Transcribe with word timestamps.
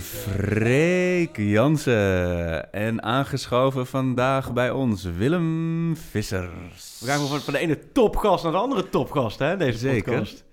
Freek 0.00 1.36
Jansen. 1.36 2.72
En 2.72 3.02
aangeschoven 3.02 3.86
vandaag 3.86 4.52
bij 4.52 4.70
ons 4.70 5.04
Willem 5.18 5.96
Vissers. 5.96 7.00
We 7.00 7.06
gaan 7.06 7.26
van, 7.26 7.40
van 7.40 7.52
de 7.52 7.58
ene 7.58 7.78
topgast 7.92 8.42
naar 8.44 8.52
de 8.52 8.58
andere 8.58 8.88
topgast, 8.88 9.38
hè, 9.38 9.56
deze 9.56 9.78
Zeker. 9.78 10.12
podcast. 10.12 10.44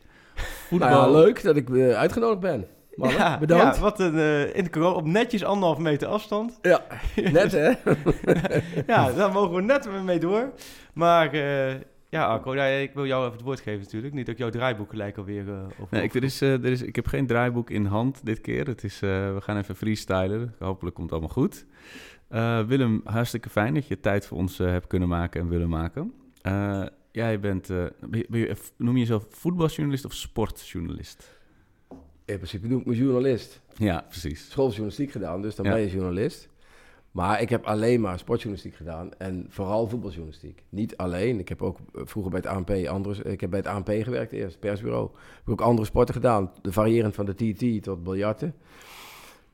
Nou 0.70 0.92
ja, 0.92 1.10
leuk 1.10 1.44
dat 1.44 1.56
ik 1.56 1.70
eh, 1.70 1.92
uitgenodigd 1.94 2.40
ben. 2.40 2.68
Mannen, 2.96 3.18
Ja, 3.18 3.38
bedankt. 3.40 3.76
Ja, 3.76 3.82
wat 3.82 4.00
een, 4.00 4.18
eh, 4.18 4.56
in 4.56 4.64
de 4.64 4.70
corona, 4.70 4.96
op 4.96 5.06
netjes 5.06 5.44
anderhalf 5.44 5.78
meter 5.78 6.08
afstand. 6.08 6.60
Ja, 6.62 6.82
net 7.16 7.52
hè? 7.52 7.72
Ja, 8.88 9.12
daar 9.12 9.32
mogen 9.32 9.56
we 9.56 9.62
net 9.62 10.04
mee 10.04 10.20
door. 10.20 10.52
Maar 10.94 11.34
eh, 11.34 11.74
ja, 12.14 12.26
Arco, 12.26 12.56
ja, 12.56 12.66
ik 12.66 12.94
wil 12.94 13.06
jou 13.06 13.22
even 13.24 13.34
het 13.36 13.46
woord 13.46 13.60
geven 13.60 13.80
natuurlijk. 13.82 14.14
Niet 14.14 14.26
dat 14.26 14.34
ik 14.36 14.40
jouw 14.42 14.50
draaiboek 14.50 14.90
gelijk 14.90 15.18
alweer 15.18 15.48
uh, 15.48 15.64
over... 15.64 15.88
Nee, 15.90 16.04
ik, 16.04 16.14
er 16.14 16.24
is, 16.24 16.42
eh, 16.42 16.54
er 16.54 16.66
is, 16.66 16.82
ik 16.82 16.96
heb 16.96 17.08
geen 17.08 17.28
draaiboek 17.28 17.70
in 17.70 17.86
hand 17.86 18.26
dit 18.26 18.42
keer. 18.42 18.68
Het 18.68 18.84
is, 18.84 18.94
eh, 19.02 19.10
we 19.34 19.42
gaan 19.42 19.58
even 19.58 19.76
freestylen. 19.76 20.54
Hopelijk 20.60 20.96
komt 20.96 21.10
het 21.10 21.20
allemaal 21.20 21.36
goed. 21.36 21.66
Eh, 22.28 22.60
Willem, 22.66 23.02
hartstikke 23.04 23.50
fijn 23.50 23.74
dat 23.74 23.88
je 23.88 24.00
tijd 24.00 24.26
voor 24.26 24.38
ons 24.38 24.60
eh, 24.60 24.68
hebt 24.68 24.88
kunnen 24.88 25.08
maken 25.10 25.42
en 25.42 25.50
willen 25.50 25.70
maken. 25.70 26.14
Eh, 26.42 26.86
jij 27.12 27.40
bent, 27.40 27.70
eh, 27.70 27.78
ben 28.10 28.20
je- 28.20 28.26
ben 28.30 28.40
je- 28.40 28.56
noem 28.78 28.94
je 28.94 29.00
jezelf 29.00 29.26
voetbaljournalist 29.30 30.06
of 30.06 30.14
sportjournalist? 30.14 31.40
In 32.26 32.36
principe 32.36 32.68
doe 32.68 32.80
ik 32.80 32.86
me 32.86 32.96
journalist. 32.96 33.62
Ja, 33.78 34.06
precies. 34.10 34.50
Schooljournalistiek 34.50 35.12
gedaan, 35.12 35.42
dus 35.42 35.56
dan 35.56 35.66
Ja. 35.66 35.72
ben 35.72 35.82
je 35.82 35.90
journalist. 35.90 36.50
Maar 37.14 37.42
ik 37.42 37.50
heb 37.50 37.66
alleen 37.66 38.02
maar 38.02 38.20
sportjournalistiek 38.20 38.76
gedaan 38.76 39.14
en 39.18 39.46
vooral 39.50 39.88
voetbaljournalistiek. 39.88 40.64
Niet 40.70 40.98
alleen. 40.98 41.40
Ik 41.40 41.50
heb 41.50 41.62
ook 41.62 41.78
eh, 41.78 42.02
vroeger 42.06 42.32
bij 42.32 42.42
het 42.44 42.50
ANP 42.50 42.88
andere, 42.88 43.24
ik 43.24 43.42
heb 43.42 43.50
bij 43.50 43.60
het 43.60 43.68
ANP 43.68 43.90
gewerkt 43.90 44.32
eerst, 44.32 44.60
persbureau. 44.60 45.06
Ik 45.06 45.42
heb 45.46 45.50
ook 45.50 45.62
andere 45.62 45.88
sporten 45.88 46.14
gedaan, 46.14 46.52
de 46.62 46.72
variërend 46.72 47.16
van 47.16 47.26
de 47.26 47.36
TT 47.36 47.84
tot 47.84 48.04
biljarten. 48.04 48.56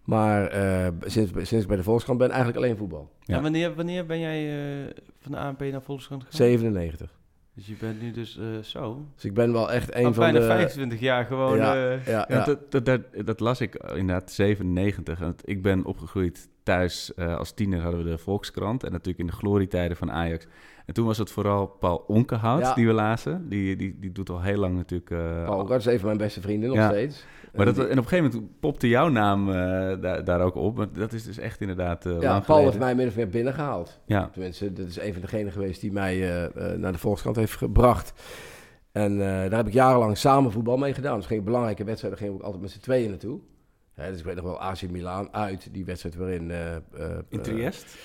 Maar 0.03 0.47
eh, 0.47 0.87
sinds, 1.05 1.31
sinds 1.33 1.61
ik 1.61 1.67
bij 1.67 1.77
de 1.77 1.83
Volkskrant 1.83 2.19
ben, 2.19 2.29
eigenlijk 2.29 2.57
alleen 2.57 2.77
voetbal. 2.77 3.11
Ja. 3.19 3.35
Ja. 3.35 3.41
wanneer, 3.41 3.75
wanneer 3.75 4.05
ben 4.05 4.19
jij 4.19 4.59
eh, 4.85 4.93
van 5.19 5.31
de 5.31 5.37
ANP 5.37 5.59
naar 5.59 5.81
Volkskrant 5.81 6.23
gegaan? 6.23 6.37
97. 6.37 7.18
Dus 7.59 7.67
je 7.67 7.75
bent 7.79 8.01
nu 8.01 8.11
dus 8.11 8.37
eh, 8.37 8.45
zo... 8.63 9.05
Dus 9.15 9.25
ik 9.25 9.33
ben 9.33 9.51
wel 9.53 9.71
echt 9.71 9.95
een 9.95 10.05
Al 10.05 10.13
van 10.13 10.23
bijna 10.23 10.39
de... 10.39 10.45
25 10.45 10.99
jaar 10.99 11.25
gewoon... 11.25 11.57
Ja, 11.57 11.75
eh, 11.75 12.05
ja, 12.05 12.11
Ja, 12.11 12.25
ja. 12.27 12.43
Dat, 12.45 12.71
dat, 12.71 12.85
dat, 12.85 13.01
dat 13.25 13.39
las 13.39 13.61
ik 13.61 13.75
inderdaad 13.75 14.31
97. 14.31 15.19
Want 15.19 15.41
ik 15.49 15.61
ben 15.61 15.85
opgegroeid 15.85 16.49
thuis. 16.63 17.13
eh, 17.13 17.37
als 17.37 17.51
tiener 17.51 17.81
hadden 17.81 18.03
we 18.03 18.09
de 18.09 18.17
Volkskrant. 18.17 18.83
En 18.83 18.91
natuurlijk 18.91 19.19
in 19.19 19.25
de 19.27 19.31
glorietijden 19.31 19.97
van 19.97 20.11
Ajax. 20.11 20.45
En 20.85 20.93
toen 20.93 21.05
was 21.05 21.17
het 21.17 21.31
vooral 21.31 21.67
Paul 21.67 22.03
Onkenhout 22.07 22.61
Ja. 22.61 22.73
die 22.73 22.87
we 22.87 22.93
lazen. 22.93 23.49
Die, 23.49 23.75
die, 23.75 23.97
die 23.99 24.11
doet 24.11 24.29
al 24.29 24.41
heel 24.41 24.57
lang 24.57 24.75
natuurlijk... 24.75 25.11
eh, 25.11 25.45
Paul 25.45 25.65
Gart 25.65 25.79
is 25.79 25.85
een 25.85 25.97
van 25.97 26.05
mijn 26.05 26.17
beste 26.17 26.41
vrienden 26.41 26.69
nog 26.69 26.77
Ja. 26.77 26.89
steeds. 26.89 27.25
Maar 27.55 27.65
dat, 27.65 27.77
En 27.77 27.83
en 27.89 27.97
op 27.97 28.03
een 28.03 28.09
gegeven 28.09 28.31
moment 28.31 28.59
popte 28.59 28.87
jouw 28.87 29.07
naam 29.09 29.49
eh, 29.49 29.55
daar, 30.01 30.23
daar 30.23 30.41
ook 30.41 30.55
op. 30.55 30.77
Maar 30.77 30.87
dat 30.93 31.13
is 31.13 31.23
dus 31.23 31.37
echt 31.37 31.61
inderdaad 31.61 32.05
eh 32.05 32.21
ja, 32.21 32.39
Paul 32.39 32.63
heeft 32.63 32.79
mij 32.79 32.95
min 32.95 33.07
of 33.07 33.15
meer 33.15 33.29
binnengehaald. 33.29 33.99
Ja, 34.05 34.29
Tenminste, 34.31 34.73
dat 34.73 34.87
is 34.87 34.99
een 34.99 35.13
van 35.13 35.21
degenen 35.21 35.51
geweest 35.51 35.81
die 35.81 35.91
mij 35.91 36.15
eh, 36.15 36.45
eh, 36.45 36.79
naar 36.79 36.91
de 36.91 36.97
Volkskrant 36.97 37.35
heeft 37.35 37.55
gebracht. 37.57 38.13
En 38.91 39.11
eh, 39.11 39.27
daar 39.27 39.57
heb 39.57 39.67
ik 39.67 39.73
jarenlang 39.73 40.17
samen 40.17 40.51
voetbal 40.51 40.77
mee 40.77 40.93
gedaan. 40.93 41.17
Dus 41.17 41.25
ging 41.25 41.39
ik 41.39 41.45
belangrijke 41.45 41.83
wedstrijden 41.83 42.19
we 42.19 42.33
ook 42.33 42.41
altijd 42.41 42.61
met 42.61 42.71
z'n 42.71 42.79
tweeën 42.79 43.09
naartoe. 43.09 43.39
Hè, 43.93 44.09
dus 44.09 44.19
ik 44.19 44.25
weet 44.25 44.35
nog 44.35 44.43
wel 44.43 44.61
AC 44.61 44.89
Milan 44.89 45.33
uit, 45.33 45.73
die 45.73 45.85
wedstrijd 45.85 46.15
waarin... 46.15 46.51
eh 46.51 46.75
eh, 46.75 46.81
in 47.29 47.37
eh, 47.37 47.43
Triest? 47.43 47.97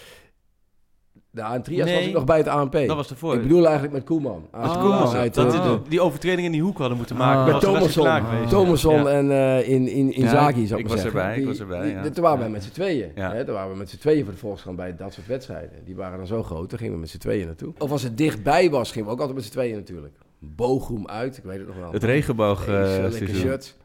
Nou, 1.35 1.55
in 1.55 1.63
Trieste 1.63 1.85
Nee, 1.85 1.95
was 1.97 2.07
ik 2.07 2.13
nog 2.13 2.25
bij 2.25 2.37
het 2.39 2.49
ANP. 2.49 2.73
dat 2.73 2.97
was 2.97 3.11
ervoor. 3.11 3.35
Ik 3.35 3.43
bedoel 3.43 3.63
eigenlijk 3.65 3.93
met 3.95 4.05
Koeman. 4.05 4.47
AC 4.51 4.65
Oh, 4.65 4.81
Koeman 4.81 5.15
uit, 5.15 5.35
dat 5.35 5.55
eh, 5.55 5.63
die, 5.63 5.71
de- 5.83 5.89
die 5.89 6.01
overtreding 6.01 6.47
in 6.47 6.53
die 6.53 6.63
hoek 6.63 6.79
hadden 6.79 6.97
moeten 6.97 7.17
maken. 7.17 7.41
Ah. 7.41 7.53
met 7.53 7.61
de 7.61 7.71
wedstrijd 7.71 8.49
Thomasson. 8.49 8.95
Ja. 9.03 9.07
en 9.07 9.31
eh 9.31 9.69
in, 9.69 9.89
in, 9.89 10.13
in 10.13 10.23
Ja, 10.23 10.31
zou 10.31 10.49
ik 10.49 10.57
ik 10.57 10.69
was 10.71 10.81
maar 10.81 10.89
zeggen. 10.99 11.21
erbij, 11.21 11.39
ik 11.39 11.47
was 11.47 11.59
erbij, 11.61 11.83
die- 11.83 11.93
ja. 11.93 12.03
die- 12.03 12.11
Toen 12.11 12.23
waren 12.23 12.39
Ja. 12.39 12.45
we 12.45 12.51
met 12.51 12.63
z'n 12.65 12.71
tweeën. 12.73 13.13
Ja. 13.15 13.33
Hè? 13.33 13.45
Toen 13.45 13.55
waren 13.55 13.71
we 13.73 13.77
met 13.79 13.91
z'n 13.91 13.99
tweeën 13.99 14.25
voor 14.25 14.33
de 14.33 14.39
Volkskrant 14.39 14.77
bij 14.77 14.97
dat 14.97 15.13
soort 15.13 15.27
wedstrijden. 15.27 15.71
Die 15.85 15.97
waren 15.97 16.19
dan 16.19 16.27
zo 16.27 16.43
groot, 16.43 16.71
daar 16.71 16.79
gingen 16.79 16.95
we 16.95 17.01
met 17.01 17.11
z'n 17.11 17.19
tweeën 17.19 17.47
naartoe. 17.47 17.73
Of 17.79 17.91
als 17.91 18.03
het 18.03 18.19
dichtbij 18.19 18.71
was, 18.71 18.91
gingen 18.93 19.07
we 19.07 19.13
ook 19.13 19.19
altijd 19.19 19.37
met 19.37 19.47
z'n 19.47 19.53
tweeën 19.53 19.75
natuurlijk. 19.75 20.15
Bochum 20.39 21.07
uit, 21.09 21.37
ik 21.37 21.45
weet 21.45 21.59
het 21.59 21.67
nog 21.67 21.77
wel. 21.77 21.93
het 21.93 22.05
regenboog 22.05 22.61
eh, 22.69 22.85
seizoen. 22.85 23.29
shirt. 23.29 23.77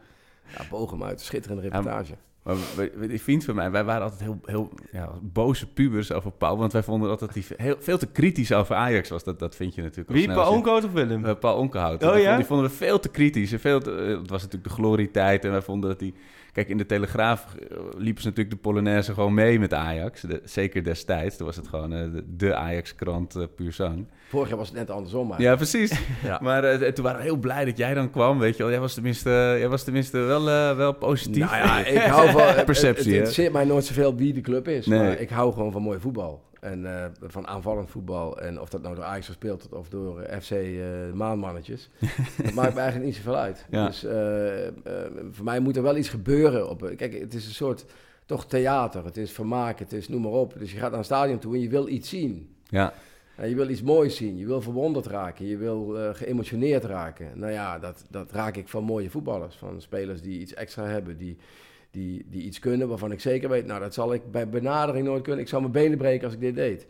Ja, 0.57 0.61
Bochum 0.69 1.03
uit, 1.03 1.21
schitterende 1.21 1.61
reportage. 1.61 2.13
Maar 2.55 3.07
die 3.07 3.21
vriend 3.21 3.43
van 3.43 3.55
mij, 3.55 3.71
wij 3.71 3.83
waren 3.83 4.01
altijd 4.03 4.21
heel, 4.21 4.39
heel 4.45 4.69
ja, 4.91 5.09
boze 5.21 5.67
pubers 5.73 6.11
over 6.11 6.31
Paul. 6.31 6.57
Want 6.57 6.73
wij 6.73 6.83
vonden 6.83 7.09
altijd 7.09 7.33
dat 7.33 7.43
hij 7.47 7.57
heel, 7.65 7.75
veel 7.79 7.97
te 7.97 8.05
kritisch 8.07 8.53
over 8.53 8.75
Ajax 8.75 9.09
was. 9.09 9.23
Dat, 9.23 9.39
dat 9.39 9.55
vind 9.55 9.75
je 9.75 9.81
natuurlijk 9.81 10.09
Wie, 10.09 10.23
snel 10.23 10.35
Paul 10.35 10.51
Onkoot 10.53 10.83
of 10.83 10.91
Willem? 10.91 11.25
Eh, 11.25 11.35
Paul 11.39 11.57
Onkenhout. 11.57 12.03
Oh, 12.03 12.09
Die 12.09 12.09
ja? 12.09 12.15
vonden- 12.17 12.37
Die 12.37 12.45
vonden 12.45 12.65
we 12.69 12.71
veel 12.75 12.99
te 12.99 13.09
kritisch. 13.09 13.51
En 13.51 13.59
veel 13.59 13.79
te- 13.79 13.91
eh, 13.95 14.07
het 14.19 14.29
was 14.29 14.41
natuurlijk 14.41 14.63
de 14.75 14.81
glorietijd. 14.81 15.45
En 15.45 15.51
wij 15.51 15.61
vonden 15.61 15.89
dat 15.89 15.99
hij... 15.99 16.13
Kijk, 16.53 16.69
in 16.69 16.77
de 16.77 16.85
Telegraaf 16.85 17.45
eh, 17.55 17.77
liepen 17.97 18.21
ze 18.21 18.27
natuurlijk 18.27 18.55
de 18.55 18.61
Polonaise 18.61 19.13
gewoon 19.13 19.33
mee 19.33 19.59
met 19.59 19.73
Ajax. 19.73 20.21
De- 20.21 20.41
zeker 20.43 20.83
destijds. 20.83 21.37
Toen 21.37 21.45
was 21.45 21.55
het 21.55 21.67
gewoon 21.67 21.93
eh, 21.93 22.01
de, 22.27 22.55
Ajax-krant 22.55 23.35
eh, 23.35 23.43
puur 23.55 23.73
zang. 23.73 24.05
Vorig 24.27 24.49
jaar 24.49 24.57
was 24.57 24.67
het 24.67 24.77
net 24.77 24.89
andersom, 24.89 25.27
maar. 25.27 25.41
Ja, 25.41 25.55
precies. 25.55 25.99
Ja. 26.23 26.39
Maar 26.41 26.63
eh, 26.63 26.91
toen 26.91 27.03
waren 27.03 27.19
we 27.19 27.25
heel 27.25 27.37
blij 27.37 27.65
dat 27.65 27.77
jij 27.77 27.93
dan 27.93 28.09
kwam, 28.11 28.39
weet 28.39 28.57
je 28.57 28.63
wel. 28.63 28.71
Jij 28.71 28.79
was 28.81 28.93
tenminste, 28.93 29.29
jij 29.59 29.69
was 29.69 29.83
tenminste 29.83 30.17
wel, 30.19 30.45
wel 30.75 30.93
positief. 30.93 31.43
Nou 31.51 31.55
ja, 31.55 31.85
ik 31.85 31.97
hou 32.15 32.29
van... 32.29 32.41
het- 32.41 32.65
Perceptie, 32.65 32.97
Het 33.03 33.05
hè? 33.11 33.17
interesseert 33.17 33.53
mij 33.53 33.65
nooit 33.65 33.85
zoveel 33.85 34.15
wie 34.15 34.33
de 34.33 34.41
club 34.41 34.67
is. 34.67 34.85
Nee. 34.85 34.99
Maar 34.99 35.19
ik 35.19 35.29
hou 35.29 35.53
gewoon 35.53 35.71
van 35.71 35.81
mooi 35.81 35.99
voetbal. 35.99 36.47
En 36.59 37.03
eh, 37.03 37.05
van 37.21 37.47
aanvallend 37.47 37.89
voetbal. 37.89 38.39
En 38.39 38.61
of 38.61 38.69
dat 38.69 38.81
nou 38.81 38.95
door 38.95 39.03
Ajax 39.03 39.25
gespeeld 39.25 39.61
wordt 39.61 39.75
of 39.75 39.89
door 39.89 40.21
eh, 40.21 40.39
FC 40.39 40.51
eh 40.51 41.13
Maanmannetjes. 41.13 41.89
dat 42.43 42.53
maakt 42.53 42.73
me 42.73 42.79
eigenlijk 42.79 43.05
niet 43.05 43.15
zoveel 43.15 43.35
uit. 43.35 43.65
Ja. 43.69 43.85
Dus 43.85 44.05
voor 45.31 45.45
mij 45.45 45.59
moet 45.59 45.75
er 45.75 45.83
wel 45.83 45.97
iets 45.97 46.09
gebeuren. 46.09 46.69
Op, 46.69 46.91
kijk, 46.95 47.19
het 47.19 47.33
is 47.33 47.45
een 47.45 47.53
soort... 47.53 47.85
Toch 48.25 48.45
theater, 48.45 49.05
het 49.05 49.17
is 49.17 49.31
vermaak, 49.31 49.79
het 49.79 49.93
is 49.93 50.09
noem 50.09 50.21
maar 50.21 50.31
op. 50.31 50.53
Dus 50.57 50.71
je 50.71 50.77
gaat 50.77 50.89
naar 50.89 50.99
een 50.99 51.05
stadion 51.05 51.39
toe 51.39 51.53
en 51.53 51.59
je 51.61 51.69
wil 51.69 51.87
iets 51.87 52.09
zien. 52.09 52.55
Ja, 52.63 52.93
En 53.35 53.49
je 53.49 53.55
wil 53.55 53.69
iets 53.69 53.81
moois 53.81 54.15
zien, 54.15 54.37
je 54.37 54.45
wil 54.45 54.61
verwonderd 54.61 55.05
raken, 55.05 55.45
je 55.45 55.57
wil 55.57 55.95
geëmotioneerd 56.13 56.83
raken. 56.83 57.39
Nou 57.39 57.51
ja, 57.51 57.79
dat, 57.79 58.05
dat 58.09 58.31
raak 58.31 58.55
ik 58.55 58.67
van 58.67 58.83
mooie 58.83 59.09
voetballers. 59.09 59.55
Van 59.55 59.81
spelers 59.81 60.21
die 60.21 60.39
iets 60.39 60.53
extra 60.53 60.85
hebben, 60.85 61.17
die, 61.17 61.37
die, 61.91 62.25
die 62.29 62.43
iets 62.43 62.59
kunnen 62.59 62.87
waarvan 62.87 63.11
ik 63.11 63.19
zeker 63.21 63.49
weet... 63.49 63.65
nou, 63.65 63.79
dat 63.79 63.93
zal 63.93 64.13
ik 64.13 64.31
bij 64.31 64.49
benadering 64.49 65.05
nooit 65.05 65.23
kunnen. 65.23 65.41
Ik 65.41 65.47
zou 65.49 65.61
mijn 65.61 65.73
benen 65.73 65.97
breken 65.97 66.25
als 66.25 66.33
ik 66.33 66.39
dit 66.39 66.55
deed. 66.55 66.87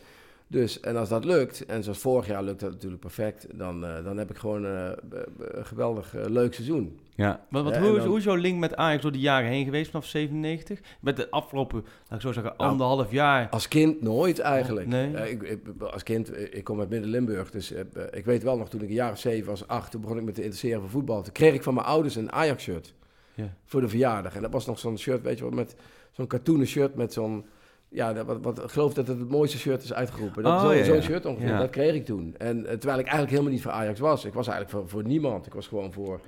Dus, 0.51 0.79
en 0.79 0.95
als 0.97 1.09
dat 1.09 1.25
lukt, 1.25 1.65
en 1.65 1.83
zoals 1.83 1.97
vorig 1.99 2.27
jaar 2.27 2.43
lukt 2.43 2.59
dat 2.59 2.71
natuurlijk 2.71 3.01
perfect... 3.01 3.47
dan, 3.53 3.85
eh, 3.85 4.03
dan 4.03 4.17
heb 4.17 4.29
ik 4.29 4.37
gewoon 4.37 4.65
eh, 4.65 4.89
een 5.37 5.65
geweldig 5.65 6.15
eh, 6.15 6.25
leuk 6.25 6.53
seizoen. 6.53 6.99
ja. 7.15 7.45
Wat, 7.49 7.63
wat, 7.63 7.73
Ja, 7.73 7.81
hoe, 7.81 7.97
dan- 7.97 8.07
hoe 8.07 8.17
is 8.17 8.23
jouw 8.23 8.35
link 8.35 8.59
met 8.59 8.75
Ajax 8.75 9.01
door 9.01 9.11
de 9.11 9.19
jaren 9.19 9.49
heen 9.49 9.65
geweest 9.65 9.91
vanaf 9.91 10.05
97? 10.05 10.79
Met 11.01 11.15
de 11.17 11.29
afgelopen, 11.31 11.81
laat 12.07 12.19
ik 12.19 12.21
zo 12.21 12.31
zeggen, 12.31 12.53
Nou, 12.57 12.69
anderhalf 12.69 13.11
jaar. 13.11 13.49
Als 13.49 13.67
kind 13.67 14.01
nooit 14.01 14.39
eigenlijk. 14.39 14.87
Nee. 14.87 15.13
Eh, 15.13 15.31
ik, 15.31 15.41
ik- 15.43 15.81
als 15.81 16.03
kind, 16.03 16.53
ik 16.55 16.63
kom 16.63 16.79
uit 16.79 16.89
Midden-Limburg, 16.89 17.51
dus 17.51 17.73
ik 18.11 18.25
weet 18.25 18.43
wel 18.43 18.57
nog 18.57 18.69
toen 18.69 18.81
ik 18.81 18.87
een 18.87 18.93
jaar 18.93 19.11
of 19.11 19.19
zeven 19.19 19.49
was, 19.49 19.67
acht, 19.67 19.91
toen 19.91 20.01
begon 20.01 20.17
ik 20.17 20.23
me 20.23 20.31
te 20.31 20.41
interesseren 20.41 20.81
voor 20.81 20.89
voetbal. 20.89 21.21
Toen 21.21 21.33
kreeg 21.33 21.53
ik 21.53 21.63
van 21.63 21.73
mijn 21.73 21.85
ouders 21.85 22.15
een 22.15 22.31
Ajax-shirt 22.31 22.93
Ja. 23.43 23.53
voor 23.65 23.81
de 23.81 23.87
verjaardag. 23.89 24.35
En 24.35 24.41
dat 24.41 24.51
was 24.51 24.65
nog 24.65 24.79
zo'n 24.79 24.97
shirt, 24.97 25.21
weet 25.21 25.37
je 25.37 25.43
wel, 25.43 25.53
met 25.53 25.75
zo'n 26.11 26.27
cartoonen 26.27 26.67
shirt 26.67 26.95
met 26.95 27.13
zo'n... 27.13 27.45
Ja, 27.91 28.25
wat, 28.25 28.37
wat, 28.41 28.63
ik 28.63 28.69
geloof 28.69 28.93
dat 28.93 29.07
het 29.07 29.19
het 29.19 29.29
mooiste 29.29 29.57
shirt 29.57 29.83
is 29.83 29.93
uitgeroepen. 29.93 30.43
Dat, 30.43 30.63
Oh, 30.63 30.75
ja, 30.75 30.83
Zo'n 30.83 31.01
shirt 31.01 31.25
ongeveer, 31.25 31.47
Ja. 31.49 31.59
dat 31.59 31.69
kreeg 31.69 31.93
ik 31.93 32.05
toen. 32.05 32.35
En 32.37 32.57
eh, 32.57 32.71
terwijl 32.71 32.99
ik 32.99 33.05
eigenlijk 33.05 33.29
helemaal 33.29 33.51
niet 33.51 33.61
voor 33.61 33.71
Ajax 33.71 33.99
was. 33.99 34.25
Ik 34.25 34.33
was 34.33 34.47
eigenlijk 34.47 34.77
voor, 34.77 34.89
voor 34.89 35.07
niemand. 35.09 35.45
Ik 35.45 35.53
was 35.53 35.67
gewoon 35.67 35.93
voor 35.93 36.19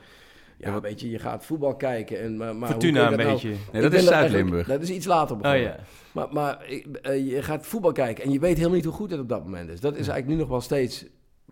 Ja, 0.58 0.82
weet 0.82 1.02
je, 1.02 1.10
je 1.10 1.20
gaat 1.20 1.46
voetbal 1.46 1.76
kijken. 1.76 2.20
En, 2.22 2.38
maar, 2.38 2.56
maar 2.56 2.70
Fortuna 2.70 3.04
een 3.12 3.18
dat 3.18 3.26
beetje. 3.28 3.50
Nou, 3.50 3.60
Nee, 3.72 3.82
dat 3.82 3.94
is 3.94 4.06
Zuid-Limburg. 4.06 4.68
Dat 4.68 4.82
is 4.82 4.90
iets 4.90 5.06
later 5.06 5.36
Oh 5.36 5.42
begonnen. 5.42 5.68
ja. 5.68 5.80
Maar, 6.12 6.28
maar 6.32 6.66
eh, 7.02 7.28
je 7.30 7.42
gaat 7.44 7.66
voetbal 7.66 7.92
kijken 7.92 8.24
en 8.24 8.32
je 8.32 8.40
weet 8.40 8.56
helemaal 8.56 8.76
niet 8.76 8.86
hoe 8.86 8.94
goed 8.94 9.12
het 9.12 9.20
op 9.20 9.30
dat 9.30 9.44
moment 9.44 9.70
is. 9.70 9.80
Dat 9.80 9.92
is 9.92 10.08
eigenlijk 10.08 10.28
nu 10.28 10.36
nog 10.36 10.48
wel 10.50 10.62
steeds, 10.62 11.06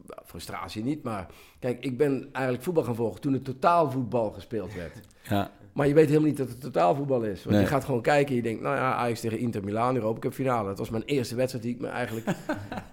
nou, 0.06 0.22
frustratie 0.26 0.84
niet, 0.84 1.04
maar 1.04 1.28
kijk, 1.60 1.84
ik 1.86 1.98
ben 1.98 2.30
eigenlijk 2.32 2.64
voetbal 2.66 2.84
gaan 2.84 2.96
volgen 2.96 3.22
toen 3.22 3.34
het 3.34 3.44
totaalvoetbal 3.44 4.32
gespeeld 4.32 4.74
werd. 4.76 5.00
Ja. 5.30 5.52
Maar 5.74 5.88
je 5.88 5.94
weet 5.94 6.08
helemaal 6.08 6.28
niet 6.28 6.38
dat 6.38 6.48
het 6.48 6.62
totaalvoetbal 6.62 7.22
is. 7.22 7.44
Want 7.44 7.56
Nee. 7.56 7.60
je 7.66 7.72
gaat 7.72 7.84
gewoon 7.86 8.02
kijken 8.02 8.30
en 8.30 8.36
je 8.36 8.42
denkt, 8.42 8.62
nou 8.62 8.76
ja, 8.76 8.94
Ajax 8.94 9.20
tegen 9.20 9.38
Inter 9.38 9.64
Milaan, 9.64 9.96
Europa 9.96 10.20
Cup 10.20 10.34
finale. 10.34 10.68
Dat 10.68 10.78
was 10.78 10.90
mijn 10.90 11.04
eerste 11.06 11.36
wedstrijd 11.36 11.64
die 11.64 11.74
ik 11.74 11.82
me 11.82 11.88
eigenlijk 11.88 12.28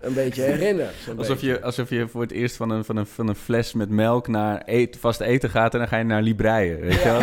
een 0.00 0.14
beetje 0.22 0.42
herinner. 0.42 0.90
Alsof 1.16 1.28
beetje. 1.40 1.46
je, 1.46 1.62
alsof 1.62 1.90
je 1.90 2.08
voor 2.08 2.20
het 2.20 2.30
eerst 2.30 2.56
van 2.56 2.70
een, 2.70 2.84
van 2.84 2.96
een, 2.96 3.06
van 3.06 3.28
een 3.28 3.34
fles 3.34 3.72
met 3.72 3.88
melk 3.88 4.28
naar 4.28 4.62
eet, 4.66 4.96
vast 5.00 5.20
eten 5.20 5.50
gaat 5.50 5.72
en 5.72 5.78
dan 5.78 5.88
ga 5.88 5.96
je 5.96 6.04
naar 6.04 6.22
Libreien. 6.22 6.80
Weet 6.80 7.02
je 7.02 7.08
wel? 7.08 7.20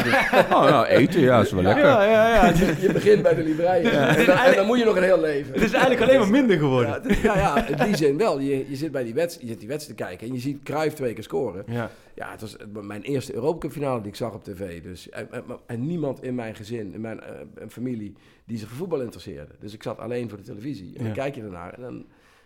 oh, 0.57 0.69
nou, 0.69 0.86
eten, 0.86 1.21
ja, 1.21 1.42
is 1.42 1.51
wel 1.51 1.63
lekker. 1.63 1.86
Ja, 1.86 2.04
ja, 2.04 2.33
ja. 2.33 2.45
Het 2.54 2.81
Je 2.81 2.92
begint 2.94 3.21
bij 3.21 3.36
de 3.36 3.44
Libreien 3.44 3.92
en, 3.92 4.25
dan, 4.25 4.38
en 4.38 4.56
dan 4.56 4.66
moet 4.66 4.80
je 4.80 4.86
nog 4.86 4.95
een 4.95 5.04
heel 5.04 5.21
leven. 5.21 5.56
is 5.56 5.71
eigenlijk 5.71 6.01
alleen 6.01 6.19
maar 6.19 6.30
minder 6.30 6.57
geworden. 6.57 6.89
Ja, 6.89 7.09
het 7.09 7.19
ja, 7.21 7.38
ja, 7.38 7.68
in 7.68 7.86
die 7.86 7.95
zin 7.95 8.18
wel. 8.18 8.39
Je, 8.39 8.69
je 8.69 8.75
zit 8.75 8.92
bij 8.92 9.04
die 9.04 9.13
wedstrijd, 9.13 9.42
je 9.45 9.51
zit 9.51 9.59
die 9.59 9.69
wedstrijd 9.69 9.98
te 10.00 10.04
kijken 10.06 10.27
en 10.27 10.33
je 10.33 10.39
ziet 10.39 10.63
Cruijff 10.63 10.95
twee 10.95 11.13
keer 11.13 11.24
scoren. 11.24 11.63
Ja. 11.68 11.89
Ja, 12.15 12.31
het 12.31 12.42
was 12.42 12.56
mijn 12.81 13.01
eerste 13.01 13.33
Europa 13.33 13.57
Cup 13.57 13.71
finale 13.71 14.01
die 14.01 14.10
ik 14.10 14.15
zag 14.15 14.33
op 14.33 14.44
tv. 14.44 14.81
Dus, 14.83 15.10
en, 15.10 15.31
en, 15.31 15.44
en 15.65 15.86
niemand 15.86 16.24
in 16.24 16.36
mijn 16.36 16.56
gezin, 16.56 16.94
in 16.94 17.01
mijn 17.01 17.19
eh, 17.21 17.68
familie, 17.69 18.13
die 18.45 18.57
zich 18.57 18.68
voor 18.68 18.77
voetbal 18.77 19.01
interesseerde. 19.01 19.54
Dus 19.60 19.74
ik 19.74 19.83
zat 19.83 19.98
alleen 20.00 20.30
voor 20.30 20.38
de 20.38 20.44
televisie. 20.44 20.88
En 20.88 21.00
Ja. 21.00 21.04
dan 21.04 21.13
kijk 21.13 21.36
je 21.36 21.42
ernaar 21.42 21.74
en 21.74 21.81
dan... 21.81 22.06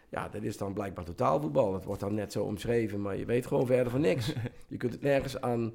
Ja, 0.09 0.29
dat 0.29 0.43
is 0.43 0.57
dan 0.57 0.73
blijkbaar 0.73 1.05
totaalvoetbal. 1.05 1.71
Dat 1.71 1.83
wordt 1.85 2.01
dan 2.01 2.13
net 2.13 2.31
zo 2.31 2.43
omschreven, 2.43 3.01
maar 3.01 3.17
je 3.17 3.25
weet 3.25 3.45
gewoon 3.47 3.65
verder 3.65 3.91
van 3.91 4.01
niks. 4.01 4.33
je 4.67 4.77
kunt 4.77 4.93
het 4.93 5.01
nergens 5.01 5.41
aan 5.41 5.73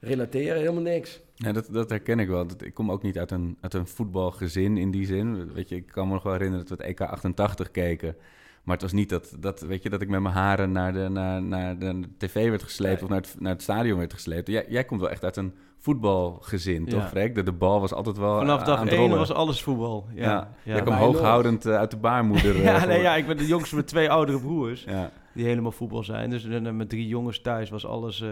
relateren, 0.00 0.56
helemaal 0.58 0.82
niks. 0.82 1.20
Ja, 1.34 1.52
dat, 1.52 1.68
dat 1.70 1.90
herken 1.90 2.18
ik 2.18 2.28
wel. 2.28 2.46
Dat, 2.46 2.62
ik 2.62 2.74
kom 2.74 2.90
ook 2.90 3.02
niet 3.02 3.18
uit 3.18 3.30
een, 3.30 3.56
uit 3.60 3.74
een 3.74 3.86
voetbalgezin 3.86 4.76
in 4.76 4.90
die 4.90 5.06
zin. 5.06 5.52
Weet 5.52 5.68
je, 5.68 5.76
ik 5.76 5.86
kan 5.86 6.06
me 6.06 6.12
nog 6.12 6.22
wel 6.22 6.32
herinneren 6.32 6.66
dat 6.66 6.78
we 6.78 6.84
het 6.84 6.92
EK 6.92 7.00
88 7.08 7.70
keken. 7.70 8.16
Maar 8.62 8.74
het 8.74 8.82
was 8.82 8.92
niet 8.92 9.08
dat, 9.08 9.36
dat, 9.38 9.60
weet 9.60 9.82
je, 9.82 9.90
dat 9.90 10.00
ik 10.02 10.08
met 10.08 10.20
mijn 10.20 10.34
haren 10.34 10.72
naar 10.72 10.92
de, 10.92 11.08
naar, 11.08 11.42
naar 11.42 11.78
de 11.78 12.00
tv 12.18 12.48
werd 12.48 12.62
gesleept 12.62 12.94
Nee. 12.94 13.02
of 13.02 13.08
naar 13.08 13.20
het, 13.20 13.36
naar 13.38 13.52
het 13.52 13.62
stadion 13.62 13.98
werd 13.98 14.12
gesleept. 14.12 14.48
Jij, 14.48 14.64
jij 14.68 14.84
komt 14.84 15.00
wel 15.00 15.10
echt 15.10 15.24
uit 15.24 15.36
een 15.36 15.54
voetbalgezin, 15.78 16.84
Ja. 16.84 16.90
toch, 16.90 17.08
Freek? 17.08 17.34
De, 17.34 17.42
de 17.42 17.52
bal 17.52 17.80
was 17.80 17.92
altijd 17.92 18.16
wel 18.16 18.38
Vanaf 18.38 18.60
aan 18.60 18.66
dag 18.66 18.80
het 18.80 18.88
1 18.88 18.98
rollen. 18.98 19.18
was 19.18 19.32
alles 19.32 19.62
voetbal. 19.62 20.06
Ja, 20.14 20.22
Ja, 20.22 20.30
ja. 20.62 20.72
Jij 20.72 20.82
kwam 20.82 20.94
hooghoudend 20.94 21.66
eh, 21.66 21.76
uit 21.76 21.90
de 21.90 21.96
baarmoeder. 21.96 22.54
eh, 22.56 22.64
Ja, 22.64 22.84
nee, 22.84 23.00
ja, 23.00 23.14
ik 23.16 23.26
ben 23.26 23.36
de 23.36 23.46
jongste 23.46 23.74
met 23.76 23.86
twee 23.86 24.10
oudere 24.10 24.40
broers 24.40 24.84
ja. 24.84 25.10
die 25.34 25.44
helemaal 25.44 25.72
voetbal 25.72 26.04
zijn. 26.04 26.30
Dus 26.30 26.44
eh, 26.44 26.60
met 26.70 26.88
drie 26.88 27.06
jongens 27.08 27.40
thuis 27.40 27.70
was 27.70 27.86
alles, 27.86 28.20
eh, 28.20 28.28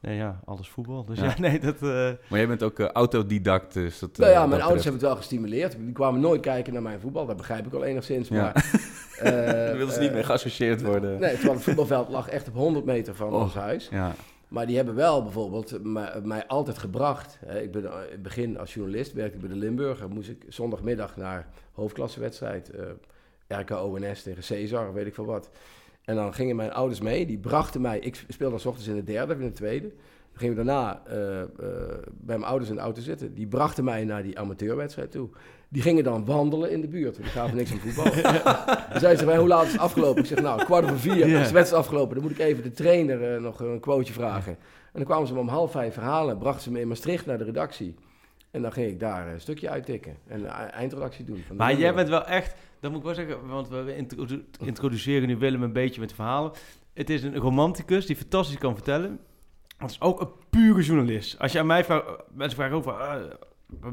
nee, 0.00 0.16
ja, 0.16 0.40
alles 0.44 0.68
voetbal. 0.68 1.04
Dus 1.04 1.18
ja, 1.18 1.24
Ja. 1.24 1.34
nee, 1.48 1.58
dat... 1.60 1.74
eh, 1.74 1.88
Maar 2.28 2.38
jij 2.38 2.46
bent 2.48 2.62
ook 2.62 2.78
eh, 2.78 2.86
autodidact, 2.86 3.72
dus 3.74 3.98
dat... 3.98 4.16
Nou 4.16 4.30
eh, 4.30 4.34
ja, 4.34 4.40
wat 4.40 4.48
mijn 4.48 4.62
ouders 4.62 4.84
hebben 4.84 5.00
het 5.00 5.10
wel 5.10 5.18
gestimuleerd. 5.20 5.76
Die 5.78 5.92
kwamen 5.92 6.20
nooit 6.20 6.40
kijken 6.40 6.72
naar 6.72 6.82
mijn 6.82 7.00
voetbal. 7.00 7.26
Dat 7.26 7.36
begrijp 7.36 7.66
ik 7.66 7.72
al 7.72 7.84
enigszins. 7.84 8.28
Ja. 8.28 8.42
Maar, 8.42 8.54
eh, 9.18 9.32
Daar 9.46 9.76
wilden 9.76 9.94
ze 9.94 10.00
niet 10.00 10.08
eh, 10.08 10.14
mee 10.14 10.24
geassocieerd 10.24 10.82
worden. 10.82 11.20
Nee, 11.20 11.32
terwijl 11.32 11.54
het 11.54 11.62
voetbalveld 11.62 12.08
lag 12.08 12.28
echt 12.28 12.48
op 12.48 12.54
100 12.54 12.84
meter 12.84 13.14
van 13.14 13.32
Oh. 13.32 13.40
ons 13.40 13.54
huis. 13.54 13.88
Ja. 13.90 14.12
Maar 14.48 14.66
die 14.66 14.76
hebben 14.76 14.94
wel 14.94 15.22
bijvoorbeeld 15.22 15.82
mij, 16.24 16.46
altijd 16.46 16.78
gebracht. 16.78 17.38
Hè, 17.46 17.60
Ik 17.60 17.72
ben 17.72 17.84
eh, 17.84 17.90
in 18.06 18.10
het 18.12 18.22
begin 18.22 18.58
als 18.58 18.74
journalist, 18.74 19.12
werkte 19.12 19.34
ik 19.34 19.40
bij 19.40 19.50
de 19.50 19.56
Limburger. 19.56 20.08
Moest 20.08 20.28
ik 20.28 20.44
zondagmiddag 20.48 21.16
naar 21.16 21.46
hoofdklassewedstrijd. 21.72 22.70
eh 22.70 22.82
RKO-NS 23.60 24.22
tegen 24.22 24.42
Cesar, 24.42 24.92
weet 24.92 25.06
ik 25.06 25.14
veel 25.14 25.24
wat. 25.24 25.50
En 26.08 26.14
dan 26.14 26.34
gingen 26.34 26.56
mijn 26.56 26.72
ouders 26.72 27.00
mee. 27.00 27.26
Die 27.26 27.38
brachten 27.38 27.80
mij... 27.80 27.98
Ik 27.98 28.24
speelde 28.28 28.50
dan 28.52 28.60
's 28.60 28.66
ochtends 28.66 28.88
in 28.88 28.94
de 28.94 29.04
derde 29.04 29.34
of 29.34 29.40
in 29.40 29.46
de 29.46 29.52
tweede. 29.52 29.88
Dan 29.88 30.38
gingen 30.38 30.56
we 30.56 30.64
daarna 30.64 31.02
eh, 31.06 31.40
eh, 31.40 31.48
bij 32.12 32.38
mijn 32.38 32.44
ouders 32.50 32.70
in 32.70 32.76
de 32.76 32.82
auto 32.82 33.00
zitten. 33.00 33.34
Die 33.34 33.46
brachten 33.46 33.84
mij 33.84 34.04
naar 34.04 34.22
die 34.22 34.38
amateurwedstrijd 34.38 35.10
toe. 35.10 35.28
Die 35.68 35.82
gingen 35.82 36.04
dan 36.04 36.24
wandelen 36.24 36.70
in 36.70 36.80
de 36.80 36.88
buurt. 36.88 37.12
want 37.18 37.22
Die 37.24 37.32
gaven 37.40 37.56
niks 37.56 37.72
aan 37.72 37.78
voetbal. 37.78 38.04
Dan 38.90 39.00
zeiden 39.00 39.18
ze 39.18 39.24
mij, 39.24 39.36
hoe 39.38 39.48
laat 39.48 39.66
is 39.66 39.72
het 39.72 39.80
afgelopen? 39.80 40.22
Ik 40.22 40.28
zeg, 40.28 40.40
nou, 40.40 40.64
kwart 40.64 40.84
over 40.84 40.98
vier 40.98 41.28
Ja. 41.28 41.40
is 41.40 41.46
de 41.48 41.54
wedstrijd 41.54 41.82
afgelopen. 41.84 42.14
Dan 42.14 42.22
moet 42.22 42.32
ik 42.32 42.38
even 42.38 42.62
de 42.62 42.70
trainer 42.72 43.34
eh, 43.34 43.40
nog 43.40 43.60
een 43.60 43.80
quoteje 43.80 44.12
vragen. 44.12 44.52
En 44.52 44.92
dan 44.92 45.04
kwamen 45.04 45.26
ze 45.26 45.34
me 45.34 45.40
om 45.40 45.48
half 45.48 45.70
vijf 45.70 45.94
verhalen. 45.94 46.38
Brachten 46.38 46.62
ze 46.62 46.70
me 46.70 46.80
in 46.80 46.88
Maastricht 46.88 47.26
naar 47.26 47.38
de 47.38 47.44
redactie. 47.44 47.94
En 48.50 48.62
dan 48.62 48.72
ging 48.72 48.90
ik 48.90 49.00
daar 49.00 49.28
een 49.32 49.40
stukje 49.40 49.68
uittikken. 49.70 50.16
En 50.26 50.40
een 50.40 50.46
eindredactie 50.70 51.24
doen. 51.24 51.42
Van 51.46 51.56
Maar 51.56 51.74
jij 51.78 51.94
bent 51.94 52.08
wel 52.08 52.24
echt, 52.26 52.54
dat 52.80 52.90
moet 52.90 53.00
ik 53.00 53.06
wel 53.06 53.14
zeggen, 53.14 53.46
want 53.48 53.68
we 53.68 53.96
introdu- 53.96 54.44
introduceren 54.64 55.28
nu 55.28 55.36
Willem 55.36 55.62
een 55.62 55.72
beetje 55.72 56.00
met 56.00 56.12
verhalen. 56.12 56.52
Het 56.94 57.10
is 57.10 57.22
een 57.22 57.36
romanticus 57.36 58.06
die 58.06 58.16
fantastisch 58.16 58.58
kan 58.58 58.74
vertellen. 58.74 59.18
Het 59.76 59.90
is 59.90 60.00
ook 60.00 60.20
een 60.20 60.30
pure 60.50 60.82
journalist. 60.82 61.38
Als 61.38 61.52
je 61.52 61.58
aan 61.58 61.66
mij 61.66 61.84
vraagt, 61.84 62.04
mensen 62.34 62.56
vragen 62.58 62.76
over, 62.76 62.92
ah, 62.92 63.22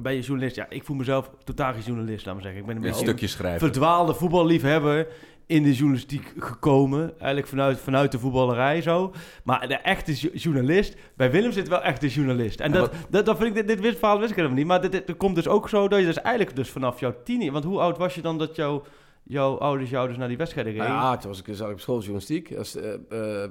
ben 0.01 0.13
je 0.13 0.21
journalist? 0.21 0.55
Ja, 0.55 0.65
ik 0.69 0.83
voel 0.83 0.95
mezelf 0.95 1.31
totaal 1.43 1.73
geen 1.73 1.81
journalist, 1.81 2.25
laat 2.25 2.33
maar 2.33 2.43
zeggen. 2.43 2.61
Ik 2.61 2.67
ben 2.67 2.75
een 2.75 2.81
Een 2.83 2.89
beetje 2.89 3.05
stukje 3.05 3.27
schrijven. 3.27 3.59
verdwaalde 3.59 4.13
voetballiefhebber 4.13 5.07
in 5.47 5.63
de 5.63 5.73
journalistiek 5.73 6.33
gekomen. 6.37 7.09
Eigenlijk 7.17 7.47
vanuit, 7.47 7.79
vanuit 7.79 8.11
de 8.11 8.19
voetballerij 8.19 8.81
zo. 8.81 9.13
Maar 9.43 9.67
de 9.67 9.75
echte 9.75 10.13
jo- 10.15 10.29
journalist, 10.33 10.95
bij 11.15 11.31
Willem 11.31 11.51
zit 11.51 11.67
wel 11.67 11.81
echt 11.81 12.01
de 12.01 12.07
journalist. 12.07 12.59
En 12.59 12.71
dat, 12.71 12.93
dat, 13.09 13.25
dat 13.25 13.37
vind 13.37 13.49
ik, 13.49 13.55
dit, 13.55 13.67
dit 13.67 13.79
wist- 13.79 13.97
verhaal 13.99 14.17
wist 14.19 14.29
ik 14.29 14.35
helemaal 14.35 14.57
niet. 14.57 14.67
Maar 14.67 14.81
dit, 14.81 14.91
dit, 14.91 15.17
komt 15.17 15.35
dus 15.35 15.47
ook 15.47 15.69
zo 15.69 15.87
dat 15.87 15.99
je 15.99 16.05
dus 16.05 16.21
eigenlijk 16.21 16.55
dus 16.55 16.69
vanaf 16.69 16.99
jouw 16.99 17.15
tien... 17.23 17.51
Want 17.51 17.63
hoe 17.63 17.79
oud 17.79 17.97
was 17.97 18.15
je 18.15 18.21
dan 18.21 18.37
dat 18.37 18.55
jouw, 18.55 18.83
jouw 19.23 19.57
ouders 19.57 19.89
jou 19.89 20.07
dus 20.07 20.17
naar 20.17 20.27
die 20.27 20.37
wedstrijden 20.37 20.73
reden? 20.73 20.87
Ja, 20.87 21.17
toen 21.17 21.29
was 21.29 21.41
ik, 21.41 21.55
zat 21.55 21.67
ik 21.67 21.73
op 21.73 21.79
school 21.79 21.97
journalistiek. 21.99 22.49
Eh, 22.49 22.59
eh, 22.59 23.49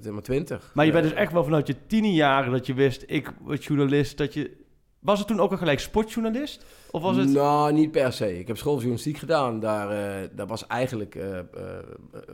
zeg 0.00 0.12
maar 0.12 0.22
twintig. 0.22 0.70
maar 0.74 0.86
je 0.86 0.92
bent 0.92 1.04
dus 1.04 1.12
echt 1.12 1.32
wel 1.32 1.44
vanuit 1.44 1.66
je 1.66 1.76
tien 1.86 2.12
jaren 2.12 2.52
dat 2.52 2.66
je 2.66 2.74
wist, 2.74 3.04
ik 3.06 3.32
word 3.40 3.64
journalist, 3.64 4.18
dat 4.18 4.34
je... 4.34 4.60
Was 5.02 5.18
het 5.18 5.28
toen 5.28 5.40
ook 5.40 5.50
al 5.50 5.56
gelijk 5.56 5.80
sportjournalist? 5.80 6.64
Of 6.90 7.02
was 7.02 7.16
het... 7.16 7.28
Nou, 7.28 7.72
niet 7.72 7.90
per 7.90 8.12
se. 8.12 8.38
Ik 8.38 8.46
heb 8.46 8.56
schooljournalistiek 8.56 9.18
gedaan. 9.18 9.60
Daar, 9.60 9.90
eh, 9.90 10.28
daar 10.32 10.46
was 10.46 10.66
eigenlijk... 10.66 11.14
eh, 11.14 11.38
eh, 11.38 11.44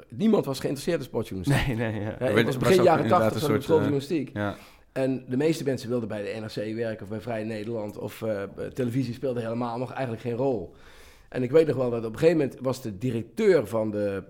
niemand 0.09 0.45
was 0.45 0.59
geïnteresseerd 0.61 0.99
in 0.99 1.05
sportjournalistiek. 1.05 1.67
Nee, 1.77 1.93
nee, 1.93 2.01
ja. 2.01 2.17
Ja, 2.19 2.27
ik 2.27 2.47
was 2.47 2.57
begin 2.57 2.83
jaren 2.83 3.05
inderdaad 3.05 3.33
80 3.33 3.35
een 3.35 3.41
zat 3.41 3.51
ik 3.51 3.57
op 3.57 3.63
soort, 3.63 3.63
eh, 3.63 3.65
schooljournalistiek. 3.65 4.31
Ja. 4.33 4.57
En 4.93 5.25
de 5.29 5.37
meeste 5.37 5.65
mensen 5.65 5.89
wilden 5.89 6.09
bij 6.09 6.23
de 6.23 6.41
NRC 6.41 6.75
werken 6.75 7.03
of 7.03 7.09
bij 7.09 7.21
Vrij 7.21 7.45
Nederland 7.45 7.99
of 7.99 8.23
eh, 8.23 8.43
televisie 8.75 9.15
speelde 9.15 9.41
helemaal 9.41 9.79
nog 9.79 9.93
eigenlijk 9.93 10.23
geen 10.23 10.35
rol. 10.37 10.75
En 11.29 11.43
ik 11.43 11.51
weet 11.51 11.67
nog 11.67 11.77
wel 11.77 11.91
dat 11.91 12.05
op 12.05 12.13
een 12.13 12.19
gegeven 12.19 12.39
moment 12.39 12.59
was 12.61 12.83
de 12.83 12.99
directeur 12.99 13.67
van 13.67 13.91
de, 13.91 14.23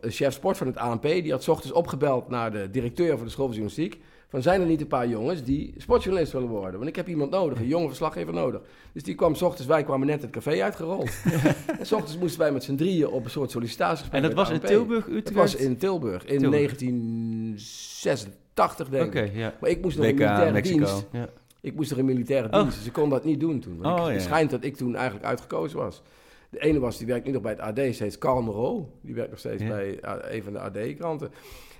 chef 0.00 0.32
sport 0.32 0.56
van 0.56 0.66
het 0.66 0.76
ANP, 0.76 1.02
die 1.02 1.30
had 1.30 1.42
's 1.42 1.48
ochtends 1.48 1.72
opgebeld 1.72 2.28
naar 2.28 2.52
de 2.52 2.70
directeur 2.70 3.16
van 3.16 3.26
de 3.26 3.32
school 3.32 3.46
van 3.46 3.54
journalistiek. 3.56 4.02
Van 4.34 4.42
zijn 4.42 4.60
er 4.60 4.66
niet 4.66 4.80
een 4.80 4.86
paar 4.86 5.08
jongens 5.08 5.44
die 5.44 5.74
sportjournalist 5.76 6.32
willen 6.32 6.48
worden? 6.48 6.72
Want 6.74 6.86
ik 6.88 6.96
heb 6.96 7.08
iemand 7.08 7.30
nodig, 7.30 7.58
een 7.58 7.66
jonge 7.66 7.86
verslaggever 7.86 8.32
nodig. 8.32 8.60
Dus 8.92 9.02
die 9.02 9.14
kwam 9.14 9.34
's 9.34 9.42
ochtends, 9.42 9.66
wij 9.66 9.84
kwamen 9.84 10.06
net 10.06 10.22
het 10.22 10.30
café 10.30 10.62
uitgerold. 10.62 11.10
en 11.78 11.86
's 11.86 11.92
ochtends 11.92 12.18
moesten 12.18 12.40
wij 12.40 12.52
met 12.52 12.64
z'n 12.64 12.74
drieën 12.74 13.08
op 13.08 13.24
een 13.24 13.30
soort 13.30 13.50
sollicitatiegesprek 13.50 14.22
En 14.22 14.28
dat 14.28 14.36
was 14.36 14.50
in. 14.50 14.60
Tilburg, 14.60 15.06
Utrecht? 15.06 15.24
Dat 15.24 15.34
was 15.34 15.54
in 15.54 15.76
Tilburg, 15.76 16.24
in 16.24 16.38
Tilburg. 16.38 16.76
1986 16.78 18.88
denk 18.88 19.14
ik. 19.14 19.34
ja. 19.34 19.54
Maar 19.60 19.70
ik 19.70 19.82
moest 19.82 19.96
nog 19.96 20.06
in 20.06 20.14
militaire 20.14 20.52
Mexico. 20.52 20.78
dienst. 20.78 21.06
Ja. 21.12 21.28
Ik 21.60 21.74
moest 21.74 21.90
er 21.90 21.98
in 21.98 22.04
militaire 22.04 22.48
Oh. 22.52 22.60
dienst, 22.60 22.76
dus 22.76 22.86
ik 22.86 22.92
kon 22.92 23.10
dat 23.10 23.24
niet 23.24 23.40
doen 23.40 23.60
toen. 23.60 23.78
Want 23.80 23.94
Oh, 24.00 24.04
ik, 24.04 24.08
ja. 24.08 24.12
Het 24.14 24.22
schijnt 24.22 24.50
dat 24.50 24.64
ik 24.64 24.76
toen 24.76 24.94
eigenlijk 24.96 25.26
uitgekozen 25.26 25.78
was. 25.78 26.02
De 26.50 26.60
ene 26.60 26.78
was, 26.78 26.98
die 26.98 27.06
werkt 27.06 27.26
nu 27.26 27.32
nog 27.32 27.42
bij 27.42 27.52
het 27.52 27.60
AD, 27.60 27.80
steeds 27.94 28.18
Carl 28.18 28.42
Moreau. 28.42 28.82
Die 29.00 29.14
werkt 29.14 29.30
nog 29.30 29.38
steeds 29.38 29.64
bij 29.66 29.98
uh, 30.04 30.12
een 30.28 30.42
van 30.42 30.52
de 30.52 30.58
AD-kranten. 30.58 31.30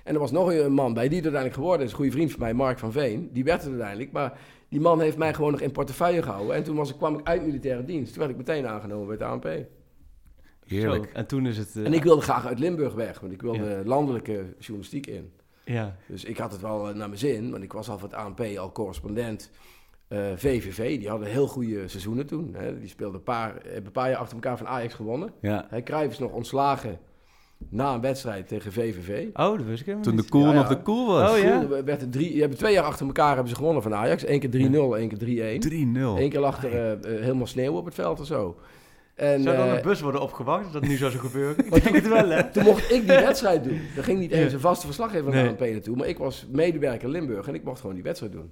En 0.05 0.13
er 0.13 0.19
was 0.19 0.31
nog 0.31 0.53
een 0.53 0.71
man 0.73 0.93
bij, 0.93 1.07
die 1.07 1.15
het 1.17 1.23
uiteindelijk 1.25 1.53
geworden 1.61 1.85
is. 1.85 1.91
Een 1.91 1.97
goede 1.97 2.11
vriend 2.11 2.31
van 2.31 2.39
mij, 2.39 2.53
Mark 2.53 2.79
van 2.79 2.91
Veen. 2.91 3.29
Die 3.33 3.43
werd 3.43 3.61
het 3.61 3.69
uiteindelijk, 3.69 4.11
maar 4.11 4.39
die 4.69 4.79
man 4.79 5.01
heeft 5.01 5.17
mij 5.17 5.33
gewoon 5.33 5.51
nog 5.51 5.61
in 5.61 5.71
portefeuille 5.71 6.21
gehouden. 6.21 6.55
En 6.55 6.63
toen 6.63 6.75
was 6.75 6.89
ik, 6.89 6.97
kwam 6.97 7.19
ik 7.19 7.27
uit 7.27 7.45
militaire 7.45 7.85
dienst. 7.85 8.09
Toen 8.11 8.19
werd 8.19 8.31
ik 8.31 8.37
meteen 8.37 8.67
aangenomen 8.67 9.07
bij 9.07 9.15
het 9.15 9.25
ANP. 9.25 9.65
Heerlijk. 10.65 11.03
Zo, 11.05 11.09
En 11.17 11.25
toen 11.27 11.45
is 11.47 11.57
het... 11.57 11.75
eh, 11.75 11.85
En 11.85 11.93
ik 11.93 12.03
wilde 12.03 12.21
graag 12.21 12.45
uit 12.45 12.59
Limburg 12.59 12.93
weg, 12.93 13.19
want 13.19 13.33
ik 13.33 13.41
wilde 13.41 13.63
Ja. 13.69 13.81
landelijke 13.83 14.45
journalistiek 14.59 15.07
in. 15.07 15.31
Ja. 15.65 15.95
Dus 16.07 16.23
ik 16.23 16.37
had 16.37 16.51
het 16.51 16.61
wel 16.61 16.89
eh, 16.89 16.95
naar 16.95 17.07
mijn 17.07 17.19
zin, 17.19 17.51
want 17.51 17.63
ik 17.63 17.73
was 17.73 17.89
al 17.89 17.97
voor 17.99 18.09
het 18.09 18.17
ANP 18.17 18.39
al 18.57 18.71
correspondent. 18.71 19.51
Eh, 20.07 20.19
VVV, 20.35 20.99
die 20.99 21.09
hadden 21.09 21.27
heel 21.27 21.47
goede 21.47 21.87
seizoenen 21.87 22.25
toen. 22.25 22.53
Hè. 22.57 22.79
Die 22.79 22.89
speelden 22.89 23.15
een 23.17 23.23
paar, 23.23 23.53
hebben 23.53 23.85
een 23.85 23.91
paar 23.91 24.09
jaar 24.09 24.19
achter 24.19 24.35
elkaar 24.35 24.57
van 24.57 24.67
Ajax 24.67 24.93
gewonnen. 24.93 25.33
Ja. 25.41 25.65
Hij 25.69 25.83
Cruijff 25.83 26.11
is 26.13 26.19
nog 26.19 26.31
ontslagen 26.31 26.99
na 27.69 27.93
een 27.93 28.01
wedstrijd 28.01 28.47
tegen 28.47 28.71
VVV. 28.71 29.27
Oh, 29.33 29.57
dat 29.57 29.65
wist 29.65 29.79
ik 29.79 29.85
helemaal 29.85 30.05
Toen 30.05 30.15
de 30.15 30.25
cool 30.25 30.43
Ja, 30.45 30.51
ja. 30.51 30.55
nog 30.55 30.67
de 30.67 30.81
cool 30.81 31.07
was. 31.07 31.31
Oh, 31.31 31.37
ja. 31.37 31.59
Toen 31.59 31.69
werd 31.85 32.01
het 32.01 32.11
drie, 32.11 32.31
die 32.31 32.39
hebben 32.39 32.57
twee 32.57 32.73
jaar 32.73 32.83
achter 32.83 33.05
elkaar 33.05 33.33
hebben 33.33 33.49
ze 33.49 33.55
gewonnen 33.55 33.83
van 33.83 33.93
Ajax. 33.95 34.27
Eén 34.27 34.39
keer 34.39 34.49
3-0, 34.49 34.53
één 34.97 35.17
keer 35.17 35.59
3-1. 35.59 35.59
3-0. 35.59 35.71
Eén 36.21 36.29
keer 36.29 36.39
lag 36.39 36.63
er 36.63 36.71
eh, 36.73 36.91
eh, 36.91 37.21
helemaal 37.21 37.47
sneeuw 37.47 37.73
op 37.73 37.85
het 37.85 37.93
veld 37.93 38.19
of 38.19 38.25
zo. 38.25 38.59
En, 39.15 39.41
Zou 39.41 39.57
dan 39.57 39.67
eh, 39.67 39.73
een 39.75 39.81
bus 39.81 40.01
worden 40.01 40.21
opgewacht 40.21 40.63
als 40.63 40.73
dat 40.73 40.81
nu 40.81 40.95
zou 40.95 41.11
zo 41.11 41.19
gebeuren? 41.19 41.65
Ik 41.65 41.83
denk 41.83 41.95
het 41.95 42.07
wel, 42.07 42.29
hè? 42.29 42.51
Toen 42.51 42.63
mocht 42.63 42.91
ik 42.91 43.07
die 43.07 43.17
wedstrijd 43.17 43.63
doen. 43.63 43.81
Er 43.97 44.03
ging 44.03 44.19
niet 44.19 44.31
eens 44.31 44.53
een 44.53 44.59
vaste 44.59 44.85
verslaggever 44.85 45.31
Nee. 45.31 45.41
naar 45.41 45.49
ANP 45.51 45.59
naartoe. 45.59 45.95
Maar 45.95 46.07
ik 46.07 46.17
was 46.17 46.45
medewerker 46.51 47.09
Limburg 47.09 47.47
en 47.47 47.55
ik 47.55 47.63
mocht 47.63 47.79
gewoon 47.79 47.95
die 47.95 48.03
wedstrijd 48.03 48.33
doen. 48.33 48.51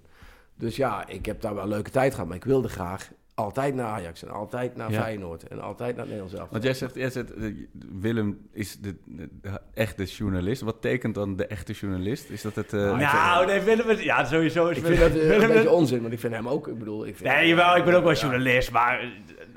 Dus 0.58 0.76
ja, 0.76 1.08
ik 1.08 1.26
heb 1.26 1.42
daar 1.42 1.54
wel 1.56 1.64
een 1.64 1.70
leuke 1.70 1.90
tijd 1.92 2.14
gehad. 2.14 2.28
Maar 2.28 2.38
ik 2.38 2.44
wilde 2.46 2.70
graag 2.70 3.12
altijd 3.36 3.76
naar 3.76 3.86
Ajax 3.86 4.24
en 4.24 4.30
altijd 4.30 4.76
naar 4.76 4.92
Ja. 4.92 5.02
Feyenoord 5.02 5.48
en 5.48 5.62
altijd 5.62 5.96
naar 5.96 6.06
het 6.06 6.14
Nederlands 6.16 6.34
elftal. 6.34 6.52
Want 6.52 6.64
jij 6.64 6.74
zegt, 6.74 6.96
jij 6.96 7.10
zegt 7.10 7.34
eh, 7.34 7.54
Willem 8.00 8.48
is 8.52 8.80
de, 8.80 8.96
de, 9.06 9.30
de 9.42 9.60
echte 9.74 10.04
journalist. 10.04 10.62
Wat 10.62 10.82
tekent 10.82 11.16
dan 11.16 11.36
de 11.36 11.48
echte 11.48 11.74
journalist? 11.74 12.30
Is 12.30 12.42
dat 12.42 12.56
het... 12.56 12.74
eh, 12.74 12.98
nou, 12.98 13.46
nee, 13.46 13.62
Willem 13.62 13.90
is... 13.90 14.02
Ja, 14.04 14.26
sowieso 14.26 14.68
is 14.68 14.78
Ik 14.78 14.86
vind 14.86 15.00
dat 15.00 15.10
eh, 15.10 15.16
Willem 15.16 15.42
een 15.42 15.48
beetje 15.48 15.62
is- 15.64 15.68
onzin, 15.68 16.02
want 16.02 16.14
ik 16.14 16.20
vind 16.20 16.34
hem 16.34 16.48
ook, 16.48 16.68
ik 16.68 16.78
bedoel... 16.78 17.06
Ik 17.08 17.18
vind, 17.18 17.30
Nee, 17.30 17.48
jawel, 17.48 17.76
ik 17.78 17.86
ben 17.86 17.96
ook 17.96 18.04
wel 18.04 18.14
Ja. 18.14 18.20
journalist, 18.20 18.72
maar 18.72 19.12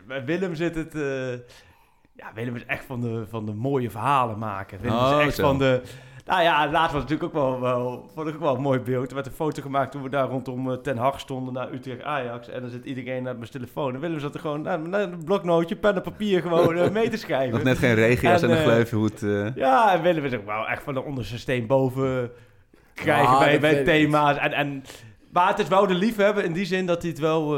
bij 0.06 0.24
Willem 0.24 0.54
zit 0.54 0.74
het... 0.74 0.94
eh, 0.94 1.30
ja, 2.12 2.32
Willem 2.34 2.56
is 2.56 2.64
echt 2.66 2.84
van 2.84 3.00
de, 3.00 3.24
van 3.28 3.46
de 3.46 3.52
mooie 3.52 3.90
verhalen 3.90 4.38
maken. 4.38 4.80
Willem 4.80 4.96
Oh, 4.96 5.16
is 5.20 5.26
echt 5.26 5.34
zo. 5.34 5.42
van 5.42 5.58
de... 5.58 5.82
Nou 6.26 6.42
ja, 6.42 6.70
laatst 6.70 6.92
was 6.92 7.02
het 7.02 7.10
natuurlijk 7.10 7.22
ook 7.22 7.42
wel, 7.42 7.60
wel, 7.60 8.10
vond 8.14 8.28
ik 8.28 8.34
ook 8.34 8.40
wel 8.40 8.54
een 8.54 8.60
mooi 8.60 8.80
beeld. 8.80 9.08
Er 9.08 9.14
werd 9.14 9.26
een 9.26 9.32
foto 9.32 9.62
gemaakt 9.62 9.92
toen 9.92 10.02
we 10.02 10.08
daar 10.08 10.28
rondom 10.28 10.70
eh, 10.70 10.76
Ten 10.76 10.96
Hag 10.96 11.20
stonden 11.20 11.54
naar 11.54 11.72
Utrecht 11.72 12.02
Ajax. 12.02 12.48
En 12.48 12.60
dan 12.60 12.70
zit 12.70 12.84
iedereen 12.84 13.22
naar 13.22 13.36
mijn 13.36 13.50
telefoon. 13.50 13.94
En 13.94 14.00
Willem 14.00 14.20
zat 14.20 14.34
er 14.34 14.40
gewoon 14.40 14.62
naar, 14.62 14.78
naar 14.80 15.00
een 15.00 15.24
bloknootje, 15.24 15.76
pen 15.76 15.94
en 15.94 16.02
papier 16.02 16.42
gewoon 16.42 16.76
eh, 16.76 16.90
mee 16.90 17.08
te 17.08 17.16
schrijven. 17.16 17.54
nog 17.54 17.62
net 17.62 17.78
geen 17.78 17.94
regenjas 17.94 18.42
en, 18.42 18.50
En, 18.50 18.56
een 18.56 18.62
eh, 18.62 18.68
gleufhoed. 18.68 19.22
eh. 19.22 19.54
Ja, 19.56 19.92
en 19.94 20.02
Willem 20.02 20.24
is 20.24 20.34
ook 20.34 20.46
wel 20.46 20.66
echt 20.68 20.82
van 20.82 20.94
de 20.94 21.02
onderste 21.02 21.38
steen 21.38 21.66
boven 21.66 22.30
krijgen 22.94 23.38
bij, 23.38 23.60
bij 23.60 23.84
thema's. 23.84 24.36
En, 24.36 24.52
en, 24.52 24.82
maar 25.32 25.48
het 25.48 25.58
is 25.58 25.68
wel 25.68 25.86
de 25.86 25.94
liefhebber 25.94 26.44
in 26.44 26.52
die 26.52 26.64
zin 26.66 26.86
dat 26.86 27.02
hij 27.02 27.10
het 27.10 27.20
wel... 27.20 27.52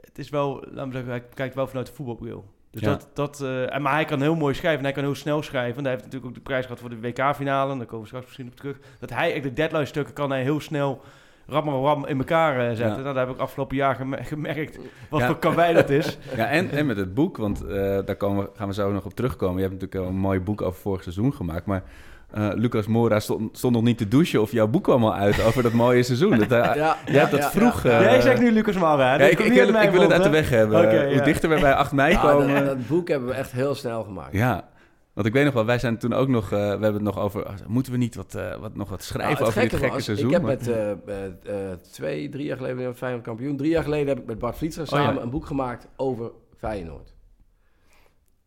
het 0.00 0.18
is 0.18 0.28
wel, 0.30 0.64
laten 0.70 0.86
we 0.86 0.92
zeggen, 0.92 1.10
hij 1.10 1.22
kijkt 1.34 1.54
wel 1.54 1.66
vanuit 1.66 1.86
de 1.86 1.92
voetbalbril. 1.92 2.54
Dus 2.76 2.84
Ja. 2.84 2.90
dat, 2.90 3.08
dat, 3.40 3.40
en, 3.70 3.82
maar 3.82 3.92
hij 3.92 4.04
kan 4.04 4.20
heel 4.20 4.34
mooi 4.34 4.54
schrijven 4.54 4.78
en 4.78 4.84
hij 4.84 4.94
kan 4.94 5.04
heel 5.04 5.14
snel 5.14 5.42
schrijven. 5.42 5.74
Want 5.74 5.86
hij 5.86 5.90
heeft 5.94 6.04
natuurlijk 6.04 6.30
ook 6.30 6.36
de 6.36 6.44
prijs 6.48 6.64
gehad 6.64 6.80
voor 6.80 6.90
de 6.90 7.00
WK-finale. 7.00 7.72
En 7.72 7.76
daar 7.78 7.86
komen 7.86 8.00
we 8.00 8.06
straks 8.06 8.24
misschien 8.24 8.46
op 8.46 8.56
terug. 8.56 8.76
Dat 9.00 9.10
hij 9.10 9.40
de 9.40 9.52
deadline-stukken 9.52 10.14
kan 10.14 10.30
hij 10.30 10.42
heel 10.42 10.60
snel 10.60 11.00
ram, 11.46 11.68
ram, 11.68 12.06
in 12.06 12.18
elkaar 12.18 12.58
eh, 12.60 12.66
zetten. 12.66 12.86
Ja. 12.96 13.02
Nou, 13.02 13.14
daar 13.14 13.26
heb 13.26 13.34
ik 13.34 13.40
afgelopen 13.40 13.76
jaar 13.76 13.94
geme- 13.94 14.24
gemerkt 14.24 14.78
wat 15.10 15.20
Ja. 15.20 15.26
voor 15.26 15.38
karwei 15.38 15.74
dat 15.74 15.90
is. 15.90 16.18
Ja, 16.36 16.46
en, 16.48 16.70
en 16.70 16.86
met 16.86 16.96
het 16.96 17.14
boek, 17.14 17.36
want 17.36 17.64
eh, 17.66 17.98
daar 18.04 18.16
komen 18.16 18.48
gaan 18.56 18.68
we 18.68 18.74
zo 18.74 18.92
nog 18.92 19.04
op 19.04 19.14
terugkomen. 19.14 19.62
Je 19.62 19.68
hebt 19.68 19.80
natuurlijk 19.80 20.10
een 20.10 20.18
mooi 20.18 20.40
boek 20.40 20.62
over 20.62 20.80
vorig 20.80 21.02
seizoen 21.02 21.34
gemaakt, 21.34 21.66
maar 21.66 21.82
eh, 22.30 22.50
Lucas 22.54 22.86
Mora 22.86 23.20
stond, 23.20 23.56
stond 23.58 23.74
nog 23.74 23.82
niet 23.82 23.98
te 23.98 24.08
douchen 24.08 24.40
of 24.40 24.52
jouw 24.52 24.66
boek 24.68 24.82
kwam 24.84 25.04
al 25.04 25.14
uit 25.14 25.42
over 25.42 25.62
dat 25.62 25.72
mooie 25.72 26.02
seizoen. 26.02 26.38
Dat, 26.38 26.52
eh, 26.52 26.74
Ja, 26.74 26.96
jij 27.06 27.18
hebt 27.20 27.30
dat 27.30 27.40
ja, 27.40 27.50
vroeg... 27.50 27.82
ja. 27.82 27.98
eh, 27.98 28.04
Jij 28.04 28.20
zegt 28.20 28.40
nu 28.40 28.52
Lucas 28.52 28.74
ja, 28.74 29.18
Dat 29.18 29.30
ik, 29.30 29.38
wil, 29.38 29.68
ik 29.74 29.90
wil 29.90 30.00
het 30.00 30.12
uit 30.12 30.22
de 30.22 30.28
weg 30.28 30.50
hebben. 30.50 30.84
Hoe 31.04 31.14
ja. 31.14 31.24
dichter 31.24 31.48
we 31.48 31.60
bij 31.60 31.74
8 31.74 31.92
mei 31.92 32.12
Ja, 32.12 32.20
komen... 32.20 32.54
dat, 32.54 32.66
dat 32.66 32.86
boek 32.88 33.08
hebben 33.08 33.28
we 33.28 33.34
echt 33.34 33.52
heel 33.52 33.74
snel 33.74 34.04
gemaakt. 34.04 34.32
Ja, 34.32 34.68
want 35.12 35.28
ik 35.28 35.32
weet 35.34 35.44
nog 35.44 35.54
wel, 35.54 35.64
wij 35.64 35.78
zijn 35.78 35.98
toen 35.98 36.12
ook 36.12 36.28
nog, 36.28 36.44
eh, 36.44 36.50
we 36.50 36.56
hebben 36.66 36.92
het 36.94 37.02
nog 37.02 37.18
over, 37.18 37.54
moeten 37.66 37.92
we 37.92 37.98
niet 37.98 38.14
wat, 38.14 38.34
eh, 38.34 38.56
wat, 38.56 38.74
nog 38.76 38.88
wat 38.88 39.02
schrijven 39.02 39.34
Nou, 39.34 39.46
over 39.46 39.60
dit 39.60 39.74
gekke 39.74 39.94
was, 39.94 40.04
seizoen? 40.04 40.26
Ik 40.26 40.32
heb 40.32 40.42
Maar- 40.42 40.50
met 40.50 40.68
eh, 40.68 40.90
eh, 40.90 41.70
eh, 41.70 41.78
twee, 41.92 42.28
drie 42.28 42.44
jaar 42.44 42.56
geleden, 42.56 42.96
Feyenoord 42.96 43.24
kampioen. 43.24 43.56
Drie 43.56 43.70
jaar 43.70 43.82
geleden 43.82 44.08
heb 44.08 44.18
ik 44.18 44.26
met 44.26 44.38
Bart 44.38 44.56
Vlietstra 44.56 44.82
Oh, 44.82 44.88
ja. 44.90 44.96
samen 44.96 45.22
een 45.22 45.30
boek 45.30 45.46
gemaakt 45.46 45.88
over 45.96 46.30
Feyenoord. 46.56 47.14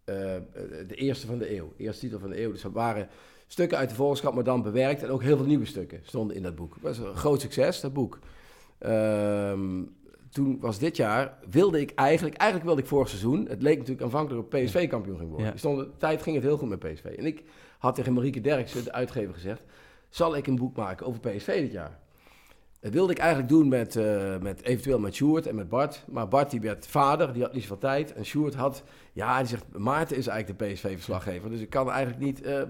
Eh, 0.06 0.16
de 0.88 0.96
eerste 0.96 1.28
van 1.28 1.38
de 1.38 1.56
eeuw, 1.58 1.74
eerste 1.78 2.02
titel 2.02 2.20
van 2.20 2.30
de 2.30 2.42
eeuw. 2.42 2.52
Dus 2.52 2.62
dat 2.62 2.72
waren 2.72 3.08
stukken 3.51 3.77
uit 3.77 3.89
de 3.89 3.96
Volkskrant, 3.96 4.36
maar 4.36 4.44
dan 4.44 4.62
bewerkt. 4.62 5.03
En 5.03 5.10
ook 5.10 5.24
heel 5.24 5.38
veel 5.38 5.46
nieuwe 5.46 5.65
stukken 5.65 6.00
stonden 6.03 6.36
in 6.36 6.44
dat 6.44 6.56
boek. 6.56 6.74
Dat 6.82 6.98
was 6.98 7.08
een 7.08 7.15
groot 7.15 7.41
succes, 7.41 7.82
dat 7.82 7.94
boek. 7.94 8.20
Ehm, 8.77 9.84
toen 10.32 10.58
was 10.60 10.79
dit 10.79 10.96
jaar, 10.96 11.38
wilde 11.50 11.79
ik 11.79 11.91
eigenlijk, 11.96 12.38
eigenlijk 12.38 12.70
wilde 12.70 12.82
ik 12.82 12.88
vorig 12.88 13.10
seizoen, 13.10 13.48
het 13.50 13.62
leek 13.62 13.77
natuurlijk 13.77 14.03
aanvankelijk 14.03 14.44
op 14.44 14.50
PSV 14.50 14.88
kampioen 14.89 15.18
ging 15.18 15.29
worden. 15.29 15.53
Ja. 15.62 15.75
De 15.75 15.89
tijd 15.98 16.22
ging 16.22 16.36
het 16.36 16.46
heel 16.46 16.58
goed 16.58 16.70
met 16.70 16.79
PSV. 16.79 17.03
En 17.03 17.25
ik 17.25 17.44
had 17.79 17.96
tegen 17.96 18.13
Marieke 18.13 18.41
Derksen, 18.41 18.84
de 18.84 18.91
uitgever, 18.91 19.34
gezegd, 19.34 19.65
zal 20.10 20.36
ik 20.36 20.48
een 20.48 20.56
boek 20.56 20.75
maken 20.75 21.06
over 21.06 21.20
PSV 21.20 21.62
dit 21.62 21.72
jaar? 21.72 22.00
Dat 22.79 22.94
wilde 22.94 23.12
ik 23.12 23.18
eigenlijk 23.18 23.50
doen 23.50 23.68
met, 23.68 23.96
eh, 23.96 24.38
met 24.38 24.62
eventueel 24.62 25.00
met 25.00 25.15
Sjoerd 25.15 25.48
en 25.48 25.56
met 25.56 25.70
Bart. 25.70 26.03
Maar 26.08 26.27
Bart 26.27 26.51
die 26.51 26.62
werd 26.62 26.88
vader, 26.88 27.34
die 27.34 27.41
had 27.44 27.53
niet 27.53 27.62
zoveel 27.62 27.77
tijd. 27.77 28.13
En 28.13 28.25
Sjoerd 28.25 28.53
had, 28.53 28.84
ja, 29.13 29.38
die 29.38 29.48
zegt, 29.48 29.77
Maarten 29.77 30.18
is 30.18 30.27
eigenlijk 30.27 30.60
de 30.60 30.65
PSV-verslaggever. 30.65 31.50
Dus 31.50 31.62
ik 31.62 31.70
kan 31.70 31.91
eigenlijk 31.91 32.22
niet... 32.22 32.41
eh, 32.41 32.62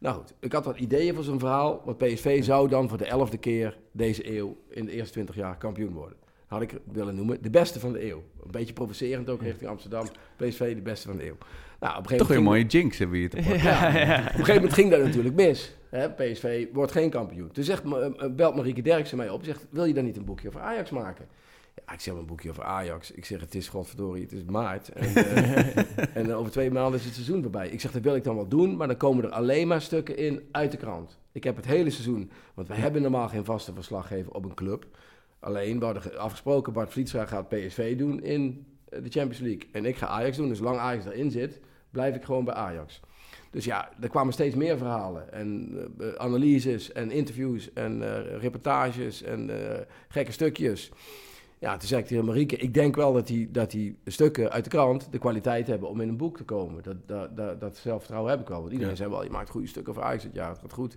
nou 0.00 0.16
goed, 0.16 0.34
ik 0.40 0.52
had 0.52 0.64
wat 0.64 0.78
ideeën 0.78 1.14
voor 1.14 1.24
zo'n 1.24 1.38
verhaal. 1.38 1.82
Want 1.84 1.98
PSV 1.98 2.44
zou 2.44 2.68
dan 2.68 2.88
voor 2.88 2.98
de 2.98 3.04
elfde 3.04 3.38
keer 3.38 3.78
deze 3.92 4.36
eeuw 4.36 4.56
in 4.68 4.84
de 4.84 4.92
eerste 4.92 5.12
20 5.12 5.34
jaar 5.34 5.56
kampioen 5.58 5.92
worden. 5.92 6.16
Had 6.46 6.62
ik 6.62 6.74
willen 6.92 7.14
noemen, 7.14 7.42
de 7.42 7.50
beste 7.50 7.80
van 7.80 7.92
de 7.92 8.04
eeuw. 8.10 8.22
Een 8.44 8.50
beetje 8.50 8.72
provocerend 8.72 9.30
ook 9.30 9.42
richting 9.42 9.70
Amsterdam. 9.70 10.06
PSV, 10.36 10.74
de 10.74 10.80
beste 10.82 11.08
van 11.08 11.16
de 11.16 11.24
eeuw. 11.26 11.36
Nou, 11.80 11.92
op 11.92 11.98
een 12.02 12.08
gegeven 12.08 12.16
Toch 12.18 12.28
weer 12.28 12.36
een 12.36 12.42
mooie 12.42 12.64
jinx 12.66 12.98
hebben 12.98 13.16
we 13.16 13.20
hier 13.20 13.30
te 13.30 13.36
pakken. 13.36 13.62
Ja, 13.62 13.96
ja. 13.96 14.18
op 14.18 14.24
een 14.24 14.30
gegeven 14.30 14.54
moment 14.54 14.72
ging 14.72 14.90
dat 14.90 15.00
natuurlijk 15.02 15.34
mis. 15.34 15.76
Hè, 15.90 16.10
PSV 16.10 16.66
wordt 16.72 16.92
geen 16.92 17.10
kampioen. 17.10 17.50
Toen 17.52 17.64
zegt, 17.64 17.84
me- 17.84 18.14
eh, 18.18 18.30
belt 18.30 18.54
Marieke 18.56 18.82
Derksen 18.82 19.16
mij 19.16 19.28
op. 19.30 19.44
Zegt, 19.44 19.66
wil 19.70 19.84
je 19.84 19.94
dan 19.94 20.04
niet 20.04 20.16
een 20.16 20.24
boekje 20.24 20.48
over 20.48 20.60
Ajax 20.60 20.90
maken? 20.90 21.26
Ja, 21.90 21.96
ik 21.96 22.02
zeg 22.02 22.14
een 22.14 22.26
boekje 22.26 22.50
over 22.50 22.64
Ajax. 22.64 23.10
Ik 23.10 23.24
zeg, 23.24 23.40
het 23.40 23.54
is 23.54 23.68
godverdorie, 23.68 24.22
het 24.22 24.32
is 24.32 24.44
maart. 24.44 24.88
En, 24.88 25.14
eh, 25.14 25.76
en 26.16 26.30
eh, 26.30 26.38
over 26.38 26.52
twee 26.52 26.70
maanden 26.70 26.98
is 26.98 27.04
het 27.04 27.14
seizoen 27.14 27.42
voorbij. 27.42 27.68
Ik 27.68 27.80
zeg, 27.80 27.92
dat 27.92 28.02
wil 28.02 28.14
ik 28.14 28.24
dan 28.24 28.34
wel 28.34 28.48
doen. 28.48 28.76
Maar 28.76 28.86
dan 28.86 28.96
komen 28.96 29.24
er 29.24 29.30
alleen 29.30 29.68
maar 29.68 29.82
stukken 29.82 30.16
in 30.16 30.48
uit 30.52 30.70
de 30.70 30.76
krant. 30.76 31.18
Ik 31.32 31.44
heb 31.44 31.56
het 31.56 31.64
hele 31.64 31.90
seizoen... 31.90 32.30
Want 32.54 32.68
we 32.68 32.74
hebben 32.74 33.02
normaal 33.02 33.28
geen 33.28 33.44
vaste 33.44 33.74
verslaggever 33.74 34.32
op 34.32 34.44
een 34.44 34.54
club. 34.54 34.86
Alleen, 35.40 35.78
we 35.78 35.84
hadden 35.84 36.02
ge- 36.02 36.16
afgesproken, 36.16 36.72
Bart 36.72 36.92
Vlietstra 36.92 37.26
gaat 37.26 37.48
PSV 37.48 37.96
doen 37.96 38.22
in 38.22 38.66
eh, 38.88 39.02
de 39.02 39.10
Champions 39.10 39.38
League. 39.38 39.68
En 39.72 39.84
ik 39.84 39.96
ga 39.96 40.06
Ajax 40.06 40.36
doen. 40.36 40.48
Dus 40.48 40.58
zolang 40.58 40.78
Ajax 40.78 41.04
erin 41.04 41.30
zit, 41.30 41.60
blijf 41.90 42.14
ik 42.14 42.24
gewoon 42.24 42.44
bij 42.44 42.54
Ajax. 42.54 43.00
Dus 43.50 43.64
ja, 43.64 43.90
er 44.00 44.08
kwamen 44.08 44.32
steeds 44.32 44.54
meer 44.54 44.78
verhalen 44.78 45.32
en 45.32 45.78
analyses 46.16 46.92
en 46.92 47.10
interviews 47.10 47.72
en 47.72 48.02
reportages 48.38 49.22
en 49.22 49.50
gekke 50.08 50.32
stukjes. 50.32 50.90
Ja, 51.60 51.76
toen 51.76 51.88
zei 51.88 52.00
ik 52.00 52.06
tegen 52.06 52.24
Marieke, 52.24 52.56
ik 52.56 52.74
denk 52.74 52.96
wel 52.96 53.12
dat 53.12 53.26
die, 53.26 53.50
dat 53.50 53.70
die 53.70 53.98
stukken 54.04 54.50
uit 54.50 54.64
de 54.64 54.70
krant 54.70 55.08
de 55.12 55.18
kwaliteit 55.18 55.66
hebben 55.66 55.88
om 55.88 56.00
in 56.00 56.08
een 56.08 56.16
boek 56.16 56.36
te 56.36 56.44
komen. 56.44 56.82
Dat, 56.82 56.96
dat, 57.06 57.36
dat, 57.36 57.60
dat 57.60 57.76
zelfvertrouwen 57.76 58.30
heb 58.30 58.40
ik 58.40 58.48
wel. 58.48 58.58
Want 58.60 58.70
iedereen 58.72 58.92
Ja. 58.92 58.98
zei 58.98 59.10
wel, 59.10 59.24
je 59.24 59.30
maakt 59.30 59.50
goede 59.50 59.66
stukken 59.66 59.92
over 59.92 60.04
Ajax 60.04 60.26
jaar, 60.32 60.48
het 60.50 60.58
gaat 60.58 60.72
goed. 60.72 60.96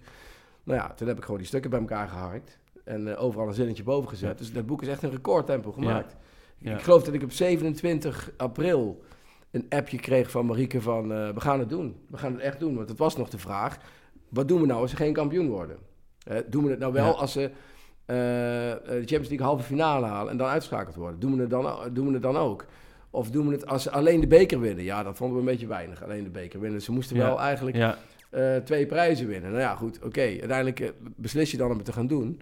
Nou 0.63 0.79
ja, 0.79 0.93
toen 0.93 1.07
heb 1.07 1.17
ik 1.17 1.23
gewoon 1.23 1.37
die 1.39 1.47
stukken 1.47 1.69
bij 1.69 1.79
elkaar 1.79 2.07
geharkt 2.07 2.59
en 2.83 3.07
eh, 3.15 3.23
overal 3.23 3.47
een 3.47 3.53
zinnetje 3.53 3.83
boven 3.83 4.09
gezet. 4.09 4.37
Dus 4.37 4.53
dat 4.53 4.65
boek 4.65 4.81
is 4.81 4.87
echt 4.87 5.03
een 5.03 5.11
recordtempo 5.11 5.71
gemaakt. 5.71 6.15
Ja. 6.57 6.73
Ik 6.75 6.81
geloof 6.81 7.03
dat 7.03 7.13
ik 7.13 7.23
op 7.23 7.31
27 7.31 8.31
april 8.37 9.03
een 9.51 9.65
appje 9.69 9.97
kreeg 9.97 10.31
van 10.31 10.45
Marieke 10.45 10.81
van... 10.81 11.11
eh, 11.13 11.29
we 11.29 11.39
gaan 11.39 11.59
het 11.59 11.69
doen. 11.69 11.95
We 12.09 12.17
gaan 12.17 12.31
het 12.33 12.41
echt 12.41 12.59
doen. 12.59 12.75
Want 12.75 12.89
het 12.89 12.97
was 12.97 13.17
nog 13.17 13.29
de 13.29 13.37
vraag... 13.37 13.77
wat 14.29 14.47
doen 14.47 14.61
we 14.61 14.67
nou 14.67 14.81
als 14.81 14.89
ze 14.89 14.95
geen 14.95 15.13
kampioen 15.13 15.47
worden? 15.49 15.77
Doen 16.49 16.63
we 16.63 16.69
het 16.69 16.79
nou 16.79 16.93
wel 16.93 17.05
Ja. 17.05 17.11
als 17.11 17.31
ze 17.31 17.51
de 18.05 18.81
Champions 18.95 19.29
League 19.29 19.45
halve 19.47 19.63
finale 19.63 20.05
halen... 20.05 20.31
en 20.31 20.37
dan 20.37 20.47
uitschakeld 20.47 20.95
worden? 20.95 21.19
Doen 21.19 21.35
we, 21.35 21.41
het 21.41 21.49
dan, 21.49 21.93
doen 21.93 22.07
we 22.07 22.13
het 22.13 22.21
dan 22.21 22.37
ook? 22.37 22.65
Of 23.09 23.29
doen 23.31 23.47
we 23.47 23.53
het 23.53 23.67
als 23.67 23.83
ze 23.83 23.91
alleen 23.91 24.19
de 24.19 24.27
beker 24.27 24.59
winnen? 24.59 24.83
Ja, 24.83 25.03
dat 25.03 25.17
vonden 25.17 25.35
we 25.35 25.43
een 25.43 25.49
beetje 25.51 25.67
weinig, 25.67 26.03
alleen 26.03 26.23
de 26.23 26.29
beker 26.29 26.59
winnen. 26.59 26.81
Ze 26.81 26.91
moesten 26.91 27.15
Ja. 27.15 27.23
wel 27.25 27.39
eigenlijk 27.39 27.75
Ja. 27.77 27.97
eh, 28.29 28.55
twee 28.55 28.85
prijzen 28.85 29.27
winnen. 29.27 29.49
Nou 29.49 29.61
ja, 29.61 29.75
goed, 29.75 29.99
oké. 30.03 30.21
Uiteindelijk 30.21 30.79
eh, 30.79 30.89
beslis 31.15 31.51
je 31.51 31.57
dan 31.57 31.69
om 31.71 31.75
het 31.75 31.85
te 31.85 31.93
gaan 31.93 32.07
doen. 32.07 32.41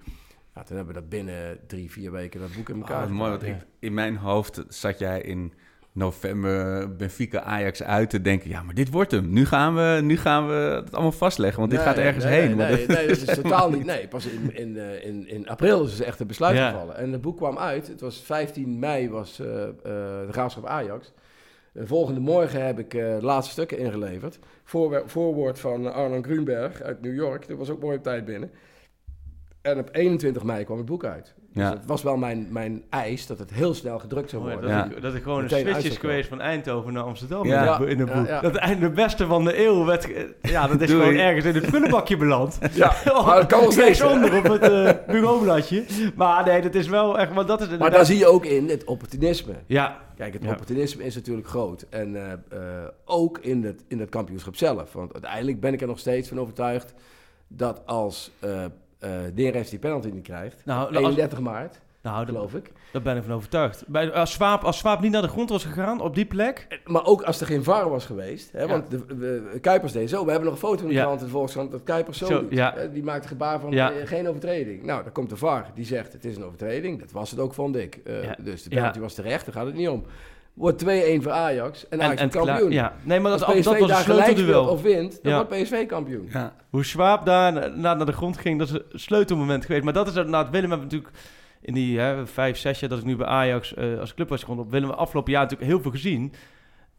Ja, 0.55 0.63
toen 0.63 0.75
hebben 0.75 0.93
we 0.93 0.99
dat 0.99 1.09
binnen 1.09 1.59
drie, 1.67 1.91
vier 1.91 2.11
weken 2.11 2.39
dat 2.39 2.53
boek 2.55 2.69
in 2.69 2.75
Oh, 2.75 2.81
elkaar 2.81 2.99
wat 2.99 3.09
mooi, 3.09 3.29
want 3.29 3.43
ik, 3.43 3.55
in 3.79 3.93
mijn 3.93 4.15
hoofd 4.15 4.63
zat 4.67 4.99
jij 4.99 5.21
in 5.21 5.53
november 5.93 6.95
Benfica 6.95 7.41
Ajax 7.41 7.83
uit 7.83 8.09
te 8.09 8.21
denken... 8.21 8.49
ja, 8.49 8.63
maar 8.63 8.73
dit 8.73 8.89
wordt 8.91 9.11
hem. 9.11 9.29
Nu 9.33 9.45
gaan 9.45 9.75
we, 9.75 9.99
nu 10.03 10.17
gaan 10.17 10.47
we 10.47 10.53
het 10.53 10.91
allemaal 10.93 11.11
vastleggen, 11.11 11.59
want 11.59 11.71
dit 11.71 11.81
gaat 11.81 11.97
ergens 11.97 12.23
nee, 12.23 12.39
heen. 12.41 12.55
Nee, 12.57 12.67
nee, 12.71 12.79
het- 12.79 12.87
nee, 12.87 13.07
dat 13.07 13.17
is 13.17 13.35
totaal 13.41 13.69
niet. 13.69 13.85
Nee, 13.85 14.07
pas 14.07 14.25
in, 14.25 14.55
in, 14.55 14.77
eh, 14.77 15.05
in, 15.05 15.27
in 15.27 15.47
april 15.49 15.83
is 15.85 15.99
er 15.99 16.05
echt 16.05 16.19
een 16.19 16.27
besluit 16.27 16.57
Ja. 16.57 16.69
gevallen. 16.71 16.97
En 16.97 17.11
het 17.11 17.21
boek 17.21 17.37
kwam 17.37 17.57
uit. 17.57 17.87
Het 17.87 18.01
was 18.01 18.21
15 18.21 18.79
mei 18.79 19.09
was 19.09 19.39
eh, 19.39 19.63
eh, 19.67 19.73
de 19.83 20.27
graafschap 20.31 20.65
Ajax. 20.65 21.13
De 21.71 21.87
volgende 21.87 22.19
morgen 22.19 22.65
heb 22.65 22.79
ik 22.79 22.91
de 22.91 23.17
laatste 23.21 23.51
stukken 23.51 23.77
ingeleverd. 23.77 24.39
Voor, 24.63 25.03
voorwoord 25.05 25.59
van 25.59 25.93
Arnon 25.93 26.23
Grunberg 26.23 26.81
uit 26.81 27.01
New 27.01 27.15
York. 27.15 27.47
Dat 27.47 27.57
was 27.57 27.69
ook 27.69 27.81
mooi 27.81 27.97
op 27.97 28.03
tijd 28.03 28.25
binnen. 28.25 28.51
En 29.61 29.79
op 29.79 29.89
21 29.91 30.43
mei 30.43 30.63
kwam 30.63 30.77
het 30.77 30.85
boek 30.85 31.05
uit. 31.05 31.33
Dus 31.53 31.63
Ja. 31.63 31.69
het 31.71 31.85
was 31.85 32.03
wel 32.03 32.17
mijn, 32.17 32.47
mijn 32.49 32.83
eis 32.89 33.27
dat 33.27 33.39
het 33.39 33.51
heel 33.53 33.73
snel 33.73 33.99
gedrukt 33.99 34.29
zou 34.29 34.41
worden. 34.41 34.61
dat, 34.61 34.69
Ja. 34.69 34.85
ik, 34.85 35.01
dat 35.01 35.13
ik 35.15 35.23
gewoon 35.23 35.41
Meteen 35.41 35.67
een 35.67 35.73
switch 35.73 35.87
is 35.89 35.97
geweest 35.97 36.29
van 36.29 36.41
Eindhoven 36.41 36.93
naar 36.93 37.03
Amsterdam 37.03 37.45
Ja. 37.47 37.79
in, 37.79 37.99
het, 37.99 38.13
boek. 38.13 38.27
ja. 38.27 38.41
Dat 38.41 38.55
eind- 38.55 38.81
de 38.81 38.89
beste 38.89 39.25
van 39.25 39.43
de 39.43 39.65
eeuw 39.65 39.85
werd... 39.85 40.05
ge- 40.05 40.35
Ja, 40.41 40.67
dat 40.67 40.81
is 40.81 40.89
Doei. 40.91 41.01
gewoon 41.03 41.19
ergens 41.19 41.45
in 41.45 41.55
het 41.55 41.65
prullenbakje 41.65 42.17
beland. 42.17 42.59
Ja, 42.73 42.93
maar 43.25 43.35
dat 43.35 43.45
kan 43.45 43.61
nog 43.63 43.71
steeds. 43.71 44.01
onder 44.01 44.37
op 44.37 44.43
het 44.43 44.61
eh, 44.61 44.91
bureaubladje. 45.07 45.83
Maar 46.15 46.45
nee, 46.45 46.61
dat 46.61 46.75
is 46.75 46.87
wel 46.87 47.19
echt... 47.19 47.33
Want 47.33 47.47
dat 47.47 47.61
is 47.61 47.77
Maar 47.77 47.91
daar 47.91 48.05
zie 48.05 48.17
je 48.17 48.27
ook 48.27 48.45
in 48.45 48.69
het 48.69 48.83
opportunisme. 48.83 49.53
Ja, 49.65 49.97
Kijk, 50.17 50.33
het 50.33 50.43
Ja. 50.43 50.49
opportunisme 50.51 51.03
is 51.03 51.15
natuurlijk 51.15 51.47
groot. 51.47 51.85
En 51.89 52.15
eh, 52.15 52.31
eh, 52.31 52.87
ook 53.05 53.37
in 53.37 53.63
het, 53.63 53.83
in 53.87 53.99
het 53.99 54.09
kampioenschap 54.09 54.55
zelf. 54.55 54.93
Want 54.93 55.13
uiteindelijk 55.13 55.59
ben 55.59 55.73
ik 55.73 55.81
er 55.81 55.87
nog 55.87 55.99
steeds 55.99 56.27
van 56.29 56.39
overtuigd 56.39 56.93
dat 57.47 57.81
als 57.85 58.31
eh 59.01 59.25
eh 59.25 59.33
Neres 59.35 59.69
die 59.69 59.79
penalty 59.79 60.09
niet 60.09 60.23
krijgt, 60.23 60.61
nou, 60.65 60.87
als, 60.87 60.97
31 60.97 61.39
maart, 61.39 61.79
Nou, 62.01 62.25
geloof 62.25 62.53
ik. 62.53 62.71
daar 62.91 63.01
ben 63.01 63.17
ik 63.17 63.23
van 63.23 63.33
overtuigd. 63.33 63.83
Bij, 63.87 64.11
als, 64.11 64.31
Swaap, 64.31 64.63
als 64.63 64.77
Swaap 64.77 65.01
niet 65.01 65.11
naar 65.11 65.21
de 65.21 65.27
grond 65.27 65.49
was 65.49 65.63
gegaan 65.65 66.01
op 66.01 66.15
die 66.15 66.25
plek... 66.25 66.67
Maar 66.85 67.05
ook 67.05 67.21
als 67.21 67.41
er 67.41 67.47
geen 67.47 67.63
VAR 67.63 67.89
was 67.89 68.05
geweest. 68.05 68.51
Hè, 68.51 68.67
Want 68.67 68.91
de, 68.91 69.05
de- 69.05 69.57
Kuipers 69.61 69.91
deed 69.91 70.09
zo. 70.09 70.23
We 70.25 70.29
hebben 70.31 70.49
nog 70.49 70.61
een 70.61 70.67
foto 70.67 70.81
in 70.81 70.87
de 70.87 70.93
Ja. 70.93 71.03
krant 71.03 71.19
in 71.19 71.25
de 71.25 71.31
Volkskrant 71.31 71.71
dat 71.71 71.83
Kuipers 71.83 72.17
zo, 72.17 72.25
Zo, 72.25 72.41
doet. 72.41 72.51
ja. 72.51 72.73
Hè, 72.75 72.91
Die 72.91 73.03
maakt 73.03 73.23
een 73.23 73.29
gebaar 73.29 73.59
van 73.59 73.73
eh, 73.73 73.87
geen 74.05 74.27
overtreding. 74.27 74.83
Nou, 74.83 75.03
dan 75.03 75.11
komt 75.11 75.29
de 75.29 75.37
VAR. 75.37 75.65
Die 75.75 75.85
zegt 75.85 76.13
het 76.13 76.25
is 76.25 76.35
een 76.35 76.43
overtreding. 76.43 76.99
Dat 76.99 77.11
was 77.11 77.31
het 77.31 77.39
ook, 77.39 77.53
vond 77.53 77.75
ik. 77.75 77.99
Eh. 78.03 78.13
Dus 78.39 78.63
de 78.63 78.69
penalty 78.69 78.99
was 78.99 79.13
terecht. 79.13 79.45
Daar 79.45 79.53
gaat 79.53 79.65
het 79.65 79.75
niet 79.75 79.89
om. 79.89 80.03
Wordt 80.53 80.83
2-1 80.85 80.87
voor 81.21 81.31
Ajax. 81.31 81.87
En 81.89 82.01
Ajax 82.01 82.35
kampioen. 82.35 82.71
ja. 82.71 82.93
Nee, 83.03 83.19
maar 83.19 83.31
dat, 83.31 83.43
Als 83.43 83.49
dat, 83.55 83.73
PSV 83.73 83.79
was 83.79 83.81
een 83.81 83.87
daar 83.87 84.03
sleutelduel. 84.23 84.65
of 84.67 84.81
wint, 84.81 85.19
dan 85.23 85.31
Ja. 85.31 85.45
wordt 85.45 85.63
PSV 85.63 85.85
kampioen. 85.85 86.29
Ja. 86.31 86.53
Hoe 86.69 86.85
Schwab 86.85 87.25
daar 87.25 87.53
na- 87.53 87.67
naar, 87.67 87.97
naar 87.97 88.05
de 88.05 88.11
grond 88.11 88.37
ging, 88.37 88.59
dat 88.59 88.67
is 88.67 88.73
een 88.73 88.99
sleutelmoment 88.99 89.65
geweest. 89.65 89.83
Maar 89.83 89.93
dat 89.93 90.07
is 90.07 90.15
inderdaad, 90.15 90.49
Willem 90.49 90.69
hebben 90.69 90.87
natuurlijk 90.87 91.15
in 91.61 91.73
die 91.73 91.99
hè, 91.99 92.27
vijf, 92.27 92.57
zes 92.57 92.79
jaar 92.79 92.89
dat 92.89 92.99
ik 92.99 93.05
nu 93.05 93.15
bij 93.15 93.27
Ajax 93.27 93.73
eh, 93.73 93.99
als 93.99 94.13
club 94.13 94.29
was 94.29 94.39
gekomen, 94.39 94.63
op 94.63 94.71
Willem 94.71 94.89
afgelopen 94.89 95.31
jaar 95.31 95.41
natuurlijk 95.41 95.69
heel 95.71 95.81
veel 95.81 95.91
gezien. 95.91 96.33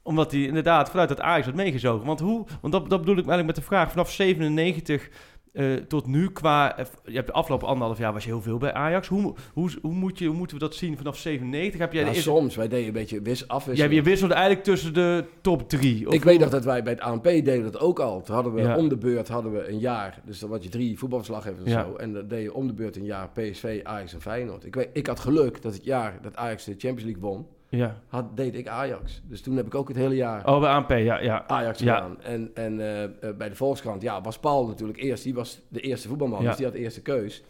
Omdat 0.03 0.31
hij 0.33 0.41
inderdaad 0.41 0.91
vanuit 0.91 1.09
dat 1.09 1.21
Ajax 1.21 1.47
had 1.47 1.55
meegezogen. 1.55 2.07
Want 2.07 2.21
hoe, 2.21 2.47
want 2.61 2.73
dat, 2.73 2.91
dat 2.91 2.99
bedoel 3.01 3.17
ik 3.17 3.27
eigenlijk 3.27 3.47
met 3.47 3.57
de 3.57 3.63
vraag, 3.63 3.91
vanaf 3.91 4.11
97 4.11 5.09
eh, 5.53 5.73
tot 5.75 6.07
nu 6.07 6.31
qua, 6.31 6.77
eh, 6.79 6.85
je 7.05 7.13
hebt 7.15 7.27
de 7.27 7.33
afgelopen 7.33 7.69
anderhalf 7.69 7.99
jaar 7.99 8.13
was 8.13 8.25
je 8.25 8.31
heel 8.31 8.41
veel 8.43 8.59
bij 8.59 8.73
Ajax. 8.73 9.09
Hoe, 9.09 9.35
hoe, 9.53 9.71
hoe, 9.83 9.93
moet 9.93 10.19
je, 10.19 10.27
hoe 10.27 10.37
moeten 10.37 10.57
we 10.57 10.63
dat 10.63 10.75
zien 10.75 10.97
vanaf 10.97 11.17
97? 11.17 11.81
Heb 11.81 11.93
jij 11.93 12.03
Ja, 12.03 12.09
eerste- 12.09 12.23
soms. 12.23 12.57
Wij 12.57 12.69
deden 12.69 12.87
een 12.87 12.93
beetje 12.93 13.23
wis 13.23 13.39
ja, 13.41 13.45
afwisselen. 13.47 13.95
je 13.95 14.03
wisselde 14.03 14.35
eigenlijk 14.35 14.65
tussen 14.65 14.95
de 14.95 15.25
top 15.41 15.69
drie. 15.69 16.07
Of 16.09 16.15
Ik 16.15 16.25
weet 16.25 16.39
nog 16.41 16.49
dat 16.51 16.65
wij 16.65 16.83
bij 16.83 16.93
het 16.93 17.03
ANP 17.03 17.25
deden 17.25 17.63
dat 17.63 17.79
ook 17.81 17.99
al. 18.01 18.23
Toen 18.23 18.35
hadden 18.35 18.55
we 18.55 18.61
Ja. 18.61 18.77
om 18.77 18.89
de 18.89 18.97
beurt 18.97 19.29
hadden 19.29 19.53
we 19.53 19.69
een 19.69 19.79
jaar. 19.79 20.21
Dus 20.25 20.39
dan 20.39 20.51
had 20.51 20.63
je 20.63 20.69
drie 20.69 20.99
voetbalverslaggevers 20.99 21.71
Ja. 21.71 21.81
of 21.81 21.87
zo. 21.91 21.97
En 21.97 22.13
dan 22.13 22.29
deed 22.29 22.43
je 22.43 22.55
om 22.55 22.67
de 22.67 22.75
beurt 22.75 22.97
een 22.97 23.05
jaar 23.05 23.29
PSV, 23.31 23.81
Ajax 23.83 24.15
en 24.15 24.21
Feyenoord. 24.21 24.65
Ik, 24.65 24.75
weet, 24.75 24.89
ik 24.93 25.07
had 25.07 25.21
geluk 25.21 25.63
dat 25.63 25.73
het 25.75 25.85
jaar 25.85 26.19
dat 26.23 26.37
Ajax 26.37 26.65
de 26.65 26.71
Champions 26.79 27.03
League 27.03 27.23
won, 27.23 27.47
Ja. 27.77 28.01
had, 28.09 28.37
deed 28.37 28.55
ik 28.55 28.69
Ajax. 28.69 29.23
Dus 29.25 29.43
toen 29.43 29.57
heb 29.57 29.67
ik 29.67 29.75
ook 29.75 29.89
het 29.89 29.97
hele 29.97 30.15
jaar 30.15 30.47
Oh, 30.49 30.61
bij 30.61 30.71
ANP, 30.71 30.91
ja. 30.91 31.21
ja. 31.21 31.45
Ajax 31.47 31.79
Ja. 31.79 31.95
gedaan. 31.95 32.21
En, 32.23 32.51
en 32.55 32.81
eh, 32.81 33.03
eh, 33.05 33.37
bij 33.37 33.49
de 33.49 33.55
Volkskrant, 33.55 34.03
ja, 34.03 34.21
was 34.21 34.39
Paul 34.39 34.67
natuurlijk 34.67 34.99
eerst. 34.99 35.25
Die 35.25 35.35
was 35.35 35.61
de 35.69 35.81
eerste 35.81 36.09
voetbalman, 36.09 36.43
Ja. 36.43 36.47
dus 36.49 36.57
die 36.57 36.65
had 36.67 36.75
de 36.75 36.81
eerste 36.81 37.03
keus. 37.03 37.43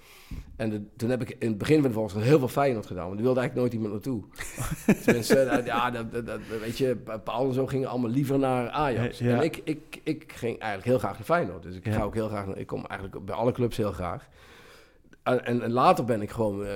En 0.56 0.70
de- 0.70 0.86
toen 0.96 1.10
heb 1.10 1.22
ik 1.22 1.36
in 1.38 1.48
het 1.48 1.58
begin 1.58 1.80
van 1.80 1.88
de 1.88 1.94
Volkskrant 1.94 2.26
heel 2.26 2.38
veel 2.38 2.48
Feyenoord 2.48 2.86
gedaan. 2.86 3.06
Want 3.06 3.18
er 3.18 3.24
wilde 3.24 3.40
eigenlijk 3.40 3.72
nooit 3.72 3.82
iemand 3.84 4.04
naartoe. 4.04 4.24
Tenminste, 5.04 5.38
eh, 5.40 5.66
ja, 5.66 5.90
dat, 5.90 6.12
dat, 6.12 6.26
dat- 6.26 6.40
weet 6.60 6.78
je, 6.78 6.96
Paul 7.24 7.46
en 7.48 7.54
zo 7.54 7.66
gingen 7.66 7.88
allemaal 7.88 8.10
liever 8.10 8.38
naar 8.38 8.70
Ajax. 8.70 9.18
Ja. 9.18 9.36
En 9.36 9.42
ik, 9.42 9.60
ik, 9.64 10.00
ik 10.02 10.32
ging 10.32 10.58
eigenlijk 10.58 10.84
heel 10.84 10.98
graag 10.98 11.12
naar 11.14 11.24
Feyenoord. 11.26 11.62
Dus 11.62 11.76
ik 11.76 11.88
ga 11.88 12.02
ook 12.02 12.14
heel 12.14 12.28
graag, 12.28 12.46
naar- 12.46 12.58
ik 12.58 12.66
kom 12.66 12.84
eigenlijk 12.86 13.24
bij 13.24 13.34
alle 13.34 13.52
clubs 13.52 13.76
heel 13.76 13.92
graag. 13.92 14.28
En, 15.22 15.62
en, 15.62 15.70
later 15.70 16.04
ben 16.04 16.22
ik 16.22 16.30
gewoon 16.30 16.66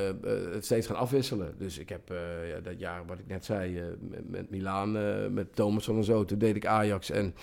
het 0.53 0.65
steeds 0.65 0.87
gaan 0.87 0.97
afwisselen. 0.97 1.55
Dus 1.59 1.79
ik 1.79 1.89
heb 1.89 2.11
eh, 2.11 2.49
ja, 2.49 2.61
dat 2.61 2.79
jaar 2.79 3.07
wat 3.07 3.19
ik 3.19 3.27
net 3.27 3.45
zei, 3.45 3.81
met, 4.01 4.31
met 4.31 4.51
Milaan, 4.51 4.93
met 5.35 5.57
Thomasson 5.57 5.97
en 5.97 6.05
zo, 6.05 6.25
toen 6.25 6.39
deed 6.39 6.57
ik 6.57 6.67
Ajax. 6.67 7.11
En 7.11 7.35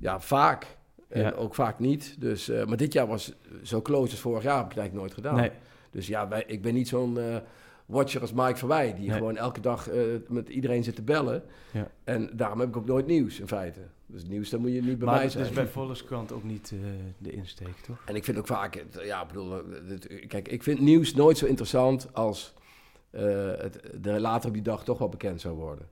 ja, 0.00 0.20
vaak. 0.20 0.76
En 1.08 1.22
Ja. 1.22 1.30
ook 1.30 1.54
vaak 1.54 1.78
niet. 1.78 2.16
Dus, 2.20 2.46
maar 2.66 2.76
dit 2.76 2.92
jaar 2.92 3.06
was 3.06 3.32
zo 3.62 3.82
close 3.82 4.10
als 4.10 4.20
vorig 4.20 4.42
jaar, 4.42 4.56
heb 4.56 4.64
ik 4.64 4.70
het 4.70 4.78
eigenlijk 4.78 5.06
nooit 5.06 5.14
gedaan. 5.14 5.40
Nee. 5.40 5.50
Dus 5.90 6.06
ja, 6.06 6.28
wij, 6.28 6.44
ik 6.46 6.62
ben 6.62 6.74
niet 6.74 6.88
zo'n 6.88 7.18
watcher 7.86 8.20
als 8.20 8.32
Mike 8.32 8.56
van 8.56 8.68
Wij, 8.68 8.94
die 8.94 9.08
Nee. 9.08 9.16
gewoon 9.16 9.36
elke 9.36 9.60
dag 9.60 9.88
eh, 9.88 10.00
met 10.28 10.48
iedereen 10.48 10.84
zit 10.84 10.94
te 10.94 11.02
bellen. 11.02 11.42
Ja. 11.72 11.90
En 12.04 12.30
daarom 12.32 12.60
heb 12.60 12.68
ik 12.68 12.76
ook 12.76 12.86
nooit 12.86 13.06
nieuws 13.06 13.40
in 13.40 13.46
feite. 13.48 13.80
Dus 14.06 14.24
nieuws, 14.24 14.50
dan 14.50 14.60
moet 14.60 14.72
je 14.72 14.82
niet 14.82 14.98
bij 14.98 15.06
maar 15.06 15.14
mij 15.14 15.22
dat 15.24 15.32
zijn. 15.32 15.44
is 15.44 15.52
bij 15.52 15.66
Volkskrant 15.66 16.32
ook 16.32 16.44
niet 16.44 16.72
eh, 16.74 16.78
de 17.18 17.30
insteek, 17.32 17.76
toch? 17.86 18.02
En 18.04 18.14
ik 18.14 18.24
vind 18.24 18.38
ook 18.38 18.46
vaak, 18.46 18.84
ja, 19.02 19.20
ik 19.22 19.26
bedoel, 19.28 19.50
het- 19.88 20.24
kijk, 20.26 20.48
ik 20.48 20.62
vind 20.62 20.80
nieuws 20.80 21.14
nooit 21.14 21.38
zo 21.38 21.46
interessant 21.46 22.08
als 22.12 22.54
eh, 23.10 23.22
het 23.58 24.06
er 24.06 24.20
later 24.20 24.48
op 24.48 24.54
die 24.54 24.62
dag 24.62 24.84
toch 24.84 24.98
wel 24.98 25.08
bekend 25.08 25.40
zou 25.40 25.54
worden. 25.56 25.86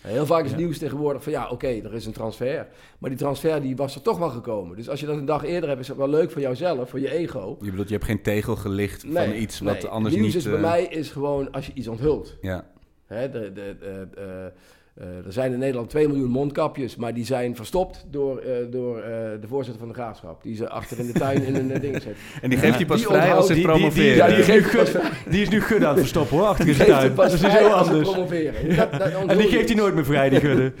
Heel 0.00 0.26
vaak 0.26 0.44
is 0.44 0.50
Ja. 0.50 0.56
nieuws 0.56 0.78
tegenwoordig 0.78 1.22
van 1.22 1.32
ja, 1.32 1.48
oké, 1.48 1.66
er 1.66 1.94
is 1.94 2.06
een 2.06 2.12
transfer. 2.12 2.66
Maar 2.98 3.10
die 3.10 3.18
transfer 3.18 3.60
die 3.62 3.76
was 3.76 3.94
er 3.94 4.02
toch 4.02 4.18
wel 4.18 4.30
gekomen. 4.30 4.76
Dus 4.76 4.88
als 4.88 5.00
je 5.00 5.06
dat 5.06 5.16
een 5.16 5.24
dag 5.24 5.44
eerder 5.44 5.68
hebt, 5.68 5.80
is 5.80 5.88
het 5.88 5.96
wel 5.96 6.08
leuk 6.08 6.30
voor 6.30 6.40
jouzelf, 6.40 6.90
voor 6.90 7.00
je 7.00 7.10
ego. 7.10 7.56
Je 7.60 7.70
bedoelt, 7.70 7.88
je 7.88 7.94
hebt 7.94 8.06
geen 8.06 8.22
tegel 8.22 8.56
gelicht 8.56 9.04
van 9.12 9.34
iets 9.34 9.60
wat 9.60 9.82
nee. 9.82 9.86
anders 9.86 10.14
nieuws 10.14 10.26
niet... 10.26 10.36
is 10.36 10.44
bij 10.44 10.54
eh, 10.54 10.60
mij 10.60 10.84
is 10.84 11.10
gewoon 11.10 11.50
als 11.50 11.66
je 11.66 11.72
iets 11.74 11.88
onthult. 11.88 12.36
Ja, 12.40 12.64
Hè, 13.06 13.30
de, 13.30 13.52
de, 13.52 13.76
de, 13.80 14.52
eh, 15.00 15.06
er 15.26 15.32
zijn 15.32 15.52
in 15.52 15.58
Nederland 15.58 15.90
2 15.90 16.08
miljoen 16.08 16.30
mondkapjes, 16.30 16.96
maar 16.96 17.14
die 17.14 17.24
zijn 17.24 17.56
verstopt 17.56 18.04
door, 18.10 18.38
eh, 18.38 18.52
door 18.70 18.98
eh, 18.98 19.02
de 19.40 19.46
voorzitter 19.48 19.78
van 19.80 19.88
de 19.88 19.94
graafschap. 19.94 20.42
Die 20.42 20.56
ze 20.56 20.68
achter 20.68 20.98
in 20.98 21.06
de 21.06 21.12
tuin 21.12 21.42
in 21.44 21.54
een 21.54 21.80
ding 21.80 22.02
zet. 22.02 22.16
en 22.42 22.50
die 22.50 22.58
geeft 22.58 22.76
hij 22.76 22.86
pas 22.86 22.96
Die 22.98 23.06
vrij 23.06 23.34
als 23.34 23.46
ze 23.46 23.52
het 23.52 23.62
die- 23.62 23.70
die- 23.72 23.76
promoveren. 23.76 24.16
Ja, 24.16 24.26
die 24.26 24.36
geeft 24.36 24.70
die- 24.70 24.80
hij 24.80 24.82
pas 24.82 24.90
vrij. 24.90 25.10
Die 25.32 25.42
is 25.42 25.48
nu 25.48 25.60
Gudde 25.60 25.84
aan 25.86 25.90
het 25.92 26.00
verstoppen 26.00 26.36
hoor, 26.36 26.46
achter 26.46 26.66
in 26.68 26.74
geeft 26.74 26.88
tuin. 26.88 27.14
Dat 27.14 27.32
is 27.32 27.42
heel 27.42 27.68
anders. 27.72 28.10
promoveren. 28.10 28.76
Dat- 28.76 28.90
dat 28.92 29.00
onthul 29.02 29.28
En 29.28 29.36
die 29.38 29.48
geeft 29.48 29.68
hij 29.68 29.76
nooit 29.78 29.94
meer 29.94 30.04
vrij, 30.04 30.28
die 30.28 30.40
Gudde. 30.46 30.72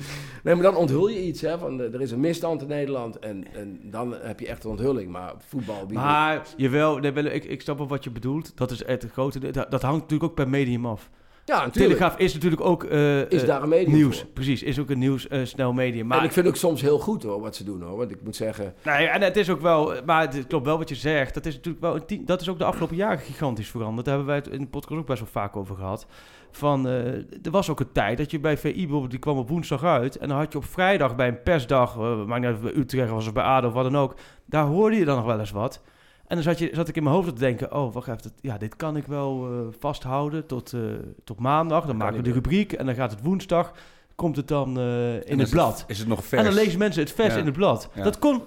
Nee, 0.42 0.54
maar 0.54 0.62
dan 0.64 0.76
onthul 0.76 1.08
je 1.08 1.22
iets. 1.22 1.40
Hè, 1.40 1.58
van, 1.58 1.80
er 1.80 2.00
is 2.00 2.10
een 2.10 2.20
misstand 2.20 2.62
in 2.62 2.68
Nederland 2.68 3.18
en, 3.18 3.44
en 3.52 3.80
dan 3.82 4.14
heb 4.22 4.40
je 4.40 4.46
echt 4.48 4.64
een 4.64 4.70
onthulling. 4.70 5.10
Maar 5.10 5.32
voetbal... 5.48 5.86
Maar 5.92 6.42
jawel, 6.56 6.98
nee, 6.98 7.12
ik, 7.12 7.44
ik 7.44 7.60
snap 7.60 7.78
wel 7.78 7.88
wat 7.88 8.04
je 8.04 8.10
bedoelt. 8.10 8.52
Dat 8.56 8.70
is 8.70 8.86
het 8.86 9.06
grote. 9.12 9.38
Dat, 9.38 9.70
dat 9.70 9.82
hangt 9.82 10.00
natuurlijk 10.00 10.30
ook 10.30 10.34
per 10.36 10.48
medium 10.48 10.86
af. 10.86 11.10
Ja, 11.50 11.64
natuurlijk. 11.64 11.98
Telegraaf 11.98 12.18
is 12.18 12.34
natuurlijk 12.34 12.62
ook 12.62 12.84
eh, 12.84 13.30
Is 13.30 13.40
eh, 13.40 13.46
daar 13.46 13.62
een 13.62 13.68
medium 13.68 13.94
nieuws. 13.94 14.18
voor. 14.18 14.26
Precies, 14.26 14.62
is 14.62 14.78
ook 14.78 14.90
een 14.90 14.98
nieuws 14.98 15.28
eh, 15.28 15.40
snel 15.44 15.72
medium. 15.72 16.06
Maar 16.06 16.18
en 16.18 16.24
ik 16.24 16.32
vind 16.32 16.46
ook 16.46 16.56
soms 16.56 16.80
heel 16.80 16.98
goed 16.98 17.22
hoor, 17.22 17.40
wat 17.40 17.56
ze 17.56 17.64
doen 17.64 17.82
hoor. 17.82 17.96
Want 17.96 18.10
ik 18.10 18.22
moet 18.22 18.36
zeggen... 18.36 18.74
Nee, 18.82 19.06
en 19.06 19.22
het 19.22 19.36
is 19.36 19.50
ook 19.50 19.60
wel, 19.60 19.94
maar 20.06 20.20
het 20.20 20.46
klopt 20.46 20.64
wel 20.64 20.78
wat 20.78 20.88
je 20.88 20.94
zegt. 20.94 21.34
Dat 21.34 21.46
is 21.46 21.54
natuurlijk 21.54 21.84
wel, 21.84 22.00
een 22.06 22.24
dat 22.24 22.40
is 22.40 22.48
ook 22.48 22.58
de 22.58 22.64
afgelopen 22.64 22.96
jaren 22.96 23.18
gigantisch 23.18 23.68
veranderd. 23.68 24.06
Daar 24.06 24.16
hebben 24.16 24.34
wij 24.34 24.42
het 24.44 24.54
in 24.54 24.60
de 24.60 24.70
podcast 24.70 25.00
ook 25.00 25.06
best 25.06 25.20
wel 25.20 25.28
vaak 25.30 25.56
over 25.56 25.76
gehad. 25.76 26.06
Van, 26.50 26.86
er 26.86 27.50
was 27.50 27.70
ook 27.70 27.80
een 27.80 27.92
tijd 27.92 28.18
dat 28.18 28.30
je 28.30 28.40
bij 28.40 28.56
VI 28.56 28.72
bijvoorbeeld, 28.72 29.10
die 29.10 29.20
kwam 29.20 29.38
op 29.38 29.48
woensdag 29.48 29.84
uit. 29.84 30.16
En 30.16 30.28
dan 30.28 30.38
had 30.38 30.52
je 30.52 30.58
op 30.58 30.64
vrijdag 30.64 31.16
bij 31.16 31.28
een 31.28 31.42
persdag, 31.42 31.96
maakt 32.26 32.40
niet 32.40 32.50
uit 32.50 32.60
bij 32.60 32.74
Utrecht 32.74 33.10
was 33.10 33.26
of 33.26 33.32
bij 33.32 33.42
ADO 33.42 33.68
of 33.68 33.72
wat 33.72 33.84
dan 33.84 33.96
ook. 33.96 34.14
Daar 34.44 34.64
hoorde 34.64 34.96
je 34.96 35.04
dan 35.04 35.16
nog 35.16 35.26
wel 35.26 35.38
eens 35.38 35.50
wat. 35.50 35.82
En 36.30 36.36
dan 36.36 36.42
zat, 36.44 36.58
je, 36.58 36.70
zat 36.72 36.88
ik 36.88 36.96
in 36.96 37.02
mijn 37.02 37.14
hoofd 37.14 37.28
te 37.28 37.34
denken, 37.40 37.74
oh 37.74 37.92
wacht 37.94 38.08
even, 38.08 38.22
dat- 38.22 38.32
ja, 38.40 38.58
dit 38.58 38.76
kan 38.76 38.96
ik 38.96 39.06
wel 39.06 39.46
eh, 39.46 39.78
vasthouden 39.80 40.46
tot, 40.46 40.72
eh, 40.72 40.80
tot 41.24 41.38
maandag. 41.38 41.86
Dan 41.86 41.96
maken 41.96 42.16
we 42.16 42.22
de 42.22 42.32
rubriek 42.32 42.72
en 42.72 42.86
dan 42.86 42.94
gaat 42.94 43.10
het 43.10 43.22
woensdag, 43.22 43.72
komt 44.14 44.36
het 44.36 44.48
dan 44.48 44.78
eh, 44.78 45.14
in 45.30 45.38
het 45.38 45.50
blad. 45.50 45.84
Is 45.86 45.98
het 45.98 46.08
nog 46.08 46.24
vers? 46.24 46.40
En 46.42 46.46
dan 46.46 46.62
lezen 46.62 46.78
mensen 46.78 47.02
het 47.02 47.12
vers 47.12 47.32
Ja. 47.34 47.38
in 47.40 47.44
het 47.46 47.54
blad. 47.54 47.88
Ja. 47.94 48.02
Dat 48.02 48.18
kon, 48.18 48.42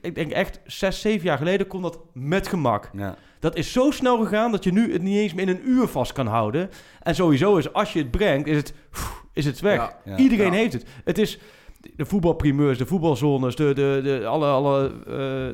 ik 0.00 0.14
denk 0.14 0.30
echt 0.32 0.60
zes, 0.66 1.00
zeven 1.00 1.24
jaar 1.26 1.38
geleden 1.38 1.66
kon 1.66 1.82
dat 1.82 1.98
met 2.12 2.48
gemak. 2.48 2.90
Ja. 2.92 3.16
Dat 3.40 3.56
is 3.56 3.72
zo 3.72 3.90
snel 3.90 4.18
gegaan 4.22 4.50
dat 4.50 4.64
je 4.64 4.72
nu 4.72 4.92
het 4.92 5.02
niet 5.02 5.16
eens 5.16 5.34
meer 5.34 5.48
in 5.48 5.54
een 5.56 5.68
uur 5.68 5.86
vast 5.88 6.12
kan 6.12 6.26
houden. 6.26 6.70
En 7.02 7.14
sowieso 7.14 7.56
is, 7.56 7.72
als 7.72 7.92
je 7.92 7.98
het 7.98 8.10
brengt, 8.10 8.46
is 8.48 8.56
het, 8.56 8.74
is 9.32 9.44
het 9.44 9.60
weg. 9.60 9.92
Iedereen 10.16 10.52
heeft 10.52 10.72
het. 10.72 10.84
Het 11.04 11.18
is 11.18 11.38
de 11.96 12.04
voetbalprimeurs, 12.04 12.78
de 12.78 12.86
voetbalzones, 12.86 13.56
de, 13.56 13.72
de, 13.74 14.00
de, 14.02 14.26
alle, 14.26 14.46
alle 14.46 14.92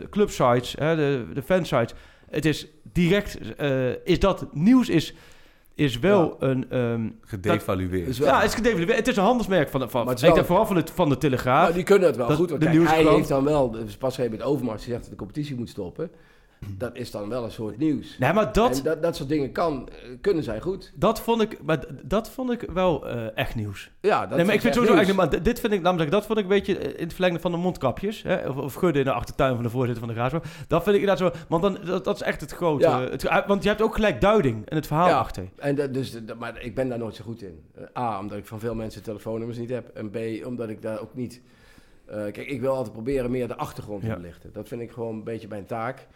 eh, 0.03 0.09
clubsites, 0.11 0.75
hè, 0.79 0.97
de, 0.97 1.25
de 1.35 1.43
fansites. 1.43 1.95
Het 2.31 2.45
is 2.45 2.66
direct, 2.93 3.55
eh, 3.57 3.88
is 4.05 4.19
dat 4.19 4.47
nieuws 4.53 4.88
is, 4.88 5.14
is 5.75 5.99
wel 5.99 6.37
een... 6.38 6.71
ehm, 6.71 7.09
Gedevalueerd. 7.21 8.16
Ja, 8.16 8.37
het 8.40 8.49
is, 8.49 8.55
gedevalueerd. 8.55 8.97
het 8.97 9.09
is 9.09 9.16
een 9.16 9.23
handelsmerk 9.23 9.69
van, 9.69 9.81
de- 9.81 9.88
van, 9.88 10.05
Maar 10.05 10.14
het 10.14 10.23
ik 10.23 10.35
denk 10.35 10.47
vooral 10.47 10.66
van 10.66 10.77
de, 10.77 10.85
van 10.95 11.09
de 11.09 11.19
Telegraaf. 11.19 11.62
Nou, 11.62 11.75
die 11.75 11.83
kunnen 11.85 12.09
het 12.09 12.16
wel 12.16 12.27
goed. 12.31 12.51
Want 12.51 12.62
de 12.62 12.69
kijk, 12.69 12.88
hij 12.88 13.05
heeft 13.05 13.29
dan 13.29 13.45
wel, 13.45 13.77
pas 13.99 14.19
even 14.19 14.31
met 14.31 14.43
Overmars, 14.43 14.81
die 14.83 14.90
zegt 14.90 15.01
dat 15.03 15.11
de 15.11 15.16
competitie 15.16 15.57
moet 15.57 15.69
stoppen. 15.69 16.11
Dat 16.68 16.96
is 16.96 17.11
dan 17.11 17.29
wel 17.29 17.44
een 17.44 17.51
soort 17.51 17.79
nieuws. 17.79 18.18
Nee, 18.18 18.33
maar 18.33 18.53
dat, 18.53 18.77
En 18.79 18.85
dat, 18.85 19.03
dat 19.03 19.16
soort 19.16 19.29
dingen 19.29 19.53
kan, 19.53 19.88
eh, 19.88 20.09
kunnen 20.20 20.42
zij 20.44 20.61
goed. 20.61 20.92
Dat 20.94 21.20
vond 21.20 21.42
ik, 21.42 21.62
maar 21.62 21.85
dat 22.03 22.31
vond 22.31 22.51
ik 22.51 22.61
wel 22.73 23.09
eh, 23.09 23.37
echt 23.37 23.55
nieuws. 23.55 23.90
Ja, 24.01 24.27
dat 24.27 24.37
nee, 24.37 24.44
maar 24.46 24.55
ik 24.55 24.61
vind 24.61 24.75
sowieso 24.75 24.96
eigenlijk, 24.96 25.31
maar 25.33 25.42
dit 25.42 25.61
vind 25.61 25.73
ik, 25.73 25.83
namelijk, 25.83 26.11
dat 26.11 26.27
vond 26.27 26.38
ik 26.38 26.44
een 26.44 26.51
beetje 26.51 26.79
eh, 26.79 26.99
in 26.99 27.03
het 27.05 27.12
verlengde 27.12 27.40
van 27.40 27.51
de 27.51 27.57
mondkapjes, 27.57 28.23
hè, 28.23 28.49
of, 28.49 28.57
of 28.57 28.75
gudde 28.75 28.99
in 28.99 29.05
de 29.05 29.12
achtertuin 29.12 29.55
van 29.55 29.62
de 29.62 29.70
voorzitter 29.70 29.99
van 30.05 30.09
de 30.09 30.14
Graafschap. 30.14 30.44
Dat 30.68 30.83
vind 30.83 30.96
ik 30.96 31.03
inderdaad 31.03 31.33
zo, 31.35 31.40
want 31.49 31.62
dan, 31.62 31.79
dat, 31.85 32.05
dat 32.05 32.14
is 32.16 32.23
echt 32.23 32.40
het 32.40 32.51
grote. 32.53 32.85
Ja. 32.88 33.01
Het, 33.01 33.25
eh, 33.25 33.46
want 33.46 33.62
je 33.62 33.68
hebt 33.68 33.83
ook 33.83 33.94
gelijk 33.94 34.20
duiding 34.20 34.66
en 34.68 34.77
het 34.77 34.87
verhaal 34.87 35.09
Ja. 35.09 35.18
achter. 35.18 35.49
En 35.57 35.75
dat, 35.75 35.94
dus, 35.94 36.25
dat- 36.25 36.38
maar 36.38 36.62
ik 36.62 36.75
ben 36.75 36.88
daar 36.88 36.99
nooit 36.99 37.14
zo 37.14 37.25
goed 37.25 37.42
in. 37.42 37.61
A, 37.99 38.18
omdat 38.18 38.38
ik 38.38 38.46
van 38.46 38.61
veel 38.61 38.75
mensen 38.75 39.03
telefoonnummers 39.03 39.59
niet 39.59 39.70
heb. 39.70 39.88
En 39.94 40.11
B, 40.11 40.46
omdat 40.46 40.68
ik 40.68 40.83
daar 40.83 41.01
ook 41.01 41.14
niet... 41.14 41.40
kijk, 42.07 42.37
ik 42.37 42.61
wil 42.61 42.75
altijd 42.75 42.92
proberen 42.92 43.31
meer 43.31 43.49
de 43.49 43.57
achtergrond 43.57 44.03
te 44.03 44.14
belichten. 44.14 44.51
Dat 44.53 44.68
vind 44.68 44.81
ik 44.81 44.90
gewoon 44.90 45.14
een 45.14 45.25
beetje 45.25 45.49
mijn 45.49 45.66
taak. 45.66 46.07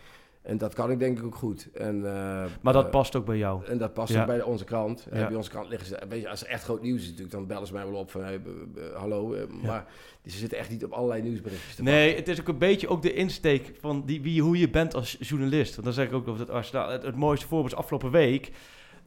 En 0.44 0.58
dat 0.58 0.74
kan 0.74 0.90
ik 0.90 0.98
denk 0.98 1.18
ik 1.18 1.24
ook 1.24 1.34
goed. 1.34 1.68
En, 1.74 1.96
eh, 2.06 2.44
Maar 2.60 2.72
dat 2.72 2.84
eh, 2.84 2.90
past 2.90 3.16
ook 3.16 3.24
bij 3.24 3.36
jou. 3.36 3.64
En 3.66 3.78
dat 3.78 3.92
past 3.94 4.12
Ja. 4.12 4.20
ook 4.20 4.26
bij 4.26 4.42
onze 4.42 4.64
krant. 4.64 5.06
En 5.10 5.18
Ja. 5.20 5.26
bij 5.26 5.36
onze 5.36 5.50
krant 5.50 5.68
liggen 5.68 5.88
ze... 5.88 6.02
Weet 6.08 6.22
je, 6.22 6.28
als 6.28 6.42
er 6.42 6.48
echt 6.48 6.64
groot 6.64 6.82
nieuws 6.82 7.00
is 7.00 7.06
natuurlijk, 7.06 7.32
dan 7.34 7.46
bellen 7.46 7.66
ze 7.66 7.72
mij 7.72 7.84
wel 7.86 7.94
op 7.98 8.10
van... 8.10 8.22
Hey, 8.24 8.38
b- 8.38 8.94
hallo, 8.94 9.32
eh, 9.34 9.42
maar 9.62 9.86
ze 10.24 10.38
zitten 10.38 10.58
echt 10.58 10.70
niet 10.70 10.84
op 10.84 10.90
allerlei 10.92 11.22
nieuwsberichtjes 11.22 11.74
te 11.74 11.82
Nee, 11.82 12.16
het 12.16 12.28
is 12.28 12.40
ook 12.40 12.48
een 12.48 12.58
beetje 12.58 12.88
ook 12.88 13.02
de 13.02 13.12
insteek 13.14 13.72
van 13.80 14.02
die, 14.06 14.22
wie, 14.22 14.42
hoe 14.42 14.58
je 14.58 14.70
bent 14.70 14.94
als 14.94 15.16
journalist. 15.20 15.72
Want 15.72 15.84
dan 15.84 15.94
zeg 15.94 16.06
ik 16.06 16.12
ook 16.14 16.28
over 16.28 16.46
dat. 16.46 16.70
Het, 16.72 17.02
het 17.02 17.16
mooiste 17.16 17.46
voorbeeld 17.46 17.72
is 17.72 17.78
afgelopen 17.78 18.10
week. 18.10 18.50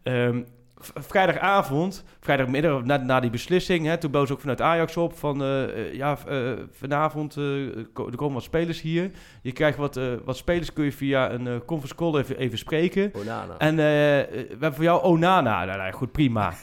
Ehm, 0.04 0.42
vrijdagavond, 0.82 2.04
vrijdagmiddag 2.20 2.84
na, 2.84 2.98
na 2.98 3.20
die 3.20 3.30
beslissing, 3.30 3.86
hè, 3.86 3.98
toen 3.98 4.12
boos 4.12 4.32
ook 4.32 4.40
vanuit 4.40 4.62
Ajax 4.62 4.98
op 4.98 5.18
van 5.18 5.42
eh, 5.42 5.64
eh, 5.64 5.94
ja, 5.94 6.18
eh, 6.28 6.38
vanavond 6.72 7.38
eh, 7.38 7.66
er 7.78 8.16
komen 8.16 8.34
wat 8.34 8.44
spelers 8.44 8.82
hier. 8.82 9.12
Je 9.42 9.52
krijgt 9.52 9.78
wat, 9.78 9.98
eh, 9.98 10.04
wat 10.26 10.38
spelers, 10.38 10.74
kun 10.74 10.86
je 10.86 10.92
via 10.92 11.32
een 11.32 11.48
eh 11.48 11.54
conference 11.66 11.96
call 11.96 12.16
even, 12.16 12.38
even 12.38 12.58
spreken. 12.58 13.12
Onana. 13.16 13.56
En 13.58 13.70
eh, 13.70 13.86
we 13.86 14.46
hebben 14.50 14.74
voor 14.74 14.84
jou 14.84 15.04
Onana. 15.04 15.66
Nou, 15.66 15.78
nou, 15.78 15.92
goed, 15.92 16.12
prima. 16.12 16.54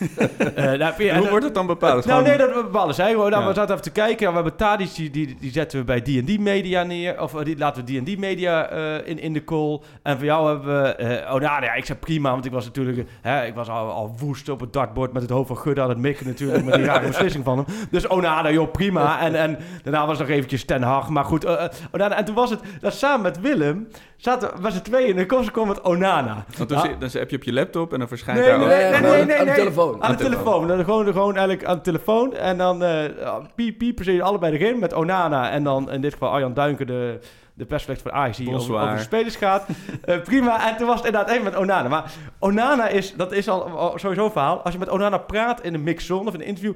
Eh, 0.54 0.72
nou, 0.72 0.94
en- 1.08 1.16
hoe 1.18 1.28
wordt 1.28 1.44
het 1.44 1.54
dan 1.54 1.66
bepaald? 1.66 2.04
nou, 2.04 2.22
nee, 2.22 2.36
dat 2.36 2.52
bepalen 2.54 2.94
zij 2.94 3.10
gewoon. 3.10 3.30
Nou, 3.30 3.42
Ja. 3.42 3.48
we 3.48 3.54
zaten 3.54 3.70
even 3.70 3.84
te 3.86 3.92
kijken. 3.92 4.28
We 4.28 4.34
hebben 4.34 4.56
Tadic, 4.56 4.94
die, 4.94 5.10
die, 5.10 5.36
die 5.40 5.52
zetten 5.52 5.78
we 5.78 5.84
bij 5.84 6.00
D&D 6.00 6.38
Media 6.38 6.82
neer. 6.82 7.20
Of 7.20 7.32
die 7.32 7.58
laten 7.58 7.84
we 7.84 8.00
D&D 8.02 8.18
Media 8.18 8.68
eh, 8.68 9.08
in, 9.08 9.18
in 9.18 9.32
de 9.32 9.44
call. 9.44 9.80
En 10.02 10.16
voor 10.16 10.24
jou 10.24 10.48
hebben 10.48 10.82
we... 10.82 11.22
nou, 11.26 11.42
ja, 11.42 11.74
ik 11.74 11.84
zei 11.84 11.98
prima, 11.98 12.30
want 12.30 12.44
ik 12.44 12.52
was 12.52 12.64
natuurlijk... 12.64 13.08
Hè, 13.20 13.44
ik 13.46 13.54
was 13.54 13.68
al, 13.68 13.90
al 13.90 14.03
woest 14.18 14.48
op 14.48 14.60
het 14.60 14.72
dartboard 14.72 15.12
met 15.12 15.22
het 15.22 15.30
hoofd 15.30 15.46
van 15.46 15.58
Gudde 15.58 15.82
aan 15.82 15.88
het 15.88 15.98
mikken 15.98 16.26
natuurlijk. 16.26 16.64
Met 16.64 16.74
die 16.74 16.84
rare 16.84 17.06
beslissing 17.06 17.44
van 17.44 17.56
hem. 17.56 17.66
Dus 17.90 18.06
Onana, 18.06 18.50
joh, 18.50 18.70
prima. 18.70 19.20
En, 19.20 19.34
en 19.34 19.58
daarna 19.82 20.06
was 20.06 20.18
nog 20.18 20.28
eventjes 20.28 20.64
Ten 20.64 20.82
Hag. 20.82 21.08
Maar 21.08 21.24
goed, 21.24 21.44
eh, 21.44 21.64
eh, 21.64 21.70
Onana. 21.92 22.16
En 22.16 22.24
toen 22.24 22.34
was 22.34 22.50
het... 22.50 22.60
Dat 22.80 22.94
samen 22.94 23.22
met 23.22 23.40
Willem... 23.40 23.88
Zaten 24.16 24.62
we 24.62 24.70
z'n 24.70 24.80
tweeën 24.80 25.10
en 25.10 25.16
dan 25.16 25.26
kwam 25.26 25.44
ze 25.44 25.50
kwam 25.50 25.68
met 25.68 25.80
Onana. 25.80 26.44
Want 26.56 26.70
zit- 26.70 27.00
dan 27.00 27.08
heb 27.12 27.30
je 27.30 27.36
op 27.36 27.42
je 27.42 27.52
laptop 27.52 27.92
en 27.92 27.98
dan 27.98 28.08
verschijnt 28.08 28.40
Nee, 28.40 28.48
daar 28.48 28.58
nee, 28.58 28.66
ook... 28.66 28.72
nee, 28.72 28.90
nee, 28.90 29.00
gewoon 29.00 29.16
nee, 29.16 29.24
nee, 29.24 29.38
aan 29.38 29.46
de 29.46 29.52
telefoon. 29.52 30.02
Aan 30.02 30.16
de 30.16 30.22
telefoon. 30.22 30.68
Dan 30.68 30.84
gewoon, 30.84 31.06
gewoon 31.06 31.36
eigenlijk 31.36 31.64
aan 31.64 31.76
de 31.76 31.82
telefoon. 31.82 32.34
En 32.34 32.58
dan 32.58 32.82
eh 32.82 33.34
piep, 33.54 33.78
piepen 33.78 34.04
ze 34.04 34.22
allebei 34.22 34.54
erin 34.54 34.78
met 34.78 34.92
Onana. 34.92 35.50
En 35.50 35.64
dan 35.64 35.90
in 35.90 36.00
dit 36.00 36.12
geval 36.12 36.30
Arjan 36.30 36.54
Duinken, 36.54 36.86
de, 36.86 37.18
de 37.54 37.64
persvlecht 37.64 38.02
van 38.02 38.12
Ajax, 38.12 38.36
die 38.36 38.54
over, 38.54 38.74
over 38.80 38.96
de 38.96 39.02
spelers 39.02 39.36
gaat. 39.36 39.66
Eh, 40.04 40.20
prima. 40.22 40.70
En 40.70 40.76
toen 40.76 40.86
was 40.86 40.96
het 40.96 41.06
inderdaad 41.06 41.30
even 41.30 41.44
met 41.44 41.56
Onana. 41.56 41.88
Maar 41.88 42.12
Onana 42.38 42.88
is, 42.88 43.14
dat 43.14 43.32
is 43.32 43.48
al 43.48 43.64
al 43.64 43.98
sowieso 43.98 44.24
een 44.24 44.30
verhaal. 44.30 44.62
Als 44.62 44.72
je 44.72 44.78
met 44.78 44.88
Onana 44.88 45.18
praat 45.18 45.60
in 45.60 45.74
een 45.74 45.82
mixzone 45.82 46.28
of 46.28 46.34
in 46.34 46.40
een 46.40 46.46
interview... 46.46 46.74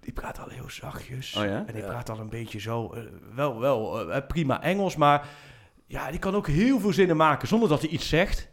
Die 0.00 0.12
praat 0.12 0.38
al 0.40 0.48
heel 0.48 0.70
zachtjes. 0.70 1.36
Oh 1.36 1.44
ja? 1.44 1.64
En 1.66 1.72
die 1.74 1.82
Ja. 1.82 1.88
praat 1.88 2.10
al 2.10 2.18
een 2.18 2.28
beetje 2.28 2.60
zo... 2.60 2.92
eh, 2.94 3.00
wel, 3.34 3.58
wel 3.60 4.10
eh, 4.10 4.26
prima 4.28 4.62
Engels, 4.62 4.96
maar... 4.96 5.26
Ja, 5.86 6.10
die 6.10 6.18
kan 6.18 6.34
ook 6.34 6.46
heel 6.46 6.80
veel 6.80 6.92
zinnen 6.92 7.16
maken 7.16 7.48
zonder 7.48 7.68
dat 7.68 7.80
hij 7.80 7.90
iets 7.90 8.08
zegt. 8.08 8.48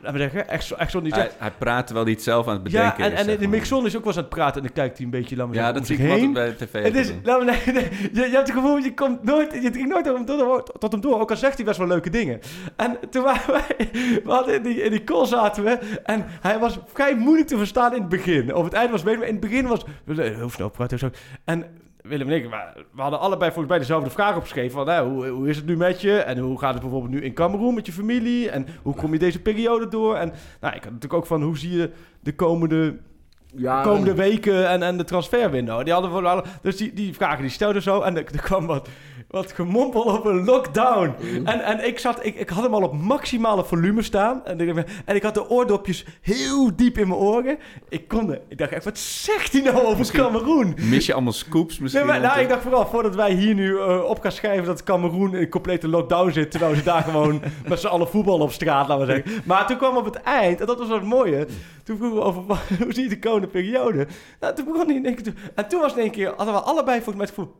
Laten 0.00 0.12
we 0.12 0.18
zeggen, 0.18 0.48
echt 0.48 0.64
zo, 0.64 0.74
echt 0.74 0.90
zo 0.90 1.00
niet 1.00 1.14
Hij, 1.14 1.30
hij 1.38 1.50
praat 1.58 1.90
hij 2.02 2.12
het 2.12 2.22
zelf 2.22 2.46
aan 2.46 2.52
het 2.52 2.62
bedenken 2.62 3.04
ja, 3.04 3.10
en, 3.10 3.12
is. 3.12 3.18
en 3.18 3.24
zeg 3.24 3.38
de 3.38 3.48
mixzone 3.48 3.86
is 3.86 3.96
ook 3.96 4.04
wel 4.04 4.08
eens 4.08 4.16
aan 4.16 4.24
het 4.24 4.34
praten 4.34 4.56
en 4.56 4.62
dan 4.62 4.72
kijkt 4.72 4.96
hij 4.96 5.04
een 5.04 5.10
beetje, 5.10 5.36
laat 5.36 5.46
Ja, 5.54 5.54
zeggen, 5.54 5.74
dat 5.74 5.86
zie 5.86 5.96
ik 5.96 6.02
heen. 6.02 6.10
altijd 6.12 6.32
bij 6.32 6.46
de 6.46 6.66
tv. 6.66 6.82
Het 6.82 6.94
is, 6.94 7.12
laat 7.22 7.44
maar, 7.44 7.46
nee, 7.66 7.74
nee, 7.74 7.88
je, 8.12 8.20
je 8.20 8.20
hebt 8.20 8.48
het 8.48 8.50
gevoel, 8.50 8.76
je 8.76 8.94
komt 8.94 9.22
nooit, 9.22 9.52
je 9.52 9.70
drinkt 9.70 9.88
nooit 9.88 10.04
tot 10.04 10.16
hem, 10.16 10.26
door, 10.26 10.62
tot 10.78 10.92
hem 10.92 11.00
door, 11.00 11.20
ook 11.20 11.30
al 11.30 11.36
zegt 11.36 11.56
hij 11.56 11.64
best 11.64 11.78
wel 11.78 11.86
leuke 11.86 12.10
dingen. 12.10 12.40
En 12.76 12.98
toen 13.10 13.22
waren 13.22 13.52
wij, 13.66 13.88
we 14.24 14.30
hadden 14.30 14.54
in 14.54 14.62
die, 14.62 14.82
in 14.82 14.90
die 14.90 15.04
call 15.04 15.26
zaten 15.26 15.64
we, 15.64 15.78
en 16.02 16.24
hij 16.40 16.58
was 16.58 16.78
vrij 16.92 17.14
moeilijk 17.16 17.48
te 17.48 17.56
verstaan 17.58 17.94
in 17.94 18.00
het 18.00 18.08
begin. 18.08 18.54
Op 18.54 18.64
het 18.64 18.72
einde 18.72 18.90
was 18.92 19.02
het 19.02 19.16
maar 19.18 19.26
in 19.26 19.32
het 19.32 19.40
begin 19.40 19.66
was, 19.66 19.84
heel 20.06 20.50
snel 20.50 20.68
praten 20.68 20.98
zo. 20.98 21.10
En 21.44 21.64
Willem 22.08 22.28
en 22.28 22.34
ik, 22.34 22.50
we, 22.94 23.02
hadden 23.02 23.20
allebei 23.20 23.50
volgens 23.50 23.68
mij 23.68 23.78
dezelfde 23.78 24.10
vraag 24.10 24.36
opgeschreven. 24.36 24.70
Van, 24.70 24.86
nou, 24.86 25.08
hoe, 25.08 25.26
hoe 25.26 25.48
is 25.48 25.56
het 25.56 25.66
nu 25.66 25.76
met 25.76 26.00
je? 26.00 26.16
En 26.16 26.38
hoe 26.38 26.58
gaat 26.58 26.72
het 26.72 26.82
bijvoorbeeld 26.82 27.12
nu 27.12 27.22
in 27.22 27.34
Cameroen 27.34 27.74
met 27.74 27.86
je 27.86 27.92
familie? 27.92 28.50
En 28.50 28.66
hoe 28.82 28.94
kom 28.94 29.12
je 29.12 29.18
deze 29.18 29.42
periode 29.42 29.88
door? 29.88 30.16
En 30.16 30.32
nou, 30.60 30.74
ik 30.74 30.82
had 30.82 30.92
natuurlijk 30.92 31.12
ook 31.12 31.26
van, 31.26 31.42
hoe 31.42 31.58
zie 31.58 31.76
je 31.76 31.90
de 32.20 32.34
komende 32.34 32.96
Ja, 33.56 33.82
komende 33.82 34.14
weken 34.14 34.68
en, 34.68 34.82
en 34.82 34.96
de 34.96 35.04
transferwindow. 35.04 35.84
Die 35.84 35.92
hadden 35.92 36.14
we, 36.14 36.42
dus 36.62 36.76
die, 36.76 36.92
die 36.92 37.14
vragen 37.14 37.42
die 37.42 37.50
stelden 37.50 37.82
zo 37.82 38.00
en 38.00 38.16
er, 38.16 38.24
er 38.32 38.42
kwam 38.42 38.66
wat, 38.66 38.88
wat 39.28 39.52
gemompel 39.52 40.02
op 40.02 40.24
een 40.24 40.44
lockdown. 40.44 41.14
En, 41.44 41.60
en 41.60 41.86
ik, 41.86 41.98
zat, 41.98 42.24
ik, 42.24 42.34
ik 42.34 42.48
had 42.48 42.62
hem 42.62 42.74
al 42.74 42.82
op 42.82 43.00
maximale 43.00 43.64
volume 43.64 44.02
staan 44.02 44.44
en 44.44 44.60
ik, 44.60 44.84
en 45.04 45.16
ik 45.16 45.22
had 45.22 45.34
de 45.34 45.50
oordopjes 45.50 46.04
heel 46.20 46.76
diep 46.76 46.98
in 46.98 47.08
mijn 47.08 47.20
oren. 47.20 47.58
Ik 47.88 48.08
kon 48.08 48.30
er, 48.30 48.40
ik 48.48 48.58
dacht 48.58 48.72
echt, 48.72 48.84
wat 48.84 48.98
zegt 48.98 49.52
hij 49.52 49.62
nou 49.62 49.84
over 49.84 50.10
Cameroen? 50.10 50.76
Mis 50.80 51.06
je 51.06 51.12
allemaal 51.12 51.32
scoops 51.32 51.78
misschien? 51.78 52.06
Nee, 52.06 52.20
maar, 52.20 52.28
nou, 52.28 52.40
ik 52.40 52.48
dacht 52.48 52.62
vooral, 52.62 52.86
voordat 52.86 53.14
wij 53.14 53.32
hier 53.32 53.54
nu 53.54 53.78
eh, 53.78 54.04
op 54.04 54.20
gaan 54.20 54.32
schrijven 54.32 54.64
dat 54.64 54.82
Cameroen 54.82 55.34
in 55.34 55.48
complete 55.48 55.88
lockdown 55.88 56.30
zit, 56.30 56.50
terwijl 56.50 56.74
ze 56.74 56.82
daar 56.82 57.02
gewoon 57.10 57.42
met 57.68 57.80
z'n 57.80 57.86
allen 57.86 58.08
voetbal 58.08 58.38
op 58.38 58.52
straat, 58.52 58.88
laten 58.88 59.06
we 59.06 59.12
zeggen. 59.12 59.42
Maar 59.44 59.66
toen 59.66 59.76
kwam 59.76 59.96
op 59.96 60.04
het 60.04 60.22
eind, 60.22 60.60
en 60.60 60.66
dat 60.66 60.78
was 60.78 60.88
wat 60.88 61.02
mooie, 61.02 61.46
toen 61.84 61.96
vroegen 61.96 62.18
we 62.18 62.24
over, 62.24 62.42
hoe 62.84 62.92
zie 62.94 63.02
je 63.02 63.08
de 63.08 63.18
komende 63.18 63.46
periode? 63.46 64.06
Nou, 64.40 64.54
toen 64.54 64.64
begon 64.64 64.86
hij 64.86 64.96
in 64.96 65.06
één 65.06 65.14
keer, 65.14 65.32
en 65.54 65.68
toen 65.68 65.80
was 65.80 65.92
in 65.92 65.98
één 65.98 66.10
keer, 66.10 66.32
hadden 66.36 66.54
we 66.54 66.60
allebei 66.60 66.96
volgens 66.96 67.16
mij 67.16 67.24
het 67.24 67.34
gevoel, 67.34 67.54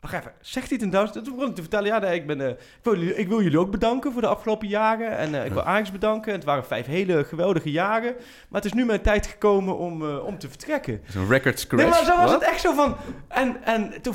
wacht 0.00 0.14
even, 0.14 0.32
zegt 0.40 0.68
hij 0.68 0.76
het 0.76 0.86
in 0.86 0.90
Duits? 0.90 1.12
Toen 1.12 1.22
begon 1.22 1.48
ik 1.48 1.54
te 1.54 1.60
vertellen, 1.60 1.86
ja, 1.86 1.98
nee, 1.98 2.14
ik, 2.14 2.26
ben, 2.26 2.40
eh, 2.40 2.48
ik, 2.48 2.56
wil 2.82 2.96
jullie, 2.96 3.14
ik 3.14 3.28
wil 3.28 3.42
jullie 3.42 3.58
ook 3.58 3.70
bedanken 3.70 4.12
voor 4.12 4.20
de 4.20 4.26
afgelopen 4.26 4.68
jaren, 4.68 5.16
en 5.16 5.34
eh, 5.34 5.44
ik 5.44 5.52
wil 5.52 5.62
Ajax 5.62 5.90
bedanken, 5.90 6.32
het 6.32 6.44
waren 6.44 6.64
vijf 6.64 6.86
hele 6.86 7.24
geweldige 7.24 7.70
jaren, 7.70 8.14
maar 8.48 8.60
het 8.60 8.64
is 8.64 8.72
nu 8.72 8.84
mijn 8.84 9.00
tijd 9.00 9.26
gekomen 9.26 9.78
om, 9.78 10.08
eh, 10.08 10.24
om 10.24 10.38
te 10.38 10.48
vertrekken. 10.48 11.00
Zo'n 11.08 11.28
record 11.28 11.58
scratch. 11.58 11.82
Nee, 11.82 11.92
maar 11.92 12.04
zo 12.04 12.16
was 12.16 12.32
het 12.32 12.42
echt 12.42 12.60
zo 12.60 12.72
van. 12.74 12.96
En, 13.28 13.64
en 13.64 14.02
toen, 14.02 14.14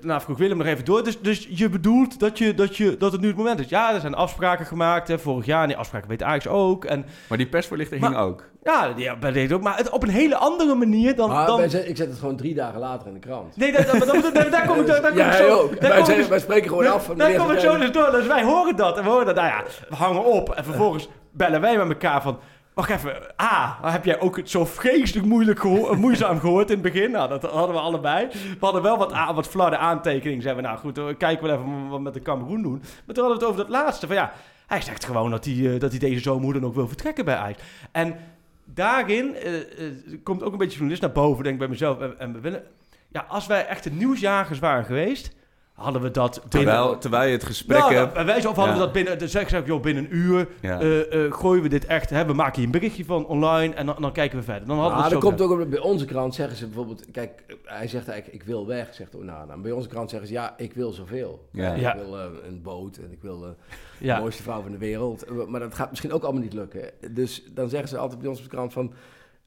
nou, 0.00 0.20
vroeg 0.20 0.38
Willem 0.38 0.58
nog 0.58 0.66
even 0.66 0.84
door. 0.84 1.04
Dus, 1.04 1.20
dus 1.20 1.46
je 1.50 1.68
bedoelt 1.68 2.20
dat, 2.20 2.38
je, 2.38 2.54
dat, 2.54 2.76
je, 2.76 2.96
dat 2.96 3.12
het 3.12 3.20
nu 3.20 3.26
het 3.26 3.36
moment 3.36 3.60
is. 3.60 3.68
Ja, 3.68 3.94
er 3.94 4.00
zijn 4.00 4.14
afspraken 4.14 4.66
gemaakt. 4.66 5.08
Hè, 5.08 5.18
vorig 5.18 5.46
jaar. 5.46 5.62
En 5.62 5.68
die 5.68 5.76
afspraken 5.76 6.08
weet 6.08 6.22
Ajax 6.22 6.46
ook. 6.46 6.84
En 6.84 7.04
Maar 7.28 7.38
die 7.38 7.48
persvoorlichting 7.48 8.00
Maar- 8.00 8.10
ging 8.10 8.22
ook. 8.22 8.52
Ja, 8.64 8.92
ja 8.96 9.16
bij 9.16 9.32
deze 9.32 9.54
ook. 9.54 9.62
Maar 9.62 9.76
het, 9.76 9.90
op 9.90 10.02
een 10.02 10.08
hele 10.08 10.36
andere 10.36 10.74
manier 10.74 11.16
dan. 11.16 11.28
Maar 11.30 11.46
dan 11.46 11.56
wij 11.58 11.68
zet- 11.68 11.88
ik 11.88 11.96
zet 11.96 12.08
het 12.08 12.18
gewoon 12.18 12.36
drie 12.36 12.54
dagen 12.54 12.80
later 12.80 13.06
in 13.08 13.14
de 13.14 13.20
krant. 13.20 13.56
nee, 13.56 13.72
dat, 13.72 13.86
dat, 13.86 13.98
dat, 13.98 14.34
dat- 14.34 14.50
daar, 14.50 14.66
kom 14.66 14.80
ik, 14.80 14.86
daar, 14.86 15.00
daar 15.02 15.10
kom 15.10 15.18
ja, 15.20 15.26
ik 15.32 15.38
jij 15.38 15.48
zo. 15.48 15.58
ook. 15.58 15.80
Daar 15.80 15.88
Wij, 15.88 15.96
kom 15.98 16.06
zeggen- 16.06 16.28
wij 16.28 16.38
spreken 16.38 16.68
gewoon 16.68 16.86
af. 16.86 17.04
van 17.04 17.18
daar 17.18 17.34
kom 17.34 17.50
ik 17.50 17.58
zo 17.58 17.78
dus 17.78 17.92
door. 17.92 18.10
Dus 18.10 18.26
wij 18.26 18.44
horen 18.44 18.76
dat. 18.76 18.96
En 18.98 19.04
we 19.04 19.10
horen 19.10 19.26
dat. 19.26 19.34
Nou 19.34 19.46
ja, 19.48 19.62
we 19.88 19.94
hangen 19.94 20.24
op. 20.24 20.50
En 20.50 20.64
vervolgens 20.64 21.08
bellen 21.32 21.60
wij 21.60 21.76
met 21.76 21.88
elkaar 21.88 22.22
van. 22.22 22.38
Wacht 22.74 22.90
even, 22.90 23.16
A, 23.42 23.78
heb 23.82 24.04
jij 24.04 24.20
ook 24.20 24.36
het 24.36 24.50
zo 24.50 24.64
vreselijk 24.64 25.26
moeilijk 25.26 25.60
geho- 25.60 25.90
eh, 25.90 25.96
moeizaam 25.96 26.40
gehoord 26.40 26.70
in 26.70 26.78
het 26.82 26.92
begin? 26.92 27.10
Nou, 27.10 27.28
dat 27.28 27.42
hadden 27.42 27.74
we 27.74 27.80
allebei. 27.80 28.26
We 28.30 28.56
hadden 28.60 28.82
wel 28.82 28.96
wat, 28.98 29.12
wat 29.34 29.46
flarde 29.48 29.76
aantekeningen. 29.76 30.42
Zeiden 30.42 30.62
we, 30.62 30.68
nou 30.68 30.80
goed, 30.80 30.98
eh, 30.98 31.04
kijken 31.18 31.46
we 31.46 31.52
even 31.52 31.88
wat 31.88 31.96
we 31.96 32.02
met 32.02 32.14
de 32.14 32.22
Cameroen 32.22 32.62
doen. 32.62 32.82
Maar 33.06 33.14
toen 33.14 33.24
hadden 33.24 33.26
we 33.26 33.32
het 33.32 33.44
over 33.44 33.56
dat 33.56 33.68
laatste. 33.68 34.06
Van 34.06 34.16
ja, 34.16 34.32
hij 34.66 34.80
zegt 34.80 35.04
gewoon 35.04 35.30
dat 35.30 35.44
hij, 35.44 35.54
eh, 35.74 35.80
dat 35.80 35.90
hij 35.90 35.98
deze 35.98 36.20
zomer 36.20 36.52
dan 36.54 36.64
ook 36.64 36.74
wil 36.74 36.88
vertrekken 36.88 37.24
bij 37.24 37.36
Ajax. 37.36 37.62
En 37.92 38.16
daarin 38.64 39.34
eh, 39.34 39.60
eh, 39.60 39.92
komt 40.22 40.42
ook 40.42 40.52
een 40.52 40.58
beetje 40.58 40.74
journalist 40.74 41.02
naar 41.02 41.12
boven, 41.12 41.42
denk 41.42 41.54
ik 41.54 41.60
bij 41.60 41.68
mezelf. 41.68 42.00
En, 42.00 42.18
en 42.18 42.40
willen, 42.40 42.62
ja, 43.08 43.26
als 43.28 43.46
wij 43.46 43.66
echt 43.66 43.84
de 43.84 43.90
nieuwsjagers 43.90 44.58
waren 44.58 44.84
geweest, 44.84 45.36
hadden 45.74 46.02
we 46.02 46.10
dat 46.10 46.32
binnen... 46.34 46.50
Terwijl, 46.50 46.98
terwijl 46.98 47.26
je 47.26 47.32
het 47.32 47.44
gesprek 47.44 47.78
Nou, 47.78 47.94
hebt... 47.94 48.12
bij 48.14 48.24
wijze 48.24 48.48
of 48.48 48.54
hadden 48.56 48.74
Ja. 48.74 48.80
we 48.80 48.84
dat 48.84 48.94
binnen, 48.94 49.18
dan 49.18 49.28
zeg 49.28 49.52
ik, 49.52 49.66
joh, 49.66 49.82
binnen 49.82 50.04
een 50.04 50.16
uur 50.16 50.48
Ja. 50.60 50.80
eh, 50.80 51.24
eh, 51.26 51.32
gooien 51.32 51.62
we 51.62 51.68
dit 51.68 51.86
echt, 51.86 52.10
hè, 52.10 52.24
we 52.26 52.32
maken 52.32 52.54
hier 52.56 52.64
een 52.64 52.70
berichtje 52.70 53.04
van 53.04 53.26
online 53.26 53.74
en 53.74 53.86
dan, 53.86 53.96
dan 54.00 54.12
kijken 54.12 54.38
we 54.38 54.44
verder. 54.44 54.68
Dan 54.68 54.78
hadden 54.78 54.96
we 54.96 55.02
dat 55.02 55.12
zo 55.12 55.18
komt 55.28 55.40
ook 55.40 55.68
bij 55.68 55.78
onze 55.80 56.04
krant 56.04 56.34
zeggen 56.34 56.56
ze 56.56 56.64
bijvoorbeeld, 56.66 57.10
kijk, 57.12 57.42
hij 57.64 57.88
zegt 57.88 58.08
eigenlijk 58.08 58.42
ik 58.42 58.48
wil 58.48 58.66
weg, 58.66 58.94
zegt 58.94 59.14
Onana. 59.14 59.56
Bij 59.56 59.72
onze 59.72 59.88
krant 59.88 60.10
zeggen 60.10 60.28
ze 60.28 60.34
ja, 60.34 60.54
ik 60.56 60.72
wil 60.74 60.92
zoveel. 60.92 61.48
Ja. 61.50 61.72
Ik 61.74 61.80
Ja. 61.80 61.96
wil 61.96 62.18
eh, 62.18 62.24
een 62.48 62.62
boot 62.62 62.96
en 62.96 63.12
ik 63.12 63.22
wil 63.22 63.56
Ja. 63.98 64.14
de 64.14 64.20
mooiste 64.20 64.42
vrouw 64.42 64.62
van 64.62 64.70
de 64.72 64.78
wereld. 64.78 65.24
Maar 65.48 65.60
dat 65.60 65.74
gaat 65.74 65.90
misschien 65.90 66.12
ook 66.12 66.22
allemaal 66.22 66.42
niet 66.42 66.52
lukken. 66.52 66.90
Dus 67.10 67.42
dan 67.54 67.68
zeggen 67.68 67.88
ze 67.88 67.98
altijd 67.98 68.20
bij 68.20 68.28
ons 68.28 68.38
op 68.38 68.44
de 68.44 68.50
krant 68.50 68.72
van, 68.72 68.92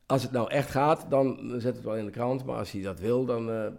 als 0.07 0.21
het 0.23 0.31
nou 0.31 0.49
echt 0.51 0.69
gaat, 0.71 1.05
dan 1.09 1.39
zet 1.57 1.75
het 1.75 1.83
wel 1.83 1.95
in 1.95 2.05
de 2.05 2.11
krant. 2.11 2.45
Maar 2.45 2.55
als 2.55 2.71
hij 2.71 2.81
dat 2.81 2.99
wil, 2.99 3.25
dan... 3.25 3.49
eh, 3.49 3.65
eh, 3.65 3.71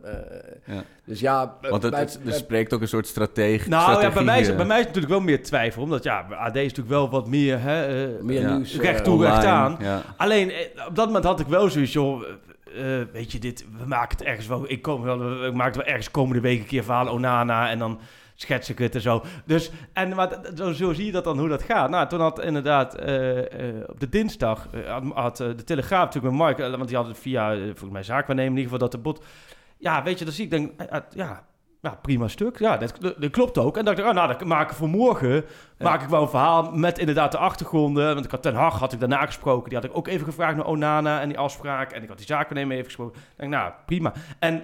Ja. 0.65 0.83
Dus 1.05 1.21
ja, 1.21 1.57
Want 1.61 1.83
het, 1.83 1.91
bij- 1.93 2.01
het, 2.01 2.21
spreekt 2.35 2.73
ook 2.75 2.81
een 2.81 2.89
soort 2.89 3.07
stratege, 3.07 3.69
Nou 3.69 3.83
ja, 3.83 3.89
strategie. 3.89 4.15
bij 4.15 4.25
mij, 4.25 4.41
is, 4.41 4.49
eh, 4.49 4.57
bij 4.57 4.65
mij 4.67 4.79
is 4.79 4.85
het 4.85 4.95
natuurlijk 4.95 5.21
wel 5.21 5.25
meer 5.31 5.43
twijfel. 5.43 5.83
Omdat 5.83 6.03
ja, 6.03 6.27
AD 6.31 6.55
is 6.57 6.63
natuurlijk 6.63 6.89
wel 6.89 7.11
wat 7.11 7.27
meer, 7.29 7.61
hè, 7.61 8.07
eh, 8.17 8.23
meer 8.23 8.41
ja. 8.41 8.57
nieuws. 8.57 8.73
eh, 8.75 8.81
recht 8.81 9.05
toe, 9.05 9.25
recht 9.25 9.45
aan. 9.45 9.77
Ja. 9.81 10.03
Alleen, 10.17 10.53
op 10.89 10.95
dat 10.97 11.07
moment 11.07 11.25
had 11.25 11.41
ik 11.41 11.47
wel 11.47 11.71
zoiets, 11.71 11.93
joh... 11.93 12.23
eh, 12.23 13.01
eh, 13.01 13.07
weet 13.13 13.33
je, 13.33 13.39
dit, 13.39 13.65
we 13.79 13.87
maken 13.87 14.17
het 14.19 14.27
ergens 14.27 14.47
wel... 14.47 14.71
Ik, 14.71 14.83
kom 14.83 15.03
wel, 15.03 15.45
ik 15.47 15.55
maak 15.55 15.67
het 15.67 15.77
wel 15.77 15.85
ergens 15.87 16.11
komende 16.11 16.41
week 16.43 16.59
een 16.61 16.67
keer 16.67 16.85
verhaal 16.85 17.09
Onana 17.09 17.71
en 17.71 17.79
dan 17.79 17.99
schets 18.41 18.71
ik 18.71 18.79
het 18.79 18.95
en 18.95 19.01
zo. 19.01 19.23
Dus, 19.45 19.71
en 19.93 20.15
maar, 20.15 20.41
zo, 20.57 20.73
zo 20.73 20.93
zie 20.93 21.07
je 21.07 21.13
dat 21.13 21.25
dan, 21.25 21.39
hoe 21.39 21.49
dat 21.49 21.63
gaat. 21.63 21.91
Nou, 21.91 22.09
toen 22.09 22.21
had 22.21 22.43
inderdaad 22.43 22.95
eh, 22.95 23.39
eh, 23.39 23.85
op 23.87 24.01
de 24.01 24.09
dinsdag... 24.09 24.69
eh, 24.71 24.93
had, 24.93 25.05
had, 25.15 25.37
de 25.37 25.65
Telegraaf 25.65 26.05
natuurlijk 26.05 26.35
met 26.35 26.43
Mark... 26.43 26.59
want 26.59 26.89
die 26.89 26.97
had 26.97 27.07
het 27.07 27.19
via, 27.19 27.55
volgens 27.57 27.91
mij, 27.91 28.03
zaakwaarnemer 28.03 28.53
in 28.53 28.59
ieder 28.59 28.73
geval... 28.73 28.89
dat 28.89 28.93
de 28.93 28.99
bot... 28.99 29.25
Ja, 29.79 30.03
weet 30.03 30.19
je, 30.19 30.25
dan 30.25 30.35
zie 30.35 30.45
ik, 30.45 30.51
denk, 30.51 30.73
ja... 31.15 31.47
Ja, 31.83 31.99
prima 32.03 32.29
stuk. 32.29 32.59
Ja, 32.59 32.77
dat, 32.77 33.31
klopt 33.31 33.59
ook. 33.59 33.77
En 33.77 33.85
dacht 33.85 33.99
ik, 33.99 34.05
oh, 34.05 34.13
nou, 34.13 34.29
dat 34.29 34.45
maak 34.45 34.71
ik 34.71 34.77
voor 34.77 34.89
morgen. 34.89 35.45
Maak 35.79 36.03
ik 36.03 36.09
wel 36.09 36.23
een 36.23 36.29
verhaal 36.29 36.71
met 36.73 36.99
inderdaad 36.99 37.33
de 37.33 37.39
achtergronden. 37.39 38.15
Want 38.15 38.25
ik 38.25 38.31
had 38.31 38.43
Ten 38.43 38.55
Hag 38.55 38.79
had 38.79 38.93
ik 38.93 39.01
daarna 39.01 39.27
gesproken. 39.27 39.69
Die 39.69 39.79
had 39.79 39.89
ik 39.89 39.97
ook 39.97 40.09
even 40.09 40.27
gevraagd 40.27 40.57
naar 40.57 40.67
Onana 40.67 41.21
en 41.21 41.29
die 41.29 41.39
afspraak. 41.39 41.93
En 41.93 42.03
ik 42.03 42.09
had 42.09 42.17
die 42.17 42.27
zaakwaarnemer 42.27 42.73
even 42.73 42.85
gesproken. 42.85 43.21
Ik 43.21 43.35
denk, 43.37 43.53
nou, 43.53 43.73
prima. 43.87 44.13
En 44.39 44.63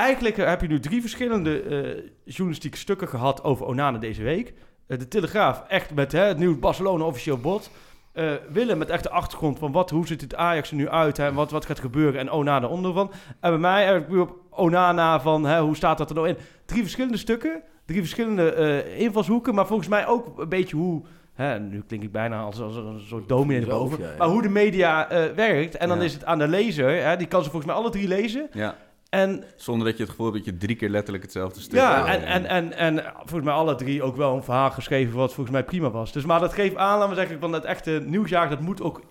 eigenlijk 0.00 0.38
eh, 0.38 0.46
heb 0.46 0.60
je 0.60 0.66
nu 0.68 0.80
drie 0.80 1.00
verschillende 1.00 1.62
eh, 1.62 2.02
journalistieke 2.24 2.76
stukken 2.78 3.08
gehad 3.08 3.44
over 3.44 3.66
Onana 3.66 3.98
deze 3.98 4.22
week. 4.22 4.52
Eh, 4.86 4.98
de 4.98 5.08
Telegraaf, 5.08 5.62
echt 5.68 5.94
met 5.94 6.12
hè, 6.12 6.20
het 6.20 6.38
nieuwe 6.38 6.56
Barcelona 6.58 7.04
officieel 7.04 7.38
bod. 7.38 7.70
Eh, 8.12 8.30
Willem 8.52 8.78
met 8.78 8.90
echt 8.90 9.02
de 9.02 9.10
achtergrond 9.10 9.58
van 9.58 9.72
wat, 9.72 9.90
hoe 9.90 10.06
ziet 10.06 10.20
het 10.20 10.34
Ajax 10.34 10.70
er 10.70 10.76
nu 10.76 10.88
uit 10.88 11.16
hè, 11.16 11.26
en 11.26 11.34
wat, 11.34 11.50
wat 11.50 11.66
gaat 11.66 11.80
gebeuren 11.80 12.20
en 12.20 12.30
Onana 12.30 12.66
onder 12.66 12.92
van. 12.92 13.10
En 13.40 13.50
bij 13.50 13.58
mij 13.58 13.84
heb 13.84 14.08
ik 14.10 14.18
op 14.18 14.36
Onana 14.50 15.20
van 15.20 15.44
hè, 15.44 15.60
hoe 15.60 15.76
staat 15.76 15.98
dat 15.98 16.08
er 16.08 16.14
nou 16.14 16.28
in. 16.28 16.36
Drie 16.64 16.82
verschillende 16.82 17.16
stukken, 17.18 17.62
drie 17.86 18.00
verschillende 18.00 18.84
invalshoeken, 18.96 19.54
maar 19.54 19.66
volgens 19.66 19.88
mij 19.88 20.06
ook 20.06 20.38
een 20.38 20.48
beetje 20.48 20.76
hoe 20.76 21.02
Hè, 21.34 21.58
nu 21.60 21.82
klink 21.86 22.02
ik 22.02 22.12
bijna 22.12 22.40
als, 22.42 22.60
als 22.60 22.76
een 22.76 23.00
soort 23.00 23.28
dominee 23.28 23.60
erboven. 23.62 23.98
ja, 23.98 24.10
ja. 24.10 24.16
Maar 24.18 24.28
hoe 24.28 24.42
de 24.42 24.48
media 24.48 25.08
werkt. 25.34 25.76
En 25.76 25.88
dan 25.88 25.98
Ja. 25.98 26.04
is 26.04 26.12
het 26.12 26.24
aan 26.24 26.38
de 26.38 26.48
lezer. 26.48 27.02
Hè, 27.04 27.16
die 27.16 27.26
kan 27.26 27.42
ze 27.44 27.50
volgens 27.50 27.72
mij 27.72 27.80
alle 27.80 27.90
drie 27.90 28.08
lezen. 28.08 28.48
Ja, 28.52 28.74
En 29.10 29.44
zonder 29.56 29.86
dat 29.86 29.96
je 29.96 30.02
het 30.02 30.10
gevoel 30.10 30.32
hebt 30.32 30.44
dat 30.44 30.54
je 30.54 30.60
drie 30.60 30.76
keer 30.76 30.88
letterlijk 30.88 31.22
hetzelfde 31.24 31.60
stuk 31.60 31.78
ja, 31.78 32.06
en, 32.06 32.22
en, 32.24 32.46
en, 32.46 32.72
en 32.96 33.12
volgens 33.16 33.44
mij 33.44 33.52
alle 33.54 33.74
drie 33.74 34.02
ook 34.02 34.16
wel 34.16 34.36
een 34.36 34.42
verhaal 34.42 34.70
geschreven 34.70 35.16
wat 35.16 35.32
volgens 35.34 35.56
mij 35.56 35.64
prima 35.64 35.90
was. 35.90 36.12
Dus 36.12 36.24
maar 36.24 36.40
dat 36.40 36.52
geeft 36.52 36.76
aan, 36.76 36.98
laten 36.98 37.08
we 37.08 37.14
zeggen, 37.20 37.40
van 37.40 37.52
het 37.52 37.64
echte 37.64 38.02
nieuwsjaar, 38.06 38.48
dat 38.48 38.60
moet 38.60 38.82
ook 38.82 39.02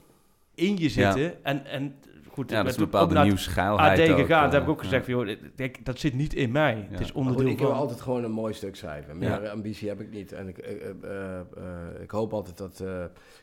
in 0.56 0.78
je 0.78 0.90
zitten. 0.90 1.44
En, 1.44 1.66
en 1.66 1.96
goed, 2.28 2.50
Ja, 2.50 2.58
ik 2.58 2.64
dat 2.64 2.72
is 2.74 2.78
een 2.80 2.86
ook 2.86 2.92
bepaalde 2.92 3.22
nieuwsgeilheid 3.24 4.00
AD 4.00 4.10
ook, 4.10 4.18
gegaan. 4.20 4.46
eh, 4.46 4.52
Daar 4.52 4.60
heb 4.60 4.64
ik 4.64 4.70
ook 4.70 4.78
ja. 4.78 4.84
gezegd 4.84 5.06
van, 5.06 5.14
joh, 5.14 5.28
ik- 5.56 5.86
dat 5.86 6.00
zit 6.00 6.14
niet 6.14 6.34
in 6.34 6.52
mij. 6.52 6.74
Het 6.90 6.92
is 6.92 6.98
Maar 7.00 7.06
goed, 7.08 7.16
onderdeel 7.16 7.48
ik 7.48 7.58
wil 7.60 7.68
van. 7.70 7.78
altijd 7.78 8.02
gewoon 8.02 8.24
een 8.24 8.32
mooi 8.32 8.54
stuk 8.54 8.76
schrijven. 8.76 9.18
Meer 9.18 9.44
Ja. 9.44 9.50
ambitie 9.50 9.88
heb 9.90 10.02
ik 10.02 10.10
niet. 10.12 10.32
En 10.32 10.48
ik, 10.48 10.58
eh, 10.58 10.72
eh, 10.72 10.90
eh, 11.04 11.40
eh, 11.40 12.02
ik 12.02 12.12
hoop 12.12 12.34
altijd 12.34 12.58
dat... 12.58 12.80
eh, 12.80 12.88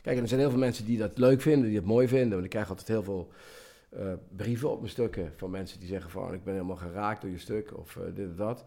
kijk, 0.03 0.19
er 0.19 0.29
zijn 0.29 0.40
heel 0.40 0.51
veel 0.51 0.59
mensen 0.59 0.85
die 0.85 0.99
dat 0.99 1.19
leuk 1.19 1.40
vinden, 1.40 1.69
die 1.69 1.77
het 1.77 1.87
mooi 1.87 2.09
vinden. 2.09 2.31
Want 2.31 2.45
ik 2.45 2.51
krijg 2.51 2.69
altijd 2.69 2.88
heel 2.88 3.03
veel 3.03 3.29
eh, 3.98 4.06
brieven 4.37 4.70
op 4.70 4.78
mijn 4.78 4.90
stukken 4.90 5.32
van 5.37 5.50
mensen 5.50 5.78
die 5.78 5.88
zeggen 5.88 6.11
van... 6.11 6.35
ik 6.35 6.44
ben 6.44 6.54
helemaal 6.54 6.76
geraakt 6.76 7.20
door 7.20 7.30
je 7.30 7.38
stuk 7.38 7.78
of 7.78 7.96
eh, 7.96 8.02
dit 8.14 8.28
of 8.28 8.35
dat. 8.37 8.64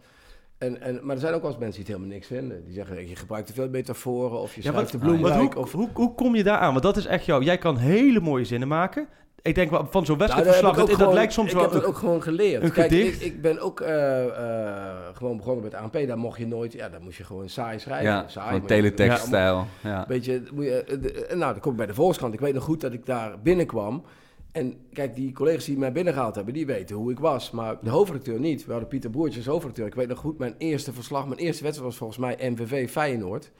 En, 0.58 0.80
en, 0.80 1.00
maar 1.02 1.14
er 1.14 1.20
zijn 1.20 1.34
ook 1.34 1.42
wel 1.42 1.50
eens 1.50 1.60
mensen 1.60 1.84
die 1.84 1.92
het 1.92 1.96
helemaal 1.96 2.16
niks 2.18 2.26
vinden. 2.26 2.64
Die 2.64 2.74
zeggen, 2.74 3.08
je 3.08 3.16
gebruikt 3.16 3.46
te 3.46 3.52
veel 3.52 3.68
metaforen 3.68 4.40
of 4.40 4.54
je 4.54 4.62
Ja, 4.62 4.72
wat, 4.72 4.90
de 4.90 4.98
bloemrijk. 4.98 5.52
hoe, 5.54 5.62
of, 5.62 5.72
hoe, 5.72 5.88
hoe 5.92 6.14
kom 6.14 6.34
je 6.34 6.42
daar 6.42 6.58
aan? 6.58 6.70
Want 6.70 6.82
dat 6.82 6.96
is 6.96 7.06
echt 7.06 7.24
jou. 7.24 7.44
Jij 7.44 7.58
kan 7.58 7.76
hele 7.76 8.20
mooie 8.20 8.44
zinnen 8.44 8.68
maken. 8.68 9.08
Ik 9.42 9.54
denk 9.54 9.70
wel, 9.70 9.86
van 9.90 10.06
zo'n 10.06 10.16
Nou, 10.18 10.28
wedstrijdverslag, 10.30 10.78
ik 10.78 10.86
dat, 10.88 10.98
dat 10.98 11.12
lijkt 11.12 11.32
soms 11.32 11.48
ik 11.48 11.54
wel... 11.54 11.62
heb 11.62 11.72
dat 11.72 11.84
ook 11.84 11.96
gewoon 11.96 12.22
geleerd. 12.22 12.62
een 12.62 12.72
Kijk, 12.72 12.90
ik, 12.90 13.14
ik 13.20 13.42
ben 13.42 13.60
ook 13.60 13.80
eh, 13.80 14.24
eh, 14.26 14.96
gewoon 15.12 15.36
begonnen 15.36 15.64
met 15.64 15.74
ANP. 15.74 15.92
Daar 16.06 16.18
mocht 16.18 16.38
je 16.38 16.46
nooit... 16.46 16.72
Ja, 16.72 16.88
daar 16.88 17.02
moest 17.02 17.16
je 17.18 17.24
gewoon 17.24 17.48
saai 17.48 17.78
schrijven. 17.78 18.10
Ja, 18.10 18.28
saai, 18.28 18.60
teletext-stijl. 18.64 19.66
Ja. 19.82 20.04
Weet 20.08 20.24
je, 20.24 20.42
moet 20.54 20.64
je, 20.64 20.84
de- 21.00 21.26
nou, 21.36 21.52
dan 21.52 21.60
kom 21.60 21.70
ik 21.70 21.76
bij 21.76 21.86
de 21.86 21.94
Volkskrant. 21.94 22.34
Ik 22.34 22.40
weet 22.40 22.54
nog 22.54 22.64
goed 22.64 22.80
dat 22.80 22.92
ik 22.92 23.06
daar 23.06 23.40
binnenkwam. 23.42 24.04
En 24.52 24.74
kijk, 24.92 25.14
die 25.14 25.32
collega's 25.32 25.64
die 25.64 25.78
mij 25.78 25.92
binnengehaald 25.92 26.34
hebben, 26.34 26.54
die 26.54 26.66
weten 26.66 26.96
hoe 26.96 27.10
ik 27.10 27.18
was. 27.18 27.50
Maar 27.50 27.76
de 27.82 27.90
hoofdredacteur 27.90 28.40
niet. 28.40 28.64
We 28.64 28.70
hadden 28.70 28.88
Pieter 28.88 29.10
Boertjes 29.10 29.36
als 29.36 29.46
hoofdredacteur. 29.46 29.86
Ik 29.86 29.94
weet 29.94 30.08
nog 30.08 30.18
goed, 30.18 30.38
mijn 30.38 30.54
eerste 30.58 30.92
verslag, 30.92 31.26
mijn 31.26 31.40
eerste 31.40 31.62
wedstrijd 31.62 31.90
was 31.90 31.98
volgens 31.98 32.18
mij 32.18 32.50
MVV 32.50 32.90
Feyenoord. 32.90 33.50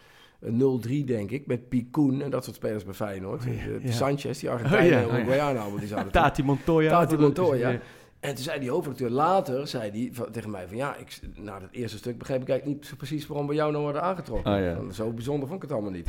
Een 0.41 0.83
0-3 1.03 1.05
denk 1.05 1.31
ik, 1.31 1.47
met 1.47 1.69
Piet 1.69 1.87
Koen 1.91 2.23
en 2.23 2.31
dat 2.31 2.45
soort 2.45 2.57
spelers 2.57 2.85
bij 2.85 2.95
Feyenoord. 2.95 3.43
De 3.43 3.79
ja. 3.83 3.91
Sanchez, 3.93 4.41
die 4.41 4.51
Argentijnen 4.51 5.07
Oh, 5.07 5.35
ja. 5.35 5.49
allemaal, 5.51 5.79
die 5.79 5.89
zouden 5.89 6.13
Tati 6.23 6.43
Montoya. 6.43 6.91
Tati 6.91 7.17
Montoya. 7.17 7.79
En 8.21 8.35
toen 8.35 8.45
zei 8.45 8.61
die 8.61 8.71
hoofdredacteur 8.71 9.11
later 9.11 9.67
zei 9.67 9.91
die, 9.91 10.15
van- 10.15 10.31
tegen 10.31 10.51
mij 10.51 10.67
van 10.69 10.77
ja, 10.77 10.97
ik, 10.97 11.21
na 11.37 11.59
dat 11.59 11.69
eerste 11.73 11.97
stuk 11.99 12.19
begreep 12.19 12.43
ik 12.43 12.49
eigenlijk 12.49 12.81
niet 12.83 12.97
precies 12.97 13.27
waarom 13.27 13.47
we 13.47 13.55
jou 13.55 13.71
nou 13.73 13.83
worden 13.83 14.03
aangetrokken. 14.03 14.53
Oh, 14.55 14.59
ja. 14.61 14.93
Zo 14.93 15.11
bijzonder 15.13 15.49
vond 15.49 15.63
ik 15.63 15.69
het 15.69 15.79
allemaal 15.79 15.97
niet. 15.97 16.09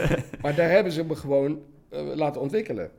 maar 0.42 0.54
daar 0.54 0.70
hebben 0.70 0.92
ze 0.92 1.04
me 1.04 1.16
gewoon 1.16 1.58
eh, 1.88 2.00
laten 2.14 2.40
ontwikkelen. 2.40 2.90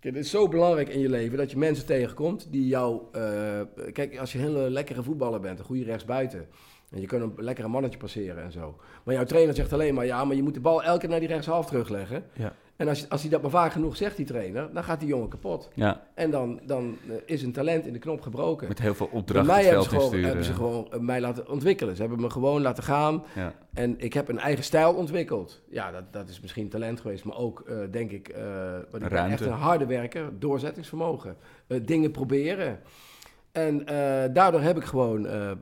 Kijk, 0.00 0.14
het 0.14 0.24
is 0.24 0.30
zo 0.30 0.48
belangrijk 0.48 0.88
in 0.88 1.00
je 1.00 1.08
leven 1.08 1.38
dat 1.38 1.50
je 1.50 1.56
mensen 1.56 1.86
tegenkomt 1.86 2.52
die 2.52 2.66
jou... 2.66 3.02
eh, 3.12 3.60
kijk, 3.92 4.18
als 4.18 4.32
je 4.32 4.38
een 4.38 4.44
hele 4.44 4.70
lekkere 4.70 5.02
voetballer 5.02 5.40
bent, 5.40 5.58
een 5.58 5.64
goede 5.64 5.84
rechtsbuiten... 5.84 6.46
en 6.90 7.00
je 7.00 7.06
kunt 7.06 7.22
een 7.22 7.44
lekkere 7.44 7.68
mannetje 7.68 7.98
passeren 7.98 8.42
en 8.42 8.52
zo. 8.52 8.76
Maar 9.04 9.14
jouw 9.14 9.24
trainer 9.24 9.54
zegt 9.54 9.72
alleen 9.72 9.94
maar... 9.94 10.06
ja, 10.06 10.24
maar 10.24 10.36
je 10.36 10.42
moet 10.42 10.54
de 10.54 10.60
bal 10.60 10.82
elke 10.82 11.00
keer 11.00 11.08
naar 11.08 11.20
die 11.20 11.28
rechtshalf 11.28 11.66
terugleggen. 11.66 12.24
Ja. 12.32 12.52
En 12.78 12.88
als, 12.88 13.08
als 13.08 13.20
hij 13.20 13.30
dat 13.30 13.42
maar 13.42 13.50
vaak 13.50 13.72
genoeg 13.72 13.96
zegt, 13.96 14.16
die 14.16 14.26
trainer... 14.26 14.72
dan 14.72 14.84
gaat 14.84 15.00
die 15.00 15.08
jongen 15.08 15.28
kapot. 15.28 15.70
ja, 15.74 16.02
En 16.14 16.30
dan, 16.30 16.60
dan 16.66 16.96
eh, 17.08 17.14
is 17.24 17.42
een 17.42 17.52
talent 17.52 17.86
in 17.86 17.92
de 17.92 17.98
knop 17.98 18.20
gebroken. 18.20 18.68
met 18.68 18.78
heel 18.78 18.94
veel 18.94 19.08
opdrachten 19.12 19.54
mij 19.54 19.64
hebben 19.64 19.82
ze, 19.82 19.88
gewoon, 19.88 20.22
hebben 20.22 20.44
ze 20.44 20.54
gewoon 20.54 20.92
eh, 20.92 20.98
mij 21.00 21.20
laten 21.20 21.48
ontwikkelen. 21.48 21.96
Ze 21.96 22.00
hebben 22.00 22.20
me 22.20 22.30
gewoon 22.30 22.62
laten 22.62 22.82
gaan. 22.82 23.24
Ja. 23.34 23.54
En 23.74 23.94
ik 24.00 24.12
heb 24.12 24.28
een 24.28 24.38
eigen 24.38 24.64
stijl 24.64 24.94
ontwikkeld. 24.94 25.62
Ja, 25.70 25.90
dat, 25.90 26.12
dat 26.12 26.28
is 26.28 26.40
misschien 26.40 26.68
talent 26.68 27.00
geweest, 27.00 27.24
maar 27.24 27.36
ook, 27.36 27.60
eh, 27.60 27.76
denk 27.90 28.10
ik, 28.10 28.34
wat 28.90 29.02
ik 29.02 29.08
ben 29.08 29.30
echt 29.30 29.40
een 29.40 29.52
harde 29.52 29.86
werker, 29.86 30.38
doorzettingsvermogen. 30.38 31.36
Dingen 31.82 32.10
proberen. 32.10 32.80
En 33.52 33.86
eh, 33.86 34.34
daardoor 34.34 34.60
heb 34.60 34.76
ik 34.76 34.84
gewoon, 34.84 35.26
eh, 35.26 35.50
eh, 35.50 35.56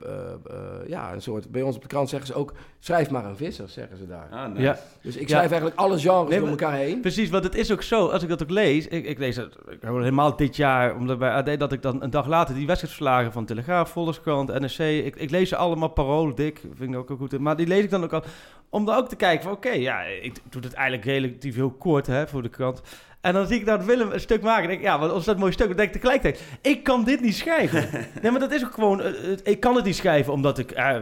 ja, 0.87 1.12
een 1.12 1.22
soort, 1.22 1.51
bij 1.51 1.62
ons 1.62 1.77
op 1.77 1.83
de 1.83 1.88
krant 1.88 2.09
zeggen 2.09 2.29
ze 2.29 2.35
ook, 2.35 2.53
schrijf 2.79 3.11
maar 3.11 3.25
een 3.25 3.37
visser, 3.37 3.68
zeggen 3.68 3.96
ze 3.96 4.07
daar. 4.07 4.29
Ah, 4.31 4.49
nice. 4.49 4.62
Ja, 4.62 4.79
Dus 5.03 5.16
ik 5.16 5.29
Ja. 5.29 5.35
schrijf 5.35 5.51
eigenlijk 5.51 5.81
alle 5.81 5.99
genres 5.99 6.29
Nee, 6.29 6.38
door 6.38 6.49
elkaar 6.49 6.72
heen. 6.75 7.01
precies. 7.01 7.31
Want 7.31 7.44
het 7.44 7.55
is 7.55 7.72
ook 7.72 7.83
zo, 7.83 8.07
als 8.07 8.22
ik 8.22 8.29
dat 8.29 8.42
ook 8.42 8.51
lees... 8.51 8.88
Ik, 8.88 9.07
ik 9.07 9.18
lees 9.18 9.37
het 9.37 9.57
ik 9.68 9.79
helemaal 9.81 10.37
dit 10.37 10.57
jaar, 10.57 10.96
omdat 10.96 11.18
bij 11.18 11.31
AD... 11.31 11.59
dat 11.59 11.72
ik 11.72 11.83
dan 11.83 12.03
een 12.03 12.11
dag 12.11 12.27
later 12.27 12.55
die 12.55 12.66
wedstrijdverslagen 12.66 13.33
van 13.33 13.44
Telegraaf, 13.44 13.90
Volkskrant, 13.90 14.59
NRC... 14.61 14.79
Ik, 14.79 15.16
ik 15.16 15.31
lees 15.31 15.49
ze 15.49 15.57
allemaal 15.57 15.88
parool, 15.88 16.35
dik, 16.35 16.61
vind 16.75 16.90
ik 16.92 16.96
ook 16.99 17.09
wel 17.09 17.16
goed. 17.16 17.38
Maar 17.38 17.57
die 17.57 17.66
lees 17.66 17.85
ik 17.85 17.90
dan 17.90 18.05
ook 18.05 18.12
al... 18.12 18.22
Om 18.70 18.85
dan 18.85 18.96
ook 18.96 19.09
te 19.09 19.16
kijken 19.16 19.44
van, 19.44 19.52
oké, 19.52 19.70
ja, 19.70 20.02
ik 20.02 20.35
doe 20.50 20.62
het 20.62 20.72
eigenlijk 20.72 21.07
relatief 21.07 21.55
heel 21.55 21.70
kort 21.70 22.07
hè, 22.07 22.26
voor 22.26 22.42
de 22.42 22.48
krant... 22.48 22.83
En 23.20 23.33
dan 23.33 23.46
zie 23.46 23.59
ik 23.59 23.66
dat 23.66 23.85
Willem 23.85 24.11
een 24.12 24.20
stuk 24.20 24.42
maken. 24.42 24.62
En 24.62 24.68
denk 24.68 24.81
ik, 24.81 24.87
ja, 24.87 24.98
wat 24.98 25.16
is 25.18 25.24
dat 25.24 25.38
mooi 25.38 25.52
stuk? 25.52 25.66
Dan 25.66 25.76
denk 25.76 25.94
ik 25.94 26.00
tegelijkertijd, 26.00 26.44
ik 26.62 26.83
kan 26.83 27.05
dit 27.05 27.20
niet 27.20 27.35
schrijven. 27.35 27.88
nee, 28.22 28.31
maar 28.31 28.40
dat 28.40 28.52
is 28.52 28.64
ook 28.64 28.72
gewoon... 28.74 29.00
eh, 29.00 29.12
het- 29.22 29.48
ik 29.48 29.61
kan 29.61 29.76
het 29.76 29.85
niet 29.85 29.96
schrijven, 29.96 30.33
omdat 30.33 30.59
ik... 30.59 30.70
eh, 30.70 30.96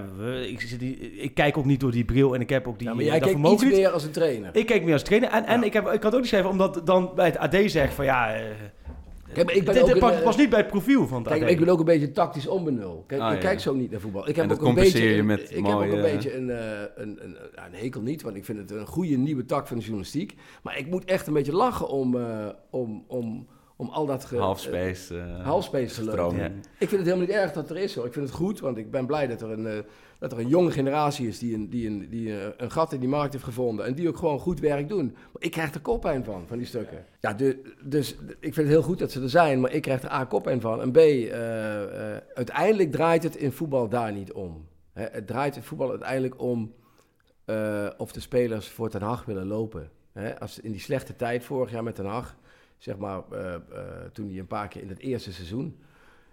ik, 0.48 0.60
zit 0.60 0.82
ik 1.16 1.30
kijk 1.34 1.56
ook 1.58 1.64
niet 1.64 1.80
door 1.80 1.90
die 1.90 2.04
bril 2.04 2.34
en 2.34 2.40
ik 2.40 2.48
heb 2.50 2.68
ook 2.68 2.78
die... 2.78 2.88
Ja, 2.88 2.94
maar 2.94 3.02
eh, 3.02 3.08
jij 3.10 3.18
kijkt 3.20 3.38
iets 3.52 3.62
niet. 3.62 3.72
meer 3.72 3.88
als 3.90 4.04
een 4.04 4.10
trainer. 4.10 4.50
Ik 4.56 4.66
kijk 4.66 4.84
meer 4.84 4.92
als 4.92 5.02
trainer. 5.02 5.30
En, 5.30 5.46
en 5.46 5.60
Ja. 5.60 5.66
ik, 5.66 5.72
heb, 5.72 5.82
ik 5.84 5.90
kan 5.90 6.04
het 6.04 6.14
ook 6.14 6.20
niet 6.20 6.28
schrijven, 6.28 6.50
omdat 6.50 6.80
dan 6.84 7.12
bij 7.14 7.26
het 7.26 7.38
AD 7.38 7.56
zegt 7.66 7.94
van 7.94 8.04
ja... 8.04 8.34
eh, 8.34 8.40
Kijk, 9.34 9.46
maar 9.46 9.54
ik 9.56 9.64
ben 9.64 9.74
dit 9.74 9.82
ook 9.82 9.88
een, 9.90 9.98
past, 9.98 10.14
eh, 10.16 10.22
past 10.22 10.38
niet 10.38 10.50
bij 10.50 10.58
het 10.58 10.68
profiel 10.68 11.06
van 11.06 11.18
het 11.18 11.28
Kijk, 11.28 11.42
AD. 11.42 11.48
ik 11.50 11.58
ben 11.58 11.68
ook 11.68 11.78
een 11.78 11.84
beetje 11.84 12.12
tactisch 12.12 12.46
onbenul. 12.46 13.04
Kijk, 13.06 13.20
Ah, 13.20 13.28
ik 13.34 13.42
ja. 13.42 13.48
kijk 13.48 13.60
zo 13.60 13.74
niet 13.74 13.90
naar 13.90 14.00
voetbal. 14.00 14.28
Ik 14.28 14.36
heb 14.36 14.42
En 14.44 14.48
dat 14.48 14.58
ook 14.58 14.62
een 14.66 14.72
compenseer 14.74 15.00
beetje, 15.00 15.14
je 15.14 15.18
een- 15.20 15.26
met 15.26 15.40
ik 15.50 15.66
heb 15.66 15.74
ook 15.76 15.82
een 15.82 16.00
beetje 16.00 16.36
een, 16.36 16.50
eh, 16.50 16.80
een, 16.94 17.18
een, 17.24 17.36
ja, 17.54 17.66
een 17.66 17.74
hekel 17.74 18.00
niet, 18.00 18.22
want 18.22 18.36
ik 18.36 18.44
vind 18.44 18.58
het 18.58 18.70
een 18.70 18.86
goede 18.86 19.16
nieuwe 19.16 19.44
tak 19.44 19.66
van 19.66 19.76
de 19.76 19.82
journalistiek. 19.82 20.34
Maar 20.62 20.78
ik 20.78 20.86
moet 20.86 21.04
echt 21.04 21.26
een 21.26 21.32
beetje 21.32 21.52
lachen 21.54 21.88
om, 21.88 22.16
eh, 22.16 22.48
om, 22.70 23.04
om, 23.06 23.46
om 23.76 23.88
al 23.88 24.06
dat 24.06 24.24
ge, 24.24 24.36
Half 24.36 24.58
eh, 24.58 24.72
space. 24.72 25.18
eh, 25.18 25.44
half 25.44 25.64
space 25.64 25.94
te 25.94 26.04
lezen. 26.04 26.44
Ik 26.78 26.88
vind 26.88 26.90
het 26.90 27.00
helemaal 27.04 27.26
niet 27.26 27.30
erg 27.36 27.52
dat 27.52 27.70
er 27.70 27.76
is 27.76 27.94
hoor. 27.94 28.06
Ik 28.06 28.12
vind 28.12 28.26
het 28.26 28.34
goed, 28.34 28.60
want 28.60 28.76
ik 28.76 28.90
ben 28.90 29.06
blij 29.06 29.26
dat 29.26 29.42
er 29.42 29.50
een, 29.50 29.66
eh, 29.66 29.72
dat 30.18 30.32
er 30.32 30.38
een 30.38 30.48
jonge 30.48 30.70
generatie 30.70 31.28
is 31.28 31.38
die, 31.38 31.54
een, 31.54 31.70
die, 31.70 31.86
een, 31.86 32.08
die 32.10 32.32
een 32.56 32.70
gat 32.70 32.92
in 32.92 33.00
die 33.00 33.08
markt 33.08 33.32
heeft 33.32 33.44
gevonden. 33.44 33.86
En 33.86 33.94
die 33.94 34.08
ook 34.08 34.16
gewoon 34.16 34.38
goed 34.38 34.60
werk 34.60 34.88
doen. 34.88 35.06
Maar 35.32 35.42
ik 35.42 35.50
krijg 35.50 35.74
er 35.74 35.80
koppijn 35.80 36.24
van, 36.24 36.44
van 36.46 36.58
die 36.58 36.66
stukken. 36.66 37.04
Ja, 37.20 37.36
dus 37.84 38.16
ik 38.40 38.54
vind 38.54 38.56
het 38.56 38.66
heel 38.66 38.82
goed 38.82 38.98
dat 38.98 39.10
ze 39.10 39.22
er 39.22 39.30
zijn, 39.30 39.60
maar 39.60 39.72
ik 39.72 39.82
krijg 39.82 40.02
er 40.02 40.12
A, 40.12 40.24
koppijn 40.24 40.60
van. 40.60 40.80
En 40.80 40.92
B, 40.92 40.96
eh, 40.96 42.14
eh, 42.14 42.22
uiteindelijk 42.34 42.92
draait 42.92 43.22
het 43.22 43.36
in 43.36 43.52
voetbal 43.52 43.88
daar 43.88 44.12
niet 44.12 44.32
om. 44.32 44.66
Hè, 44.92 45.04
het 45.04 45.26
draait 45.26 45.56
in 45.56 45.62
voetbal 45.62 45.90
uiteindelijk 45.90 46.40
om 46.40 46.74
eh, 47.44 47.88
of 47.96 48.12
de 48.12 48.20
spelers 48.20 48.68
voor 48.68 48.90
Ten 48.90 49.02
Hag 49.02 49.24
willen 49.24 49.46
lopen. 49.46 49.90
Hè, 50.12 50.40
als 50.40 50.60
in 50.60 50.70
die 50.70 50.80
slechte 50.80 51.16
tijd 51.16 51.44
vorig 51.44 51.70
jaar 51.70 51.82
met 51.82 51.94
Ten 51.94 52.06
Hag, 52.06 52.36
zeg 52.78 52.96
maar 52.96 53.22
toen 54.12 54.28
hij 54.28 54.38
een 54.38 54.46
paar 54.46 54.68
keer 54.68 54.82
in 54.82 54.88
het 54.88 54.98
eerste 54.98 55.32
seizoen... 55.32 55.78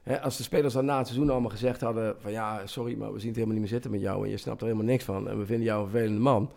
Hè, 0.04 0.22
als 0.22 0.38
de 0.38 0.44
spelers 0.44 0.74
dan 0.74 0.86
na 0.86 0.98
het 0.98 1.08
seizoen 1.08 1.30
allemaal 1.30 1.50
gezegd 1.50 1.82
hadden 1.82 2.16
van 2.20 2.32
ja, 2.32 2.62
sorry, 2.66 2.98
maar 2.98 3.14
we 3.14 3.20
zien 3.20 3.28
het 3.28 3.36
helemaal 3.36 3.60
niet 3.60 3.64
meer 3.64 3.74
zitten 3.74 3.92
met 3.92 4.02
jou 4.02 4.24
en 4.24 4.30
je 4.30 4.38
snapt 4.38 4.62
er 4.62 4.68
helemaal 4.68 4.88
niks 4.88 5.04
van 5.04 5.30
en 5.30 5.40
we 5.40 5.46
vinden 5.46 5.66
jou 5.66 5.84
een 5.84 5.90
vervelende 5.90 6.22
man, 6.22 6.52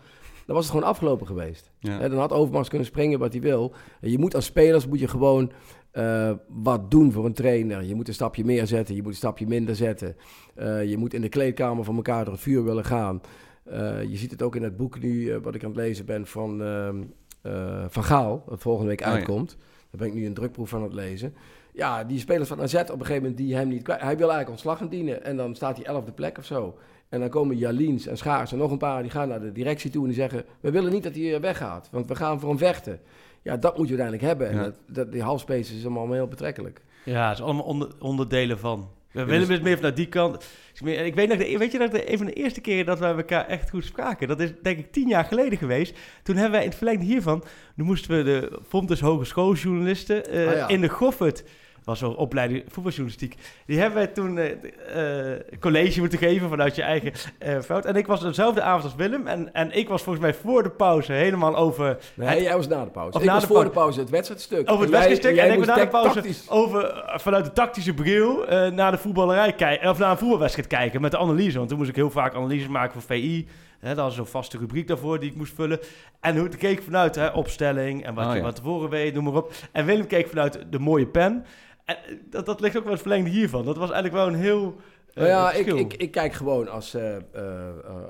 dan 0.45 0.55
was 0.55 0.65
het 0.65 0.73
gewoon 0.73 0.89
afgelopen 0.89 1.27
geweest. 1.27 1.71
Ja. 1.79 2.09
Dan 2.09 2.17
had 2.17 2.31
Overmars 2.31 2.69
kunnen 2.69 2.87
springen 2.87 3.19
wat 3.19 3.31
hij 3.31 3.41
wil. 3.41 3.73
Je 4.01 4.19
moet 4.19 4.35
als 4.35 4.45
spelers 4.45 4.87
moet 4.87 4.99
je 4.99 5.07
gewoon 5.07 5.51
eh, 5.91 6.31
wat 6.47 6.91
doen 6.91 7.11
voor 7.11 7.25
een 7.25 7.33
trainer. 7.33 7.83
Je 7.83 7.95
moet 7.95 8.07
een 8.07 8.13
stapje 8.13 8.45
meer 8.45 8.67
zetten, 8.67 8.95
je 8.95 9.01
moet 9.01 9.11
een 9.11 9.17
stapje 9.17 9.47
minder 9.47 9.75
zetten. 9.75 10.15
Eh, 10.55 10.89
je 10.89 10.97
moet 10.97 11.13
in 11.13 11.21
de 11.21 11.29
kleedkamer 11.29 11.83
van 11.83 11.95
elkaar 11.95 12.23
door 12.23 12.33
het 12.33 12.43
vuur 12.43 12.63
willen 12.63 12.85
gaan. 12.85 13.21
Eh, 13.63 14.03
je 14.03 14.17
ziet 14.17 14.31
het 14.31 14.41
ook 14.41 14.55
in 14.55 14.63
het 14.63 14.77
boek 14.77 14.99
nu, 15.01 15.39
wat 15.39 15.55
ik 15.55 15.63
aan 15.63 15.69
het 15.69 15.79
lezen 15.79 16.05
ben 16.05 16.27
van 16.27 16.63
ehm, 16.63 17.01
eh, 17.41 17.85
Van 17.87 18.03
Gaal, 18.03 18.43
dat 18.47 18.61
volgende 18.61 18.89
week 18.89 19.01
Oh 19.01 19.07
ja. 19.07 19.13
uitkomt. 19.13 19.57
Daar 19.59 19.99
ben 19.99 20.07
ik 20.07 20.13
nu 20.13 20.25
een 20.25 20.33
drukproef 20.33 20.69
van 20.69 20.79
aan 20.79 20.85
het 20.85 20.93
lezen. 20.93 21.33
Ja, 21.75 22.03
die 22.03 22.19
spelers 22.19 22.47
van 22.49 22.61
AZ 22.61 22.73
op 22.75 22.89
een 22.89 22.97
gegeven 22.99 23.15
moment 23.21 23.37
die 23.37 23.55
hem 23.55 23.67
niet 23.67 23.83
kwijt. 23.83 24.01
Hij 24.01 24.17
wil 24.17 24.19
eigenlijk 24.31 24.49
ontslag 24.49 24.77
gaan 24.77 24.89
dienen 24.89 25.23
en 25.23 25.37
dan 25.37 25.55
staat 25.55 25.75
hij 25.77 25.85
elfde 25.85 26.11
plek 26.11 26.37
of 26.37 26.45
zo. 26.45 26.77
En 27.09 27.19
dan 27.19 27.29
komen 27.29 27.57
Jaliens 27.57 28.07
en 28.07 28.17
Schaars 28.17 28.51
en 28.51 28.57
nog 28.57 28.71
een 28.71 28.77
paar, 28.77 29.01
die 29.01 29.11
gaan 29.11 29.27
naar 29.27 29.41
de 29.41 29.51
directie 29.51 29.91
toe 29.91 30.01
en 30.01 30.07
die 30.07 30.17
zeggen... 30.17 30.43
we 30.59 30.71
willen 30.71 30.91
niet 30.91 31.03
dat 31.03 31.15
hij 31.15 31.33
eh, 31.35 31.39
weggaat, 31.41 31.87
want 31.91 32.07
we 32.07 32.15
gaan 32.15 32.39
voor 32.39 32.49
hem 32.49 32.57
vechten. 32.57 32.99
Ja, 33.41 33.57
dat 33.57 33.77
moet 33.77 33.87
je 33.89 33.97
uiteindelijk 33.97 34.27
hebben. 34.27 34.49
En 34.49 34.55
Ja. 34.55 34.63
dat, 34.63 34.75
dat, 34.87 35.11
die 35.11 35.21
halfspace 35.21 35.75
is 35.75 35.83
allemaal 35.85 36.11
heel 36.11 36.27
betrekkelijk. 36.27 36.81
Ja, 37.05 37.27
het 37.29 37.37
is 37.37 37.43
allemaal 37.43 37.63
onder, 37.65 37.89
onderdelen 37.99 38.59
van. 38.59 38.89
We 39.11 39.19
Ja, 39.19 39.25
willen 39.25 39.47
dus- 39.47 39.55
het 39.55 39.63
meer 39.63 39.75
vanuit 39.75 39.95
die 39.95 40.07
kant. 40.09 40.45
Ik 40.73 41.15
weet 41.15 41.27
nog, 41.29 41.37
de- 41.37 41.57
weet 41.57 41.71
je 41.71 41.77
dat 41.77 41.91
de, 41.91 42.11
een 42.11 42.17
van 42.17 42.25
de 42.25 42.33
eerste 42.33 42.61
keren 42.61 42.85
dat 42.85 42.99
wij 42.99 43.13
elkaar 43.15 43.47
echt 43.47 43.69
goed 43.69 43.85
spraken? 43.85 44.27
Dat 44.27 44.39
is 44.39 44.51
denk 44.61 44.77
ik 44.77 44.91
tien 44.91 45.07
jaar 45.07 45.23
geleden 45.25 45.57
geweest. 45.57 45.97
Toen 46.23 46.35
hebben 46.35 46.53
wij 46.53 46.61
in 46.63 46.67
het 46.69 46.77
verlengde 46.77 47.05
hiervan, 47.05 47.43
toen 47.77 47.85
moesten 47.85 48.17
we 48.17 48.23
de 48.23 48.59
Fontes 48.67 48.99
Hogeschooljournalisten 48.99 50.23
Ah, 50.25 50.33
ja. 50.33 50.67
in 50.67 50.81
de 50.81 50.89
Goffert, 50.89 51.43
was 51.85 51.99
zo'n 51.99 52.15
opleiding 52.15 52.63
voetbaljournalistiek, 52.67 53.35
die 53.65 53.77
hebben 53.79 53.97
wij 53.97 54.07
toen 54.07 54.37
eh, 54.37 55.33
eh, 55.33 55.41
college 55.59 55.99
moeten 55.99 56.19
geven 56.19 56.49
vanuit 56.49 56.75
je 56.75 56.81
eigen 56.81 57.11
eh, 57.39 57.59
fout. 57.59 57.85
En 57.85 57.95
ik 57.95 58.07
was 58.07 58.21
dezelfde 58.21 58.61
avond 58.61 58.83
als 58.83 58.95
Willem 58.95 59.27
en, 59.27 59.53
en 59.53 59.71
ik 59.71 59.87
was 59.89 60.01
volgens 60.03 60.25
mij 60.25 60.33
voor 60.33 60.63
de 60.63 60.69
pauze 60.69 61.11
helemaal 61.11 61.55
over 61.55 61.97
Nee, 62.13 62.27
Het- 62.27 62.41
jij 62.41 62.55
was 62.55 62.67
na 62.67 62.83
de 62.83 62.91
pauze. 62.91 63.13
Of 63.17 63.21
ik 63.21 63.27
na 63.27 63.33
was 63.33 63.41
de 63.47 63.53
voor 63.53 63.63
de 63.63 63.69
pauze 63.69 63.99
het 63.99 64.09
wedstrijdstuk. 64.09 64.69
Over 64.71 64.81
het 64.81 64.89
wedstrijdstuk. 64.91 65.37
En 65.37 65.49
ik 65.51 65.55
moest 65.57 65.67
na 65.69 65.75
de 65.75 65.87
pauze 65.87 66.13
tactisch- 66.13 66.49
over, 66.49 67.03
vanuit 67.15 67.45
de 67.45 67.51
tactische 67.53 67.93
bril 67.93 68.45
naar 68.71 68.91
de 68.91 68.97
voetballerij 68.97 69.53
kijken. 69.53 69.89
Of 69.89 69.97
naar 69.97 70.11
een 70.11 70.17
voetbalwedstrijd 70.17 70.67
kijken 70.67 71.01
met 71.01 71.11
de 71.11 71.17
analyse. 71.17 71.57
Want 71.57 71.69
toen 71.69 71.77
moest 71.77 71.89
ik 71.89 71.95
heel 71.95 72.09
vaak 72.11 72.35
analyses 72.35 72.67
maken 72.67 72.91
voor 72.93 73.01
VI. 73.01 73.47
Hè, 73.79 73.95
dat 73.95 74.03
was 74.05 74.15
zo'n 74.15 74.25
vaste 74.25 74.57
rubriek 74.57 74.87
daarvoor 74.87 75.19
die 75.19 75.29
ik 75.29 75.35
moest 75.35 75.53
vullen. 75.53 75.79
En 76.21 76.37
hoe 76.37 76.47
keek 76.49 76.77
ik 76.77 76.83
vanuit 76.83 77.15
hè, 77.15 77.27
opstelling 77.27 78.05
en 78.05 78.13
wat 78.13 78.25
Oh, 78.25 78.31
je 78.31 78.37
ja. 78.37 78.43
wat 78.43 78.55
tevoren 78.55 78.89
weet, 78.89 79.13
noem 79.13 79.23
maar 79.23 79.33
op. 79.33 79.51
En 79.71 79.85
Willem 79.85 80.07
keek 80.07 80.27
vanuit 80.27 80.59
de 80.69 80.79
mooie 80.79 81.07
pen. 81.07 81.45
En 81.85 81.97
eh, 81.97 82.15
dat, 82.29 82.45
dat 82.45 82.59
ligt 82.61 82.77
ook 82.77 82.83
wel 82.83 82.91
het 82.91 83.01
verlengde 83.01 83.29
hiervan. 83.29 83.65
Dat 83.65 83.77
was 83.77 83.91
eigenlijk 83.91 84.23
wel 84.23 84.33
een 84.33 84.41
heel 84.41 84.75
eh, 85.13 85.15
Nou 85.15 85.27
ja, 85.27 85.51
ik, 85.51 85.65
ik, 85.65 85.93
ik 85.93 86.11
kijk 86.11 86.33
gewoon 86.33 86.67
als, 86.69 86.93
eh, 86.93 87.15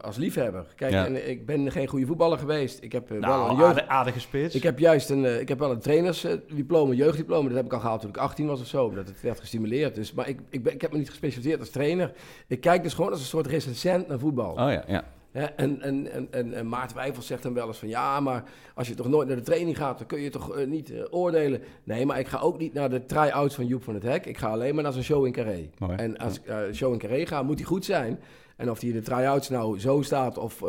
als 0.01 0.17
liefhebber. 0.17 0.65
Kijk, 0.75 0.91
Ja. 0.91 1.05
en 1.05 1.29
ik 1.29 1.45
ben 1.45 1.71
geen 1.71 1.88
goede 1.88 2.05
voetballer 2.05 2.38
geweest. 2.38 2.83
Ik 2.83 2.91
heb 2.91 3.09
wel 3.09 3.19
nou, 3.19 3.49
een 3.49 3.57
jeugd... 3.57 3.88
aardige 3.88 4.19
spits. 4.19 4.55
Ik 4.55 4.63
heb 4.63 4.79
juist 4.79 5.09
een, 5.09 5.39
ik 5.39 5.47
heb 5.47 5.59
wel 5.59 5.71
een 5.71 5.79
trainersdiploma, 5.79 6.93
jeugddiploma. 6.93 7.47
Dat 7.47 7.57
heb 7.57 7.65
ik 7.65 7.73
al 7.73 7.79
gehaald 7.79 8.01
toen 8.01 8.09
ik 8.09 8.17
18 8.17 8.47
was 8.47 8.59
of 8.61 8.67
zo. 8.67 8.85
Omdat 8.85 9.07
het 9.07 9.21
werd 9.21 9.39
gestimuleerd. 9.39 9.95
Dus, 9.95 10.13
maar 10.13 10.27
ik, 10.27 10.39
ik, 10.49 10.63
ben, 10.63 10.73
ik 10.73 10.81
heb 10.81 10.91
me 10.91 10.97
niet 10.97 11.09
gespecialiseerd 11.09 11.59
als 11.59 11.69
trainer. 11.69 12.11
Ik 12.47 12.61
kijk 12.61 12.83
dus 12.83 12.93
gewoon 12.93 13.11
als 13.11 13.19
een 13.19 13.25
soort 13.25 13.47
recensent 13.47 14.07
naar 14.07 14.19
voetbal. 14.19 14.51
Oh 14.51 14.57
ja, 14.57 14.83
ja. 14.88 15.03
En, 15.36 15.82
en, 15.82 16.12
en, 16.12 16.28
en, 16.32 16.54
en 16.54 16.67
Maarten 16.67 16.95
Wijfels 16.95 17.28
zegt 17.28 17.43
dan 17.43 17.54
wel 17.54 17.67
eens 17.67 17.78
van... 17.78 17.88
Ja, 17.88 18.19
maar 18.19 18.43
als 18.74 18.88
je 18.88 18.93
toch 18.93 19.08
nooit 19.08 19.28
naar 19.28 19.38
de 19.38 19.43
training 19.43 19.78
gaat... 19.78 19.98
dan 19.98 20.08
kun 20.08 20.19
je 20.19 20.30
toch 20.30 20.56
eh, 20.56 20.67
niet 20.67 20.91
eh, 20.91 21.04
oordelen. 21.10 21.62
Nee, 21.84 22.06
maar 22.06 22.19
ik 22.19 22.28
ga 22.28 22.39
ook 22.39 22.58
niet 22.58 22.74
naar 22.74 22.89
de 22.89 23.06
try-outs 23.06 23.56
van 23.56 23.65
Joep 23.65 23.84
van 23.84 23.93
het 23.93 24.04
Hek. 24.04 24.26
Ik 24.26 24.38
ga 24.38 24.50
alleen 24.50 24.74
maar 24.76 24.84
naar 24.84 24.91
zijn 24.91 25.04
show 25.04 25.26
in 25.26 25.32
Carré. 25.32 25.69
En 25.95 26.17
als 26.17 26.36
ik 26.36 26.48
uh, 26.48 26.58
show 26.74 26.93
in 26.93 27.00
Carré 27.00 27.26
ga, 27.26 27.43
moet 27.43 27.58
hij 27.58 27.67
goed 27.67 27.86
zijn. 27.86 28.19
En 28.56 28.69
of 28.69 28.80
hij 28.80 28.89
in 28.89 28.95
de 28.95 29.02
try-outs 29.02 29.50
nou 29.50 29.80
zo 29.80 30.02
staat... 30.02 30.38
of 30.38 30.62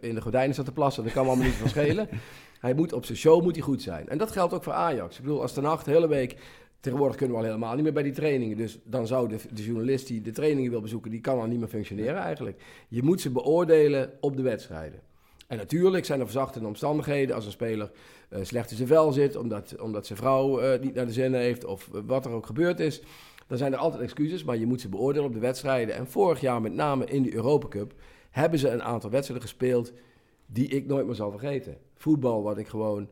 in 0.00 0.14
de 0.14 0.20
gordijnen 0.20 0.52
staat 0.52 0.64
te 0.64 0.72
plassen... 0.72 1.04
dat 1.04 1.12
kan 1.12 1.22
me 1.22 1.28
allemaal 1.28 1.46
niet 1.46 1.56
van 1.56 1.68
schelen. 1.68 2.08
Hij 2.60 2.74
moet 2.74 2.92
op 2.92 3.04
zijn 3.04 3.18
show 3.18 3.42
moet 3.42 3.54
hij 3.54 3.64
goed 3.64 3.82
zijn. 3.82 4.08
En 4.08 4.18
dat 4.18 4.30
geldt 4.30 4.54
ook 4.54 4.62
voor 4.62 4.72
Ajax. 4.72 5.16
Ik 5.16 5.22
bedoel, 5.22 5.40
als 5.40 5.54
de 5.54 5.60
nacht 5.60 5.84
de 5.84 5.90
hele 5.90 6.08
week... 6.08 6.36
Tegenwoordig 6.80 7.16
kunnen 7.16 7.36
we 7.36 7.42
al 7.42 7.48
helemaal 7.48 7.74
niet 7.74 7.82
meer 7.82 7.92
bij 7.92 8.02
die 8.02 8.12
trainingen. 8.12 8.56
Dus 8.56 8.78
dan 8.84 9.06
zou 9.06 9.28
de, 9.28 9.38
de, 9.52 9.64
journalist 9.64 10.06
die 10.06 10.20
de 10.20 10.30
trainingen 10.30 10.70
wil 10.70 10.80
bezoeken, 10.80 11.10
die 11.10 11.20
kan 11.20 11.40
al 11.40 11.46
niet 11.46 11.58
meer 11.58 11.68
functioneren 11.68 12.20
eigenlijk. 12.20 12.62
Je 12.88 13.02
moet 13.02 13.20
ze 13.20 13.30
beoordelen 13.30 14.12
op 14.20 14.36
de 14.36 14.42
wedstrijden. 14.42 15.00
En 15.46 15.56
natuurlijk 15.56 16.04
zijn 16.04 16.18
er 16.20 16.24
verzachtende 16.24 16.66
omstandigheden 16.66 17.34
als 17.34 17.44
een 17.44 17.50
speler 17.50 17.90
uh, 18.30 18.38
slecht 18.42 18.70
in 18.70 18.76
zijn 18.76 18.88
vel 18.88 19.12
zit, 19.12 19.36
omdat, 19.36 19.78
omdat 19.80 20.06
zijn 20.06 20.18
vrouw 20.18 20.62
uh, 20.62 20.80
niet 20.80 20.94
naar 20.94 21.06
de 21.06 21.12
zin 21.12 21.34
heeft 21.34 21.64
of 21.64 21.88
uh, 21.94 22.00
wat 22.06 22.24
er 22.24 22.30
ook 22.30 22.46
gebeurd 22.46 22.80
is. 22.80 23.02
Dan 23.46 23.58
zijn 23.58 23.72
er 23.72 23.78
altijd 23.78 24.02
excuses, 24.02 24.44
maar 24.44 24.56
je 24.56 24.66
moet 24.66 24.80
ze 24.80 24.88
beoordelen 24.88 25.26
op 25.26 25.34
de 25.34 25.40
wedstrijden. 25.40 25.94
En 25.94 26.06
vorig 26.06 26.40
jaar, 26.40 26.60
met 26.60 26.74
name 26.74 27.04
in 27.04 27.22
de 27.22 27.34
Europa 27.34 27.68
Cup, 27.68 27.94
hebben 28.30 28.58
ze 28.58 28.68
een 28.68 28.82
aantal 28.82 29.10
wedstrijden 29.10 29.48
gespeeld 29.48 29.92
die 30.46 30.68
ik 30.68 30.86
nooit 30.86 31.06
meer 31.06 31.14
zal 31.14 31.30
vergeten. 31.30 31.76
Voetbal 31.94 32.42
wat 32.42 32.58
ik 32.58 32.68
gewoon 32.68 33.08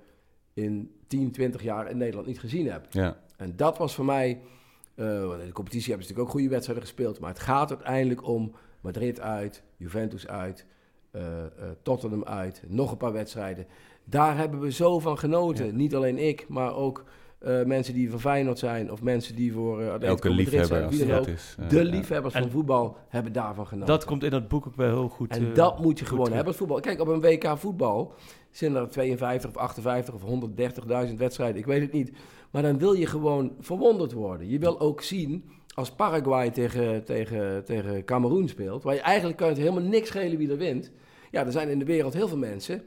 in 0.55 0.93
10, 1.07 1.31
20 1.31 1.63
jaar 1.63 1.91
in 1.91 1.97
Nederland 1.97 2.27
niet 2.27 2.41
gezien 2.41 2.71
heb. 2.71 2.87
Ja. 2.91 3.21
En 3.39 3.57
dat 3.57 3.79
was 3.79 3.95
voor 3.95 4.05
mij. 4.05 4.41
Uh, 4.95 5.07
in 5.23 5.47
de 5.47 5.53
competitie 5.53 5.89
hebben 5.89 6.07
ze 6.07 6.13
natuurlijk 6.13 6.21
ook 6.21 6.31
goede 6.31 6.49
wedstrijden 6.49 6.85
gespeeld. 6.85 7.21
Maar 7.21 7.31
het 7.31 7.39
gaat 7.39 7.71
uiteindelijk 7.71 8.27
om 8.27 8.55
Madrid 8.81 9.21
uit, 9.21 9.63
Juventus 9.77 10.27
uit, 10.27 10.67
uh, 11.13 11.23
uh, 11.23 11.27
Tottenham 11.83 12.25
uit, 12.25 12.63
nog 12.67 12.91
een 12.91 12.97
paar 12.97 13.13
wedstrijden. 13.13 13.67
Daar 14.05 14.37
hebben 14.37 14.61
we 14.61 14.73
zo 14.73 14.99
van 14.99 15.19
genoten. 15.19 15.67
Ja. 15.67 15.73
Niet 15.73 15.95
alleen 15.95 16.19
ik, 16.19 16.49
maar 16.49 16.75
ook 16.75 17.05
uh, 17.41 17.65
mensen 17.65 17.95
die 17.95 18.11
van 18.11 18.21
Feyenoord 18.21 18.59
zijn 18.59 18.93
of 18.93 19.03
mensen 19.03 19.35
die 19.35 19.53
voor 19.53 19.81
uh, 19.81 20.03
elke 20.03 20.31
liefhebber 20.31 20.85
als 20.85 20.97
zijn, 20.97 21.09
dat 21.09 21.27
is. 21.27 21.57
Uh, 21.61 21.69
de 21.69 21.85
liefhebbers 21.85 22.35
van 22.35 22.51
voetbal 22.51 22.97
hebben 23.09 23.33
daarvan 23.33 23.67
genoten. 23.67 23.95
Dat 23.95 24.05
komt 24.05 24.25
in 24.25 24.31
dat 24.31 24.49
boek 24.49 24.67
ook 24.67 24.77
wel 24.77 24.89
heel 24.89 25.09
goed. 25.09 25.31
En 25.31 25.55
dat 25.55 25.81
moet 25.81 25.99
je 25.99 26.05
gewoon 26.05 26.33
hebben. 26.33 26.55
Voetbal. 26.55 26.81
Kijk, 26.81 27.01
op 27.01 27.09
een 27.09 27.21
WK 27.21 27.59
voetbal 27.59 28.15
zijn 28.51 28.75
er 28.75 28.89
52 28.89 29.51
of 29.51 29.57
58 29.57 30.15
of 30.15 30.23
130.000 31.09 31.15
wedstrijden. 31.17 31.57
Ik 31.57 31.67
weet 31.67 31.81
het 31.81 31.93
niet. 31.93 32.13
Maar 32.51 32.63
dan 32.63 32.79
wil 32.79 32.93
je 32.93 33.07
gewoon 33.07 33.53
verwonderd 33.61 34.13
worden. 34.13 34.49
Je 34.49 34.59
wil 34.59 34.81
ook 34.81 35.03
zien 35.03 35.51
als 35.75 35.91
Paraguay 35.91 36.51
tegen, 36.51 37.05
tegen, 37.05 37.65
tegen 37.65 38.05
Cameroen 38.05 38.49
speelt, 38.49 38.83
waar 38.83 38.95
je 38.95 39.01
eigenlijk 39.01 39.39
kan 39.39 39.49
het 39.49 39.59
helemaal 39.59 39.83
niks 39.83 40.09
schelen 40.09 40.39
wie 40.39 40.51
er 40.51 40.57
wint. 40.57 40.91
Ja, 41.31 41.45
er 41.45 41.53
zijn 41.53 41.69
in 41.69 41.79
de 41.79 41.85
wereld 41.85 42.15
heel 42.15 42.29
veel 42.29 42.39
mensen 42.39 42.83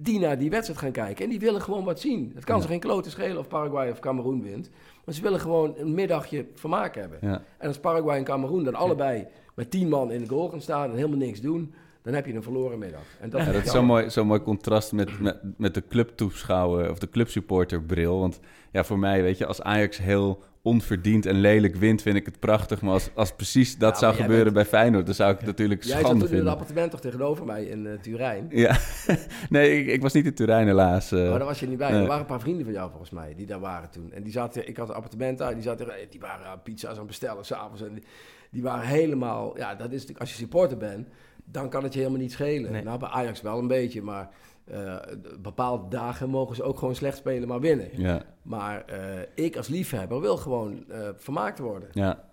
die 0.00 0.18
naar 0.18 0.38
die 0.38 0.50
wedstrijd 0.50 0.80
gaan 0.80 0.92
kijken. 0.92 1.24
En 1.24 1.30
die 1.30 1.40
willen 1.40 1.62
gewoon 1.62 1.84
wat 1.84 2.00
zien. 2.00 2.32
Het 2.34 2.44
kan 2.44 2.56
ja. 2.56 2.62
ze 2.62 2.68
geen 2.68 2.80
klote 2.80 3.10
schelen 3.10 3.38
of 3.38 3.48
Paraguay 3.48 3.90
of 3.90 3.98
Cameroen 3.98 4.42
wint. 4.42 4.70
Maar 5.04 5.14
ze 5.14 5.22
willen 5.22 5.40
gewoon 5.40 5.74
een 5.76 5.94
middagje 5.94 6.46
vermaak 6.54 6.94
hebben. 6.94 7.18
Ja. 7.20 7.42
En 7.58 7.68
als 7.68 7.78
Paraguay 7.78 8.18
en 8.18 8.24
Cameroen 8.24 8.64
dan 8.64 8.74
allebei 8.74 9.26
met 9.54 9.70
tien 9.70 9.88
man 9.88 10.10
in 10.10 10.20
de 10.20 10.28
goal 10.28 10.48
gaan 10.48 10.60
staan 10.60 10.90
en 10.90 10.96
helemaal 10.96 11.18
niks 11.18 11.40
doen... 11.40 11.74
dan 12.08 12.16
heb 12.16 12.26
je 12.26 12.34
een 12.34 12.42
verloren 12.42 12.78
middag. 12.78 13.02
En 13.20 13.30
dat, 13.30 13.40
ja, 13.40 13.52
dat 13.52 13.64
is 13.64 13.70
zo'n 13.70 13.84
mooi, 13.84 14.08
zo 14.08 14.24
mooi 14.24 14.40
contrast 14.40 14.92
met, 14.92 15.20
met, 15.20 15.36
met 15.56 15.74
de 15.74 15.82
clubtoeschouwer 15.88 16.90
of 16.90 16.98
de 16.98 17.08
clubsupporterbril. 17.08 18.20
Want 18.20 18.40
ja, 18.72 18.84
voor 18.84 18.98
mij, 18.98 19.22
weet 19.22 19.38
je, 19.38 19.46
als 19.46 19.62
Ajax 19.62 19.98
heel 19.98 20.42
onverdiend 20.62 21.26
en 21.26 21.34
lelijk 21.34 21.74
wint, 21.74 22.02
vind 22.02 22.16
ik 22.16 22.26
het 22.26 22.38
prachtig. 22.38 22.80
Maar 22.80 22.92
als, 22.92 23.10
als 23.14 23.32
precies 23.32 23.78
dat 23.78 23.92
ja, 23.92 23.98
zou 23.98 24.14
gebeuren 24.14 24.52
bent... 24.52 24.54
bij 24.54 24.64
Feyenoord, 24.64 25.06
dan 25.06 25.14
zou 25.14 25.32
ik 25.32 25.36
het 25.36 25.46
natuurlijk 25.46 25.82
jij 25.82 25.98
schande 25.98 26.08
vinden. 26.08 26.28
Jij 26.28 26.36
zat 26.36 26.46
in 26.46 26.50
het 26.50 26.54
appartement 26.54 26.90
toch 26.90 27.00
tegenover 27.00 27.44
mij 27.44 27.64
in 27.64 27.84
uh, 27.84 27.92
Turijn? 27.98 28.46
Ja, 28.50 28.78
nee, 29.48 29.80
ik, 29.80 29.86
ik, 29.86 30.02
was 30.02 30.12
niet 30.12 30.26
in 30.26 30.34
Turijn 30.34 30.66
helaas. 30.66 31.12
Uh, 31.12 31.28
maar 31.28 31.38
daar 31.38 31.48
was 31.48 31.60
je 31.60 31.68
niet 31.68 31.78
bij. 31.78 31.90
Er 31.90 32.06
waren 32.06 32.20
een 32.20 32.26
paar 32.26 32.40
vrienden 32.40 32.64
van 32.64 32.74
jou 32.74 32.90
volgens 32.90 33.10
mij, 33.10 33.34
die 33.36 33.46
daar 33.46 33.60
waren 33.60 33.90
toen. 33.90 34.12
En 34.12 34.22
die 34.22 34.32
zaten, 34.32 34.68
ik 34.68 34.76
had 34.76 34.88
een 34.88 34.94
appartement 34.94 35.38
die, 35.38 35.62
zaten, 35.62 35.88
die 36.10 36.20
waren 36.20 36.62
pizza's 36.62 36.90
aan 36.90 36.96
het 36.96 37.06
bestellen 37.06 37.44
s'avonds. 37.44 37.82
En 37.82 37.94
die, 37.94 38.04
die 38.50 38.62
waren 38.62 38.86
helemaal, 38.86 39.56
ja, 39.58 39.74
dat 39.74 39.86
is 39.86 39.92
natuurlijk, 39.92 40.20
als 40.20 40.30
je 40.30 40.36
supporter 40.36 40.76
bent, 40.76 41.08
dan 41.50 41.68
kan 41.68 41.82
het 41.82 41.92
je 41.92 41.98
helemaal 41.98 42.20
niet 42.20 42.32
schelen. 42.32 42.72
Nee. 42.72 42.82
Nou, 42.82 42.98
bij 42.98 43.08
Ajax 43.08 43.40
wel 43.40 43.58
een 43.58 43.68
beetje, 43.68 44.02
maar... 44.02 44.30
Uh, 44.72 44.96
bepaalde 45.38 45.88
dagen 45.88 46.28
mogen 46.30 46.56
ze 46.56 46.62
ook 46.62 46.78
gewoon 46.78 46.94
slecht 46.94 47.16
spelen, 47.16 47.48
maar 47.48 47.60
winnen. 47.60 47.88
Ja. 47.92 48.22
Maar 48.42 48.84
uh, 48.90 48.96
ik 49.34 49.56
als 49.56 49.68
liefhebber 49.68 50.20
wil 50.20 50.36
gewoon 50.36 50.84
uh, 50.90 51.08
vermaakt 51.16 51.58
worden. 51.58 51.88
Ja. 51.92 52.24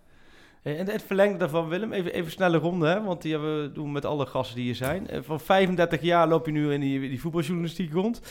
En 0.61 0.89
het 0.89 1.01
verlengde 1.01 1.37
daarvan, 1.37 1.67
Willem, 1.67 1.93
even, 1.93 2.13
even 2.13 2.31
snelle 2.31 2.57
ronde, 2.57 2.87
hè? 2.87 3.03
want 3.03 3.21
die 3.21 3.31
hebben 3.31 3.61
we 3.61 3.71
doen 3.71 3.91
met 3.91 4.05
alle 4.05 4.25
gasten 4.25 4.55
die 4.55 4.65
hier 4.65 4.75
zijn. 4.75 5.07
Van 5.23 5.39
35 5.39 6.01
jaar 6.01 6.27
loop 6.27 6.45
je 6.45 6.51
nu 6.51 6.73
in 6.73 6.79
die, 6.79 6.99
die 6.99 7.21
voetbaljournalistiek 7.21 7.93
rond. 7.93 8.21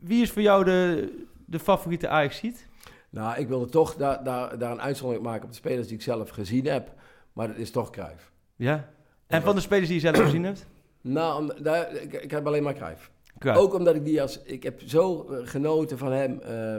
wie 0.00 0.22
is 0.22 0.30
voor 0.30 0.42
jou 0.42 0.64
de, 0.64 1.12
de 1.46 1.58
favoriete 1.58 2.08
Ajax-ziet? 2.08 2.68
Nou, 3.10 3.38
ik 3.38 3.48
wilde 3.48 3.66
toch 3.66 3.94
daar, 3.96 4.24
daar, 4.24 4.58
daar 4.58 4.70
een 4.70 4.80
uitzondering 4.80 5.24
maken 5.24 5.44
op 5.44 5.50
de 5.50 5.56
spelers 5.56 5.86
die 5.86 5.96
ik 5.96 6.02
zelf 6.02 6.30
gezien 6.30 6.66
heb. 6.66 6.92
Maar 7.32 7.46
dat 7.46 7.56
is 7.56 7.70
toch 7.70 7.90
Cruijff. 7.90 8.32
Ja? 8.56 8.88
En 9.30 9.42
van 9.42 9.54
de 9.54 9.60
spelers 9.60 9.86
die 9.86 10.00
je 10.00 10.12
zelf 10.12 10.24
gezien 10.28 10.44
hebt? 10.44 10.66
Nou, 11.00 11.42
om, 11.42 11.52
daar, 11.62 11.94
ik, 11.94 12.12
ik, 12.12 12.30
heb 12.30 12.46
alleen 12.46 12.62
maar 12.62 12.74
Cruijff. 12.74 13.10
Cruijff. 13.38 13.60
Ook 13.60 13.74
omdat 13.74 13.94
ik 13.94 14.04
die 14.04 14.22
als... 14.22 14.40
Ik 14.42 14.62
heb 14.62 14.80
zo 14.86 15.26
uh, 15.30 15.38
genoten 15.42 15.98
van 15.98 16.12
hem, 16.12 16.40
uh, 16.42 16.74
uh, 16.74 16.78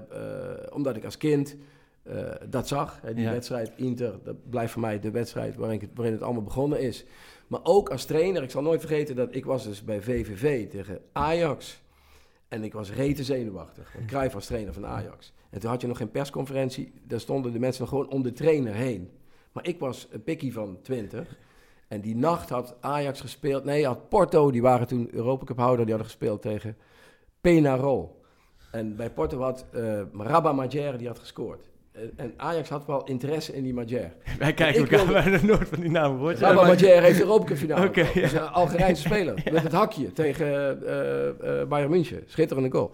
omdat 0.69 0.95
ik 0.95 1.05
als 1.05 1.17
kind 1.17 1.55
dat 2.49 2.67
zag. 2.67 2.99
Hè, 3.01 3.13
die 3.13 3.23
ja. 3.23 3.31
wedstrijd 3.31 3.71
Inter, 3.75 4.19
dat 4.23 4.49
blijft 4.49 4.71
voor 4.71 4.81
mij 4.81 4.99
de 4.99 5.11
wedstrijd 5.11 5.55
waarin 5.55 5.79
het, 5.79 5.89
waarin 5.93 6.13
het 6.13 6.23
allemaal 6.23 6.43
begonnen 6.43 6.79
is. 6.79 7.05
Maar 7.47 7.59
ook 7.63 7.89
als 7.89 8.05
trainer, 8.05 8.43
ik 8.43 8.51
zal 8.51 8.61
nooit 8.61 8.79
vergeten 8.79 9.15
dat 9.15 9.35
ik 9.35 9.45
was 9.45 9.63
dus 9.63 9.83
bij 9.83 10.01
VVV 10.01 10.69
tegen 10.69 10.99
Ajax. 11.11 11.81
En 12.47 12.63
ik 12.63 12.73
was 12.73 12.91
rete 12.91 13.23
zenuwachtig. 13.23 13.93
Want 13.93 14.05
Cruijff 14.05 14.33
was 14.33 14.45
trainer 14.45 14.73
van 14.73 14.85
Ajax. 14.85 15.33
En 15.49 15.59
toen 15.59 15.69
had 15.69 15.81
je 15.81 15.87
nog 15.87 15.97
geen 15.97 16.11
persconferentie. 16.11 16.91
Daar 17.07 17.19
stonden 17.19 17.51
de 17.51 17.59
mensen 17.59 17.81
nog 17.81 17.89
gewoon 17.89 18.09
om 18.09 18.23
de 18.23 18.31
trainer 18.31 18.73
heen. 18.73 19.11
Maar 19.51 19.67
ik 19.67 19.79
was 19.79 20.07
een 20.11 20.23
pikkie 20.23 20.53
van 20.53 20.79
20. 20.81 21.37
En 21.91 22.01
die 22.01 22.15
nacht 22.15 22.49
had 22.49 22.75
Ajax 22.79 23.21
gespeeld. 23.21 23.63
Nee, 23.63 23.85
had 23.85 24.09
Porto, 24.09 24.51
die 24.51 24.61
waren 24.61 24.87
toen 24.87 25.09
Europa 25.11 25.45
Cup 25.45 25.57
houder, 25.57 25.85
die 25.85 25.93
hadden 25.93 26.11
gespeeld 26.11 26.41
tegen 26.41 26.77
Penarol. 27.41 28.21
En 28.71 28.95
bij 28.95 29.09
Porto 29.09 29.41
had 29.41 29.65
uh, 29.75 30.01
Rabba 30.17 30.51
Majer, 30.51 30.97
die 30.97 31.07
had 31.07 31.19
gescoord. 31.19 31.69
En, 32.15 32.33
Ajax 32.37 32.69
had 32.69 32.85
wel 32.85 33.03
interesse 33.03 33.53
in 33.53 33.63
die 33.63 33.73
Majer. 33.73 34.13
Wij 34.39 34.53
kijken 34.53 34.81
elkaar 34.81 35.07
wilde... 35.07 35.13
bijna 35.13 35.45
nooit 35.45 35.67
van 35.67 35.79
die 35.79 35.89
naam 35.89 36.11
gehoord. 36.11 36.39
Rabba 36.39 36.65
Majer 36.65 37.01
heeft 37.01 37.17
de 37.17 37.23
Europa 37.23 37.45
Cup 37.45 37.57
finale. 37.57 37.85
Okay, 37.87 38.11
ja. 38.13 38.21
is 38.21 38.33
een 38.33 38.49
Algerijnse 38.49 39.01
speler. 39.01 39.41
ja. 39.43 39.51
Met 39.51 39.63
het 39.63 39.71
hakje 39.71 40.13
tegen 40.13 40.79
uh, 40.83 41.59
uh, 41.59 41.67
Bayern 41.67 41.89
München. 41.89 42.23
Schitterende 42.25 42.71
goal. 42.71 42.91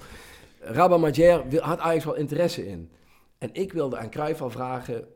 Rabba 0.60 0.98
Majer 0.98 1.44
had 1.60 1.80
Ajax 1.80 2.06
wel 2.06 2.16
interesse 2.16 2.68
in. 2.68 2.90
En 3.38 3.50
ik 3.54 3.74
wilde 3.74 3.98
aan 3.98 4.10
Cruijff 4.10 4.42
al 4.42 4.50
vragen... 4.50 5.08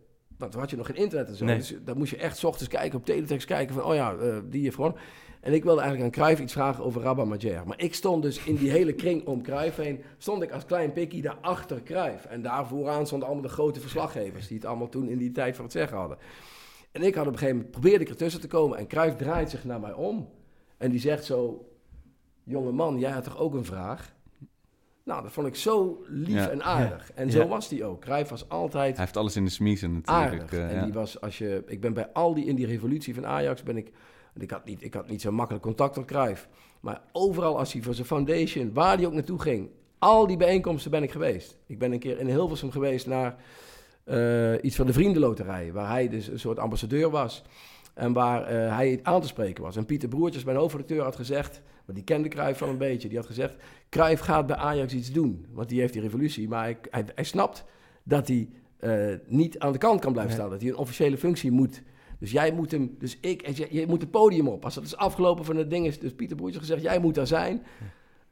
Want 0.42 0.52
toen 0.52 0.62
had 0.62 0.70
je 0.70 0.78
nog 0.78 0.86
geen 0.86 0.96
internet 0.96 1.28
en 1.28 1.36
zo. 1.36 1.46
Nee. 1.46 1.58
Dus 1.58 1.76
dan 1.84 1.98
moest 1.98 2.12
je 2.12 2.18
echt 2.18 2.38
's 2.38 2.44
ochtends 2.44 2.70
kijken, 2.70 3.00
op 3.00 3.06
teletext 3.06 3.48
kijken 3.48 3.76
van... 3.76 3.84
oh 3.84 3.96
ja, 3.96 4.14
uh, 4.14 4.38
die 4.50 4.64
heeft 4.64 4.76
gewonnen. 4.76 5.00
En 5.42 5.54
ik 5.54 5.64
wilde 5.64 5.82
eigenlijk 5.82 6.16
aan 6.16 6.22
Cruijff 6.22 6.42
iets 6.42 6.54
vragen 6.54 6.84
over 6.84 7.02
Rabba 7.02 7.26
Majer. 7.26 7.64
Maar 7.66 7.80
ik 7.80 7.94
stond 7.94 8.24
dus 8.24 8.44
in 8.44 8.56
die 8.56 8.70
hele 8.70 8.94
kring 8.94 9.26
om 9.26 9.42
Cruijff 9.42 9.78
heen... 9.78 10.04
stond 10.18 10.44
ik 10.44 10.52
als 10.52 10.66
klein 10.66 10.94
pikkie 10.94 11.22
daar 11.22 11.38
achter 11.42 11.84
Cruijff. 11.84 12.26
En 12.26 12.42
daar 12.42 12.68
vooraan 12.68 13.06
stonden 13.06 13.28
allemaal 13.28 13.48
de 13.48 13.54
grote 13.54 13.80
verslaggevers... 13.80 14.48
die 14.48 14.58
het 14.58 14.66
allemaal 14.66 14.90
toen 14.90 15.10
in 15.10 15.18
die 15.18 15.32
tijd 15.32 15.56
voor 15.56 15.64
het 15.64 15.74
zeggen 15.74 15.98
hadden. 15.98 16.18
En 16.92 17.02
ik 17.02 17.16
had 17.16 17.28
op 17.28 17.32
een 17.32 17.38
gegeven 17.38 17.56
moment... 17.56 17.74
probeerde 17.74 18.04
ik 18.04 18.10
ertussen 18.10 18.42
te 18.42 18.48
komen... 18.48 18.78
en 18.78 18.88
Cruijff 18.88 19.16
draait 19.16 19.50
zich 19.50 19.64
naar 19.64 19.80
mij 19.80 19.94
om. 19.94 20.30
En 20.78 20.92
die 20.92 21.00
zegt 21.00 21.26
zo... 21.26 21.70
jonge 22.44 22.72
man, 22.72 23.00
jij 23.00 23.12
had 23.12 23.24
toch 23.24 23.38
ook 23.38 23.54
een 23.54 23.66
vraag? 23.66 24.14
Nou, 25.04 25.24
dat 25.24 25.32
vond 25.32 25.48
ik 25.48 25.56
zo 25.56 26.04
lief 26.08 26.34
Ja. 26.34 26.50
en 26.50 26.64
aardig. 26.64 27.08
Ja. 27.08 27.14
En 27.16 27.32
zo 27.32 27.40
Ja. 27.40 27.48
was 27.48 27.68
die 27.70 27.86
ook. 27.86 28.02
Cruijff 28.02 28.30
was 28.30 28.50
altijd 28.50 28.96
Hij 28.96 29.06
heeft 29.06 29.18
alles 29.18 29.36
in 29.36 29.44
de 29.46 29.52
smiezen 29.52 29.94
natuurlijk. 29.94 30.32
aardig. 30.42 30.52
eh, 30.52 30.78
en 30.78 30.84
die 30.84 30.94
was, 30.94 31.22
als 31.22 31.38
je, 31.38 31.64
ik 31.68 31.82
ben 31.82 31.94
bij 31.94 32.08
al 32.14 32.34
die, 32.34 32.46
in 32.46 32.56
die 32.56 32.66
revolutie 32.66 33.14
van 33.14 33.26
Ajax, 33.26 33.64
ben 33.64 33.78
ik, 33.78 33.92
ik 34.38 34.52
had 34.52 34.66
niet, 34.66 34.84
ik 34.84 34.94
had 34.94 35.10
niet 35.10 35.22
zo 35.22 35.32
makkelijk 35.32 35.64
contact 35.64 35.96
met 35.96 36.06
Cruijff. 36.06 36.48
Maar 36.80 37.02
overal 37.12 37.58
als 37.58 37.74
hij 37.74 37.82
voor 37.82 37.94
zijn 37.94 38.08
foundation, 38.08 38.74
waar 38.74 38.98
hij 38.98 39.06
ook 39.06 39.14
naartoe 39.14 39.42
ging, 39.42 39.70
al 40.00 40.28
die 40.28 40.38
bijeenkomsten 40.38 40.92
ben 40.92 41.04
ik 41.04 41.12
geweest. 41.12 41.58
Ik 41.68 41.80
ben 41.80 41.92
een 41.92 42.00
keer 42.00 42.20
in 42.20 42.28
Hilversum 42.28 42.72
geweest 42.72 43.08
naar 43.08 43.36
eh, 44.04 44.54
iets 44.64 44.76
van 44.76 44.86
de 44.86 44.94
Vriendenloterij, 44.94 45.72
waar 45.72 45.90
hij 45.90 46.10
dus 46.10 46.28
een 46.28 46.40
soort 46.40 46.60
ambassadeur 46.60 47.10
was. 47.10 47.44
En 47.94 48.14
waar 48.14 48.44
eh, 48.44 48.76
hij 48.76 49.00
aan 49.04 49.22
te 49.22 49.28
spreken 49.28 49.64
was. 49.64 49.76
En 49.76 49.86
Pieter 49.86 50.10
Broertjes, 50.10 50.44
mijn 50.44 50.58
hoofdredacteur, 50.58 51.04
had 51.04 51.16
gezegd... 51.16 51.62
Maar 51.86 51.96
die 51.96 52.04
kende 52.04 52.28
Cruijff 52.28 52.60
wel 52.60 52.70
een 52.70 52.78
beetje. 52.78 53.08
Die 53.08 53.18
had 53.18 53.26
gezegd, 53.26 53.56
Cruijff 53.90 54.22
gaat 54.22 54.48
bij 54.48 54.56
Ajax 54.56 54.94
iets 54.94 55.12
doen. 55.12 55.46
Want 55.54 55.70
die 55.70 55.80
heeft 55.80 55.94
die 55.94 56.02
revolutie. 56.02 56.48
Maar 56.48 56.64
hij, 56.64 56.78
hij, 56.90 57.06
hij 57.16 57.24
snapt 57.24 57.64
dat 58.04 58.28
hij 58.28 58.50
eh, 58.80 59.16
niet 59.26 59.60
aan 59.60 59.72
de 59.72 59.78
kant 59.78 60.00
kan 60.00 60.12
blijven 60.12 60.34
staan. 60.34 60.50
Dat 60.50 60.62
hij 60.62 60.70
een 60.70 60.78
officiële 60.78 61.18
functie 61.18 61.52
moet. 61.52 61.82
Dus 62.20 62.32
jij 62.32 62.52
moet 62.52 62.72
hem... 62.72 62.96
Dus 63.00 63.18
ik... 63.22 63.42
en 63.42 63.54
Je, 63.70 63.88
moet 63.88 64.02
het 64.02 64.12
podium 64.12 64.48
op. 64.48 64.64
Als 64.64 64.76
het 64.76 64.86
is 64.86 64.96
afgelopen 64.96 65.46
van 65.46 65.56
het 65.56 65.70
ding 65.70 65.86
is... 65.86 66.00
Dus 66.00 66.14
Pieter 66.14 66.36
Broertjes 66.36 66.62
gezegd, 66.62 66.82
jij 66.82 67.00
moet 67.00 67.16
daar 67.16 67.28
zijn. 67.28 67.64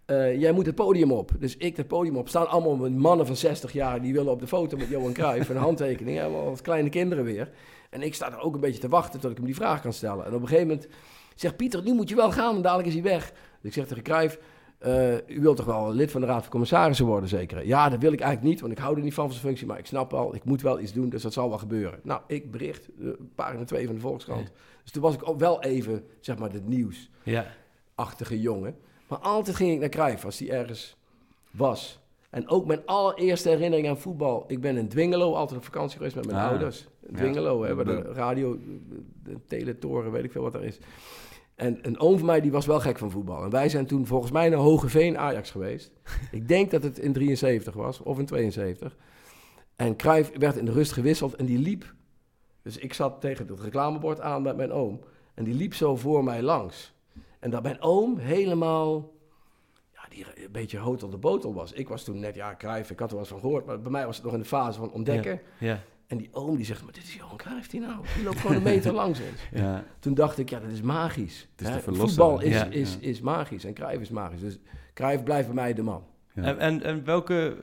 Eh, 0.06 0.40
jij 0.40 0.52
moet 0.52 0.66
het 0.66 0.76
podium 0.76 1.12
op. 1.12 1.32
Dus 1.40 1.58
ik 1.58 1.78
het 1.78 1.88
podium 1.88 2.18
op. 2.18 2.30
Staan 2.30 2.48
allemaal 2.48 2.90
mannen 2.90 3.26
van 3.26 3.36
60 3.36 3.74
jaar... 3.74 4.02
die 4.02 4.14
willen 4.14 4.32
op 4.32 4.40
de 4.40 4.48
foto 4.48 4.78
met 4.78 4.88
Johan 4.88 5.14
Cruijff... 5.14 5.50
en 5.50 5.56
een 5.56 5.62
handtekening. 5.72 6.18
Helemaal 6.18 6.48
als 6.48 6.62
kleine 6.62 6.90
kinderen 6.90 7.24
weer. 7.24 7.50
En 7.90 8.02
ik 8.02 8.14
sta 8.16 8.32
er 8.32 8.40
ook 8.40 8.54
een 8.54 8.60
beetje 8.62 8.80
te 8.80 8.90
wachten... 8.90 9.20
tot 9.20 9.32
ik 9.32 9.38
hem 9.38 9.46
die 9.46 9.56
vraag 9.56 9.82
kan 9.82 9.94
stellen. 9.94 10.26
En 10.26 10.34
op 10.34 10.42
een 10.42 10.48
gegeven 10.48 10.68
moment 10.68 10.88
zegt 11.36 11.58
Pieter... 11.58 11.84
nu 11.84 11.94
moet 11.94 12.10
je 12.10 12.16
wel 12.16 12.32
gaan, 12.32 12.56
en 12.56 12.62
dadelijk 12.62 12.88
is 12.88 12.94
hij 12.94 13.04
weg. 13.04 13.30
Dus 13.32 13.38
ik 13.62 13.74
zeg 13.74 13.88
tegen 13.88 14.04
Cruijff... 14.04 14.40
eh, 14.80 15.14
u 15.28 15.42
wilt 15.42 15.58
toch 15.58 15.66
wel 15.66 15.94
lid 15.94 16.12
van 16.12 16.22
de 16.22 16.28
Raad 16.28 16.42
van 16.42 16.52
Commissarissen 16.52 17.06
worden, 17.06 17.30
zeker? 17.30 17.66
Ja, 17.66 17.90
dat 17.90 18.00
wil 18.00 18.12
ik 18.14 18.20
eigenlijk 18.20 18.52
niet, 18.52 18.62
want 18.62 18.74
ik 18.74 18.80
hou 18.80 18.96
er 18.98 19.04
niet 19.04 19.14
van 19.14 19.24
van 19.24 19.34
zijn 19.34 19.46
functie. 19.46 19.68
Maar 19.68 19.78
ik 19.80 19.86
snap 19.86 20.12
wel, 20.12 20.36
ik 20.36 20.44
moet 20.44 20.62
wel 20.62 20.80
iets 20.80 20.94
doen, 20.94 21.10
dus 21.10 21.22
dat 21.22 21.34
zal 21.34 21.50
wel 21.50 21.58
gebeuren. 21.58 22.00
Nou, 22.04 22.22
ik 22.28 22.52
bericht, 22.52 22.90
eh, 23.02 23.08
pagina 23.36 23.64
2 23.64 23.86
van 23.86 23.96
de 23.96 24.02
Volkskrant. 24.02 24.52
Dus 24.84 24.92
toen 24.92 25.02
was 25.02 25.14
ik 25.14 25.30
ook 25.30 25.40
wel 25.40 25.62
even, 25.64 26.04
zeg 26.20 26.38
maar, 26.38 26.52
het 26.52 26.68
nieuws 26.68 27.10
Ja. 27.24 27.46
achtige 27.96 28.40
jongen. 28.42 28.76
Maar 29.08 29.18
altijd 29.20 29.56
ging 29.56 29.72
ik 29.74 29.80
naar 29.80 29.90
Cruijff 29.90 30.26
als 30.26 30.40
hij 30.40 30.50
ergens 30.50 30.96
was. 31.52 32.00
En 32.30 32.50
ook 32.50 32.66
mijn 32.66 32.82
allereerste 32.86 33.50
herinnering 33.50 33.90
aan 33.90 33.98
voetbal. 33.98 34.44
Ik 34.48 34.62
ben 34.62 34.78
in 34.78 34.88
Dwingelo 34.88 35.34
altijd 35.34 35.60
op 35.60 35.66
vakantie 35.66 35.98
geweest 35.98 36.16
met 36.16 36.26
mijn 36.26 36.38
Ah. 36.38 36.50
ouders. 36.50 36.88
Dwingelo, 37.14 37.64
hè, 37.64 37.76
waar 37.76 37.86
de 37.86 38.02
radio, 38.02 38.58
de 39.24 39.38
teletoren, 39.48 40.12
weet 40.12 40.24
ik 40.24 40.32
veel 40.32 40.42
wat 40.42 40.54
er 40.54 40.64
is. 40.64 40.80
En 41.56 41.80
een 41.82 42.00
oom 42.00 42.18
van 42.18 42.26
mij 42.26 42.42
die 42.42 42.52
was 42.52 42.66
wel 42.66 42.80
gek 42.80 42.98
van 42.98 43.12
voetbal. 43.12 43.44
En 43.44 43.50
wij 43.50 43.70
zijn 43.70 43.86
toen 43.86 44.06
volgens 44.06 44.32
mij 44.32 44.50
naar 44.50 44.60
Hogeveen 44.60 45.18
Ajax 45.18 45.52
geweest. 45.52 45.92
ik 46.32 46.48
denk 46.48 46.72
dat 46.72 46.84
het 46.84 47.00
in 47.00 47.14
73 47.14 47.74
was, 47.74 48.00
of 48.02 48.20
in 48.20 48.26
72. 48.26 48.98
En 49.76 49.96
Cruijff 49.96 50.32
werd 50.38 50.56
in 50.56 50.66
de 50.66 50.72
rust 50.72 50.92
gewisseld 50.92 51.36
en 51.36 51.46
die 51.46 51.60
liep. 51.60 51.94
Dus 52.62 52.78
ik 52.78 52.94
zat 52.94 53.22
tegen 53.22 53.48
het 53.48 53.60
reclamebord 53.60 54.20
aan 54.22 54.42
met 54.42 54.56
mijn 54.56 54.72
oom. 54.72 55.00
En 55.34 55.44
die 55.44 55.54
liep 55.54 55.74
zo 55.74 55.96
voor 55.96 56.24
mij 56.24 56.42
langs. 56.42 56.94
En 57.40 57.50
dat 57.50 57.64
mijn 57.64 57.82
oom 57.82 58.18
helemaal, 58.18 58.98
ja, 59.00 59.19
die 60.10 60.26
een 60.46 60.52
beetje 60.52 60.78
hotel 60.78 61.10
de 61.10 61.18
botel 61.18 61.54
was. 61.54 61.72
Ik 61.72 61.88
was 61.88 62.04
toen 62.04 62.20
net, 62.20 62.36
ja, 62.36 62.56
Cruijff, 62.58 62.90
ik 62.92 63.00
had 63.00 63.08
er 63.08 63.14
wel 63.16 63.24
eens 63.24 63.34
van 63.34 63.40
gehoord. 63.40 63.66
Maar 63.66 63.82
bij 63.82 63.92
mij 63.92 64.06
was 64.06 64.16
het 64.16 64.26
nog 64.26 64.34
in 64.34 64.40
de 64.40 64.46
fase 64.46 64.80
van 64.80 64.92
ontdekken. 64.92 65.42
Ja. 65.60 65.80
En 66.08 66.18
die 66.18 66.30
oom 66.32 66.56
die 66.56 66.66
zegt, 66.66 66.84
maar 66.84 66.94
dit 66.94 67.04
is 67.04 67.16
Johan 67.16 67.38
Cruijff 67.38 67.68
die 67.68 67.80
nou. 67.80 67.96
Die 68.16 68.24
loopt 68.24 68.40
gewoon 68.40 68.56
een 68.56 68.64
meter 68.64 68.94
langs 68.94 69.20
ons. 69.20 69.42
Ja. 69.62 69.84
Toen 70.00 70.14
dacht 70.14 70.38
ik, 70.38 70.50
ja, 70.50 70.60
dat 70.60 70.72
is 70.72 70.82
magisch. 70.82 71.48
Het 71.56 71.68
is 71.68 71.84
de. 71.84 71.94
Voetbal 71.94 72.40
is, 72.40 72.54
Ja. 72.54 72.66
is, 72.66 72.98
is 73.00 73.22
magisch 73.22 73.64
en 73.64 73.74
Cruijff 73.74 74.02
is 74.02 74.10
magisch. 74.10 74.40
Dus 74.42 74.58
Cruijff 74.94 75.24
blijft 75.24 75.46
bij 75.48 75.56
mij 75.56 75.74
de 75.74 75.82
man. 75.82 76.04
Ja. 76.34 76.44
En, 76.44 76.60
en, 76.60 76.84
en 76.84 77.06
welke... 77.06 77.58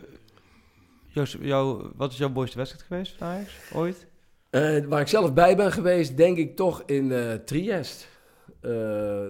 Joost, 1.07 1.37
jou, 1.41 1.91
wat 1.97 2.13
is 2.13 2.19
jouw 2.19 2.29
mooiste 2.29 2.57
wedstrijd 2.57 2.87
geweest 2.87 3.17
van 3.17 3.27
Ajax? 3.27 3.51
Ooit? 3.75 4.07
Eh, 4.51 4.85
waar 4.85 5.01
ik 5.01 5.09
zelf 5.09 5.33
bij 5.33 5.57
ben 5.57 5.73
geweest, 5.73 6.17
denk 6.17 6.37
ik 6.37 6.57
toch 6.57 6.83
in 6.87 7.13
eh 7.13 7.33
Triest. 7.35 8.09
Eh, 8.61 8.71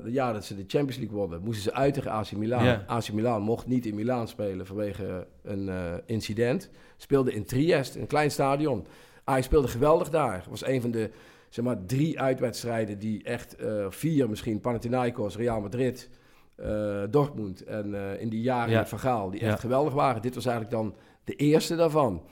het 0.05 0.13
jaar 0.13 0.33
dat 0.33 0.45
ze 0.45 0.55
de 0.57 0.65
Champions 0.67 0.97
League 0.97 1.17
wonnen, 1.17 1.41
moesten 1.43 1.63
ze 1.63 1.73
uit 1.73 1.95
tegen 1.95 2.11
AC 2.11 2.33
Milan. 2.33 2.79
AC 2.87 3.13
Milan 3.13 3.43
mocht 3.43 3.67
niet 3.67 3.87
in 3.87 3.95
Milaan 3.95 4.29
spelen 4.29 4.67
vanwege 4.67 5.27
een 5.43 5.69
eh, 5.69 5.93
incident. 6.07 6.71
Speelde 6.97 7.33
in 7.33 7.45
Triest, 7.45 7.95
een 7.95 8.07
klein 8.07 8.31
stadion. 8.31 8.87
Ajax 9.25 9.47
speelde 9.47 9.69
geweldig 9.69 10.11
daar. 10.11 10.45
Was 10.49 10.67
een 10.67 10.81
van 10.81 10.91
de 10.91 11.11
zeg 11.49 11.65
maar, 11.65 11.77
drie 11.87 12.21
uitwedstrijden 12.21 12.99
die 12.99 13.23
echt, 13.23 13.57
eh, 13.57 13.87
vier 13.89 14.29
misschien, 14.29 14.61
Panathinaikos, 14.61 15.37
Real 15.37 15.61
Madrid, 15.61 16.11
eh, 16.57 17.03
Dortmund 17.11 17.65
en 17.65 17.95
in 18.21 18.29
die 18.29 18.41
jaren 18.41 18.71
Ja. 18.71 18.87
Van 18.87 18.99
Gaal, 18.99 19.31
die 19.31 19.41
Ja. 19.41 19.51
echt 19.51 19.61
geweldig 19.61 19.93
waren. 19.95 20.23
Dit 20.23 20.35
was 20.35 20.47
eigenlijk 20.47 20.77
dan 20.77 20.95
de 21.25 21.35
eerste 21.35 21.77
daarvan. 21.77 22.23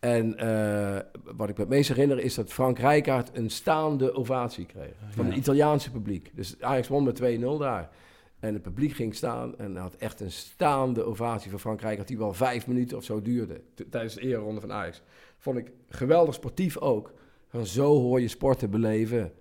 En 0.00 0.36
eh, 0.36 0.98
wat 1.34 1.48
ik 1.48 1.54
me 1.56 1.60
het 1.62 1.68
meest 1.72 1.88
herinner 1.88 2.18
is 2.18 2.34
dat 2.34 2.52
Frank 2.52 2.78
Rijkaard 2.78 3.36
een 3.36 3.50
staande 3.50 4.12
ovatie 4.14 4.66
kreeg. 4.66 4.94
Van 5.10 5.26
het 5.26 5.36
Italiaanse 5.36 5.90
publiek. 5.90 6.30
Dus 6.34 6.60
Ajax 6.60 6.88
won 6.88 7.04
met 7.04 7.20
2-0 7.22 7.40
daar. 7.58 7.90
En 8.38 8.52
het 8.54 8.62
publiek 8.62 8.92
ging 8.92 9.14
staan 9.14 9.58
en 9.58 9.76
had 9.76 9.94
echt 9.94 10.20
een 10.20 10.30
staande 10.30 11.02
ovatie 11.04 11.50
van 11.50 11.60
Frank 11.60 11.80
Rijkaard... 11.80 12.08
die 12.08 12.18
wel 12.18 12.32
vijf 12.32 12.66
minuten 12.66 12.96
of 12.96 13.04
zo 13.04 13.22
duurde 13.22 13.60
tijdens 13.90 14.14
de 14.14 14.20
eerronde 14.20 14.60
van 14.60 14.72
Ajax. 14.72 15.02
Vond 15.38 15.56
ik 15.58 15.70
geweldig 15.88 16.34
sportief 16.34 16.78
ook. 16.78 17.12
Van 17.48 17.66
zo 17.66 17.98
hoor 18.00 18.20
je 18.20 18.28
sporten 18.28 18.70
beleven. 18.70 19.32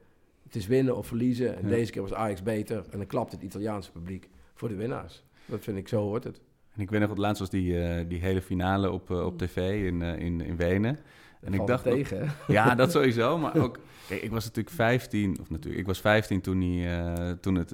Het 0.43 0.55
is 0.55 0.67
winnen 0.67 0.95
of 0.97 1.07
verliezen. 1.07 1.55
En 1.55 1.63
Ja. 1.63 1.69
deze 1.69 1.91
keer 1.91 2.01
was 2.01 2.13
Ajax 2.13 2.43
beter. 2.43 2.83
En 2.89 2.97
dan 2.97 3.07
klapt 3.07 3.31
het 3.31 3.41
Italiaanse 3.41 3.91
publiek 3.91 4.29
voor 4.53 4.69
de 4.69 4.75
winnaars. 4.75 5.23
Dat 5.45 5.63
vind 5.63 5.77
ik, 5.77 5.87
zo 5.87 6.01
hoort 6.01 6.23
het. 6.23 6.41
En 6.79 6.85
ik 6.85 6.91
weet 6.91 6.99
nog, 7.01 7.09
het 7.09 7.17
laatst 7.17 7.39
was 7.39 7.49
die, 7.49 7.81
eh, 7.83 8.05
die 8.07 8.19
hele 8.19 8.41
finale 8.41 8.91
op, 8.91 9.11
eh, 9.11 9.25
op 9.25 9.37
tv 9.37 9.85
in, 9.85 10.01
eh, 10.01 10.19
in, 10.19 10.41
in 10.41 10.55
Wenen. 10.55 10.99
En 11.41 11.53
ik 11.53 11.67
dacht, 11.67 11.83
tegen, 11.83 12.31
ja, 12.47 12.75
dat 12.75 12.91
sowieso, 12.97 13.37
maar 13.37 13.57
ook, 13.57 13.79
kijk, 14.07 14.21
ik 14.21 14.31
was 14.31 14.45
natuurlijk 14.45 14.75
15, 14.75 15.37
of 15.41 15.49
natuurlijk, 15.49 15.81
ik 15.81 15.87
was 15.87 16.01
15 16.01 16.41
toen, 16.41 16.59
die, 16.59 16.87
toen 17.41 17.55
het 17.55 17.73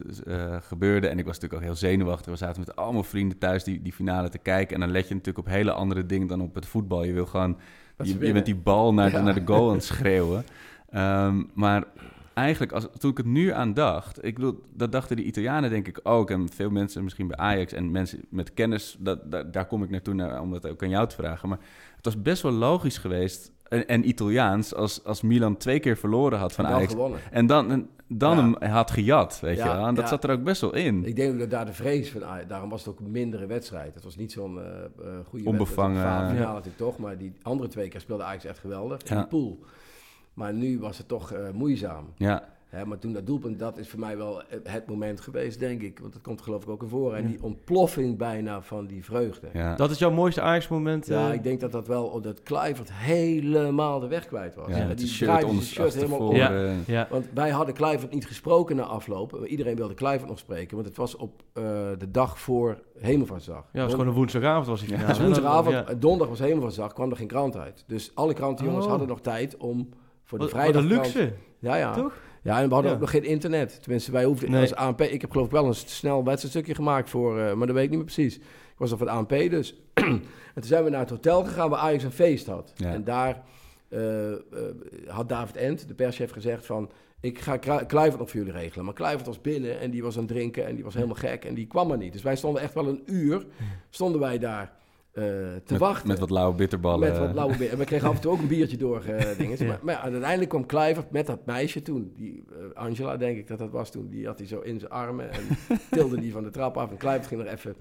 gebeurde 0.60 1.08
en 1.08 1.20
ik 1.20 1.26
was 1.26 1.34
natuurlijk 1.34 1.53
ook 1.53 1.68
heel 1.68 1.89
zenuwachtig. 1.89 2.32
We 2.32 2.38
zaten 2.38 2.60
met 2.60 2.76
allemaal 2.76 3.03
vrienden 3.03 3.38
thuis 3.38 3.64
die, 3.64 3.82
die 3.82 3.93
finale 3.93 4.30
te 4.30 4.38
kijken 4.38 4.76
en 4.76 4.82
dan 4.82 4.91
let 4.91 5.08
je 5.08 5.14
natuurlijk 5.14 5.47
op 5.47 5.53
hele 5.53 5.72
andere 5.72 6.06
dingen 6.06 6.28
dan 6.28 6.41
op 6.41 6.56
het 6.56 6.66
voetbal. 6.66 7.03
Je 7.03 7.14
wil 7.14 7.26
gewoon, 7.26 7.58
je, 7.97 8.18
je 8.20 8.34
bent 8.34 8.45
die 8.45 8.56
bal 8.56 8.93
naar, 8.93 9.12
Ja. 9.12 9.22
naar 9.22 9.34
de 9.34 9.45
goal 9.45 9.68
aan 9.70 9.76
het 9.76 9.84
schreeuwen. 9.84 10.45
Ehm, 10.89 11.43
maar 11.53 11.84
eigenlijk, 12.36 12.72
als, 12.72 12.88
toen 12.98 13.12
ik 13.12 13.18
het 13.18 13.26
nu 13.26 13.50
aan 13.52 13.74
dacht, 13.74 14.26
ik 14.26 14.36
bedoel, 14.36 14.62
dat 14.74 14.92
dachten 14.92 15.16
de 15.16 15.24
Italianen 15.24 15.70
denk 15.70 15.88
ik 15.88 16.00
ook. 16.04 16.30
En 16.30 16.50
veel 16.50 16.70
mensen 16.70 17.04
misschien 17.04 17.28
bij 17.28 17.38
Ajax 17.38 17.74
en 17.74 17.92
mensen 17.92 18.20
met 18.30 18.54
kennis, 18.54 18.96
dat, 19.00 19.32
dat- 19.32 19.54
daar 19.54 19.66
kom 19.68 19.84
ik 19.84 19.90
naartoe 19.90 20.14
naar, 20.14 20.42
om 20.42 20.52
dat 20.52 20.68
ook 20.68 20.84
aan 20.84 20.90
jou 20.90 21.08
te 21.08 21.16
vragen. 21.16 21.50
Maar 21.50 21.60
het 21.96 22.06
was 22.06 22.22
best 22.22 22.42
wel 22.42 22.52
logisch 22.52 22.98
geweest 22.98 23.52
en, 23.68 23.88
en 23.88 24.08
Italiaans 24.08 24.74
als, 24.76 25.04
als 25.04 25.22
Milan 25.22 25.58
twee 25.58 25.80
keer 25.80 25.98
verloren 25.98 26.40
had 26.40 26.54
van 26.54 26.66
En 26.66 26.72
Ajax. 26.72 26.92
gewonnen. 26.92 27.20
En 27.32 27.46
dan, 27.48 27.72
en 27.72 27.90
dan 28.08 28.38
Ja. 28.38 28.44
hem 28.60 28.72
had 28.72 28.92
gejat, 28.92 29.40
weet 29.42 29.58
Ja, 29.58 29.66
je 29.72 29.78
wel. 29.78 29.88
En 29.88 29.94
dat 29.96 30.04
ja. 30.04 30.10
zat 30.10 30.24
er 30.24 30.30
ook 30.32 30.44
best 30.44 30.62
wel 30.62 30.76
in. 30.76 31.06
Ik 31.06 31.16
denk 31.16 31.34
ook 31.34 31.40
dat 31.40 31.50
daar 31.50 31.66
de 31.66 31.74
vrees 31.74 32.10
van 32.12 32.22
daarom 32.48 32.70
was 32.70 32.86
het 32.86 32.90
ook 32.94 33.00
een 33.00 33.12
mindere 33.12 33.46
wedstrijd. 33.46 33.94
Het 33.94 34.04
was 34.04 34.16
niet 34.16 34.32
zo'n 34.32 34.60
eh 34.60 34.66
eh 34.66 34.86
goede 35.28 35.46
Onbevangen, 35.50 35.94
wedstrijd. 36.04 36.30
finale 36.32 36.48
natuurlijk 36.54 36.78
toch, 36.78 36.98
maar 36.98 37.18
die 37.18 37.34
andere 37.42 37.70
twee 37.70 37.88
keer 37.88 38.00
speelde 38.02 38.24
Ajax 38.24 38.46
echt 38.46 38.60
geweldig 38.60 39.02
in 39.02 39.16
Ja. 39.16 39.22
die 39.22 39.28
pool. 39.30 39.60
Maar 40.36 40.54
nu 40.54 40.80
was 40.80 40.98
het 40.98 41.08
toch 41.08 41.32
eh, 41.32 41.50
moeizaam. 41.54 42.06
Ja, 42.18 42.54
Hè, 42.66 42.86
maar 42.86 43.00
toen 43.00 43.14
dat 43.14 43.26
doelpunt, 43.26 43.60
dat 43.60 43.78
is 43.78 43.90
voor 43.90 44.00
mij 44.00 44.18
wel 44.18 44.42
het 44.64 44.88
moment 44.88 45.22
geweest, 45.22 45.60
denk 45.60 45.82
ik. 45.82 46.00
Want 46.00 46.14
dat 46.14 46.22
komt 46.22 46.42
geloof 46.42 46.64
ik 46.64 46.70
ook 46.70 46.82
in 46.84 46.88
voor. 46.90 47.14
En 47.16 47.28
die 47.28 47.44
ontploffing 47.44 48.18
bijna 48.18 48.62
van 48.62 48.86
die 48.86 49.04
vreugde. 49.06 49.48
Ja, 49.54 49.60
ja. 49.60 49.76
Dat 49.76 49.92
is 49.92 50.00
jouw 50.00 50.12
mooiste 50.12 50.42
Ajax-moment? 50.42 51.10
eh? 51.10 51.34
ik 51.34 51.44
denk 51.44 51.60
dat 51.60 51.72
dat 51.72 51.88
wel, 51.88 52.22
dat 52.22 52.44
Kluivert 52.44 52.92
helemaal 52.94 54.00
de 54.00 54.08
weg 54.08 54.26
kwijt 54.28 54.56
was. 54.56 54.68
ja, 54.68 54.88
de 54.88 54.94
die 54.94 55.08
shirt 55.08 55.42
zijn 55.42 55.62
shirt 55.62 55.94
helemaal 55.94 56.28
om. 56.28 56.36
ja. 56.36 57.08
Want 57.10 57.26
wij 57.34 57.50
hadden 57.50 57.74
Kluivert 57.76 58.14
niet 58.14 58.28
gesproken 58.28 58.76
na 58.76 58.84
afloop. 58.84 59.32
Maar 59.32 59.48
Iedereen 59.48 59.76
wilde 59.76 59.94
Kluivert 59.94 60.30
nog 60.30 60.40
spreken. 60.40 60.76
Want 60.76 60.88
het 60.88 60.98
was 60.98 61.16
op 61.16 61.44
eh, 61.54 61.64
de 61.98 62.12
dag 62.12 62.40
voor 62.40 62.82
Hemelvaartsdag. 63.00 63.58
Ja, 63.64 63.68
het 63.72 63.82
was 63.82 63.92
gewoon 63.92 64.08
een 64.08 64.14
woensdagavond 64.14 64.68
was 64.68 64.80
die 64.86 64.98
Ja. 64.98 65.08
Dus 65.08 65.20
woensdagavond, 65.20 65.76
Ja. 65.76 65.94
donderdag 65.94 66.28
was 66.30 66.40
Hemelvaartsdag, 66.40 66.94
kwam 66.94 67.10
er 67.10 67.18
geen 67.18 67.28
krant 67.28 67.58
uit. 67.58 67.84
Dus 67.88 68.12
alle 68.16 68.34
krantenjongens 68.34 68.84
Oh. 68.84 68.90
hadden 68.90 69.08
nog 69.10 69.22
tijd 69.22 69.58
om 69.58 69.90
voor 70.26 70.40
de 70.40 70.48
vrijdag... 70.48 70.82
een 70.82 70.88
luxe, 70.88 71.34
Ja, 71.60 71.76
ja. 71.76 71.94
toch? 71.94 72.14
Ja, 72.42 72.62
en 72.62 72.68
we 72.68 72.74
hadden 72.74 72.92
Ja. 72.92 72.96
ook 72.98 73.02
nog 73.04 73.12
geen 73.12 73.24
internet. 73.24 73.82
Tenminste, 73.82 74.12
wij 74.12 74.24
hoefden 74.24 74.52
Nee. 74.52 74.62
als 74.62 74.76
ANP... 74.76 75.02
Ik 75.02 75.22
heb 75.22 75.32
geloof 75.32 75.46
ik 75.46 75.52
wel 75.52 75.66
een 75.66 75.74
snel 75.76 76.24
wedstrijdstukje 76.24 76.76
gemaakt 76.76 77.10
voor... 77.10 77.40
eh, 77.40 77.54
maar 77.54 77.68
dat 77.68 77.76
weet 77.76 77.84
ik 77.86 77.90
niet 77.90 78.00
meer 78.00 78.14
precies. 78.14 78.36
Ik 78.38 78.78
was 78.78 78.92
al 78.92 78.98
van 78.98 79.08
de 79.08 79.14
ANP 79.14 79.30
dus. 79.30 79.76
en 79.94 80.22
toen 80.54 80.64
zijn 80.64 80.84
we 80.84 80.90
naar 80.90 81.00
het 81.00 81.10
hotel 81.10 81.44
gegaan 81.44 81.70
waar 81.70 81.80
Ajax 81.80 82.04
een 82.04 82.12
feest 82.12 82.46
had. 82.48 82.74
Ja. 82.76 82.94
En 82.94 83.04
daar 83.04 83.44
eh, 83.90 84.32
eh, 84.32 84.38
had 85.08 85.30
David 85.30 85.56
Ent, 85.56 85.88
de 85.88 85.94
perschef, 85.94 86.32
gezegd 86.32 86.66
van... 86.66 86.90
Ik 87.20 87.40
ga 87.40 87.58
Kluivert 87.88 88.20
nog 88.20 88.30
voor 88.30 88.40
jullie 88.40 88.54
regelen. 88.60 88.86
Maar 88.86 88.94
Kluivert 88.94 89.26
was 89.26 89.42
binnen 89.42 89.80
en 89.80 89.92
die 89.92 90.04
was 90.04 90.16
aan 90.16 90.24
het 90.24 90.32
drinken 90.32 90.66
en 90.66 90.76
die 90.76 90.84
was 90.84 90.94
helemaal 90.94 91.16
gek. 91.16 91.46
En 91.46 91.54
die 91.54 91.68
kwam 91.68 91.92
er 91.92 91.98
niet. 91.98 92.14
Dus 92.14 92.22
wij 92.22 92.36
stonden 92.36 92.62
echt 92.62 92.74
wel 92.74 92.88
een 92.88 93.02
uur... 93.06 93.46
Stonden 93.90 94.22
wij 94.22 94.40
daar 94.40 94.74
te 95.22 95.61
Met, 95.70 95.78
wachten. 95.80 96.07
met 96.07 96.20
wat 96.20 96.30
lauwe 96.30 96.55
bitterballen. 96.55 97.09
Met 97.09 97.18
wat 97.20 97.34
lauwe. 97.34 97.68
En 97.70 97.78
we 97.78 97.86
kregen 97.86 98.07
af 98.09 98.16
en 98.16 98.22
toe 98.22 98.32
ook 98.32 98.39
een 98.39 98.47
biertje 98.47 98.78
door. 98.78 99.03
eh 99.03 99.38
dingen. 99.38 99.57
Ja. 99.59 99.66
maar, 99.66 99.80
maar 99.82 99.93
ja, 99.93 100.01
uiteindelijk 100.01 100.49
kwam 100.49 100.66
Kluivert 100.66 101.11
met 101.11 101.26
dat 101.28 101.45
meisje 101.45 101.82
toen. 101.82 102.13
Die, 102.16 102.43
eh, 102.51 102.82
Angela, 102.84 103.18
denk 103.18 103.38
ik 103.38 103.47
dat 103.47 103.59
dat 103.59 103.72
was 103.72 103.91
toen. 103.91 104.07
Die 104.09 104.26
had 104.26 104.38
hij 104.38 104.47
zo 104.47 104.59
in 104.59 104.80
zijn 104.80 104.91
armen 104.91 105.32
en 105.32 105.41
tilde 105.91 106.20
die 106.20 106.32
van 106.32 106.43
de 106.43 106.49
trap 106.49 106.78
af. 106.78 106.91
En 106.91 106.97
Kluivert 106.97 107.28
ging 107.28 107.41
er 107.41 107.47
even 107.47 107.76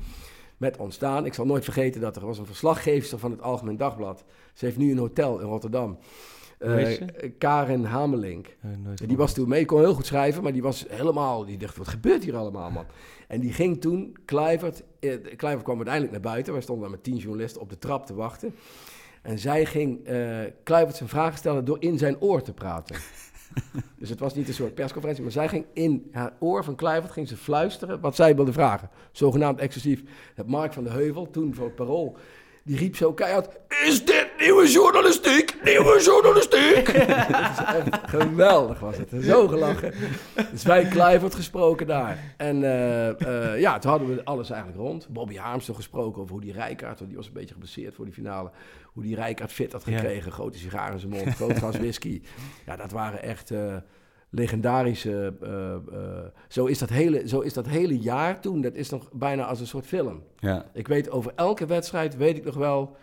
met 0.56 0.76
ons 0.76 0.94
staan. 0.94 1.26
Ik 1.26 1.34
zal 1.34 1.46
nooit 1.46 1.64
vergeten 1.64 2.00
dat 2.00 2.16
er 2.16 2.26
was 2.26 2.38
een 2.38 2.46
verslaggeefster 2.46 3.18
van 3.18 3.30
het 3.30 3.42
Algemeen 3.42 3.76
Dagblad. 3.76 4.24
Ze 4.52 4.64
heeft 4.64 4.76
nu 4.78 4.90
een 4.90 4.98
hotel 4.98 5.38
in 5.40 5.46
Rotterdam. 5.46 5.98
Eh? 6.58 7.02
Karen 7.38 7.84
Hamelink. 7.84 8.46
Eh, 8.46 8.70
Ja, 8.94 9.06
Die 9.06 9.16
was 9.16 9.34
toen 9.34 9.48
mee, 9.48 9.64
kon 9.64 9.80
heel 9.80 9.94
goed 9.94 10.06
schrijven, 10.06 10.42
maar 10.42 10.52
die 10.52 10.62
was 10.62 10.84
helemaal, 10.88 11.44
die 11.44 11.56
dacht, 11.58 11.76
wat 11.76 11.88
gebeurt 11.88 12.24
hier 12.24 12.36
allemaal, 12.36 12.70
man? 12.70 12.84
En 13.28 13.40
die 13.40 13.52
ging 13.52 13.80
toen, 13.80 14.16
Kluivert, 14.24 14.82
eh, 15.00 15.10
Kluivert 15.36 15.64
kwam 15.64 15.76
uiteindelijk 15.76 16.12
naar 16.12 16.32
buiten, 16.32 16.52
wij 16.52 16.62
stonden 16.62 16.84
daar 16.84 16.94
met 16.94 17.04
tien 17.04 17.16
journalisten 17.16 17.60
op 17.60 17.68
de 17.70 17.78
trap 17.78 18.06
te 18.06 18.14
wachten. 18.14 18.54
En 19.22 19.38
zij 19.38 19.66
ging 19.66 20.06
eh 20.06 20.38
Kluivert 20.62 20.96
zijn 20.96 21.08
vragen 21.08 21.38
stellen 21.38 21.64
door 21.64 21.76
in 21.80 21.98
zijn 21.98 22.20
oor 22.20 22.42
te 22.42 22.52
praten. 22.52 22.96
dus 23.98 24.08
het 24.08 24.18
was 24.18 24.34
niet 24.34 24.48
een 24.48 24.54
soort 24.54 24.74
persconferentie, 24.74 25.22
maar 25.22 25.32
zij 25.32 25.48
ging 25.48 25.64
in 25.72 26.08
haar 26.12 26.32
oor 26.38 26.64
van 26.64 26.74
Kluivert 26.74 27.12
ging 27.12 27.28
ze 27.28 27.36
fluisteren 27.36 28.00
wat 28.00 28.14
zij 28.14 28.36
wilde 28.36 28.52
vragen. 28.52 28.90
Zogenaamd 29.12 29.58
exclusief. 29.60 30.02
Het 30.34 30.46
Mark 30.46 30.72
van 30.72 30.84
de 30.84 30.90
Heuvel, 30.90 31.30
toen 31.30 31.54
voor 31.54 31.64
het 31.64 31.74
Parool, 31.74 32.16
die 32.64 32.76
riep 32.76 32.96
zo 32.96 33.12
keihard... 33.12 33.48
Is 33.84 34.04
dit 34.04 34.26
nieuwe 34.38 34.70
journalistiek? 34.70 35.56
Nieuwe 35.64 36.02
journalistiek? 36.02 36.88
echt 37.78 37.98
geweldig 38.06 38.80
was 38.80 38.96
het. 38.96 39.10
Zo 39.24 39.48
gelachen. 39.48 39.94
Dus 40.50 40.62
wij 40.62 40.84
Kluivert 40.84 41.34
gesproken 41.34 41.86
daar. 41.86 42.18
En 42.36 42.64
eh, 42.64 43.08
eh, 43.52 43.60
ja, 43.60 43.78
toen 43.78 43.90
hadden 43.90 44.14
we 44.14 44.24
alles 44.24 44.50
eigenlijk 44.50 44.80
rond. 44.82 45.08
Bobby 45.08 45.36
Harms 45.36 45.66
nog 45.66 45.76
gesproken 45.76 46.20
over 46.22 46.32
hoe 46.32 46.44
die 46.44 46.52
Rijkaard... 46.52 46.96
want 46.98 47.08
die 47.08 47.18
was 47.18 47.26
een 47.26 47.32
beetje 47.32 47.52
geblesseerd 47.54 47.94
voor 47.94 48.04
die 48.04 48.14
finale... 48.14 48.50
hoe 48.92 49.02
die 49.02 49.14
Rijkaard 49.14 49.52
fit 49.52 49.72
had 49.72 49.82
Ja. 49.86 49.96
gekregen. 49.96 50.32
Grote 50.32 50.58
sigaar 50.58 50.92
in 50.92 50.98
zijn 50.98 51.12
mond, 51.12 51.34
groot 51.34 51.56
glas 51.58 51.76
whisky. 51.76 52.22
Ja, 52.66 52.76
dat 52.76 52.90
waren 52.92 53.22
echt... 53.22 53.50
eh, 53.50 53.76
legendarische. 54.34 55.34
eh, 55.40 55.74
eh, 55.74 56.24
zo, 56.48 56.64
is 56.66 56.78
dat 56.78 56.88
hele, 56.88 57.28
zo 57.28 57.40
is 57.40 57.52
dat 57.52 57.66
hele 57.66 57.98
jaar 57.98 58.40
toen. 58.40 58.60
Dat 58.60 58.74
is 58.74 58.90
nog 58.90 59.08
bijna 59.12 59.44
als 59.44 59.60
een 59.60 59.66
soort 59.66 59.86
film. 59.86 60.22
Ja. 60.36 60.66
Ik 60.72 60.88
weet 60.88 61.10
over 61.10 61.32
elke 61.34 61.66
wedstrijd, 61.66 62.16
weet 62.16 62.36
ik 62.36 62.44
nog 62.44 62.54
wel. 62.56 62.96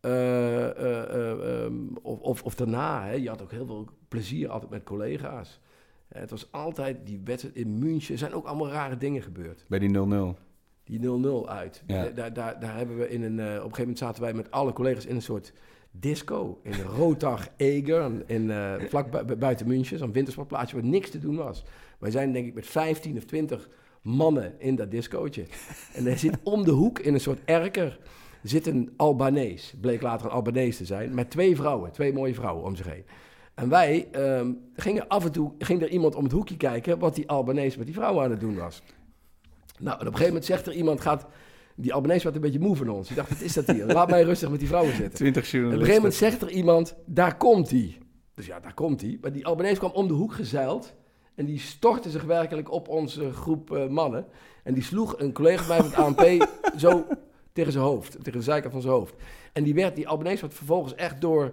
eh, 0.00 0.68
eh, 0.70 1.02
eh, 1.14 1.64
ehm, 1.64 1.74
of, 2.02 2.20
of, 2.20 2.42
of 2.42 2.54
daarna, 2.54 3.04
hè, 3.04 3.12
je 3.12 3.28
had 3.28 3.42
ook 3.42 3.50
heel 3.50 3.66
veel 3.66 3.88
plezier 4.08 4.48
altijd 4.48 4.70
met 4.70 4.84
collega's. 4.84 5.60
Het 6.08 6.30
was 6.30 6.52
altijd 6.52 6.96
die 7.06 7.20
wedstrijd 7.24 7.56
in 7.56 7.78
München. 7.78 8.12
Er 8.12 8.18
zijn 8.18 8.32
ook 8.34 8.46
allemaal 8.46 8.68
rare 8.70 8.96
dingen 8.96 9.22
gebeurd. 9.22 9.64
Bij 9.68 9.78
die 9.78 9.90
0-0. 9.90 10.38
Die 10.84 11.00
0-0 11.00 11.48
uit. 11.48 11.82
Ja. 11.86 12.08
Daar, 12.08 12.32
daar, 12.32 12.60
daar 12.60 12.76
hebben 12.76 12.96
we 12.98 13.08
in 13.08 13.22
een. 13.22 13.32
op 13.38 13.46
een 13.46 13.54
gegeven 13.54 13.78
moment 13.78 13.98
zaten 13.98 14.22
wij 14.22 14.32
met 14.34 14.50
alle 14.50 14.72
collega's 14.72 15.06
in 15.06 15.14
een 15.14 15.22
soort 15.22 15.52
disco. 16.00 16.60
In 16.62 16.72
Rotag 16.96 17.48
Eger, 17.56 18.10
in, 18.26 18.50
eh, 18.50 18.74
vlak 18.88 19.10
bu- 19.10 19.24
bu- 19.24 19.36
buiten 19.36 19.66
München, 19.66 19.98
zo'n 19.98 20.12
wintersportplaatsje 20.12 20.76
waar 20.76 20.84
niks 20.84 21.10
te 21.10 21.18
doen 21.18 21.36
was. 21.36 21.64
Wij 21.98 22.10
zijn 22.10 22.32
denk 22.32 22.46
ik 22.46 22.54
met 22.54 22.66
15 22.66 23.16
of 23.16 23.24
20 23.24 23.68
mannen 24.02 24.54
in 24.58 24.74
dat 24.76 24.90
discootje. 24.90 25.44
En 25.94 26.06
er 26.06 26.18
zit 26.18 26.38
om 26.42 26.64
de 26.64 26.70
hoek 26.70 26.98
in 26.98 27.14
een 27.14 27.20
soort 27.20 27.38
erker 27.44 27.98
zit 28.42 28.66
een 28.66 28.92
Albanees. 28.96 29.74
Bleek 29.80 30.02
later 30.02 30.26
een 30.26 30.32
Albanees 30.32 30.76
te 30.76 30.84
zijn. 30.84 31.14
Met 31.14 31.30
twee 31.30 31.56
vrouwen, 31.56 31.92
twee 31.92 32.12
mooie 32.12 32.34
vrouwen 32.34 32.64
om 32.64 32.76
zich 32.76 32.86
heen. 32.86 33.04
En 33.54 33.68
wij 33.68 34.08
ehm, 34.12 34.52
gingen 34.74 35.08
af 35.08 35.24
en 35.24 35.32
toe, 35.32 35.52
ging 35.58 35.82
er 35.82 35.88
iemand 35.88 36.14
om 36.14 36.22
het 36.24 36.32
hoekje 36.32 36.56
kijken 36.56 36.98
wat 36.98 37.14
die 37.14 37.28
Albanees 37.28 37.76
met 37.76 37.86
die 37.86 37.94
vrouwen 37.94 38.24
aan 38.24 38.30
het 38.30 38.40
doen 38.40 38.56
was. 38.56 38.82
Nou, 39.78 39.94
en 39.94 39.94
op 39.94 40.00
een 40.00 40.06
gegeven 40.06 40.26
moment 40.26 40.44
zegt 40.44 40.66
er 40.66 40.72
iemand, 40.72 41.00
gaat, 41.00 41.26
die 41.76 41.94
Albanese 41.94 42.22
werd 42.22 42.34
een 42.34 42.40
beetje 42.42 42.60
moe 42.60 42.76
van 42.76 42.88
ons. 42.88 43.06
Die 43.06 43.16
dacht, 43.16 43.28
wat 43.28 43.40
is 43.40 43.52
dat 43.52 43.66
hier? 43.66 43.86
Laat 43.86 44.10
mij 44.10 44.22
rustig 44.22 44.50
met 44.50 44.58
die 44.58 44.68
vrouwen 44.68 44.94
zitten. 44.94 45.18
20 45.32 45.34
En 45.34 45.34
op 45.34 45.42
een 45.42 45.42
gegeven 45.42 45.60
journalisten. 45.60 45.94
moment 45.94 46.14
zegt 46.14 46.42
er 46.42 46.50
iemand, 46.50 46.96
daar 47.06 47.36
komt 47.36 47.70
hij. 47.70 47.98
Dus 48.34 48.46
ja, 48.46 48.60
daar 48.60 48.74
komt 48.74 49.00
hij. 49.00 49.18
Maar 49.20 49.32
die 49.32 49.46
Albanese 49.46 49.78
kwam 49.78 49.90
om 49.90 50.08
de 50.08 50.14
hoek 50.14 50.32
gezeild. 50.32 50.94
En 51.34 51.44
die 51.46 51.58
stortte 51.58 52.10
zich 52.10 52.24
werkelijk 52.24 52.72
op 52.72 52.88
onze 52.88 53.32
groep 53.32 53.70
eh, 53.72 53.86
mannen. 53.86 54.26
En 54.62 54.74
die 54.74 54.82
sloeg 54.82 55.18
een 55.18 55.32
collega 55.32 55.62
van 55.62 55.76
mij 55.76 55.90
van 55.90 56.14
het 56.14 56.18
ANP 56.18 56.48
zo 56.76 57.06
tegen 57.52 57.72
zijn 57.72 57.84
hoofd. 57.84 58.12
Tegen 58.12 58.38
de 58.38 58.42
zijkant 58.42 58.72
van 58.72 58.82
zijn 58.82 58.94
hoofd. 58.94 59.14
En 59.52 59.62
die, 59.62 59.74
werd, 59.74 59.96
die 59.96 60.08
Albanese 60.08 60.40
werd 60.40 60.54
vervolgens 60.54 60.94
echt 60.94 61.20
door 61.20 61.52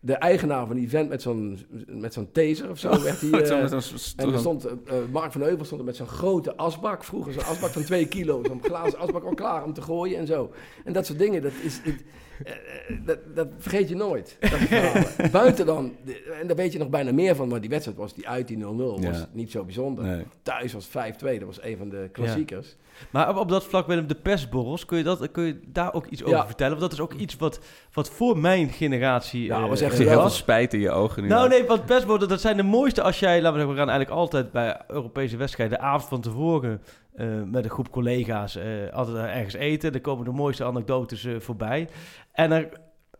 de 0.00 0.12
eigenaar 0.14 0.66
van 0.66 0.76
die 0.76 0.88
vent 0.88 1.08
met 1.08 1.22
zo'n, 1.22 1.58
met 1.86 2.12
zo'n 2.12 2.32
taser 2.32 2.70
of 2.70 2.78
zo. 2.78 3.02
Werd 3.02 3.20
die, 3.20 3.30
eh, 3.42 3.62
en 4.16 4.32
er 4.32 4.38
stond, 4.38 4.64
eh, 4.64 4.74
Mark 5.12 5.32
van 5.32 5.40
Heuvel 5.40 5.64
stond 5.64 5.80
er 5.80 5.86
met 5.86 5.96
zo'n 5.96 6.06
grote 6.06 6.56
asbak. 6.56 7.04
Vroeger 7.04 7.32
zo'n 7.32 7.44
asbak 7.44 7.70
van 7.70 7.82
twee 7.82 8.06
kilo. 8.08 8.44
Zo'n 8.44 8.62
glazen 8.62 8.98
asbak 8.98 9.24
al 9.24 9.34
klaar 9.34 9.64
om 9.64 9.72
te 9.72 9.82
gooien 9.82 10.18
en 10.18 10.26
zo. 10.26 10.52
En 10.84 10.92
dat 10.92 11.06
soort 11.06 11.18
dingen, 11.18 11.42
dat, 11.42 11.52
is, 11.62 11.80
het, 11.82 12.04
eh, 12.44 12.54
dat, 13.04 13.18
dat 13.34 13.48
vergeet 13.58 13.88
je 13.88 13.96
nooit. 13.96 14.36
Dat. 14.40 15.30
Buiten 15.30 15.66
dan, 15.66 15.96
en 16.40 16.46
daar 16.46 16.56
weet 16.56 16.72
je 16.72 16.78
nog 16.78 16.88
bijna 16.88 17.12
meer 17.12 17.34
van. 17.36 17.48
Maar 17.48 17.60
die 17.60 17.70
wedstrijd 17.70 17.98
was 17.98 18.14
die 18.14 18.28
uit 18.28 18.48
die 18.48 18.56
0-0 18.56 18.60
was 18.66 19.00
Ja. 19.00 19.28
niet 19.32 19.50
zo 19.50 19.64
bijzonder. 19.64 20.04
Nee. 20.04 20.24
Thuis 20.42 20.72
was 20.72 20.88
5-2, 20.88 20.90
dat 21.38 21.42
was 21.42 21.62
een 21.62 21.76
van 21.76 21.88
de 21.88 22.08
klassiekers. 22.12 22.76
Maar 23.10 23.28
op, 23.28 23.36
op 23.36 23.48
dat 23.48 23.64
vlak 23.64 23.86
met 23.86 24.08
de 24.08 24.14
persborrels, 24.14 24.84
kun 24.84 24.98
je, 24.98 25.04
dat, 25.04 25.30
kun 25.30 25.42
je 25.42 25.60
daar 25.66 25.92
ook 25.92 26.06
iets 26.06 26.24
over 26.24 26.46
vertellen? 26.46 26.78
Want 26.78 26.90
dat 26.90 26.92
is 26.92 27.04
ook 27.04 27.12
iets 27.12 27.36
wat, 27.36 27.60
wat 27.92 28.10
voor 28.10 28.38
mijn 28.38 28.68
generatie 28.68 29.44
Ja, 29.44 29.62
eh, 29.62 29.68
was 29.68 29.80
echt 29.80 30.00
eh, 30.00 30.06
heel 30.06 30.20
veel 30.20 30.30
spijt 30.30 30.74
in 30.74 30.80
je 30.80 30.90
ogen 30.90 31.22
nu. 31.22 31.28
Nou 31.28 31.48
nee, 31.48 31.64
want 31.64 31.86
persborrels, 31.86 32.28
dat 32.28 32.40
zijn 32.40 32.56
de 32.56 32.62
mooiste 32.62 33.02
als 33.02 33.18
jij, 33.18 33.42
laten 33.42 33.52
we 33.52 33.58
zeggen, 33.58 33.74
we 33.74 33.80
gaan 33.80 33.90
eigenlijk 33.90 34.20
altijd 34.20 34.52
bij 34.52 34.80
Europese 34.88 35.36
wedstrijden 35.36 35.78
de 35.78 35.84
avond 35.84 36.08
van 36.08 36.20
tevoren 36.20 36.82
eh, 37.14 37.26
met 37.44 37.64
een 37.64 37.70
groep 37.70 37.90
collega's 37.90 38.58
altijd 38.92 39.16
ergens 39.16 39.54
eten. 39.54 39.92
Er 39.92 40.00
komen 40.00 40.24
de 40.24 40.30
mooiste 40.30 40.64
anekdotes 40.64 41.26
voorbij. 41.38 41.88
En 42.32 42.52
er, 42.52 42.68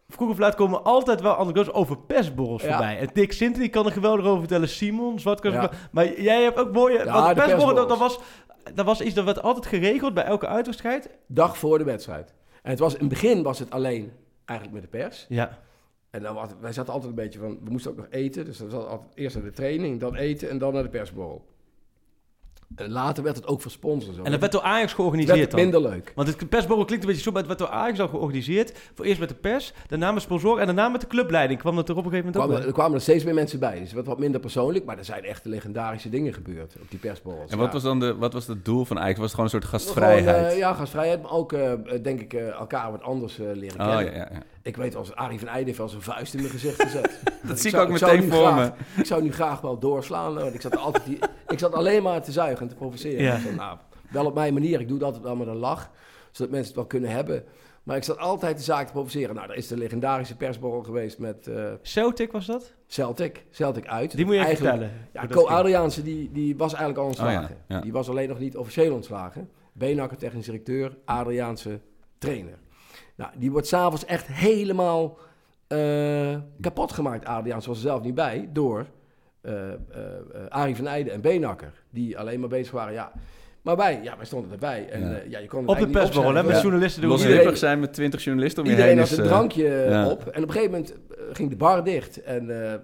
vroeg 0.09 0.31
of 0.31 0.39
laat 0.39 0.55
komen 0.55 0.85
altijd 0.85 1.21
wel 1.21 1.37
anekdotes 1.37 1.73
over 1.73 1.99
persborrels 1.99 2.63
Ja. 2.63 2.69
voorbij. 2.69 2.99
En 2.99 3.09
Dick 3.13 3.33
Sinter, 3.33 3.61
die 3.61 3.71
kan 3.71 3.87
er 3.87 3.93
geweldig 3.93 4.25
over 4.25 4.39
vertellen. 4.39 4.69
Simon, 4.69 5.19
Zwart 5.19 5.41
kan 5.41 5.53
er 5.53 5.63
Ja. 5.63 5.71
Maar 5.91 6.21
jij 6.21 6.43
hebt 6.43 6.59
ook 6.59 6.73
mooie... 6.73 7.05
Ja, 7.05 7.13
want 7.13 7.35
persborrel, 7.35 7.87
dat, 7.87 7.99
was... 7.99 8.19
Dat 8.75 8.87
was 8.87 9.01
iets 9.01 9.15
dat 9.15 9.25
werd 9.25 9.43
altijd 9.43 9.67
geregeld 9.67 10.15
bij 10.15 10.25
elke 10.25 10.47
uitwedstrijd. 10.47 11.11
Dag 11.27 11.59
voor 11.59 11.79
de 11.79 11.85
wedstrijd. 11.85 12.35
En 12.63 12.71
het 12.71 12.79
was, 12.79 12.95
in 12.95 13.01
het 13.01 13.09
begin 13.09 13.43
was 13.43 13.59
het 13.59 13.71
alleen 13.71 14.13
eigenlijk 14.45 14.81
met 14.83 14.91
de 14.93 14.99
pers. 14.99 15.27
Ja. 15.29 15.59
En 16.11 16.23
dan, 16.23 16.35
was- 16.35 16.51
wij 16.61 16.73
zaten 16.73 16.93
altijd 16.93 17.11
een 17.11 17.17
beetje 17.25 17.39
van, 17.39 17.59
we 17.65 17.71
moesten 17.71 17.91
ook 17.91 17.97
nog 17.97 18.07
eten. 18.11 18.45
Dus 18.45 18.59
dat 18.59 18.73
was 18.73 18.85
altijd 18.85 19.11
eerst 19.15 19.37
naar 19.37 19.45
de 19.45 19.51
training, 19.53 20.01
dan 20.01 20.15
eten 20.15 20.51
en 20.51 20.59
dan 20.59 20.73
naar 20.73 20.83
de 20.83 20.89
persborrel. 20.89 21.45
En 22.77 22.91
later 22.91 23.23
werd 23.25 23.37
het 23.37 23.47
ook 23.47 23.61
voor 23.61 23.71
sponsors. 23.71 24.17
zo. 24.17 24.23
En 24.23 24.31
dat 24.31 24.41
werd 24.41 24.53
door 24.53 24.63
Ajax 24.63 24.93
georganiseerd 24.93 25.39
werd 25.39 25.51
dan. 25.51 25.61
minder 25.61 25.81
leuk. 25.81 26.13
Want 26.15 26.29
het 26.29 26.49
persborrel 26.49 26.85
klinkt 26.85 27.05
een 27.05 27.11
beetje 27.11 27.25
zo, 27.25 27.31
maar 27.33 27.39
het 27.41 27.49
werd 27.49 27.59
door 27.71 27.79
Ajax 27.79 28.01
al 28.01 28.09
georganiseerd. 28.09 28.73
Voor 28.95 29.05
eerst 29.05 29.21
met 29.21 29.29
de 29.29 29.35
pers, 29.35 29.73
daarna 29.87 30.13
met 30.13 30.23
sponsor 30.23 30.59
en 30.59 30.67
daarna 30.67 30.89
met 30.89 31.01
de 31.01 31.07
clubleiding. 31.07 31.61
Kwam 31.61 31.77
dat 31.77 31.89
er 31.89 31.97
op 31.97 32.05
een 32.05 32.11
gegeven 32.11 32.27
moment 32.33 32.45
ook 32.45 32.51
kwamen, 32.51 32.67
er 32.69 32.75
kwamen 32.75 32.95
er 32.95 33.01
steeds 33.01 33.25
meer 33.25 33.35
mensen 33.35 33.59
bij. 33.59 33.73
Dus 33.73 33.81
het 33.81 33.93
werd 33.93 34.07
wat 34.07 34.19
minder 34.19 34.41
persoonlijk, 34.41 34.85
maar 34.85 34.99
er 34.99 35.05
zijn 35.05 35.25
echt 35.25 35.45
legendarische 35.45 36.09
dingen 36.11 36.35
gebeurd 36.35 36.75
op 36.81 36.91
die 36.91 36.99
persborrels. 36.99 37.51
En 37.51 37.59
wat 37.59 37.67
Ja. 37.67 37.73
was 37.73 37.83
dan 37.83 38.01
de, 38.01 38.15
wat 38.17 38.33
was 38.33 38.47
het 38.47 38.65
doel 38.65 38.85
van 38.85 38.99
Ajax? 38.99 39.19
Was 39.19 39.33
het 39.33 39.41
gewoon 39.41 39.45
een 39.45 39.61
soort 39.63 39.65
Gewoon, 39.65 39.81
gastvrijheid? 40.05 40.53
eh, 40.53 40.59
ja, 40.59 40.75
gastvrijheid, 40.75 41.23
maar 41.23 41.31
ook, 41.33 41.53
eh, 41.53 41.73
denk 42.03 42.21
ik, 42.21 42.33
eh, 42.33 42.49
elkaar 42.49 42.91
wat 42.91 43.03
anders 43.03 43.39
eh, 43.39 43.47
leren 43.53 43.81
oh, 43.81 43.87
kennen. 43.97 44.05
ja, 44.15 44.19
ja, 44.19 44.29
ja. 44.33 44.43
Ik 44.69 44.77
weet 44.77 44.97
als 44.97 45.15
Arie 45.15 45.39
van 45.39 45.49
Eijden 45.49 45.67
heeft 45.67 45.79
wel 45.79 45.89
zijn 45.89 46.03
vuist 46.03 46.35
in 46.35 46.41
mijn 46.41 46.53
gezicht 46.53 46.83
gezet. 46.83 47.21
Dat 47.49 47.59
zie 47.59 47.67
ik 47.71 47.75
zou- 47.77 47.87
ook 47.87 47.93
meteen 48.01 48.31
voor 48.33 48.47
graag- 48.47 48.73
me. 48.97 49.01
Ik 49.01 49.07
zou 49.07 49.23
nu 49.23 49.33
graag 49.33 49.61
wel 49.61 49.79
doorslaan, 49.79 50.35
want 50.35 50.55
ik 50.55 50.61
zat, 50.61 50.77
altijd 50.77 51.05
die, 51.05 51.19
ik 51.55 51.59
zat 51.59 51.73
alleen 51.73 52.03
maar 52.03 52.23
te 52.23 52.33
zuigen 52.33 52.63
en 52.63 52.69
te 52.69 52.75
provoceren. 52.75 53.23
Ja. 53.23 53.39
Nou, 53.57 53.79
wel 54.11 54.27
op 54.27 54.35
mijn 54.35 54.53
manier, 54.55 54.81
ik 54.81 54.89
doe 54.89 54.99
dat 54.99 55.21
wel 55.21 55.37
met 55.37 55.47
een 55.47 55.57
lach, 55.57 55.91
zodat 56.31 56.51
mensen 56.53 56.67
het 56.69 56.77
wel 56.77 56.87
kunnen 56.87 57.11
hebben. 57.11 57.45
Maar 57.83 57.97
ik 57.97 58.05
zat 58.05 58.19
altijd 58.19 58.57
de 58.57 58.63
zaak 58.63 58.87
te 58.87 58.93
provoceren. 58.93 59.35
Nou, 59.35 59.51
er 59.51 59.57
is 59.57 59.67
de 59.69 59.77
legendarische 59.77 60.37
persborrel 60.37 60.83
geweest 60.83 61.19
met 61.19 61.47
eh, 61.47 61.65
Celtic 61.83 62.33
was 62.33 62.47
dat? 62.47 62.73
Celtic, 62.87 63.45
Celtic 63.51 63.87
uit. 63.87 64.17
Die 64.17 64.25
moet 64.25 64.35
je 64.35 64.41
Eigenlijk- 64.41 64.77
vertellen. 64.77 65.07
Ja, 65.13 65.27
Co. 65.27 65.47
Adriaanse, 65.47 66.03
die, 66.03 66.31
die 66.33 66.57
was 66.57 66.71
eigenlijk 66.73 67.01
al 67.03 67.07
ontslagen. 67.07 67.57
ja, 67.69 67.77
ja. 67.77 67.81
Die 67.81 67.93
was 67.93 68.09
alleen 68.09 68.29
nog 68.29 68.39
niet 68.39 68.57
officieel 68.57 68.95
ontslagen. 68.95 69.49
Beenhakker, 69.73 70.17
technisch 70.19 70.45
directeur, 70.45 70.97
Adriaanse 71.05 71.81
trainer. 72.19 72.59
Nou, 73.19 73.31
die 73.37 73.51
wordt 73.51 73.67
s'avonds 73.67 74.05
echt 74.05 74.27
helemaal 74.27 75.19
eh, 75.67 76.37
kapot 76.61 76.93
gemaakt, 76.93 77.25
Adriaan, 77.25 77.59
was 77.59 77.67
er 77.67 77.75
zelf 77.75 78.03
niet 78.03 78.15
bij, 78.15 78.49
door 78.53 78.87
eh, 79.41 79.53
Arie 80.49 80.77
van 80.77 80.87
Eijden 80.87 81.13
en 81.13 81.21
Beenhakker. 81.21 81.73
Die 81.91 82.19
alleen 82.19 82.41
maar 82.41 82.49
bezig 82.49 82.73
waren, 82.73 82.93
ja. 82.93 83.13
Maar 83.69 83.77
wij, 83.77 84.01
ja, 84.03 84.17
wij 84.17 84.27
stonden 84.27 84.53
erbij. 84.53 84.89
En 84.91 85.01
Ja. 85.01 85.11
ja, 85.11 85.21
ja 85.29 85.39
je 85.39 85.47
kon 85.49 85.61
het 85.61 85.71
Op 85.71 85.79
de 85.79 85.87
persborrel, 85.89 86.35
hè? 86.35 86.43
Met 86.43 86.57
Ja. 86.57 86.63
journalisten 86.63 87.03
doen 87.03 87.11
Iedereen- 87.11 87.33
Loslippig 87.35 87.59
zijn 87.59 87.81
met 87.81 87.93
20 87.93 88.25
journalisten 88.25 88.63
om 88.63 88.69
je 88.69 88.75
Iedereen 88.75 88.99
heen 88.99 89.03
had 89.03 89.13
is... 89.13 89.19
een 89.19 89.25
eh, 89.25 89.31
drankje 89.31 89.69
eh, 89.69 89.91
ja. 89.91 90.11
op. 90.11 90.21
En 90.27 90.43
op 90.43 90.49
een 90.49 90.55
gegeven 90.55 90.71
moment 90.71 90.93
eh, 90.93 91.17
ging 91.33 91.51
de 91.51 91.57
bar 91.57 91.85
dicht. 91.85 92.23
En 92.23 92.51
eh 92.51 92.73
eh, 92.75 92.81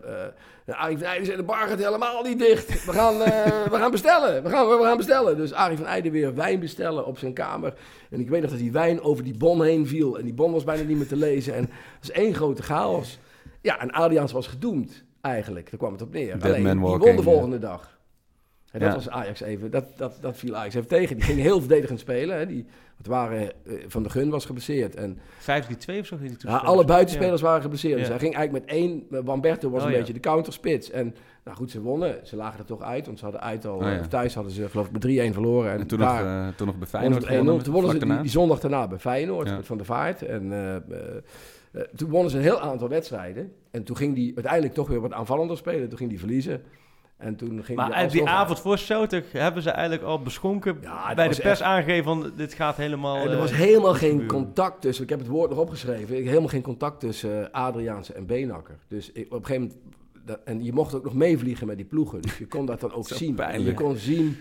Arie 0.66 0.98
van 0.98 1.06
Eijden 1.06 1.26
zei, 1.26 1.36
de 1.36 1.42
bar 1.42 1.68
gaat 1.68 1.78
helemaal 1.78 2.22
niet 2.22 2.38
dicht. 2.38 2.84
We 2.84 2.92
gaan, 2.92 3.22
eh, 3.22 3.44
we 3.72 3.76
gaan 3.76 3.90
bestellen. 3.90 4.42
We 4.42 4.48
gaan, 4.48 4.66
we 4.68 4.82
gaan 4.84 4.96
bestellen. 4.96 5.36
Dus 5.36 5.52
Arie 5.52 5.76
van 5.76 5.86
Eijden 5.86 6.12
weer 6.12 6.34
wijn 6.34 6.60
bestellen 6.60 7.06
op 7.06 7.18
zijn 7.18 7.32
kamer. 7.32 7.74
En 8.10 8.20
ik 8.20 8.28
weet 8.30 8.40
nog 8.42 8.50
dat 8.50 8.58
die 8.60 8.72
wijn 8.72 9.00
over 9.02 9.24
die 9.24 9.36
bon 9.36 9.62
heen 9.62 9.86
viel. 9.86 10.18
En 10.18 10.24
die 10.24 10.34
bon 10.34 10.52
was 10.52 10.64
bijna 10.64 10.82
niet 10.82 10.96
meer 10.96 11.06
te 11.08 11.16
lezen. 11.16 11.54
En 11.54 11.62
het 12.00 12.06
was 12.06 12.10
één 12.10 12.34
grote 12.34 12.62
chaos. 12.62 13.18
Ja, 13.60 13.80
en 13.80 13.90
Adriaans 13.90 14.32
was 14.32 14.46
gedoemd 14.46 15.04
eigenlijk. 15.20 15.70
Daar 15.70 15.78
kwam 15.78 15.92
het 15.92 16.02
op 16.02 16.12
neer. 16.12 16.38
Dead 16.38 16.44
Alleen, 16.44 16.62
man 16.78 16.90
die 16.90 17.06
won 17.06 17.16
de 17.16 17.22
volgende 17.22 17.58
dag. 17.58 17.93
En 18.74 18.80
dat 18.80 18.88
Ja. 18.88 18.94
was 18.94 19.08
Ajax 19.08 19.40
even, 19.40 19.70
dat, 19.70 19.84
dat, 19.96 20.16
dat 20.20 20.36
viel 20.36 20.54
Ajax 20.56 20.74
even 20.74 20.88
tegen. 20.88 21.16
Die 21.16 21.24
ging 21.24 21.40
heel 21.40 21.60
verdedigend 21.60 22.00
spelen. 22.00 22.36
Hè. 22.38 22.46
Die, 22.46 22.66
het 22.96 23.06
waren, 23.06 23.40
eh, 23.40 23.74
Van 23.86 24.02
de 24.02 24.10
Gun 24.10 24.30
was 24.30 24.44
geblesseerd. 24.44 24.94
En 24.94 25.18
5-3-2 25.38 25.98
of 26.00 26.06
zo 26.06 26.16
ging 26.16 26.38
die 26.38 26.50
ja, 26.50 26.56
alle 26.56 26.84
buitenspelers 26.84 27.40
waren 27.40 27.62
geblesseerd. 27.62 27.98
Dus 27.98 28.08
hij 28.08 28.18
ging 28.18 28.34
eigenlijk 28.34 28.66
met 28.66 28.74
één. 28.76 29.04
eh, 29.10 29.18
Wamberto 29.24 29.70
was 29.70 29.80
Oh, 29.80 29.86
een 29.86 29.92
ja. 29.92 29.98
beetje 29.98 30.12
de 30.12 30.20
counterspits. 30.20 30.90
En 30.90 31.14
nou 31.44 31.56
goed, 31.56 31.70
ze 31.70 31.80
wonnen. 31.80 32.18
Ze 32.22 32.36
lagen 32.36 32.58
er 32.58 32.64
toch 32.64 32.82
uit. 32.82 33.06
Want 33.06 33.18
ze 33.18 33.24
hadden 33.24 33.42
uit 33.42 33.66
al. 33.66 33.76
Oh, 33.76 33.98
of 34.00 34.08
thuis 34.08 34.34
hadden 34.34 34.52
ze 34.52 34.68
geloof 34.68 34.86
ik 34.86 34.92
met 34.92 35.02
3-1 35.02 35.32
verloren. 35.32 35.72
En, 35.72 35.80
En 35.80 35.86
toen, 35.86 35.98
daar 35.98 36.24
nog, 36.24 36.48
eh, 36.48 36.56
toen 36.56 36.66
nog 36.66 36.78
bij 36.78 36.88
Feyenoord 36.88 37.22
ze 37.22 37.28
met 37.28 37.38
1-0. 37.38 37.38
gewonnen. 37.38 37.64
Toen 37.64 37.72
wonnen 37.72 37.90
ze 38.16 38.22
die, 38.22 38.30
zondag 38.30 38.60
daarna 38.60 38.88
bij 38.88 38.98
Feyenoord. 38.98 39.50
Met 39.56 39.66
Van 39.66 39.76
der 39.76 39.86
Vaart. 39.86 40.22
En 40.22 40.52
eh, 40.52 40.74
eh, 40.76 40.80
eh, 41.72 41.80
toen 41.96 42.10
wonnen 42.10 42.30
ze 42.30 42.36
een 42.36 42.42
heel 42.42 42.60
aantal 42.60 42.88
wedstrijden. 42.88 43.52
En 43.70 43.84
toen 43.84 43.96
ging 43.96 44.14
die 44.14 44.32
uiteindelijk 44.34 44.74
toch 44.74 44.88
weer 44.88 45.00
wat 45.00 45.12
aanvallender 45.12 45.56
spelen. 45.56 45.88
Toen 45.88 45.98
ging 45.98 46.10
die 46.10 46.18
verliezen. 46.18 46.62
En 47.16 47.36
toen 47.36 47.64
ging 47.64 47.78
Maar 47.78 47.86
die 47.86 47.94
uit 47.94 48.10
die 48.10 48.20
alsnog 48.20 48.38
avond 48.38 48.60
voor 48.60 48.78
Celtic 48.78 49.24
hebben 49.32 49.62
ze 49.62 49.70
eigenlijk 49.70 50.06
al 50.08 50.22
beschonken 50.22 50.78
Ja, 50.80 51.14
bij 51.14 51.28
de 51.28 51.34
pers 51.34 51.60
echt- 51.60 51.62
aangegeven 51.62 52.04
van 52.04 52.32
dit 52.36 52.54
gaat 52.54 52.76
helemaal... 52.76 53.16
En 53.16 53.26
er 53.26 53.32
eh, 53.32 53.38
was 53.38 53.52
helemaal 53.52 53.94
geen 53.94 54.10
gebeuren. 54.10 54.28
contact 54.44 54.80
tussen. 54.80 55.04
Ik 55.04 55.10
heb 55.10 55.18
het 55.18 55.28
woord 55.28 55.50
nog 55.50 55.58
opgeschreven. 55.58 56.14
Helemaal 56.16 56.48
geen 56.48 56.62
contact 56.62 57.00
tussen 57.00 57.52
eh, 57.52 57.62
Adriaanse 57.62 58.12
en 58.12 58.26
Beenhakker. 58.26 58.78
Dus 58.88 59.12
ik, 59.12 59.26
op 59.34 59.38
een 59.38 59.46
gegeven 59.46 59.62
moment 59.62 59.80
dat, 60.24 60.38
en 60.44 60.64
je 60.64 60.72
mocht 60.72 60.94
ook 60.94 61.04
nog 61.04 61.14
meevliegen 61.14 61.66
met 61.66 61.76
die 61.76 61.86
ploegen. 61.86 62.22
Dus 62.22 62.38
je 62.38 62.46
kon 62.46 62.66
dat 62.66 62.80
dan 62.80 62.92
ook 62.98 63.08
zien. 63.08 63.38
En 63.38 63.62
je 63.64 63.74
kon 63.74 63.96
zien 63.96 64.36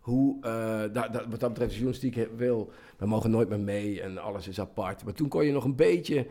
hoe, 0.00 0.36
eh, 0.42 1.02
wat 1.30 1.40
dat 1.40 1.50
betreft, 1.52 1.70
de 1.70 1.76
journalistiek 1.76 2.28
wil, 2.36 2.72
we 2.96 3.06
mogen 3.06 3.30
nooit 3.30 3.48
meer 3.48 3.60
mee 3.60 4.02
en 4.02 4.18
alles 4.22 4.48
is 4.48 4.60
apart. 4.60 5.04
Maar 5.04 5.14
toen 5.14 5.28
kon 5.28 5.44
je 5.44 5.52
nog 5.52 5.64
een 5.64 5.76
beetje, 5.76 6.26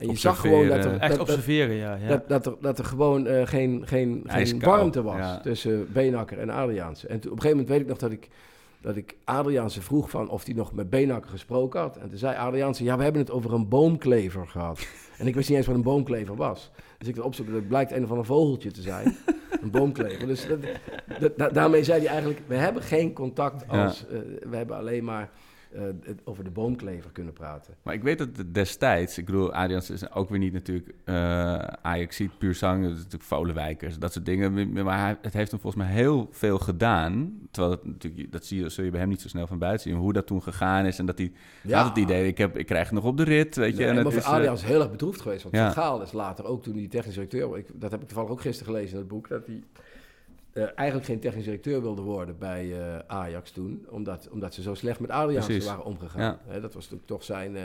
en 0.00 0.08
je 0.08 0.16
zag 0.16 0.40
gewoon 0.40 0.68
dat 0.68 0.84
er. 0.84 0.98
Echt 0.98 1.10
dat, 1.10 1.20
observeren, 1.20 1.76
ja. 1.76 1.94
ja. 1.94 2.08
dat, 2.08 2.28
dat, 2.28 2.46
er, 2.46 2.54
dat 2.60 2.78
er 2.78 2.84
gewoon 2.84 3.26
eh, 3.26 3.46
geen, 3.46 3.82
geen, 3.86 4.24
geen 4.26 4.60
warmte 4.60 5.02
was 5.02 5.16
ja. 5.16 5.40
tussen 5.40 5.92
Beenhakker 5.92 6.38
en 6.38 6.50
Adriaanse. 6.50 7.06
En 7.06 7.20
toen, 7.20 7.30
op 7.30 7.36
een 7.36 7.42
gegeven 7.42 7.50
moment 7.50 7.68
weet 7.68 7.80
ik 7.80 7.86
nog 7.86 7.98
dat 7.98 8.10
ik, 8.10 8.28
dat 8.80 8.96
ik 8.96 9.16
Adriaanse 9.24 9.82
vroeg 9.82 10.10
van 10.10 10.28
of 10.28 10.44
hij 10.44 10.54
nog 10.54 10.72
met 10.72 10.90
Beenhakker 10.90 11.30
gesproken 11.30 11.80
had. 11.80 11.96
En 11.96 12.08
toen 12.08 12.18
zei 12.18 12.36
Adriaanse, 12.36 12.84
ja, 12.84 12.96
we 12.96 13.02
hebben 13.02 13.20
het 13.20 13.30
over 13.30 13.52
een 13.52 13.68
boomklever 13.68 14.46
gehad. 14.46 14.86
en 15.18 15.26
ik 15.26 15.34
wist 15.34 15.48
niet 15.48 15.58
eens 15.58 15.66
wat 15.66 15.76
een 15.76 15.82
boomklever 15.82 16.36
was. 16.36 16.70
Dus 16.98 17.08
ik 17.08 17.24
opzoeken, 17.24 17.54
dat 17.54 17.68
blijkt 17.68 17.92
een 17.92 18.04
of 18.04 18.10
ander 18.10 18.26
vogeltje 18.26 18.70
te 18.70 18.82
zijn. 18.82 19.16
een 19.62 19.70
boomklever. 19.70 20.26
Dus 20.26 20.46
dat, 20.48 20.58
dat- 21.18 21.38
da- 21.38 21.48
daarmee 21.48 21.84
zei 21.84 22.00
hij 22.00 22.08
eigenlijk, 22.08 22.40
we 22.46 22.54
hebben 22.54 22.82
geen 22.82 23.12
contact 23.12 23.68
als, 23.68 24.06
eh, 24.06 24.18
we 24.50 24.56
hebben 24.56 24.76
alleen 24.76 25.04
maar 25.04 25.30
eh, 25.72 25.82
over 26.24 26.44
de 26.44 26.50
boomklever 26.50 27.10
kunnen 27.10 27.32
praten. 27.32 27.74
Maar 27.82 27.94
ik 27.94 28.02
weet 28.02 28.18
dat 28.18 28.28
destijds, 28.54 29.18
ik 29.18 29.24
bedoel, 29.24 29.52
Adrians 29.52 29.90
is 29.90 30.12
ook 30.12 30.28
weer 30.28 30.38
niet 30.38 30.52
natuurlijk 30.52 30.94
uh, 31.04 31.14
Ajax 31.82 32.22
puur 32.38 32.54
zang, 32.54 32.82
dat 32.82 32.90
is 32.90 32.96
natuurlijk 32.96 33.24
Volenwijkers, 33.24 33.98
dat 33.98 34.12
soort 34.12 34.24
dingen. 34.24 34.72
Maar 34.72 34.98
hij, 34.98 35.18
het 35.22 35.32
heeft 35.32 35.50
hem 35.50 35.60
volgens 35.60 35.82
mij 35.82 35.92
heel 35.92 36.28
veel 36.30 36.58
gedaan. 36.58 37.38
Terwijl 37.50 37.74
het 37.74 37.84
natuurlijk, 37.84 38.32
dat 38.32 38.44
zie 38.44 38.62
je, 38.62 38.68
zul 38.68 38.84
je 38.84 38.90
bij 38.90 39.00
hem 39.00 39.08
niet 39.08 39.20
zo 39.20 39.28
snel 39.28 39.46
van 39.46 39.58
buiten 39.58 39.90
zien. 39.90 39.98
Hoe 39.98 40.12
dat 40.12 40.26
toen 40.26 40.42
gegaan 40.42 40.86
is 40.86 40.98
en 40.98 41.06
dat 41.06 41.18
hij 41.18 41.32
Ja. 41.62 41.78
had 41.78 41.88
het 41.88 41.98
idee, 41.98 42.26
ik, 42.26 42.38
heb, 42.38 42.56
ik 42.56 42.66
krijg 42.66 42.84
het 42.84 42.94
nog 42.94 43.04
op 43.04 43.16
de 43.16 43.24
rit, 43.24 43.56
weet 43.56 43.72
je. 43.72 43.78
Nee, 43.78 43.88
en 43.88 43.94
maar 43.94 44.04
het 44.04 44.14
is, 44.14 44.24
eh, 44.24 44.52
is 44.52 44.62
heel 44.62 44.80
erg 44.80 44.90
bedroefd 44.90 45.20
geweest. 45.20 45.42
Want 45.42 45.54
ja. 45.54 45.70
Gaal 45.70 46.02
is 46.02 46.12
later 46.12 46.44
ook 46.44 46.62
toen 46.62 46.76
hij 46.76 46.88
technisch 46.88 47.14
directeur... 47.14 47.58
Ik, 47.58 47.66
dat 47.74 47.90
heb 47.90 48.00
ik 48.00 48.06
toevallig 48.06 48.30
ook 48.30 48.40
gisteren 48.40 48.72
gelezen 48.72 48.92
in 48.92 48.98
het 48.98 49.08
boek... 49.08 49.28
dat 49.28 49.46
hij 49.46 49.62
eh, 50.60 50.72
eigenlijk 50.74 51.08
geen 51.08 51.20
technisch 51.20 51.44
directeur 51.44 51.80
wilde 51.80 52.02
worden 52.02 52.38
bij 52.38 52.78
eh, 52.80 52.98
Ajax 53.06 53.50
toen. 53.50 53.86
Omdat, 53.90 54.28
omdat 54.30 54.54
ze 54.54 54.62
zo 54.62 54.74
slecht 54.74 55.00
met 55.00 55.10
Adriaan 55.10 55.62
waren 55.64 55.84
omgegaan. 55.84 56.38
Ja. 56.48 56.60
Dat 56.60 56.74
was 56.74 56.82
natuurlijk 56.82 57.06
toch 57.06 57.24
zijn... 57.24 57.56
eh, 57.56 57.62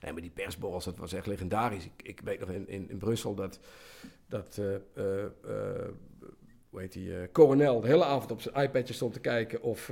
nee, 0.00 0.12
maar 0.12 0.20
die 0.20 0.30
persborrels, 0.30 0.84
dat 0.84 0.96
was 0.98 1.12
echt 1.12 1.26
legendarisch. 1.26 1.84
Ik, 1.84 2.02
ik 2.02 2.20
weet 2.24 2.40
nog 2.40 2.48
in, 2.48 2.68
in, 2.68 2.90
in 2.90 2.98
Brussel 2.98 3.34
dat... 3.34 3.58
dat 4.26 4.60
hoe 6.70 6.80
heet 6.80 6.92
die? 6.92 7.30
Coronel 7.32 7.80
de 7.80 7.86
hele 7.86 8.04
avond 8.04 8.30
op 8.30 8.40
zijn 8.40 8.54
iPadje 8.54 8.94
stond 8.94 9.12
te 9.12 9.20
kijken 9.20 9.62
of... 9.62 9.90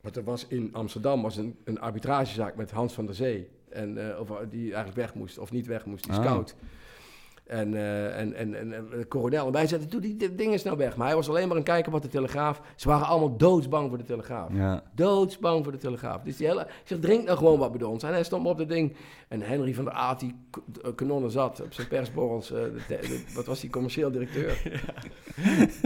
want 0.00 0.16
er 0.16 0.24
was 0.24 0.46
in 0.46 0.68
Amsterdam 0.72 1.22
was 1.22 1.36
een, 1.36 1.58
een 1.64 1.80
arbitragezaak 1.80 2.56
met 2.56 2.70
Hans 2.70 2.92
van 2.92 3.06
der 3.06 3.14
Zee. 3.14 3.48
En 3.68 4.18
of 4.18 4.28
die 4.50 4.62
eigenlijk 4.62 4.96
weg 4.96 5.14
moest 5.14 5.38
of 5.38 5.50
niet 5.52 5.66
weg 5.66 5.84
moest, 5.84 6.04
die 6.04 6.12
Ah. 6.12 6.22
scout. 6.24 6.54
En, 7.50 7.74
eh, 7.74 8.18
en, 8.18 8.34
en, 8.34 8.54
en, 8.54 8.72
en 8.72 8.86
de 8.90 9.08
coronel. 9.08 9.46
En 9.46 9.52
wij 9.52 9.66
zeiden, 9.66 9.90
doe 9.90 10.00
die 10.00 10.34
ding 10.34 10.52
eens 10.52 10.62
nou 10.62 10.76
weg. 10.76 10.96
Maar 10.96 11.06
hij 11.06 11.16
was 11.16 11.28
alleen 11.28 11.48
maar 11.48 11.56
een 11.56 11.62
kijker 11.62 11.92
wat 11.92 12.02
de 12.02 12.08
Telegraaf. 12.08 12.60
Ze 12.76 12.88
waren 12.88 13.06
allemaal 13.06 13.36
doodsbang 13.36 13.88
voor 13.88 13.98
de 13.98 14.04
Telegraaf. 14.04 14.48
ja. 14.52 14.82
Doodsbang 14.94 15.62
voor 15.62 15.72
de 15.72 15.78
Telegraaf. 15.78 16.22
Dus 16.22 16.36
die 16.36 16.46
hele... 16.46 16.60
Ik 16.60 16.68
zeg, 16.84 16.98
drink 16.98 17.24
nou 17.24 17.38
gewoon 17.38 17.58
wat 17.58 17.72
bij 17.72 17.86
ons. 17.86 18.02
En 18.02 18.12
hij 18.12 18.24
stond 18.24 18.46
op 18.46 18.58
dat 18.58 18.68
ding. 18.68 18.96
En 19.28 19.42
Henry 19.42 19.74
van 19.74 19.84
der 19.84 19.92
Aat, 19.92 20.20
die 20.20 20.34
eh, 20.82 20.90
kanonnen 20.94 21.30
zat 21.30 21.62
op 21.62 21.72
zijn 21.72 21.88
persborrels. 21.88 22.52
eh, 22.52 22.62
wat 23.34 23.46
was 23.46 23.60
die 23.60 23.70
commercieel 23.70 24.10
directeur? 24.10 24.62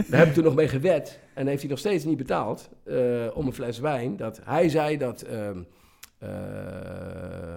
Daar 0.09 0.19
heb 0.19 0.27
ik 0.27 0.33
toen 0.33 0.43
nog 0.43 0.55
mee 0.55 0.67
gewet. 0.67 1.19
En 1.33 1.47
heeft 1.47 1.61
hij 1.61 1.69
nog 1.69 1.79
steeds 1.79 2.03
niet 2.03 2.17
betaald 2.17 2.69
om 3.33 3.45
een 3.47 3.53
fles 3.53 3.79
wijn. 3.79 4.17
Dat 4.17 4.41
hij 4.43 4.69
zei 4.69 4.97
dat... 4.97 5.21
ehm, 5.21 5.59
eh, 6.17 6.29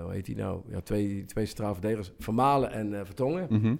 hoe 0.03 0.13
heet 0.13 0.27
hij 0.27 0.37
nou? 0.37 0.61
Ja, 0.69 0.81
twee, 0.81 1.25
twee 1.25 1.47
centraal 1.47 1.73
verdedigers. 1.73 2.13
Vermalen 2.19 2.71
en 2.73 3.07
Vertongen. 3.07 3.47
Mhm. 3.51 3.75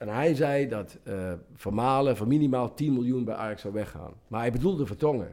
En 0.00 0.08
hij 0.08 0.34
zei 0.34 0.68
dat 0.68 0.98
eh 1.04 1.32
Vermalen 1.54 2.16
voor 2.16 2.26
minimaal 2.26 2.74
10 2.74 2.92
miljoen 2.92 3.24
bij 3.24 3.34
Ajax 3.34 3.60
zou 3.60 3.74
weggaan. 3.74 4.12
Maar 4.28 4.40
hij 4.40 4.52
bedoelde 4.52 4.86
Vertongen. 4.86 5.28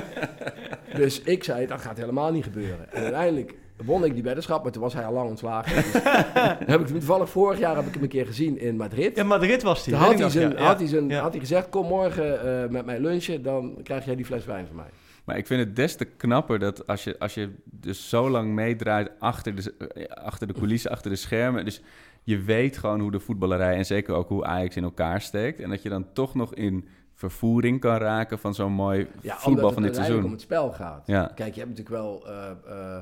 dus 1.00 1.20
ik 1.20 1.44
zei, 1.44 1.66
dat 1.66 1.80
gaat 1.80 1.96
helemaal 1.96 2.32
niet 2.32 2.44
gebeuren. 2.44 2.92
En 2.92 3.02
uiteindelijk 3.02 3.54
won 3.84 4.04
ik 4.04 4.14
die 4.14 4.22
weddenschap, 4.22 4.62
maar 4.62 4.72
toen 4.72 4.82
was 4.82 4.94
hij 4.94 5.04
al 5.04 5.12
lang 5.12 5.28
ontslagen. 5.28 5.74
Dus 5.74 6.02
heb 6.72 6.80
ik 6.80 6.86
toevallig 6.86 7.30
vorig 7.30 7.58
jaar 7.58 7.76
heb 7.76 7.86
ik 7.86 7.94
hem 7.94 8.02
een 8.02 8.08
keer 8.08 8.26
gezien 8.26 8.58
in 8.58 8.76
Madrid. 8.76 9.16
Ja, 9.16 9.24
Madrid 9.24 9.62
was. 9.62 9.84
Toen 9.84 9.92
weet 9.92 10.02
had 10.02 10.12
hij, 10.12 10.20
nog, 10.22 10.30
zijn, 10.30 10.50
ja. 10.50 10.56
had, 10.56 10.78
hij 10.78 10.88
zijn, 10.88 11.08
Ja. 11.08 11.20
had 11.20 11.30
hij 11.30 11.40
gezegd, 11.40 11.68
kom 11.68 11.86
morgen 11.86 12.62
eh, 12.62 12.68
met 12.70 12.84
mij 12.86 13.00
lunchen, 13.00 13.42
dan 13.42 13.80
krijg 13.82 14.04
jij 14.04 14.16
die 14.16 14.24
fles 14.24 14.44
wijn 14.44 14.66
van 14.66 14.76
mij. 14.76 14.90
Maar 15.24 15.36
ik 15.36 15.46
vind 15.46 15.60
het 15.60 15.76
des 15.76 15.96
te 15.96 16.04
knapper 16.04 16.58
dat 16.58 16.86
als 16.86 17.04
je, 17.04 17.18
als 17.18 17.34
je 17.34 17.50
dus 17.64 18.08
zo 18.08 18.30
lang 18.30 18.54
meedraait 18.54 19.10
achter 19.18 19.54
de, 19.54 19.74
eh, 19.94 20.04
achter 20.24 20.46
de 20.46 20.52
coulissen, 20.52 20.90
achter 20.90 21.10
de 21.10 21.16
schermen. 21.16 21.64
Dus 21.64 21.82
je 22.26 22.42
weet 22.42 22.78
gewoon 22.78 23.00
hoe 23.00 23.10
de 23.10 23.20
voetballerij 23.20 23.76
en 23.76 23.86
zeker 23.86 24.14
ook 24.14 24.28
hoe 24.28 24.44
Ajax 24.44 24.76
in 24.76 24.82
elkaar 24.84 25.20
steekt. 25.20 25.60
En 25.60 25.70
dat 25.70 25.82
je 25.82 25.88
dan 25.88 26.12
toch 26.12 26.34
nog 26.34 26.54
in 26.54 26.84
vervoering 27.14 27.80
kan 27.80 27.96
raken 27.96 28.38
van 28.38 28.54
zo'n 28.54 28.72
mooi 28.72 29.06
Ja, 29.20 29.36
voetbal 29.36 29.72
van 29.72 29.82
dit 29.82 29.94
seizoen. 29.94 30.24
om 30.24 30.30
het 30.30 30.40
spel 30.40 30.72
gaat. 30.72 31.06
Ja. 31.06 31.30
Kijk, 31.34 31.54
je 31.54 31.60
hebt 31.60 31.76
natuurlijk 31.78 31.96
wel... 32.02 32.26
eh, 32.28 32.50
eh, 32.66 32.96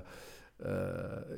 eh, 0.57 0.70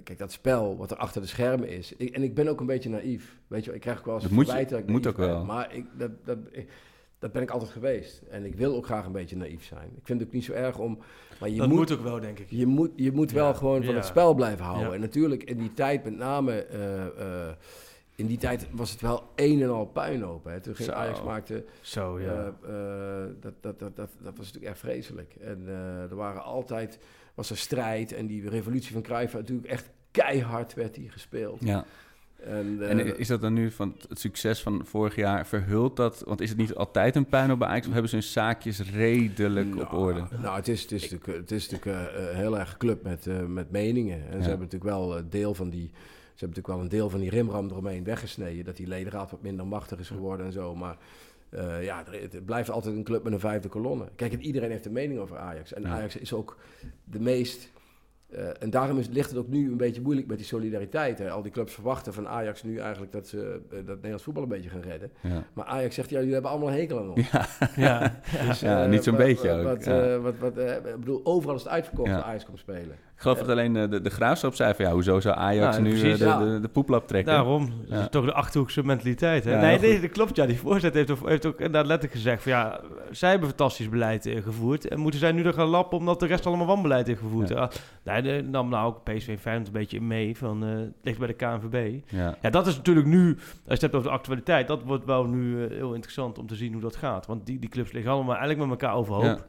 kijk, 0.04 0.18
dat 0.18 0.32
spel 0.32 0.76
wat 0.76 0.90
er 0.90 0.96
achter 0.96 1.20
de 1.20 1.26
schermen 1.26 1.68
is. 1.68 1.92
Ik, 1.96 2.10
en 2.14 2.22
ik 2.22 2.34
ben 2.34 2.48
ook 2.48 2.60
een 2.60 2.66
beetje 2.66 2.90
naïef. 2.90 3.38
Weet 3.46 3.64
je, 3.64 3.74
ik 3.74 3.80
krijg 3.80 3.98
ook 3.98 4.04
wel 4.04 4.14
eens 4.14 4.22
Dat 4.22 4.32
moet 4.32 4.46
je- 4.46 4.66
dat 4.66 4.78
ik 4.78 4.88
moet 4.88 5.06
ook 5.06 5.16
wel. 5.16 5.44
Maar 5.44 5.74
ik, 5.74 5.84
dat, 5.98 6.10
dat, 6.24 6.38
ik- 6.50 6.68
dat 7.18 7.32
ben 7.32 7.42
ik 7.42 7.50
altijd 7.50 7.70
geweest. 7.70 8.22
En 8.30 8.44
ik 8.44 8.54
wil 8.54 8.74
ook 8.76 8.84
graag 8.84 9.06
een 9.06 9.12
beetje 9.12 9.36
naïef 9.36 9.64
zijn. 9.64 9.88
Ik 9.96 10.06
vind 10.06 10.18
het 10.18 10.28
ook 10.28 10.34
niet 10.34 10.44
zo 10.44 10.52
erg 10.52 10.78
om... 10.78 10.98
Maar 11.40 11.48
je 11.48 11.56
Dat 11.56 11.68
moet, 11.68 11.76
moet 11.78 11.92
ook 11.92 12.00
wel, 12.02 12.20
denk 12.20 12.38
ik. 12.38 12.46
je 12.50 12.66
moet, 12.66 12.90
je 12.94 13.12
moet 13.12 13.32
wel 13.32 13.46
Ja, 13.46 13.52
gewoon 13.52 13.82
van 13.82 13.90
ja. 13.92 13.96
het 13.98 14.06
spel 14.06 14.34
blijven 14.34 14.64
houden. 14.64 14.88
Ja. 14.88 14.94
En 14.94 15.00
natuurlijk 15.00 15.42
in 15.44 15.58
die 15.58 15.72
tijd 15.72 16.04
met 16.04 16.16
name... 16.16 16.52
eh, 16.64 17.06
eh, 17.48 17.54
in 18.16 18.26
die 18.26 18.38
tijd 18.38 18.66
was 18.70 18.90
het 18.90 19.00
wel 19.00 19.30
een 19.34 19.62
en 19.62 19.70
al 19.70 19.86
puinhoop. 19.86 20.44
Hè. 20.44 20.60
Toen 20.60 20.74
ging 20.74 20.88
Zo. 20.88 20.94
Ajax 20.94 21.22
maakte 21.22 21.64
Zo, 21.80 22.20
ja. 22.20 22.26
eh, 22.62 23.24
eh, 23.24 23.28
dat, 23.40 23.52
dat, 23.60 23.78
dat, 23.78 23.96
dat, 23.96 24.10
dat 24.22 24.36
was 24.36 24.46
natuurlijk 24.46 24.64
echt 24.72 24.78
vreselijk. 24.78 25.34
En 25.40 25.62
eh, 25.66 26.10
er 26.10 26.16
waren 26.16 26.42
altijd, 26.42 26.98
was 27.34 27.50
er 27.50 27.56
strijd. 27.56 28.12
En 28.12 28.26
die 28.26 28.48
revolutie 28.48 28.92
van 28.92 29.02
Cruijff, 29.02 29.34
natuurlijk 29.34 29.68
echt 29.68 29.90
keihard 30.10 30.74
werd 30.74 30.94
die 30.94 31.10
gespeeld. 31.10 31.64
Ja. 31.64 31.84
En, 32.46 32.82
eh, 32.82 32.90
En 32.90 33.18
is 33.18 33.26
dat 33.28 33.40
dan 33.40 33.52
nu 33.52 33.70
van 33.70 33.96
het 34.08 34.20
succes 34.20 34.62
van 34.62 34.84
vorig 34.84 35.16
jaar 35.16 35.46
verhult 35.46 35.96
dat? 35.96 36.22
Want 36.26 36.40
is 36.40 36.48
het 36.48 36.58
niet 36.58 36.74
altijd 36.74 37.16
een 37.16 37.26
puinhoop 37.26 37.58
bij 37.58 37.68
Ajax? 37.68 37.86
Of 37.86 37.92
hebben 37.92 38.10
ze 38.10 38.16
hun 38.16 38.24
zaakjes 38.24 38.90
redelijk 38.90 39.74
op 39.74 39.90
nou, 39.90 39.96
orde? 39.96 40.24
Nou, 40.42 40.56
het 40.56 40.68
is, 40.68 40.82
het 40.82 40.92
is 40.92 41.10
natuurlijk, 41.10 41.38
het 41.38 41.50
is 41.50 41.68
natuurlijk 41.70 42.12
eh, 42.14 42.30
eh, 42.30 42.36
heel 42.36 42.58
erg 42.58 42.76
club 42.76 43.02
met, 43.02 43.26
met 43.48 43.70
meningen. 43.70 44.16
En 44.18 44.36
Ja. 44.36 44.42
ze 44.42 44.48
hebben 44.48 44.66
natuurlijk 44.70 44.84
wel 44.96 45.16
een 45.18 45.30
deel 45.30 45.54
van 45.54 45.70
die... 45.70 45.90
Ze 46.34 46.44
hebben 46.44 46.56
natuurlijk 46.56 46.66
wel 46.66 46.80
een 46.80 46.88
deel 47.00 47.10
van 47.10 47.20
die 47.20 47.30
rimram 47.30 47.68
eromheen 47.70 48.04
weggesneden. 48.04 48.64
Dat 48.64 48.76
die 48.76 48.86
ledenraad 48.86 49.30
wat 49.30 49.42
minder 49.42 49.66
machtig 49.66 49.98
is 49.98 50.08
geworden 50.08 50.46
en 50.46 50.52
zo. 50.52 50.74
Maar 50.74 50.96
eh, 51.48 51.84
ja, 51.84 52.06
er- 52.06 52.20
het 52.20 52.44
blijft 52.44 52.70
altijd 52.70 52.96
een 52.96 53.04
club 53.04 53.22
met 53.24 53.32
een 53.32 53.40
vijfde 53.40 53.68
kolonne. 53.68 54.04
Kijk, 54.16 54.32
en 54.32 54.40
iedereen 54.42 54.70
heeft 54.70 54.86
een 54.86 54.92
mening 54.92 55.20
over 55.20 55.36
Ajax. 55.38 55.72
En 55.72 55.82
Ja. 55.82 55.88
Ajax 55.88 56.16
is 56.16 56.32
ook 56.32 56.56
de 57.04 57.20
meest... 57.20 57.70
eh, 58.30 58.62
en 58.62 58.70
daarom 58.70 58.98
is, 58.98 59.08
ligt 59.08 59.30
het 59.30 59.38
ook 59.38 59.48
nu 59.48 59.70
een 59.70 59.76
beetje 59.76 60.00
moeilijk 60.00 60.26
met 60.26 60.36
die 60.36 60.46
solidariteit. 60.46 61.18
Hè. 61.18 61.30
Al 61.30 61.42
die 61.42 61.52
clubs 61.52 61.72
verwachten 61.74 62.12
van 62.12 62.28
Ajax 62.28 62.62
nu 62.62 62.78
eigenlijk 62.78 63.12
dat 63.12 63.26
ze 63.28 63.60
eh, 63.70 63.76
dat 63.76 63.94
Nederlands 63.94 64.22
voetbal 64.24 64.42
een 64.42 64.48
beetje 64.48 64.70
gaan 64.70 64.80
redden. 64.80 65.10
Ja. 65.20 65.42
Maar 65.52 65.64
Ajax 65.64 65.94
zegt, 65.94 66.10
ja, 66.10 66.18
jullie 66.18 66.32
hebben 66.32 66.50
allemaal 66.50 66.68
een 66.68 66.74
hekel 66.78 66.98
aan 66.98 67.10
ons. 67.10 67.30
ja. 67.76 68.20
Dus, 68.48 68.60
Ja, 68.60 68.82
eh, 68.84 68.90
niet 68.90 69.04
zo'n 69.04 69.16
wat- 69.16 69.26
beetje 69.26 69.48
wat- 69.48 69.58
ook, 69.58 69.64
Wat, 69.64 69.84
ja. 69.84 70.02
eh, 70.14 70.18
wat, 70.22 70.38
wat, 70.38 70.56
eh, 70.56 70.74
ik 70.76 70.82
bedoel, 70.98 71.20
overal 71.24 71.54
is 71.56 71.62
het 71.62 71.72
uitverkocht 71.72 72.08
Ja. 72.08 72.16
als 72.16 72.24
Ajax 72.24 72.44
komt 72.44 72.58
spelen. 72.58 72.96
Ik 73.16 73.22
geloof 73.22 73.38
dat 73.38 73.48
alleen 73.48 73.76
eh, 73.76 73.90
de, 73.90 74.00
de 74.00 74.10
Graafschap 74.10 74.54
zei 74.54 74.74
van 74.74 74.84
ja, 74.84 74.90
hoezo 74.92 75.20
zou 75.20 75.36
Ajax 75.36 75.76
Ja, 75.76 75.82
nu 75.82 75.92
eh, 75.92 75.98
precies, 76.00 76.18
de, 76.18 76.24
ja. 76.24 76.38
de, 76.44 76.60
de 76.60 76.68
poeplap 76.68 77.08
trekken? 77.08 77.32
Daarom. 77.32 77.66
Dat 77.66 77.98
Ja. 77.98 78.00
is 78.00 78.06
toch 78.10 78.24
de 78.24 78.32
Achterhoekse 78.32 78.84
mentaliteit. 78.84 79.44
Hè? 79.44 79.50
Ja, 79.54 79.60
nee, 79.60 79.78
nee, 79.78 80.00
dat 80.00 80.10
klopt. 80.10 80.36
Ja, 80.36 80.46
die 80.46 80.58
voorzitter 80.58 81.06
heeft, 81.06 81.20
ook- 81.22 81.28
heeft 81.28 81.46
ook 81.46 81.56
inderdaad 81.56 81.86
letterlijk 81.86 82.12
gezegd 82.22 82.42
van 82.42 82.52
ja, 82.52 82.80
zij 83.10 83.30
hebben 83.30 83.48
fantastisch 83.48 83.88
beleid 83.88 84.26
eh, 84.26 84.42
gevoerd. 84.42 84.88
En 84.88 84.98
moeten 84.98 85.20
zij 85.20 85.32
nu 85.32 85.42
er 85.44 85.52
gaan 85.52 85.66
lappen 85.66 85.98
omdat 85.98 86.20
de 86.20 86.26
rest 86.26 86.46
allemaal 86.46 86.66
wanbeleid 86.66 87.06
heeft 87.06 87.20
gevoerd? 87.20 87.48
Ja. 87.48 87.56
Ja. 87.56 87.70
Nee, 88.12 88.22
de, 88.22 88.48
nam 88.50 88.68
nou 88.68 88.86
ook 88.86 89.02
PSV 89.04 89.28
en 89.28 89.38
Feyenoord 89.38 89.66
een 89.66 89.72
beetje 89.72 90.00
mee 90.00 90.36
van 90.36 90.62
het 90.62 90.92
ligt 91.02 91.18
bij 91.18 91.28
de 91.28 91.34
KNVB. 91.34 92.00
Ja. 92.42 92.50
Dat 92.50 92.66
is 92.66 92.76
natuurlijk 92.76 93.06
nu, 93.06 93.34
als 93.36 93.44
je 93.64 93.72
het 93.72 93.80
hebt 93.80 93.94
over 93.94 94.08
de 94.08 94.14
actualiteit, 94.16 94.68
dat 94.68 94.82
wordt 94.82 95.04
wel 95.04 95.24
nu 95.24 95.66
heel 95.72 95.92
interessant 95.94 96.38
om 96.38 96.46
te 96.46 96.54
zien 96.54 96.72
hoe 96.72 96.82
dat 96.82 96.96
gaat. 96.96 97.26
Want 97.26 97.46
die, 97.46 97.58
die 97.58 97.68
clubs 97.68 97.92
liggen 97.92 98.12
allemaal 98.12 98.36
eigenlijk 98.36 98.68
met 98.68 98.80
elkaar 98.80 98.96
overhoop. 98.96 99.44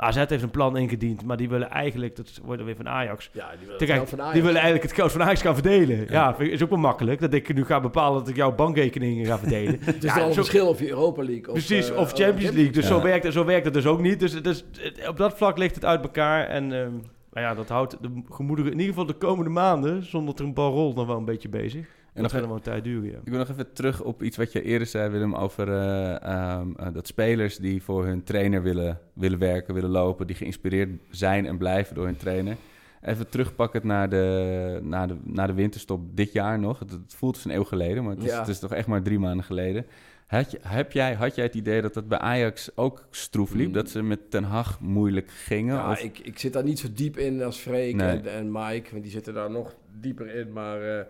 AZ 0.00 0.16
heeft 0.16 0.42
een 0.42 0.50
plan 0.50 0.76
ingediend, 0.76 1.24
maar 1.24 1.36
die 1.36 1.48
willen 1.48 1.70
eigenlijk, 1.70 2.16
dat 2.16 2.40
wordt 2.42 2.56
dan 2.58 2.66
weer 2.66 2.76
van 2.76 2.88
Ajax, 2.88 3.30
Ja, 3.32 3.48
die 3.58 3.66
willen 3.88 4.06
van 4.08 4.18
Ajax. 4.20 4.32
die 4.32 4.42
willen 4.42 4.60
eigenlijk 4.60 4.82
het 4.82 4.92
geld 4.92 5.12
van 5.12 5.22
Ajax 5.22 5.40
gaan 5.42 5.54
verdelen. 5.54 6.06
Ja, 6.10 6.34
vind 6.34 6.48
ik- 6.48 6.54
is 6.54 6.62
ook 6.62 6.68
wel 6.70 6.78
makkelijk. 6.78 7.20
Dat 7.20 7.32
ik 7.34 7.54
nu 7.54 7.64
ga 7.64 7.80
bepalen 7.80 8.18
dat 8.18 8.28
ik 8.28 8.36
jouw 8.36 8.54
bankrekeningen 8.54 9.26
ga 9.26 9.38
verdelen. 9.38 9.78
Het 9.84 10.04
is 10.04 10.10
Ja, 10.10 10.14
wel 10.14 10.26
een 10.26 10.32
zo- 10.32 10.40
verschil 10.42 10.68
of 10.68 10.78
je 10.80 10.88
Europa 10.88 11.22
League 11.22 11.46
of... 11.46 11.52
Precies, 11.52 11.90
eh, 11.90 11.98
of 11.98 12.12
Champions 12.12 12.54
League. 12.54 12.70
Dus 12.72 12.82
Ja. 12.88 12.88
zo, 12.94 13.02
werkt, 13.02 13.24
het- 13.24 13.32
zo 13.32 13.44
werkt 13.44 13.64
het 13.64 13.74
dus 13.74 13.86
ook 13.86 14.00
niet. 14.00 14.20
Dus, 14.20 14.42
dus 14.42 14.64
het- 14.78 15.08
op 15.08 15.16
dat 15.16 15.36
vlak 15.36 15.58
ligt 15.58 15.74
het 15.74 15.84
uit 15.84 16.02
elkaar. 16.02 16.46
En 16.46 16.66
nou 16.68 17.46
ja, 17.46 17.54
dat 17.54 17.68
houdt 17.68 17.96
de 18.02 18.22
gemoederen 18.30 18.72
in 18.72 18.78
ieder 18.78 18.92
geval 18.94 19.06
de 19.08 19.26
komende 19.26 19.50
maanden, 19.50 20.02
zonder 20.04 20.30
dat 20.30 20.38
er 20.38 20.44
een 20.44 20.54
bal 20.54 20.72
rolt, 20.72 20.96
nog 20.96 21.06
wel 21.06 21.16
een 21.16 21.24
beetje 21.24 21.48
bezig. 21.48 21.86
En 22.12 22.22
nog 22.22 22.32
dat 22.32 22.40
gaat 22.40 22.40
nog 22.40 22.48
wel 22.48 22.56
een 22.56 22.62
tijd 22.80 22.84
duren, 22.84 23.10
ja. 23.10 23.18
Ik 23.24 23.28
wil 23.30 23.38
nog 23.38 23.48
even 23.48 23.72
terug 23.72 24.02
op 24.02 24.22
iets 24.22 24.36
wat 24.36 24.52
je 24.52 24.62
eerder 24.62 24.86
zei, 24.86 25.10
Willem, 25.10 25.34
over 25.34 25.68
eh, 25.68 26.22
ehm, 26.22 26.68
eh, 26.76 26.86
dat 26.92 27.06
spelers 27.06 27.56
die 27.56 27.82
voor 27.82 28.04
hun 28.06 28.22
trainer 28.22 28.62
willen, 28.62 28.98
willen 29.12 29.38
werken, 29.38 29.74
willen 29.74 29.90
lopen, 29.90 30.26
die 30.26 30.36
geïnspireerd 30.36 30.88
zijn 31.10 31.46
en 31.46 31.58
blijven 31.58 31.94
door 31.94 32.04
hun 32.04 32.16
trainer. 32.16 32.56
Even 33.02 33.28
terugpakken 33.28 33.86
naar 33.86 34.08
de, 34.08 34.78
naar 34.82 35.08
de, 35.08 35.16
naar 35.22 35.46
de 35.46 35.52
winterstop 35.54 36.16
dit 36.16 36.32
jaar 36.32 36.58
nog. 36.58 36.78
Het, 36.78 36.90
het 36.90 37.14
voelt 37.14 37.34
als 37.34 37.44
een 37.44 37.54
eeuw 37.54 37.64
geleden, 37.64 38.04
maar 38.04 38.14
het 38.14 38.24
is, 38.24 38.30
Ja. 38.30 38.38
het 38.38 38.48
is 38.48 38.58
toch 38.58 38.72
echt 38.72 38.86
maar 38.86 39.02
drie 39.02 39.18
maanden 39.18 39.44
geleden. 39.44 39.86
Had, 40.26 40.50
je, 40.50 40.58
heb 40.62 40.92
jij, 40.92 41.14
had 41.14 41.34
jij 41.34 41.44
het 41.44 41.54
idee 41.54 41.82
dat 41.82 41.94
dat 41.94 42.08
bij 42.08 42.18
Ajax 42.18 42.70
ook 42.76 43.04
stroef 43.10 43.52
liep? 43.54 43.66
Mm. 43.66 43.72
Dat 43.72 43.90
ze 43.90 44.02
met 44.02 44.30
Ten 44.30 44.44
Hag 44.44 44.80
moeilijk 44.80 45.30
gingen? 45.30 45.74
Ja, 45.74 45.90
of- 45.90 46.02
ik, 46.02 46.18
ik 46.18 46.38
zit 46.38 46.52
daar 46.52 46.64
niet 46.64 46.78
zo 46.78 46.88
diep 46.94 47.16
in 47.16 47.42
als 47.42 47.58
Freek 47.58 47.94
Nee. 47.94 48.08
en, 48.08 48.26
en 48.32 48.52
Mike, 48.52 48.90
want 48.90 49.02
die 49.02 49.12
zitten 49.12 49.34
daar 49.34 49.50
nog 49.50 49.74
dieper 50.00 50.34
in. 50.34 50.52
Maar 50.52 50.82
eh, 50.98 51.04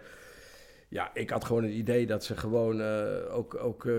ja, 0.90 1.10
ik 1.14 1.30
had 1.30 1.44
gewoon 1.44 1.62
het 1.62 1.72
idee 1.72 2.06
dat 2.06 2.24
ze 2.24 2.36
gewoon 2.36 2.80
eh, 2.80 3.36
ook, 3.36 3.54
ook 3.54 3.84
eh, 3.84 3.94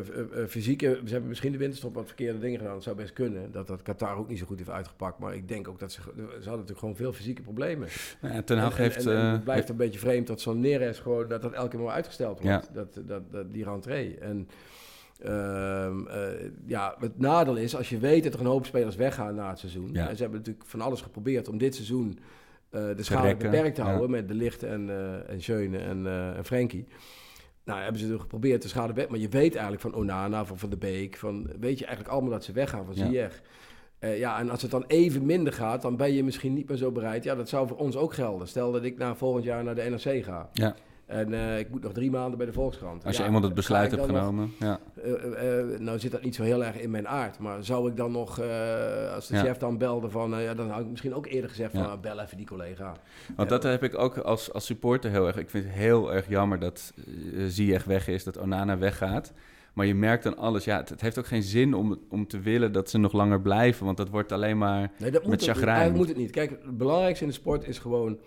fysieke... 0.47 1.01
Ze 1.05 1.11
hebben 1.11 1.29
misschien 1.29 1.51
de 1.51 1.57
winterstop 1.57 1.93
wat 1.93 2.05
verkeerde 2.05 2.39
dingen 2.39 2.57
gedaan. 2.57 2.73
Dat 2.73 2.83
zou 2.83 2.95
best 2.95 3.13
kunnen. 3.13 3.51
Dat 3.51 3.67
dat 3.67 3.81
Qatar 3.81 4.17
ook 4.17 4.27
niet 4.27 4.39
zo 4.39 4.45
goed 4.45 4.57
heeft 4.57 4.69
uitgepakt. 4.69 5.19
Maar 5.19 5.35
ik 5.35 5.47
denk 5.47 5.67
ook 5.67 5.79
dat 5.79 5.91
ze... 5.91 6.01
Ze 6.01 6.21
hadden 6.21 6.51
natuurlijk 6.51 6.79
gewoon 6.79 6.95
veel 6.95 7.13
fysieke 7.13 7.41
problemen. 7.41 7.87
Ja, 8.21 8.41
Ten 8.41 8.57
Hag 8.57 8.77
heeft... 8.77 9.05
en, 9.05 9.17
en 9.17 9.25
het 9.25 9.43
blijft 9.43 9.69
een 9.69 9.75
beetje 9.75 9.99
vreemd 9.99 10.27
dat 10.27 10.41
zo'n 10.41 10.59
Neres 10.59 10.99
gewoon... 10.99 11.27
Dat 11.27 11.41
dat 11.41 11.53
elke 11.53 11.69
keer 11.69 11.79
maar 11.79 11.93
uitgesteld 11.93 12.41
wordt. 12.41 12.65
Ja. 12.65 12.73
Dat, 12.73 12.99
dat, 13.07 13.31
dat, 13.31 13.53
die 13.53 13.63
rentree. 13.63 14.17
En... 14.17 14.49
ehm, 15.21 16.07
eh, 16.07 16.49
ja, 16.65 16.95
het 16.99 17.19
nadeel 17.19 17.55
is, 17.55 17.75
als 17.75 17.89
je 17.89 17.97
weet 17.97 18.23
dat 18.23 18.33
er 18.33 18.39
een 18.39 18.45
hoop 18.45 18.65
spelers 18.65 18.95
weggaan 18.95 19.35
na 19.35 19.49
het 19.49 19.59
seizoen. 19.59 19.89
Ja. 19.93 20.09
En 20.09 20.15
ze 20.15 20.21
hebben 20.21 20.39
natuurlijk 20.39 20.65
van 20.67 20.81
alles 20.81 21.01
geprobeerd 21.01 21.47
om 21.47 21.57
dit 21.57 21.75
seizoen 21.75 22.19
de 22.71 23.03
schade 23.03 23.27
rekken, 23.27 23.51
beperkt 23.51 23.75
te 23.75 23.81
ja. 23.81 23.87
houden. 23.87 24.09
Met 24.09 24.27
De 24.27 24.33
Licht 24.33 24.63
en, 24.63 24.89
eh 24.89 25.29
en 25.29 25.41
Schöne 25.41 25.77
en, 25.77 26.07
eh 26.07 26.37
en 26.37 26.45
Frenkie. 26.45 26.87
Nou, 27.63 27.81
hebben 27.81 28.01
ze 28.01 28.19
geprobeerd 28.19 28.61
de 28.61 28.67
schade 28.67 28.93
weg. 28.93 29.07
Maar 29.07 29.19
je 29.19 29.29
weet 29.29 29.51
eigenlijk 29.51 29.81
van 29.81 29.93
Onana, 29.93 30.45
van 30.45 30.57
Van 30.57 30.69
de 30.69 30.77
Beek. 30.77 31.17
Van, 31.17 31.49
weet 31.59 31.79
je 31.79 31.85
eigenlijk 31.85 32.13
allemaal 32.13 32.31
dat 32.31 32.43
ze 32.43 32.51
weggaan 32.51 32.85
van 32.85 32.95
Ja. 32.95 33.05
Ziyech. 33.05 33.41
Eh, 33.99 34.19
ja, 34.19 34.39
en 34.39 34.49
als 34.49 34.61
het 34.61 34.71
dan 34.71 34.83
even 34.87 35.25
minder 35.25 35.53
gaat, 35.53 35.81
dan 35.81 35.97
ben 35.97 36.13
je 36.13 36.23
misschien 36.23 36.53
niet 36.53 36.67
meer 36.69 36.77
zo 36.77 36.91
bereid. 36.91 37.23
Ja, 37.23 37.35
dat 37.35 37.49
zou 37.49 37.67
voor 37.67 37.77
ons 37.77 37.95
ook 37.95 38.13
gelden. 38.13 38.47
Stel 38.47 38.71
dat 38.71 38.83
ik 38.83 38.97
na 38.97 39.15
volgend 39.15 39.43
jaar 39.43 39.63
naar 39.63 39.75
de 39.75 39.89
NRC 39.89 40.23
ga. 40.23 40.49
Ja. 40.53 40.75
En 41.11 41.33
eh, 41.33 41.59
ik 41.59 41.69
moet 41.69 41.83
nog 41.83 41.93
drie 41.93 42.11
maanden 42.11 42.37
bij 42.37 42.45
de 42.47 42.53
Volkskrant. 42.53 43.05
als 43.05 43.15
je 43.15 43.21
Ja, 43.21 43.27
eenmaal 43.27 43.41
het 43.43 43.53
besluit 43.53 43.91
hebt 43.91 44.07
nog- 44.07 44.17
genomen. 44.17 44.53
Ja. 44.59 44.79
eh, 45.03 45.59
eh, 45.59 45.79
nou 45.79 45.99
zit 45.99 46.11
dat 46.11 46.21
niet 46.23 46.35
zo 46.35 46.43
heel 46.43 46.63
erg 46.63 46.79
in 46.79 46.91
mijn 46.91 47.07
aard. 47.07 47.39
Maar 47.39 47.63
zou 47.63 47.89
ik 47.89 47.97
dan 47.97 48.11
nog, 48.11 48.29
als 49.15 49.27
de 49.27 49.35
Ja. 49.35 49.41
chef 49.43 49.57
dan 49.57 49.77
belde 49.77 50.09
van... 50.09 50.41
ja, 50.41 50.53
dan 50.53 50.69
had 50.69 50.81
ik 50.81 50.87
misschien 50.87 51.13
ook 51.13 51.25
eerder 51.27 51.49
gezegd 51.49 51.71
van... 51.71 51.89
Ah, 51.89 51.99
bel 51.99 52.19
even 52.19 52.37
die 52.37 52.45
collega. 52.45 52.93
Want 53.35 53.49
dat 53.49 53.63
heb 53.63 53.83
ik 53.83 53.97
ook 53.97 54.17
als, 54.17 54.53
als 54.53 54.65
supporter 54.65 55.11
heel 55.11 55.27
erg. 55.27 55.37
Ik 55.37 55.49
vind 55.49 55.63
het 55.63 55.73
heel 55.73 56.13
erg 56.13 56.27
jammer 56.27 56.59
dat 56.59 56.93
Ziyech 57.47 57.83
weg 57.83 58.07
is, 58.07 58.23
dat 58.23 58.37
Onana 58.37 58.77
weggaat. 58.77 59.33
Maar 59.73 59.85
je 59.85 59.95
merkt 59.95 60.23
dan 60.23 60.37
alles. 60.37 60.63
Ja, 60.65 60.77
het, 60.77 60.89
het 60.89 61.01
heeft 61.01 61.17
ook 61.19 61.27
geen 61.27 61.43
zin 61.43 61.73
om, 61.73 61.99
om 62.09 62.27
te 62.27 62.39
willen 62.39 62.71
dat 62.71 62.89
ze 62.89 62.97
nog 62.97 63.13
langer 63.13 63.41
blijven. 63.41 63.85
Want 63.85 63.97
dat 63.97 64.09
wordt 64.09 64.31
alleen 64.31 64.57
maar 64.57 64.91
Nee, 64.97 65.11
dat 65.11 65.21
moet 65.21 65.31
met 65.31 65.43
chagrijn. 65.43 65.67
Eigenlijk 65.67 65.97
moet 65.97 66.07
het 66.07 66.17
niet. 66.17 66.31
Kijk, 66.31 66.49
het 66.49 66.77
belangrijkste 66.77 67.23
in 67.23 67.29
de 67.29 67.35
sport 67.35 67.67
is 67.67 67.79
gewoon... 67.79 68.17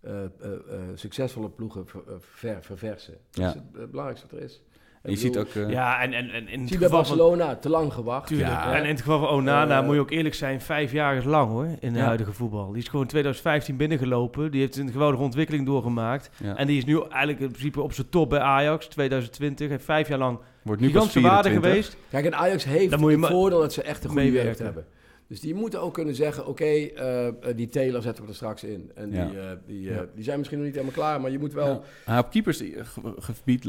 eh, 0.00 0.12
eh, 0.24 0.24
eh, 0.42 0.78
succesvolle 0.94 1.48
ploegen 1.48 1.86
ver- 1.86 2.02
ver- 2.20 2.62
verversen. 2.62 3.14
Dat 3.30 3.42
Ja. 3.44 3.48
is 3.48 3.54
het, 3.54 3.90
belangrijkste 3.90 4.26
wat 4.30 4.38
er 4.38 4.44
is. 4.44 4.62
Je 5.02 5.16
ziet 5.16 5.38
ook... 5.38 5.48
Ja, 5.68 6.00
en, 6.02 6.12
en, 6.12 6.30
en 6.30 6.48
in 6.48 6.60
het 6.60 6.70
geval 6.70 6.88
van... 6.88 6.98
Barcelona, 6.98 7.56
te 7.56 7.68
lang 7.68 7.92
gewacht. 7.92 8.26
Tuurlijk. 8.26 8.48
Ja. 8.50 8.74
En 8.74 8.82
in 8.82 8.88
het 8.88 9.00
geval 9.00 9.18
van 9.18 9.28
Onana 9.28 9.82
moet 9.82 9.94
je 9.94 10.00
ook 10.00 10.10
eerlijk 10.10 10.34
zijn, 10.34 10.60
vijf 10.60 10.92
jaar 10.92 11.16
is 11.16 11.24
lang 11.24 11.50
hoor, 11.50 11.66
in 11.80 11.92
de 11.92 11.98
Ja. 11.98 12.04
huidige 12.04 12.32
voetbal. 12.32 12.72
Die 12.72 12.82
is 12.82 12.88
gewoon 12.88 13.06
2015 13.06 13.76
binnengelopen, 13.76 14.50
die 14.50 14.60
heeft 14.60 14.76
een 14.76 14.90
geweldige 14.90 15.22
ontwikkeling 15.22 15.66
doorgemaakt. 15.66 16.30
ja. 16.42 16.56
En 16.56 16.66
die 16.66 16.76
is 16.78 16.84
nu 16.84 17.00
eigenlijk 17.00 17.40
in 17.40 17.48
principe 17.48 17.80
op 17.82 17.92
zijn 17.92 18.08
top 18.08 18.28
bij 18.28 18.40
Ajax, 18.40 18.86
2020. 18.86 19.68
Heeft 19.68 19.84
vijf 19.84 20.08
jaar 20.08 20.18
lang 20.18 20.38
wordt 20.62 20.80
nu 20.80 20.86
gigantische 20.86 21.20
waarde 21.20 21.48
24. 21.48 21.70
geweest. 21.92 22.10
Kijk, 22.10 22.24
en 22.24 22.34
Ajax 22.34 22.64
heeft 22.64 22.90
het 23.00 23.26
voordeel 23.26 23.60
dat 23.60 23.72
ze 23.72 23.82
echt 23.82 24.04
een 24.04 24.10
goede 24.10 24.32
jeugd 24.32 24.58
hebben. 24.58 24.86
Dus 25.28 25.40
die 25.40 25.54
moeten 25.54 25.80
ook 25.80 25.94
kunnen 25.94 26.14
zeggen, 26.14 26.46
oké, 26.46 26.64
eh, 26.64 27.26
eh, 27.26 27.34
die 27.56 27.68
Taylor 27.68 28.02
zetten 28.02 28.22
we 28.24 28.28
er 28.30 28.34
straks 28.36 28.64
in. 28.64 28.90
En 28.94 29.10
Ja. 29.12 29.26
die, 29.26 29.38
eh, 29.40 29.46
die, 29.66 29.82
Ja. 29.82 30.04
die 30.14 30.24
zijn 30.24 30.36
misschien 30.38 30.58
nog 30.58 30.66
niet 30.66 30.76
helemaal 30.76 30.96
klaar, 30.96 31.20
maar 31.20 31.30
je 31.30 31.38
moet 31.38 31.52
wel... 31.52 31.84
Ja. 32.06 32.18
Op 32.18 32.30
keepersgebied 32.30 33.68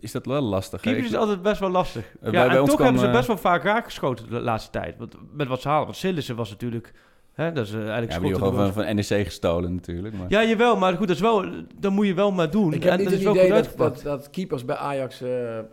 is 0.00 0.12
dat 0.12 0.26
wel 0.26 0.40
lastig. 0.42 0.82
hè? 0.84 0.90
Keepers 0.90 1.10
is 1.12 1.16
altijd 1.18 1.42
best 1.42 1.60
wel 1.60 1.70
lastig. 1.70 2.04
ja, 2.22 2.30
bij 2.30 2.48
en 2.48 2.60
ons 2.60 2.68
toch 2.68 2.78
kwam, 2.78 2.88
hebben 2.94 3.06
ze 3.10 3.16
best 3.16 3.26
wel 3.26 3.38
vaak 3.38 3.62
raakgeschoten 3.62 4.28
de 4.30 4.40
laatste 4.40 4.70
tijd. 4.70 4.96
Want, 4.98 5.14
met 5.32 5.48
wat 5.48 5.60
ze 5.60 5.68
halen. 5.68 5.84
Want 5.84 5.96
Sillissen 5.96 6.36
was 6.36 6.50
natuurlijk... 6.50 6.92
Hè, 7.32 7.52
dat 7.52 7.66
is 7.66 7.72
eigenlijk 7.72 8.12
Ja, 8.12 8.18
die 8.18 8.34
gewoon 8.34 8.54
van, 8.54 8.72
van 8.72 8.94
NEC 8.94 9.04
gestolen 9.26 9.74
natuurlijk. 9.74 10.14
Maar. 10.14 10.26
Ja, 10.28 10.44
jawel, 10.44 10.76
maar 10.76 10.96
goed, 10.96 11.06
dat, 11.06 11.16
is 11.16 11.22
wel, 11.22 11.44
dat 11.78 11.92
moet 11.92 12.06
je 12.06 12.14
wel 12.14 12.32
maar 12.32 12.50
doen. 12.50 12.72
Ik 12.72 12.82
heb 12.82 12.92
en 12.92 12.98
niet 12.98 13.04
dat 13.08 13.18
het 13.18 13.22
is 13.26 13.32
wel 13.32 13.44
idee 13.44 13.64
goed 13.64 13.76
dat, 13.78 13.94
dat, 13.94 14.02
dat 14.02 14.30
keepers 14.30 14.64
bij 14.64 14.76
Ajax... 14.76 15.20
eh, 15.20 15.58
eh, 15.58 15.64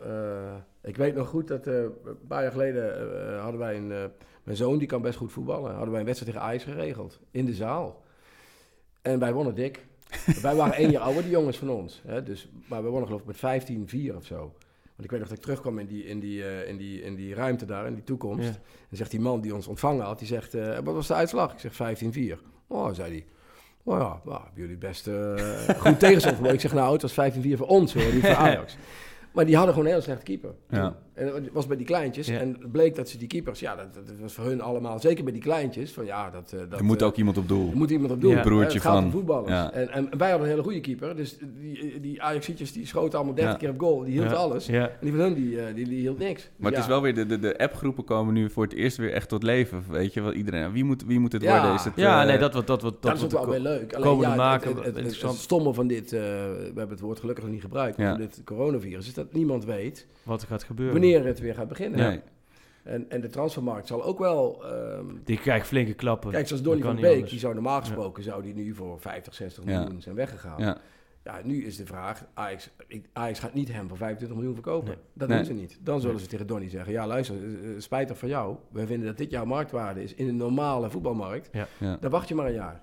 ik 0.83 0.97
weet 0.97 1.15
nog 1.15 1.27
goed 1.27 1.47
dat 1.47 1.67
eh, 1.67 1.73
een 1.73 2.17
paar 2.27 2.41
jaar 2.41 2.51
geleden 2.51 2.93
eh, 2.99 3.41
hadden 3.41 3.59
wij 3.59 3.75
een... 3.77 4.11
mijn 4.47 4.59
zoon, 4.59 4.77
die 4.77 4.87
kan 4.87 5.01
best 5.01 5.17
goed 5.17 5.31
voetballen. 5.31 5.71
Hadden 5.71 5.91
wij 5.91 5.99
een 5.99 6.05
wedstrijd 6.05 6.33
tegen 6.33 6.47
Ajax 6.47 6.63
geregeld. 6.63 7.19
In 7.31 7.45
de 7.45 7.53
zaal. 7.53 8.03
En 9.01 9.19
wij 9.19 9.33
wonnen 9.33 9.55
dik. 9.55 9.85
wij 10.41 10.55
waren 10.55 10.73
één 10.73 10.91
jaar 10.91 11.01
ouder, 11.01 11.21
die 11.21 11.31
jongens 11.31 11.57
van 11.57 11.69
ons. 11.69 12.01
Hè, 12.05 12.23
dus, 12.23 12.49
maar 12.67 12.83
we 12.83 12.89
wonnen 12.89 13.07
geloof 13.07 13.21
ik 13.21 13.41
met 13.41 14.11
15-4 14.11 14.15
of 14.15 14.25
zo. 14.25 14.37
Want 14.37 15.03
ik 15.03 15.09
weet 15.09 15.19
nog 15.19 15.29
dat 15.29 15.37
ik 15.37 15.43
terugkwam 15.43 15.79
in 15.79 15.85
die, 15.85 16.05
in 16.05 16.19
die, 16.19 16.43
eh, 16.43 16.69
in 16.69 16.77
die, 16.77 17.01
in 17.01 17.15
die 17.15 17.33
ruimte 17.33 17.65
daar, 17.65 17.87
in 17.87 17.93
die 17.93 18.03
toekomst. 18.03 18.47
Ja. 18.47 18.59
En 18.89 18.97
zegt 18.97 19.11
die 19.11 19.19
man 19.19 19.41
die 19.41 19.55
ons 19.55 19.67
ontvangen 19.67 20.05
had, 20.05 20.19
die 20.19 20.27
zegt... 20.27 20.53
eh, 20.53 20.79
wat 20.83 20.93
was 20.93 21.07
de 21.07 21.13
uitslag? 21.13 21.53
Ik 21.53 21.59
zeg 21.71 21.97
15-4. 22.37 22.41
Oh, 22.67 22.93
zei 22.93 23.11
hij. 23.11 23.25
Oh 23.83 23.99
ja, 23.99 24.21
nou, 24.25 24.41
hebben 24.43 24.61
jullie 24.61 24.77
best 24.77 25.07
eh, 25.07 25.35
goed 25.83 25.99
tegenstand. 25.99 26.45
Ik 26.45 26.59
zeg 26.59 26.73
nou, 26.73 26.93
het 26.93 27.01
was 27.01 27.31
15-4 27.31 27.33
voor 27.41 27.67
ons 27.67 27.93
hoor, 27.93 28.13
niet 28.13 28.25
voor 28.25 28.35
Ajax. 28.45 28.77
Maar 29.31 29.45
die 29.45 29.55
hadden 29.55 29.73
gewoon 29.73 29.89
een 29.89 29.95
heel 29.95 30.03
slechte 30.03 30.23
keeper. 30.23 30.53
Ja. 30.69 30.97
En 31.17 31.27
het 31.33 31.49
was 31.51 31.67
bij 31.67 31.77
die 31.77 31.85
kleintjes. 31.85 32.27
Ja. 32.27 32.39
En 32.39 32.57
het 32.59 32.71
bleek 32.71 32.95
dat 32.95 33.09
ze 33.09 33.17
die 33.17 33.27
keepers, 33.27 33.59
ja, 33.59 33.75
dat, 33.75 33.93
dat 33.93 34.15
was 34.21 34.33
voor 34.33 34.45
hun 34.45 34.61
allemaal, 34.61 34.99
zeker 34.99 35.23
bij 35.23 35.33
die 35.33 35.41
kleintjes, 35.41 35.91
van 35.91 36.05
ja, 36.05 36.29
dat... 36.29 36.51
eh, 36.53 36.59
dat 36.69 36.79
er 36.79 36.85
moet 36.85 37.01
eh, 37.01 37.07
ook 37.07 37.15
iemand 37.15 37.37
op 37.37 37.47
doel. 37.47 37.69
er 37.71 37.77
moet 37.77 37.89
iemand 37.91 38.11
op. 38.11 38.21
Ja. 38.21 38.29
hè. 38.35 38.41
Broertje 38.41 38.73
het 38.77 38.81
gaat 38.87 38.93
van- 38.95 39.03
om 39.03 39.11
voetballers. 39.11 39.51
ja. 39.51 39.71
En, 39.71 39.89
en 39.91 40.09
wij 40.17 40.29
hadden 40.29 40.47
een 40.47 40.53
hele 40.53 40.63
goede 40.63 40.81
keeper. 40.81 41.15
Dus 41.15 41.37
die, 41.59 41.99
die 41.99 42.21
Ajaxietjes 42.21 42.71
die 42.73 42.85
schoten 42.85 43.17
allemaal 43.17 43.35
30 43.35 43.53
Ja. 43.53 43.59
keer 43.59 43.69
op 43.69 43.79
goal. 43.79 44.03
Die 44.03 44.11
hield 44.13 44.29
Ja. 44.29 44.35
alles. 44.35 44.65
Ja. 44.65 44.81
En 44.89 44.97
die 45.01 45.11
van 45.11 45.19
hun, 45.19 45.33
die, 45.33 45.61
eh, 45.61 45.75
die, 45.75 45.87
die 45.87 45.99
hield 45.99 46.19
niks. 46.19 46.49
Maar 46.55 46.71
het 46.71 46.79
is 46.79 46.87
wel 46.87 47.01
weer, 47.01 47.13
de, 47.15 47.25
de, 47.25 47.39
de 47.39 47.57
appgroepen 47.57 48.03
komen 48.03 48.33
nu 48.33 48.49
voor 48.49 48.63
het 48.63 48.73
eerst 48.73 48.97
weer 48.97 49.11
echt 49.13 49.29
tot 49.29 49.43
leven. 49.43 49.83
Weet 49.89 50.13
je 50.13 50.21
wel, 50.21 50.33
iedereen, 50.33 50.71
wie 50.71 50.83
moet, 50.83 51.03
wie 51.05 51.19
moet 51.19 51.31
het 51.31 51.41
Ja. 51.41 51.51
worden? 51.59 51.73
Is 51.73 51.83
het, 51.83 51.93
Ja, 51.95 52.21
eh, 52.21 52.27
nee, 52.27 52.37
dat 52.37 52.53
wordt... 52.53 52.67
Dat, 52.67 52.81
wordt, 52.81 53.01
Dat, 53.01 53.15
is 53.15 53.23
ook 53.23 53.31
wel 53.31 53.47
weer 53.49 53.59
leuk. 53.59 53.93
Alleen 53.93 54.19
ja, 54.19 54.35
maken, 54.35 54.67
het, 54.67 54.77
het, 54.77 54.85
het, 54.85 54.95
het 54.95 55.03
interessant. 55.05 55.37
stomme 55.39 55.73
van 55.73 55.87
dit, 55.87 56.13
eh, 56.13 56.19
we 56.19 56.61
hebben 56.65 56.89
het 56.89 56.99
woord 56.99 57.19
gelukkig 57.19 57.43
nog 57.43 57.53
niet 57.53 57.61
gebruikt, 57.63 57.97
Ja. 57.97 58.09
van 58.09 58.19
dit 58.19 58.41
coronavirus, 58.45 59.07
is 59.07 59.13
dat 59.13 59.33
niemand 59.33 59.65
weet 59.65 60.07
Wat 60.23 60.41
er 60.41 60.47
gaat 60.47 60.63
gebeuren. 60.63 60.95
Wanneer 61.11 61.29
het 61.29 61.39
weer 61.39 61.53
gaat 61.55 61.67
beginnen. 61.67 61.99
Nee. 61.99 62.19
En, 62.83 63.05
en 63.09 63.21
de 63.21 63.27
transfermarkt 63.29 63.87
zal 63.87 64.03
ook 64.03 64.19
wel... 64.19 64.65
ehm, 64.65 65.05
Die 65.23 65.37
krijgt 65.39 65.67
flinke 65.67 65.93
klappen. 65.93 66.31
kijk, 66.31 66.47
zoals 66.47 66.61
Donny 66.63 66.81
van 66.81 66.95
Beek, 66.95 67.11
anders. 67.13 67.29
die 67.31 67.39
zou 67.39 67.53
normaal 67.53 67.79
gesproken 67.79 68.23
zou 68.23 68.43
die 68.43 68.53
nu 68.53 68.73
voor 68.73 68.99
50, 68.99 69.33
60 69.33 69.63
Ja. 69.65 69.79
miljoen 69.79 70.01
zijn 70.01 70.15
weggegaan. 70.15 70.61
Ja. 70.63 70.77
Ja, 71.23 71.39
nu 71.43 71.65
is 71.65 71.77
de 71.77 71.85
vraag, 71.85 72.25
Ajax, 72.33 72.69
ik- 72.87 73.05
Ajax 73.13 73.39
gaat 73.39 73.53
niet 73.53 73.71
hem 73.71 73.87
voor 73.87 73.97
25 73.97 74.37
miljoen 74.37 74.55
verkopen. 74.55 74.87
Nee. 74.87 74.97
Dat 75.13 75.27
Nee. 75.27 75.37
doen 75.37 75.45
ze 75.45 75.53
niet. 75.53 75.77
Dan 75.81 76.01
zullen 76.01 76.19
ze 76.19 76.27
tegen 76.27 76.47
Donny 76.47 76.69
zeggen, 76.69 76.91
ja 76.93 77.07
luister, 77.07 77.35
eh, 77.35 77.43
eh, 77.71 77.79
spijtig 77.79 78.17
van 78.17 78.29
jou. 78.29 78.55
Wij 78.71 78.85
vinden 78.85 79.07
dat 79.07 79.17
dit 79.17 79.31
jouw 79.31 79.45
marktwaarde 79.45 80.03
is 80.03 80.13
in 80.13 80.27
een 80.27 80.35
normale 80.37 80.89
voetbalmarkt. 80.89 81.49
Ja. 81.79 81.97
Dan 81.99 82.11
wacht 82.11 82.27
je 82.27 82.35
maar 82.35 82.45
een 82.45 82.53
jaar. 82.53 82.81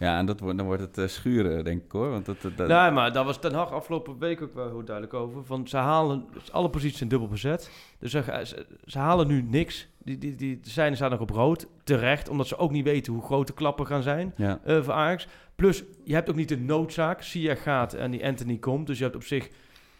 Ja, 0.00 0.18
en 0.18 0.26
dat 0.26 0.40
wordt, 0.40 0.56
dan 0.56 0.66
wordt 0.66 0.82
het 0.82 0.98
eh, 0.98 1.06
schuren, 1.06 1.64
denk 1.64 1.84
ik 1.84 1.92
hoor. 1.92 2.10
Want 2.10 2.26
dat, 2.26 2.40
dat, 2.42 2.56
dat- 2.56 2.68
Nee, 2.68 2.90
maar 2.90 3.12
daar 3.12 3.24
was 3.24 3.38
Ten 3.40 3.54
Hag 3.54 3.72
afgelopen 3.72 4.18
week 4.18 4.42
ook 4.42 4.54
wel 4.54 4.68
heel 4.68 4.84
duidelijk 4.84 5.14
over. 5.14 5.44
Van 5.44 5.68
ze 5.68 5.76
halen, 5.76 6.24
alle 6.52 6.70
posities 6.70 6.98
zijn 6.98 7.08
dubbel 7.08 7.28
bezet. 7.28 7.70
Dus 7.98 8.10
ze, 8.10 8.40
ze, 8.44 8.66
ze 8.84 8.98
halen 8.98 9.26
nu 9.26 9.42
niks. 9.42 9.88
Die, 10.04 10.18
die, 10.18 10.34
die 10.34 10.58
zijn 10.62 10.96
staan 10.96 11.10
nog 11.10 11.20
op 11.20 11.30
rood. 11.30 11.66
Terecht, 11.84 12.28
omdat 12.28 12.46
ze 12.46 12.56
ook 12.58 12.70
niet 12.70 12.84
weten 12.84 13.12
hoe 13.12 13.22
groot 13.22 13.46
de 13.46 13.52
klappen 13.52 13.86
gaan 13.86 14.02
zijn 14.02 14.32
ja. 14.36 14.60
eh, 14.64 14.82
voor 14.82 14.92
Ajax. 14.94 15.26
Plus, 15.54 15.82
je 16.04 16.14
hebt 16.14 16.30
ook 16.30 16.36
niet 16.36 16.48
de 16.48 16.58
noodzaak. 16.58 17.22
Sia 17.22 17.54
gaat 17.54 17.92
en 17.94 18.10
die 18.10 18.26
Anthony 18.26 18.56
komt. 18.56 18.86
Dus 18.86 18.98
je 18.98 19.04
hebt 19.04 19.16
op 19.16 19.24
zich, 19.24 19.48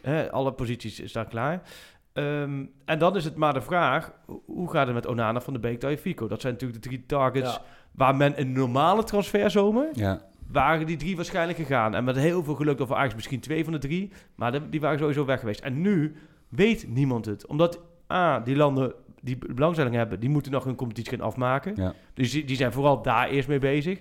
hè, 0.01 0.31
alle 0.33 0.53
posities 0.53 1.03
staan 1.09 1.29
klaar. 1.29 1.63
Ehm, 2.13 2.65
en 2.85 2.99
dan 2.99 3.17
is 3.17 3.25
het 3.25 3.37
maar 3.37 3.53
de 3.55 3.61
vraag, 3.61 4.13
ho- 4.27 4.43
hoe 4.47 4.71
gaat 4.71 4.87
het 4.87 4.95
met 4.95 5.07
Onana 5.07 5.41
van 5.41 5.53
de 5.53 5.59
Beek, 5.59 5.99
Fico? 6.01 6.29
Dat 6.29 6.41
zijn 6.41 6.53
natuurlijk 6.53 6.83
de 6.83 6.89
drie 6.89 7.07
targets 7.07 7.55
Ja. 7.55 7.63
Waar 8.01 8.17
men 8.17 8.41
een 8.41 8.53
normale 8.53 9.05
transferzomer 9.05 9.89
ja. 9.93 10.21
waren 10.53 10.87
die 10.87 10.97
drie 10.97 11.17
waarschijnlijk 11.17 11.59
gegaan. 11.59 11.95
En 11.95 12.05
met 12.05 12.17
heel 12.17 12.45
veel 12.45 12.55
geluk 12.55 12.81
over 12.81 12.97
Ajax 12.97 13.15
misschien 13.15 13.41
twee 13.41 13.65
van 13.65 13.73
de 13.73 13.79
drie. 13.79 14.13
Maar 14.35 14.53
de- 14.53 14.69
die 14.69 14.81
waren 14.81 14.99
sowieso 14.99 15.25
weg 15.25 15.41
geweest. 15.41 15.61
En 15.61 15.81
nu 15.81 16.15
weet 16.49 16.87
niemand 16.89 17.27
het. 17.27 17.47
Omdat, 17.47 17.81
A, 18.13 18.41
die 18.41 18.57
landen 18.57 18.93
die 19.23 19.39
be- 19.39 19.55
belangstelling 19.55 19.95
hebben... 19.95 20.21
die 20.21 20.29
moeten 20.31 20.53
nog 20.53 20.65
hun 20.65 20.75
competitie 20.75 21.17
gaan 21.17 21.27
afmaken. 21.27 21.73
Ja. 21.77 21.95
Dus 22.15 22.31
die, 22.31 22.45
die 22.45 22.57
zijn 22.57 22.73
vooral 22.73 23.03
daar 23.03 23.29
eerst 23.29 23.49
mee 23.49 23.59
bezig. 23.59 24.01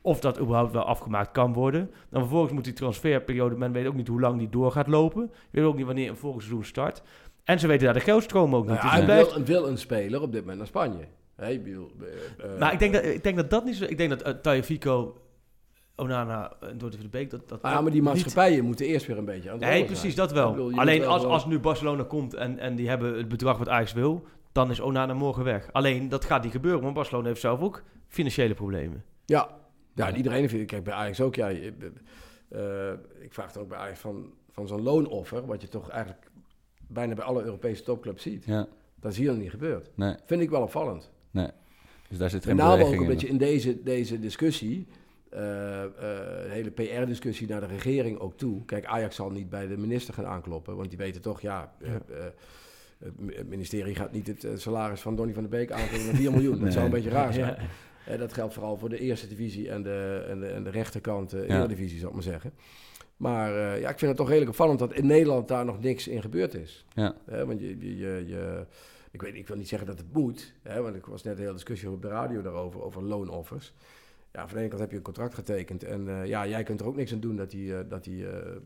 Of 0.00 0.20
dat 0.20 0.40
überhaupt 0.40 0.72
wel 0.72 0.84
afgemaakt 0.84 1.30
kan 1.32 1.52
worden. 1.52 1.90
Dan 2.10 2.20
vervolgens 2.20 2.52
moet 2.52 2.64
die 2.64 2.72
transferperiode... 2.72 3.56
men 3.56 3.72
weet 3.72 3.86
ook 3.86 3.94
niet 3.94 4.08
hoe 4.08 4.20
lang 4.20 4.38
die 4.38 4.48
door 4.48 4.72
gaat 4.72 4.86
lopen. 4.86 5.22
Je 5.50 5.60
weet 5.60 5.64
ook 5.64 5.76
niet 5.76 5.86
wanneer 5.86 6.08
een 6.10 6.16
volgend 6.16 6.42
seizoen 6.42 6.64
start. 6.64 7.02
En 7.44 7.58
ze 7.58 7.66
weten 7.66 7.84
daar 7.84 7.94
de 7.94 8.00
geldstroom 8.00 8.54
ook 8.54 8.66
niet. 8.68 8.80
Nou 8.82 8.88
Dus 8.90 8.98
ja, 8.98 9.04
blijft- 9.04 9.34
wil, 9.34 9.44
wil 9.44 9.68
een 9.68 9.78
speler 9.78 10.22
op 10.22 10.32
dit 10.32 10.40
moment 10.40 10.58
naar 10.58 10.66
Spanje. 10.66 11.04
Hè, 11.36 11.50
ik 11.50 11.62
bedoel, 11.64 11.90
eh, 12.00 12.52
eh, 12.52 12.58
maar 12.58 12.72
ik 12.72 12.78
denk, 12.78 12.92
dat, 12.92 13.04
ik 13.04 13.22
denk 13.22 13.36
dat 13.36 13.50
dat 13.50 13.64
niet 13.64 13.74
zo... 13.76 13.84
Ik 13.84 13.96
denk 13.98 14.18
dat 14.18 14.46
uh, 14.86 15.06
Onana 15.96 16.52
en 16.60 16.78
Dortmund 16.78 17.02
de 17.02 17.08
Beek... 17.08 17.30
Dat, 17.30 17.48
dat 17.48 17.62
Ah, 17.62 17.72
maar 17.72 17.82
die 17.82 17.92
niet- 17.92 18.02
maatschappijen 18.02 18.64
moeten 18.64 18.86
eerst 18.86 19.06
weer 19.06 19.18
een 19.18 19.24
beetje 19.24 19.50
aan 19.50 19.58
Nee, 19.58 19.84
precies, 19.84 20.14
zijn. 20.14 20.26
dat 20.26 20.32
wel. 20.32 20.50
Bedoel, 20.50 20.78
Alleen 20.78 21.04
als, 21.04 21.22
wel- 21.22 21.32
als 21.32 21.46
nu 21.46 21.58
Barcelona 21.58 22.02
komt 22.02 22.34
en, 22.34 22.58
en 22.58 22.76
die 22.76 22.88
hebben 22.88 23.16
het 23.16 23.28
bedrag 23.28 23.58
wat 23.58 23.68
Ajax 23.68 23.92
wil, 23.92 24.24
dan 24.52 24.70
is 24.70 24.80
Onana 24.80 25.14
morgen 25.14 25.44
weg. 25.44 25.68
Alleen 25.72 26.08
dat 26.08 26.24
gaat 26.24 26.42
niet 26.42 26.52
gebeuren, 26.52 26.82
want 26.82 26.94
Barcelona 26.94 27.26
heeft 27.28 27.40
zelf 27.40 27.60
ook 27.60 27.82
financiële 28.08 28.54
problemen. 28.54 29.04
Ja, 29.24 29.48
ja 29.94 30.08
en 30.08 30.16
iedereen 30.16 30.48
vindt... 30.48 30.66
Kijk, 30.66 30.84
bij 30.84 30.94
Ajax 30.94 31.20
ook, 31.20 31.34
ja... 31.34 31.48
je- 31.48 31.72
eh, 32.48 32.92
ik 33.24 33.32
vraag 33.34 33.46
het 33.46 33.58
ook 33.58 33.68
bij 33.68 33.78
Ajax 33.78 33.98
van, 33.98 34.32
van 34.50 34.66
zo'n 34.68 34.82
loonoffer... 34.82 35.46
wat 35.46 35.60
je 35.60 35.68
toch 35.68 35.88
eigenlijk 35.90 36.26
bijna 36.88 37.14
bij 37.14 37.24
alle 37.24 37.42
Europese 37.42 37.82
topclubs 37.82 38.22
ziet. 38.22 38.44
Ja, 38.44 38.66
Dat 39.00 39.12
is 39.12 39.18
hier 39.18 39.30
nog 39.30 39.38
niet 39.40 39.50
gebeurd. 39.50 39.90
nee, 39.94 40.14
Vind 40.24 40.42
ik 40.42 40.50
wel 40.50 40.62
opvallend. 40.62 41.10
Nee. 41.36 41.50
Dus 42.08 42.18
daar 42.18 42.30
zit 42.30 42.44
Met 42.46 42.48
geen 42.56 42.66
name 42.68 42.84
ook 42.84 42.92
een 42.92 43.00
in. 43.00 43.06
beetje 43.06 43.28
in 43.28 43.38
deze, 43.38 43.82
deze 43.82 44.18
discussie, 44.18 44.86
eh, 45.30 45.82
eh, 45.84 45.90
de 45.92 46.46
hele 46.48 46.70
PR-discussie 46.70 47.48
naar 47.48 47.60
de 47.60 47.66
regering 47.66 48.18
ook 48.18 48.36
toe. 48.36 48.64
Kijk, 48.64 48.84
Ajax 48.84 49.16
zal 49.16 49.30
niet 49.30 49.50
bij 49.50 49.66
de 49.66 49.76
minister 49.76 50.14
gaan 50.14 50.26
aankloppen, 50.26 50.76
want 50.76 50.88
die 50.88 50.98
weten 50.98 51.20
toch, 51.22 51.40
ja, 51.40 51.72
eh, 51.80 51.94
eh, 51.94 52.00
het 52.98 53.20
mi- 53.20 53.34
het 53.34 53.48
ministerie 53.48 53.94
gaat 53.94 54.12
niet 54.12 54.26
het 54.26 54.44
eh, 54.44 54.50
salaris 54.56 55.00
van 55.00 55.16
Donny 55.16 55.32
van 55.32 55.42
der 55.42 55.50
Beek 55.50 55.70
aanvullen 55.72 56.06
met 56.06 56.16
4 56.16 56.30
miljoen. 56.30 56.52
Dat 56.52 56.60
Nee. 56.60 56.70
zou 56.72 56.84
een 56.84 56.90
beetje 56.90 57.10
raar 57.10 57.32
zijn. 57.42 57.56
Ja. 58.06 58.12
Eh, 58.12 58.18
dat 58.18 58.32
geldt 58.32 58.54
vooral 58.54 58.76
voor 58.76 58.88
de 58.88 58.98
eerste 58.98 59.28
divisie 59.28 59.70
en 59.70 59.82
de, 59.82 60.24
en 60.28 60.40
de, 60.40 60.46
en 60.46 60.64
de 60.64 60.70
rechterkant, 60.70 61.30
de 61.30 61.44
Ja. 61.48 61.56
Eredivisie, 61.58 61.96
zou 61.98 62.08
ik 62.08 62.14
maar 62.14 62.22
zeggen. 62.22 62.52
Maar 63.16 63.50
eh, 63.56 63.80
ja, 63.80 63.88
ik 63.90 63.98
vind 63.98 64.10
het 64.10 64.16
toch 64.16 64.26
redelijk 64.28 64.50
opvallend 64.50 64.78
dat 64.78 64.92
in 64.94 65.06
Nederland 65.06 65.48
daar 65.48 65.64
nog 65.64 65.80
niks 65.80 66.08
in 66.08 66.20
gebeurd 66.22 66.54
is. 66.54 66.84
Ja. 66.94 67.14
Want 67.46 67.60
je, 67.60 67.78
je, 67.78 67.96
je, 67.96 68.24
je- 68.26 68.66
ik, 69.16 69.22
weet, 69.22 69.34
ik 69.34 69.48
wil 69.48 69.56
niet 69.56 69.68
zeggen 69.68 69.88
dat 69.88 69.98
het 69.98 70.12
moet, 70.12 70.54
hè, 70.62 70.82
want 70.82 70.96
ik 70.96 71.06
was 71.06 71.22
net 71.22 71.34
een 71.34 71.40
hele 71.40 71.52
discussie 71.52 71.90
op 71.90 72.02
de 72.02 72.08
radio 72.08 72.42
daarover, 72.42 72.82
over 72.82 73.02
loonoffers. 73.02 73.72
Ja, 74.32 74.46
van 74.46 74.54
de 74.54 74.58
ene 74.58 74.68
kant 74.68 74.80
heb 74.80 74.90
je 74.90 74.96
een 74.96 75.02
contract 75.02 75.34
getekend 75.34 75.84
en 75.84 76.08
eh, 76.08 76.26
ja, 76.26 76.46
jij 76.46 76.62
kunt 76.62 76.80
er 76.80 76.86
ook 76.86 76.96
niks 76.96 77.12
aan 77.12 77.20
doen 77.20 77.36
dat 77.36 77.50
die, 77.50 77.76
eh, 77.76 77.88
dat 77.88 78.04
die 78.04 78.28
eh, 78.28 78.56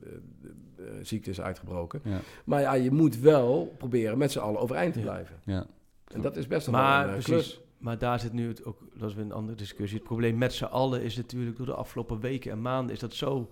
ziekte 1.02 1.30
is 1.30 1.40
uitgebroken. 1.40 2.00
Ja. 2.04 2.20
Maar 2.44 2.60
ja, 2.60 2.72
je 2.72 2.90
moet 2.90 3.18
wel 3.18 3.74
proberen 3.78 4.18
met 4.18 4.32
z'n 4.32 4.38
allen 4.38 4.60
overeind 4.60 4.92
te 4.94 5.00
blijven. 5.00 5.36
Ja. 5.44 5.66
En 6.06 6.20
dat 6.20 6.36
is 6.36 6.46
best 6.46 6.66
wel 6.66 6.74
Maar 6.74 7.04
een 7.04 7.10
precies. 7.10 7.32
klus. 7.32 7.60
Maar 7.78 7.98
daar 7.98 8.20
zit 8.20 8.32
nu 8.32 8.48
het 8.48 8.64
ook, 8.64 8.78
dat 8.94 9.08
is 9.08 9.14
weer 9.14 9.24
een 9.24 9.32
andere 9.32 9.56
discussie. 9.56 9.98
Het 9.98 10.06
probleem 10.06 10.38
met 10.38 10.52
z'n 10.52 10.64
allen 10.64 11.02
is 11.02 11.16
natuurlijk 11.16 11.56
door 11.56 11.66
de 11.66 11.74
afgelopen 11.74 12.20
weken 12.20 12.50
en 12.50 12.62
maanden 12.62 12.94
is 12.94 13.00
dat 13.00 13.14
zo 13.14 13.50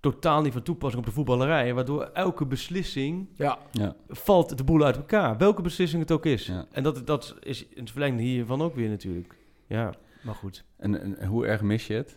totaal 0.00 0.42
niet 0.42 0.52
van 0.52 0.62
toepassing 0.62 1.02
op 1.02 1.08
de 1.08 1.14
voetballerij. 1.14 1.74
Waardoor 1.74 2.02
elke 2.02 2.46
beslissing 2.46 3.28
Ja, 3.34 3.58
Ja. 3.72 3.94
valt 4.08 4.56
de 4.58 4.64
boel 4.64 4.84
uit 4.84 4.96
elkaar. 4.96 5.38
Welke 5.38 5.62
beslissing 5.62 6.02
het 6.02 6.12
ook 6.12 6.26
is. 6.26 6.46
Ja. 6.46 6.66
En 6.70 6.82
dat, 6.82 7.06
dat 7.06 7.36
is 7.40 7.66
in 7.68 7.80
het 7.80 7.90
verlengde 7.90 8.22
hiervan 8.22 8.62
ook 8.62 8.74
weer 8.74 8.88
natuurlijk. 8.88 9.36
Ja, 9.66 9.92
maar 10.22 10.34
goed. 10.34 10.64
En, 10.76 11.18
en 11.18 11.26
hoe 11.26 11.46
erg 11.46 11.62
mis 11.62 11.86
je 11.86 11.94
het? 11.94 12.16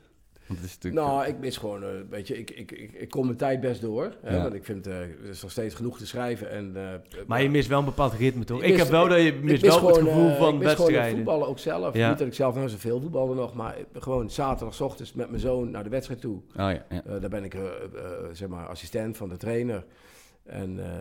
Want 0.52 0.64
het 0.64 0.70
is 0.70 0.76
natuurlijk... 0.76 1.06
nou, 1.06 1.28
ik 1.28 1.38
mis 1.39 1.58
gewoon, 1.58 1.84
eh, 1.84 1.89
weet 2.10 2.28
je, 2.28 2.39
ik, 2.39 2.49
ik, 2.52 2.72
ik, 2.72 2.91
ik 2.93 3.10
kom 3.10 3.26
mijn 3.26 3.38
tijd 3.38 3.60
best 3.60 3.82
door. 3.82 4.14
Hè, 4.22 4.36
Ja. 4.36 4.41
Want 4.41 4.54
ik 4.54 4.64
vind, 4.66 4.88
eh, 4.88 4.99
er 4.99 5.30
is 5.30 5.41
nog 5.41 5.52
steeds 5.52 5.76
genoeg 5.76 5.97
te 5.97 6.08
schrijven. 6.08 6.49
En, 6.52 6.72
eh, 6.76 6.84
Maar 7.28 7.41
je 7.43 7.49
mist 7.49 7.68
wel 7.68 7.80
een 7.80 7.86
bepaald 7.86 8.14
ritme, 8.14 8.43
toch? 8.43 8.58
Ik 8.58 8.64
Ik, 8.64 8.70
mis- 8.72 8.82
heb 8.82 8.89
wel 8.91 9.08
dat 9.08 9.18
je 9.18 9.26
ik 9.28 9.43
mist 9.43 9.62
mis 9.64 9.80
wel 9.80 9.88
het 9.88 9.97
gevoel 9.97 10.30
eh, 10.30 10.38
van 10.38 10.54
ik 10.56 10.62
wedstrijden. 10.62 11.16
voetballen 11.16 11.47
ook 11.47 11.60
zelf. 11.60 11.93
Ja. 11.95 12.10
Niet 12.10 12.18
dat 12.18 12.28
ik 12.28 12.34
zelf 12.34 12.56
nou 12.56 12.70
zoveel 12.70 13.02
voetbalde 13.02 13.34
nog, 13.34 13.54
maar 13.54 13.76
gewoon 13.93 14.30
zaterdagochtends 14.30 15.14
met 15.14 15.30
mijn 15.30 15.41
zoon 15.41 15.72
naar 15.72 15.84
de 15.84 15.89
wedstrijd 15.89 16.22
toe. 16.22 16.36
Oh 16.38 16.41
ja, 16.56 16.70
ja. 16.70 16.86
Eh, 17.06 17.22
daar 17.22 17.30
ben 17.30 17.43
ik 17.43 17.54
eh, 17.54 17.62
eh, 17.62 17.68
zeg 18.32 18.47
maar 18.47 18.68
assistent 18.68 19.18
van 19.18 19.30
de 19.30 19.38
trainer. 19.38 19.84
En 20.52 20.80
eh, 20.80 20.91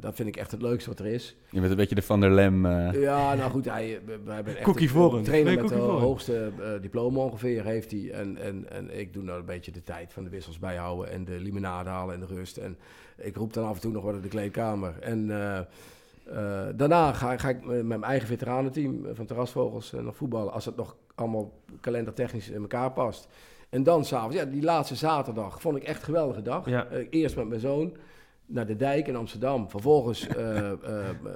dat 0.00 0.14
vind 0.14 0.28
ik 0.28 0.36
echt 0.36 0.50
het 0.50 0.62
leukste 0.62 0.90
wat 0.90 0.98
er 0.98 1.06
is. 1.06 1.36
Je 1.50 1.58
bent 1.60 1.70
een 1.70 1.76
beetje 1.76 1.94
de 1.94 2.02
Van 2.02 2.20
der 2.20 2.30
Lem... 2.30 2.66
eh, 2.66 3.02
Ja, 3.02 3.34
nou 3.34 3.50
goed, 3.50 3.64
hij, 3.64 4.00
we, 4.06 4.18
we 4.24 4.32
hebben 4.32 4.54
echt 4.56 4.64
Cookie 4.64 4.90
een- 4.94 5.22
trainer 5.22 5.52
Nee, 5.54 5.62
met 5.62 5.72
Vorend. 5.72 6.00
hoogste 6.00 6.50
eh, 6.60 6.68
diploma 6.82 7.18
ongeveer 7.20 7.64
heeft 7.64 7.90
hij. 7.90 8.10
En, 8.10 8.36
en, 8.36 8.70
en 8.70 8.98
ik 8.98 9.12
doe 9.12 9.22
nou 9.22 9.38
een 9.38 9.44
beetje 9.44 9.72
de 9.72 9.82
tijd 9.82 10.12
van 10.12 10.24
de 10.24 10.30
wissels 10.30 10.58
bijhouden 10.58 11.10
en 11.10 11.24
de 11.24 11.40
limonade 11.40 11.88
halen 11.90 12.14
en 12.14 12.20
de 12.20 12.26
rust. 12.26 12.56
En 12.56 12.76
ik 13.16 13.36
roep 13.36 13.52
dan 13.52 13.66
af 13.66 13.74
en 13.74 13.80
toe 13.80 13.92
nog 13.92 14.04
wat 14.04 14.14
in 14.14 14.20
de 14.20 14.28
kleedkamer. 14.28 14.94
En 15.00 15.30
eh, 15.30 15.58
eh, 15.58 16.68
daarna 16.76 17.12
ga, 17.12 17.36
ga 17.38 17.48
ik 17.48 17.64
met 17.64 17.84
mijn 17.86 18.02
eigen 18.04 18.28
veteranenteam 18.28 19.06
van 19.12 19.26
Terrasvogels 19.26 19.92
nog 19.92 20.16
voetballen. 20.16 20.52
Als 20.52 20.64
het 20.64 20.76
nog 20.76 20.96
allemaal 21.14 21.52
kalendertechnisch 21.80 22.48
in 22.50 22.60
elkaar 22.60 22.92
past. 22.92 23.28
En 23.70 23.82
dan 23.82 24.04
s'avonds, 24.04 24.36
ja, 24.36 24.44
die 24.44 24.62
laatste 24.62 24.94
zaterdag 24.94 25.60
vond 25.60 25.76
ik 25.76 25.82
echt 25.82 25.98
een 25.98 26.04
geweldige 26.04 26.42
dag. 26.42 26.68
Ja. 26.68 26.86
Eerst 27.10 27.36
met 27.36 27.48
mijn 27.48 27.60
zoon 27.60 27.96
naar 28.50 28.66
de 28.66 28.76
dijk 28.76 29.08
in 29.08 29.16
Amsterdam. 29.16 29.70
Vervolgens 29.70 30.26
eh, 30.26 30.70
eh, 30.70 30.76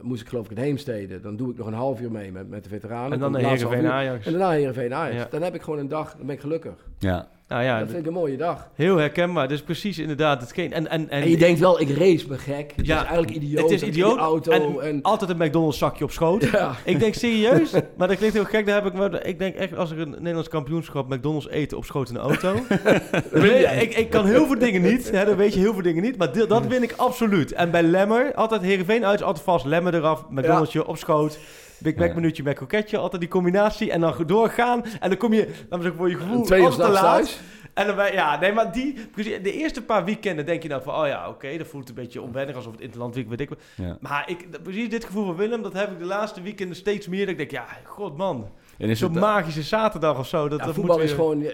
moest 0.03 0.23
ik 0.23 0.29
geloof 0.29 0.45
ik 0.45 0.57
in 0.57 0.63
Heemstede. 0.63 1.21
Dan 1.21 1.37
doe 1.37 1.51
ik 1.51 1.57
nog 1.57 1.67
een 1.67 1.73
half 1.73 2.01
uur 2.01 2.11
mee 2.11 2.33
met, 2.33 2.49
met 2.49 2.63
de 2.65 2.69
veteranen. 2.69 3.13
En 3.13 3.19
dan 3.19 3.33
laatste 3.33 3.49
Heerenveen. 3.49 3.91
Ajax. 3.91 4.27
En 4.27 4.33
daarna 4.33 4.51
Heerenveen 4.51 4.95
Ajax. 4.95 5.23
Ja. 5.23 5.29
Dan 5.31 5.43
heb 5.43 5.55
ik 5.55 5.63
gewoon 5.63 5.79
een 5.79 5.89
dag, 5.89 6.17
dan 6.17 6.27
ben 6.27 6.35
ik 6.35 6.41
gelukkig. 6.41 6.89
Ja. 7.05 7.27
Nou 7.49 7.63
ja, 7.67 7.79
dat 7.79 7.89
vind 7.89 8.01
ik 8.01 8.07
een 8.07 8.13
mooie 8.13 8.37
dag. 8.37 8.69
heel 8.75 8.97
herkenbaar. 8.97 9.49
Dus 9.49 9.63
precies 9.63 9.99
inderdaad 9.99 10.41
hetgeen. 10.41 10.73
En, 10.73 10.91
en, 10.91 11.11
en, 11.11 11.23
En, 11.23 11.31
je 11.31 11.37
denkt 11.37 11.61
wel, 11.61 11.81
ik 11.81 11.89
race 11.97 12.25
me 12.29 12.39
gek. 12.39 12.73
Het 12.77 12.87
Ja, 12.87 13.01
is 13.01 13.07
eigenlijk 13.07 13.37
idioot. 13.37 13.63
het 13.71 13.83
is 13.83 13.89
idioot. 13.89 14.19
auto 14.19 14.51
En 14.51 14.81
en... 14.81 15.03
altijd 15.03 15.31
een 15.31 15.37
McDonald's 15.37 15.79
zakje 15.79 16.05
op 16.05 16.11
schoot. 16.11 16.45
ja. 16.45 16.75
Ik 16.85 16.99
denk 17.01 17.15
serieus, 17.15 17.71
maar 17.97 18.09
dat 18.09 18.17
klinkt 18.17 18.35
heel 18.35 18.45
gek. 18.45 18.67
Daar 18.67 18.83
heb 18.83 18.93
ik, 18.93 18.99
wel- 18.99 19.27
ik 19.27 19.39
denk 19.39 19.55
echt, 19.55 19.77
als 19.77 19.91
ik 19.91 19.99
een 19.99 20.11
Nederlands 20.11 20.49
kampioenschap 20.49 21.09
McDonald's 21.09 21.49
eten 21.49 21.77
op 21.77 21.85
schoot 21.85 22.09
in 22.09 22.15
de 22.15 22.21
auto. 22.21 22.55
Ik, 23.81 23.95
ik 23.97 24.11
kan 24.11 24.27
heel 24.27 24.47
veel 24.47 24.59
dingen 24.59 24.83
niet, 24.83 25.11
hè, 25.11 25.25
dan 25.25 25.37
weet 25.37 25.55
je 25.55 25.61
heel 25.61 25.73
veel 25.73 25.83
dingen 25.83 26.03
niet. 26.03 26.17
Maar 26.17 26.47
dat 26.49 26.67
win 26.67 26.83
ik 26.83 26.95
absoluut. 26.97 27.53
En 27.53 27.71
bij 27.71 27.83
Lemmer, 27.83 28.35
altijd 28.35 28.63
Heerenveen 28.63 29.05
uit, 29.07 29.23
altijd 29.23 29.45
vast 29.45 29.65
Lemmer 29.65 29.95
eraf, 29.95 30.25
McDonald'sje 30.31 30.87
op 30.87 30.97
schoot. 30.97 31.39
Big 31.79 31.95
Mac 31.97 32.09
Ja. 32.09 32.15
minuutje 32.15 32.43
met 32.43 32.55
kroketje, 32.57 32.99
altijd 32.99 33.21
die 33.21 33.31
combinatie. 33.31 33.91
En 33.91 34.01
dan 34.01 34.15
doorgaan. 34.27 34.85
En 35.01 35.09
dan 35.09 35.19
kom 35.19 35.33
je, 35.33 35.41
laten 35.47 35.69
we 35.71 35.77
zeggen, 35.83 35.95
voor 35.97 36.09
je 36.09 36.17
gevoel, 36.17 36.43
Twee 36.45 36.69
te 36.69 36.77
laat. 36.89 37.03
thuis. 37.03 37.41
En 37.75 37.87
dan 37.87 37.97
ben, 37.97 38.13
ja, 38.13 38.39
nee, 38.41 38.53
maar 38.53 38.73
die, 38.73 38.95
precies, 39.13 39.43
de 39.43 39.53
eerste 39.53 39.83
paar 39.83 40.05
weekenden 40.05 40.47
denk 40.47 40.63
je 40.63 40.69
dan 40.69 40.83
van, 40.83 40.95
oh 40.95 41.07
ja, 41.07 41.29
oké, 41.29 41.57
dat 41.59 41.67
voelt 41.67 41.89
een 41.89 41.95
beetje 41.95 42.23
onwennig, 42.23 42.57
alsof 42.57 42.73
het 42.73 42.81
interland 42.81 43.15
week, 43.15 43.29
weet 43.29 43.41
ik 43.41 43.49
wat. 43.49 43.59
ja. 43.75 43.97
Maar 44.01 44.25
ik, 44.31 44.47
precies 44.63 44.89
dit 44.89 45.05
gevoel 45.05 45.25
van 45.25 45.37
Willem, 45.37 45.63
dat 45.63 45.73
heb 45.73 45.91
ik 45.91 45.99
de 45.99 46.05
laatste 46.05 46.43
weekenden 46.43 46.77
steeds 46.77 47.09
meer. 47.09 47.21
Dat 47.21 47.29
ik 47.29 47.37
denk, 47.37 47.51
ja, 47.51 47.67
god 47.85 48.17
man, 48.17 48.49
is 48.79 48.99
zo'n 48.99 49.11
het, 49.11 49.21
magische 49.21 49.63
zaterdag 49.63 50.19
of 50.19 50.27
zo. 50.27 50.49
Dat, 50.49 50.59
Ja, 50.59 50.65
dat 50.67 50.75
voetbal 50.75 50.97
moet 50.97 51.05
is 51.05 51.13
gewoon... 51.13 51.43
eh, 51.43 51.49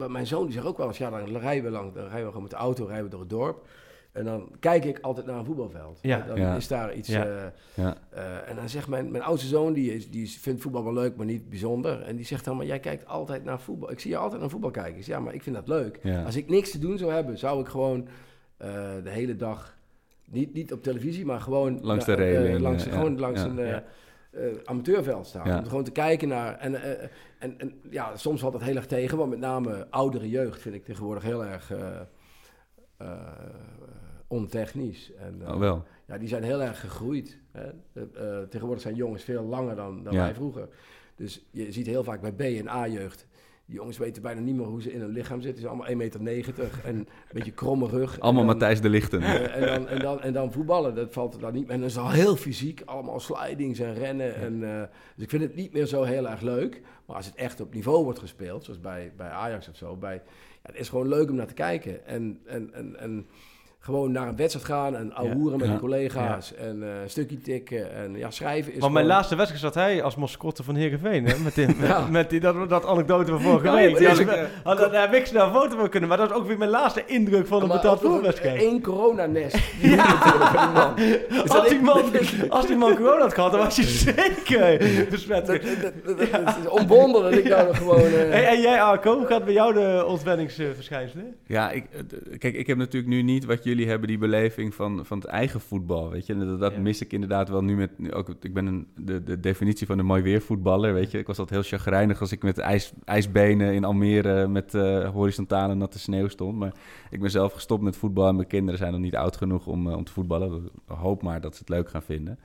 eh, 0.00 0.08
Mijn 0.08 0.26
zoon 0.26 0.44
die 0.44 0.52
zegt 0.52 0.66
ook 0.66 0.76
wel 0.78 0.86
eens, 0.86 0.98
ja, 0.98 1.10
dan 1.10 1.36
rijden 1.36 1.64
we, 1.64 1.70
lang, 1.70 1.92
dan 1.94 2.02
rijden 2.02 2.20
we 2.20 2.26
gewoon 2.26 2.42
met 2.42 2.50
de 2.50 2.56
auto 2.56 2.84
rijden 2.84 3.04
we 3.04 3.10
door 3.10 3.20
het 3.20 3.30
dorp. 3.30 3.66
En 4.16 4.24
dan 4.24 4.48
kijk 4.60 4.84
ik 4.84 4.98
altijd 5.00 5.26
naar 5.26 5.38
een 5.38 5.44
voetbalveld. 5.44 5.98
Ja. 6.02 6.24
Dan 6.26 6.36
Ja. 6.36 6.56
is 6.56 6.68
daar 6.68 6.94
iets... 6.94 7.08
Ja. 7.08 7.24
eh, 7.26 7.42
Ja. 7.74 7.96
eh, 8.10 8.48
en 8.48 8.56
dan 8.56 8.68
zegt 8.68 8.88
mijn, 8.88 9.10
mijn 9.10 9.22
oudste 9.22 9.48
zoon, 9.48 9.72
die, 9.72 9.94
is, 9.94 10.10
die 10.10 10.22
is- 10.22 10.36
vindt 10.36 10.62
voetbal 10.62 10.84
wel 10.84 10.92
leuk, 10.92 11.16
maar 11.16 11.26
niet 11.26 11.48
bijzonder. 11.48 12.02
En 12.02 12.16
die 12.16 12.24
zegt 12.24 12.44
dan, 12.44 12.56
maar 12.56 12.66
jij 12.66 12.78
kijkt 12.80 13.06
altijd 13.06 13.44
naar 13.44 13.60
voetbal. 13.60 13.90
Ik 13.90 14.00
zie 14.00 14.10
je 14.10 14.16
altijd 14.16 14.40
naar 14.40 14.50
voetbal 14.50 14.70
kijken. 14.70 14.96
Ik 14.98 15.04
zeg, 15.04 15.14
ja, 15.16 15.20
maar 15.20 15.34
ik 15.34 15.42
vind 15.42 15.56
dat 15.56 15.68
leuk. 15.68 15.98
Ja. 16.02 16.22
Als 16.22 16.36
ik 16.36 16.48
niks 16.48 16.70
te 16.70 16.78
doen 16.78 16.98
zou 16.98 17.12
hebben, 17.12 17.38
zou 17.38 17.60
ik 17.60 17.66
gewoon 17.68 18.08
eh, 18.56 18.68
de 19.04 19.10
hele 19.10 19.36
dag... 19.36 19.76
Niet, 20.30 20.54
niet 20.54 20.72
op 20.72 20.82
televisie, 20.82 21.24
maar 21.24 21.40
gewoon... 21.40 21.78
Langs 21.82 22.04
de 22.04 22.14
reling, 22.14 22.60
langs, 22.60 22.84
gewoon 22.84 23.12
ja, 23.14 23.18
langs 23.20 23.40
ja. 23.42 23.46
een... 23.48 23.56
Ja. 23.66 23.82
amateurveld 24.64 25.26
staan. 25.26 25.48
Ja. 25.48 25.58
Om 25.58 25.64
gewoon 25.66 25.84
te 25.84 25.90
kijken 25.90 26.28
naar. 26.28 26.58
En, 26.58 26.82
en, 27.38 27.58
en 27.58 27.72
ja, 27.90 28.16
soms 28.16 28.40
valt 28.40 28.52
dat 28.52 28.62
heel 28.62 28.76
erg 28.76 28.86
tegen, 28.86 29.18
want 29.18 29.30
met 29.30 29.38
name 29.38 29.86
oudere 29.90 30.28
jeugd 30.28 30.60
vind 30.62 30.74
ik 30.74 30.84
tegenwoordig 30.84 31.22
heel 31.22 31.44
erg 31.44 31.70
eh, 31.72 32.00
eh, 32.96 33.08
ontechnisch. 34.26 35.12
En, 35.18 35.42
eh, 35.46 35.52
Oh, 35.52 35.58
wel. 35.58 35.84
ja, 36.06 36.18
die 36.18 36.28
zijn 36.28 36.42
heel 36.42 36.62
erg 36.62 36.80
gegroeid. 36.80 37.38
Hè. 37.52 37.62
Eh, 37.62 38.02
eh, 38.40 38.42
tegenwoordig 38.48 38.82
zijn 38.82 38.94
jongens 38.94 39.22
veel 39.24 39.42
langer 39.44 39.76
dan, 39.76 40.02
dan 40.02 40.12
Ja. 40.12 40.18
wij 40.22 40.34
vroeger. 40.34 40.68
Dus 41.16 41.44
je 41.50 41.72
ziet 41.72 41.86
heel 41.86 42.04
vaak 42.04 42.20
bij 42.20 42.32
B- 42.32 42.40
en 42.60 42.68
A-jeugd. 42.68 43.26
Die 43.66 43.74
jongens 43.76 43.98
weten 43.98 44.22
bijna 44.22 44.40
niet 44.40 44.54
meer 44.56 44.66
hoe 44.66 44.82
ze 44.82 44.92
in 44.92 45.00
hun 45.00 45.10
lichaam 45.10 45.40
zitten. 45.40 45.54
Ze 45.62 45.68
zijn 45.68 45.72
allemaal 45.72 45.90
1,90 45.90 46.20
meter 46.20 46.70
en 46.84 46.96
een 46.96 47.06
beetje 47.32 47.52
kromme 47.52 47.88
rug. 47.88 48.20
Allemaal 48.20 48.30
En 48.42 48.46
dan- 48.48 48.56
Matthijs 48.56 48.80
de 48.80 48.88
Lichten. 48.88 49.22
eh, 49.22 49.54
en, 49.56 49.66
dan, 49.66 49.88
en, 49.88 49.98
dan, 49.98 50.20
en 50.22 50.32
dan 50.32 50.52
voetballen, 50.52 50.94
dat 50.94 51.12
valt 51.12 51.34
er 51.34 51.40
dan 51.40 51.52
niet 51.52 51.62
meer. 51.66 51.74
En 51.74 51.80
dat 51.80 51.90
is 51.90 51.96
al 51.98 52.10
heel 52.10 52.36
fysiek, 52.36 52.82
allemaal 52.84 53.20
slidings 53.20 53.78
en 53.78 53.94
rennen. 53.94 54.34
En, 54.34 54.60
dus 55.14 55.24
ik 55.24 55.30
vind 55.30 55.42
het 55.42 55.54
niet 55.54 55.72
meer 55.72 55.86
zo 55.86 56.02
heel 56.02 56.28
erg 56.28 56.40
leuk. 56.40 56.82
Maar 57.06 57.16
als 57.16 57.26
het 57.26 57.34
echt 57.34 57.60
op 57.60 57.74
niveau 57.74 58.04
wordt 58.04 58.18
gespeeld, 58.18 58.64
zoals 58.64 58.80
bij, 58.80 59.12
bij 59.16 59.28
Ajax 59.28 59.68
of 59.68 59.76
zo, 59.76 59.96
bij, 59.96 60.14
ja, 60.62 60.70
het 60.70 60.76
is 60.78 60.88
gewoon 60.88 61.08
leuk 61.08 61.30
om 61.30 61.36
naar 61.36 61.46
te 61.46 61.54
kijken. 61.54 62.06
En, 62.06 62.40
en, 62.44 62.74
en, 62.74 62.96
en 62.98 63.26
gewoon 63.86 64.12
naar 64.12 64.28
een 64.28 64.36
wedstrijd 64.36 64.66
gaan 64.66 64.96
en 64.96 65.14
ouwehoeren 65.14 65.58
met 65.58 65.66
Ja. 65.66 65.72
de 65.74 65.80
collega's. 65.80 66.54
En 66.54 66.82
eh, 66.82 66.88
een 67.02 67.10
stukje 67.10 67.38
tikken 67.38 67.94
en 67.94 68.16
ja, 68.16 68.30
schrijven 68.30 68.72
is 68.72 68.78
Want 68.78 68.92
mijn 68.92 69.04
gewoon- 69.04 69.18
laatste 69.18 69.36
wedstrijd 69.36 69.62
zat 69.62 69.74
hij 69.74 70.02
als 70.02 70.16
mascotte 70.16 70.62
van 70.62 70.74
Heerenveen. 70.74 71.26
Hè? 71.26 71.38
Met, 71.38 71.54
die, 71.54 71.66
met, 71.66 71.76
Ja. 71.88 72.06
met 72.10 72.30
die, 72.30 72.40
dat, 72.40 72.68
dat 72.68 72.86
anekdote 72.86 73.30
van 73.30 73.40
vorige 73.40 73.70
week. 73.70 73.90
maar 73.90 73.98
Die 73.98 74.08
had 74.08 74.18
is 74.18 74.24
ik- 74.24 74.48
had- 74.62 74.78
daar 74.78 75.00
heb 75.00 75.14
ik 75.14 75.26
snel 75.26 75.46
een 75.46 75.52
foto 75.52 75.76
van 75.76 75.88
kunnen. 75.88 76.08
Maar 76.08 76.18
dat 76.18 76.30
is 76.30 76.36
ook 76.36 76.46
weer 76.46 76.58
mijn 76.58 76.70
laatste 76.70 77.02
indruk 77.06 77.46
van 77.46 77.62
een 77.62 77.68
Maar 77.68 77.76
betaald 77.76 78.00
voetbalwedstrijd. 78.00 78.60
één 78.62 78.82
coronanest. 78.82 79.54
Die 79.80 79.90
ja. 79.90 80.94
Dus 81.28 81.50
Als 81.50 81.68
die, 81.68 81.80
man, 81.80 82.02
als 82.48 82.66
die 82.66 82.76
man 82.76 82.96
corona 82.96 83.20
had 83.20 83.34
gehad, 83.34 83.50
dan 83.52 83.60
was 83.60 83.76
hij 83.76 83.86
zeker 83.86 84.78
besmet. 85.10 85.46
Dat, 85.46 85.62
dat, 85.62 85.80
dat, 85.82 86.18
dat- 86.18 86.30
dat 86.44 86.56
is 86.62 86.68
onwonder 86.68 87.22
dat 87.22 87.32
ik 87.32 87.48
nou 87.48 87.66
nog 87.66 87.76
gewoon... 87.76 88.00
eh, 88.00 88.10
Hey, 88.10 88.46
en 88.46 88.60
jij, 88.60 88.82
Arco, 88.82 89.16
hoe 89.18 89.26
gaat 89.26 89.44
bij 89.44 89.52
jou 89.54 89.74
de 89.74 90.04
ontwenningsverschijnselen? 90.06 91.34
Ja, 91.46 91.70
ik, 91.70 91.84
eh, 91.92 92.38
kijk, 92.38 92.54
ik 92.54 92.66
heb 92.66 92.76
natuurlijk 92.76 93.12
nu 93.12 93.22
niet 93.22 93.44
wat 93.44 93.64
jullie 93.64 93.75
hebben, 93.84 94.08
die 94.08 94.18
beleving 94.18 94.74
van, 94.74 95.06
van 95.06 95.18
het 95.18 95.26
eigen 95.26 95.60
voetbal, 95.60 96.10
weet 96.10 96.26
je. 96.26 96.32
En 96.32 96.38
dat, 96.38 96.60
dat 96.60 96.72
Ja. 96.72 96.80
mis 96.80 97.00
ik 97.00 97.12
inderdaad 97.12 97.48
wel 97.48 97.62
nu 97.62 97.76
met, 97.76 97.98
nu 97.98 98.12
ook, 98.12 98.28
ik 98.40 98.54
ben 98.54 98.66
een, 98.66 98.86
de, 98.96 99.22
de 99.22 99.40
definitie 99.40 99.86
van 99.86 99.98
een 99.98 100.06
mooi 100.06 100.22
weervoetballer, 100.22 100.94
weet 100.94 101.10
je. 101.10 101.18
Ik 101.18 101.26
was 101.26 101.38
altijd 101.38 101.60
heel 101.60 101.78
chagrijnig 101.78 102.20
als 102.20 102.32
ik 102.32 102.42
met 102.42 102.58
ijs, 102.58 102.92
ijsbenen 103.04 103.74
in 103.74 103.84
Almere 103.84 104.48
met 104.48 104.74
eh, 104.74 105.10
horizontale 105.10 105.74
natte 105.74 105.98
sneeuw 105.98 106.28
stond. 106.28 106.58
Maar 106.58 106.74
ik 107.10 107.20
ben 107.20 107.30
zelf 107.30 107.52
gestopt 107.52 107.82
met 107.82 107.96
voetbal 107.96 108.28
en 108.28 108.36
mijn 108.36 108.48
kinderen 108.48 108.78
zijn 108.78 108.92
nog 108.92 109.00
niet 109.00 109.16
oud 109.16 109.36
genoeg 109.36 109.66
om, 109.66 109.90
eh, 109.90 109.96
om 109.96 110.04
te 110.04 110.12
voetballen. 110.12 110.64
Ik 110.64 110.70
hoop 110.86 111.22
maar 111.22 111.40
dat 111.40 111.52
ze 111.54 111.60
het 111.60 111.68
leuk 111.68 111.88
gaan 111.88 112.02
vinden. 112.02 112.38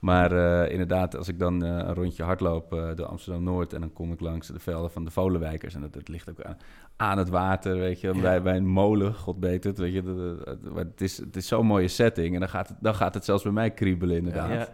Maar 0.00 0.32
eh, 0.32 0.72
inderdaad, 0.72 1.16
als 1.16 1.28
ik 1.28 1.38
dan 1.38 1.60
een 1.62 1.94
rondje 1.94 2.22
hardloop 2.22 2.72
uh, 2.72 2.88
door 2.94 3.06
Amsterdam-Noord... 3.06 3.72
en 3.72 3.80
dan 3.80 3.92
kom 3.92 4.12
ik 4.12 4.20
langs 4.20 4.46
de 4.46 4.58
velden 4.58 4.90
van 4.90 5.04
de 5.04 5.10
Volenwijkers... 5.10 5.74
en 5.74 5.80
dat, 5.80 5.92
dat 5.92 6.08
ligt 6.08 6.30
ook 6.30 6.42
aan, 6.42 6.56
aan 7.00 7.18
het 7.18 7.28
water, 7.28 7.78
weet 7.78 8.00
je. 8.00 8.10
Bij, 8.20 8.42
bij 8.42 8.56
een 8.56 8.66
molen, 8.66 9.14
god 9.14 9.40
beter, 9.40 9.70
het, 9.70 9.78
weet 9.78 9.92
je. 9.92 10.36
Het, 10.74 11.00
is, 11.00 11.16
het 11.18 11.36
is 11.36 11.48
zo'n 11.48 11.66
mooie 11.66 11.88
setting. 11.88 12.34
En 12.34 12.40
dan 12.40 12.48
gaat, 12.48 12.68
het, 12.68 12.76
dan 12.80 12.94
gaat 12.94 13.14
het 13.14 13.24
zelfs 13.24 13.42
bij 13.42 13.52
mij 13.52 13.70
kriebelen, 13.70 14.16
inderdaad. 14.16 14.50
Ja. 14.50 14.68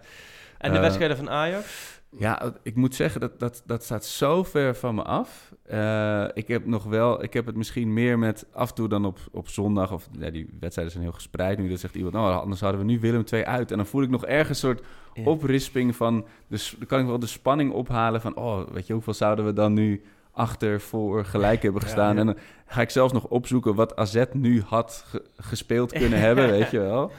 En 0.59 0.73
de 0.73 0.79
wedstrijden 0.79 1.17
van 1.17 1.31
Ajax? 1.31 2.01
Ja, 2.19 2.53
ik 2.63 2.75
moet 2.75 2.95
zeggen, 2.95 3.21
dat, 3.21 3.39
dat, 3.39 3.63
dat 3.67 3.85
staat 3.85 4.05
zo 4.05 4.43
ver 4.43 4.77
van 4.77 4.95
me 4.95 5.03
af. 5.03 5.55
Uh, 5.73 6.25
ik 6.33 6.49
heb 6.49 6.67
nog 6.67 6.85
wel, 6.85 7.23
ik 7.23 7.33
heb 7.33 7.47
het 7.47 7.57
misschien 7.57 7.93
meer 7.93 8.19
met 8.19 8.47
af 8.53 8.69
en 8.69 8.75
toe 8.75 8.89
dan 8.89 9.05
op, 9.05 9.19
op 9.33 9.49
zondag. 9.49 9.93
Of 9.93 10.09
ja, 10.19 10.31
die 10.31 10.57
wedstrijden 10.61 10.93
zijn 10.93 11.05
heel 11.05 11.15
gespreid 11.15 11.59
nu. 11.59 11.69
Dan 11.69 11.79
zegt 11.79 11.95
iemand, 11.95 12.15
nou, 12.15 12.41
anders 12.41 12.61
hadden 12.61 12.81
we 12.81 12.87
nu 12.87 13.01
Willem 13.01 13.25
2 13.25 13.47
uit. 13.47 13.71
En 13.71 13.77
dan 13.77 13.87
voel 13.87 14.03
ik 14.03 14.11
nog 14.11 14.25
ergens 14.25 14.63
een 14.63 14.69
soort 14.69 14.87
ja. 15.15 15.25
oprisping 15.25 15.97
van. 15.97 16.27
Dus 16.49 16.75
dan 16.79 16.87
kan 16.87 17.01
ik 17.01 17.07
wel 17.07 17.19
de 17.19 17.27
spanning 17.27 17.73
ophalen 17.73 18.21
van, 18.21 18.37
oh, 18.37 18.69
weet 18.69 18.87
je, 18.87 18.93
hoeveel 18.93 19.15
zouden 19.15 19.45
we 19.45 19.53
dan 19.53 19.73
nu 19.73 20.03
achter 20.37 20.81
voor 20.81 21.25
gelijk 21.25 21.63
hebben 21.63 21.83
gestaan. 21.83 22.09
Ja, 22.09 22.13
ja. 22.13 22.21
En 22.21 22.27
dan 22.27 22.37
ga 22.67 22.81
ik 22.81 22.91
zelfs 22.91 23.13
nog 23.13 23.25
opzoeken 23.25 23.75
wat 23.75 23.97
AZ 23.97 24.25
nu 24.33 24.63
had 24.63 25.05
ge 25.07 25.23
gespeeld 25.37 25.93
kunnen 25.93 26.19
hebben, 26.27 26.51
weet 26.51 26.71
je 26.71 26.79
wel. 26.79 27.11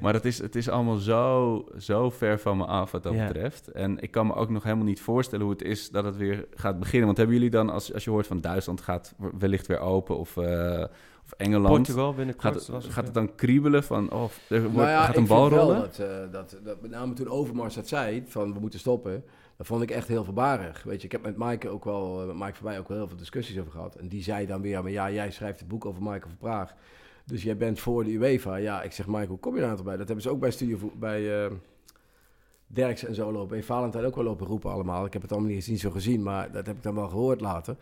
Maar 0.00 0.14
het 0.14 0.24
is, 0.24 0.38
het 0.38 0.56
is 0.56 0.68
allemaal 0.68 0.96
zo, 0.96 1.64
zo 1.78 2.10
ver 2.10 2.38
van 2.38 2.56
me 2.56 2.64
af 2.64 2.90
wat 2.90 3.02
dat 3.02 3.14
ja. 3.14 3.26
betreft. 3.26 3.68
En 3.68 3.98
ik 4.00 4.10
kan 4.10 4.26
me 4.26 4.34
ook 4.34 4.50
nog 4.50 4.62
helemaal 4.62 4.84
niet 4.84 5.00
voorstellen 5.00 5.44
hoe 5.44 5.54
het 5.54 5.62
is 5.62 5.90
dat 5.90 6.04
het 6.04 6.16
weer 6.16 6.46
gaat 6.54 6.78
beginnen. 6.78 7.06
Want 7.06 7.16
hebben 7.16 7.36
jullie 7.36 7.50
dan, 7.50 7.70
als, 7.70 7.94
als 7.94 8.04
je 8.04 8.10
hoort 8.10 8.26
van 8.26 8.40
Duitsland 8.40 8.80
gaat 8.80 9.14
wellicht 9.38 9.66
weer 9.66 9.78
open 9.78 10.18
of, 10.18 10.36
uh, 10.36 10.84
of 11.24 11.32
Engeland... 11.36 11.74
Portugal 11.74 12.14
binnenkort. 12.14 12.54
Gaat, 12.54 12.66
het, 12.66 12.92
gaat 12.92 13.04
het 13.04 13.14
dan 13.14 13.34
kriebelen 13.34 13.84
van, 13.84 14.10
oh, 14.10 14.30
er 14.48 14.60
wordt, 14.60 14.76
nou 14.76 14.88
ja, 14.88 15.04
gaat 15.04 15.16
een 15.16 15.26
bal 15.26 15.48
rollen? 15.48 15.80
Dat, 15.80 15.98
uh, 16.00 16.06
dat, 16.32 16.56
dat, 16.64 16.80
met 16.80 16.90
name 16.90 17.12
toen 17.12 17.28
Overmars 17.28 17.74
dat 17.74 17.88
zei, 17.88 18.24
van 18.26 18.52
we 18.52 18.60
moeten 18.60 18.78
stoppen... 18.78 19.24
Dat 19.64 19.72
vond 19.72 19.90
ik 19.90 19.96
echt 19.96 20.08
heel 20.08 20.24
verbarig. 20.24 20.82
Weet 20.82 21.00
je, 21.00 21.06
ik 21.06 21.12
heb 21.12 21.22
met 21.22 21.36
Maaike 21.36 21.68
ook 21.68 21.84
wel, 21.84 22.26
met 22.26 22.36
Mike 22.36 22.54
voorbij 22.54 22.78
ook 22.78 22.88
wel 22.88 22.96
heel 22.96 23.08
veel 23.08 23.16
discussies 23.16 23.58
over 23.58 23.72
gehad. 23.72 23.94
En 23.94 24.08
die 24.08 24.22
zei 24.22 24.46
dan 24.46 24.60
weer, 24.60 24.82
maar 24.82 24.90
ja, 24.90 25.10
jij 25.10 25.30
schrijft 25.30 25.58
het 25.58 25.68
boek 25.68 25.84
over 25.84 26.02
Michael 26.02 26.20
van 26.20 26.36
Praag. 26.36 26.74
Dus 27.24 27.42
jij 27.42 27.56
bent 27.56 27.80
voor 27.80 28.04
de 28.04 28.10
UEFA. 28.10 28.56
Ja, 28.56 28.82
ik 28.82 28.92
zeg, 28.92 29.06
hoe 29.06 29.38
kom 29.38 29.54
je 29.54 29.60
daar 29.60 29.70
nou 29.70 29.82
bij? 29.82 29.96
Dat 29.96 30.06
hebben 30.06 30.24
ze 30.24 30.30
ook 30.30 30.40
bij 30.40 30.50
Studio 30.50 30.92
bij 30.96 31.44
uh, 31.44 31.52
Derks 32.66 33.04
en 33.04 33.14
zo 33.14 33.32
lopen. 33.32 33.56
En 33.56 33.64
Valentijn 33.64 34.04
ook 34.04 34.14
wel 34.14 34.24
lopen 34.24 34.46
roepen 34.46 34.70
allemaal. 34.70 35.06
Ik 35.06 35.12
heb 35.12 35.22
het 35.22 35.32
allemaal 35.32 35.50
niet, 35.50 35.68
niet 35.68 35.80
zo 35.80 35.90
gezien, 35.90 36.22
maar 36.22 36.52
dat 36.52 36.66
heb 36.66 36.76
ik 36.76 36.82
dan 36.82 36.94
wel 36.94 37.08
gehoord 37.08 37.40
later. 37.40 37.76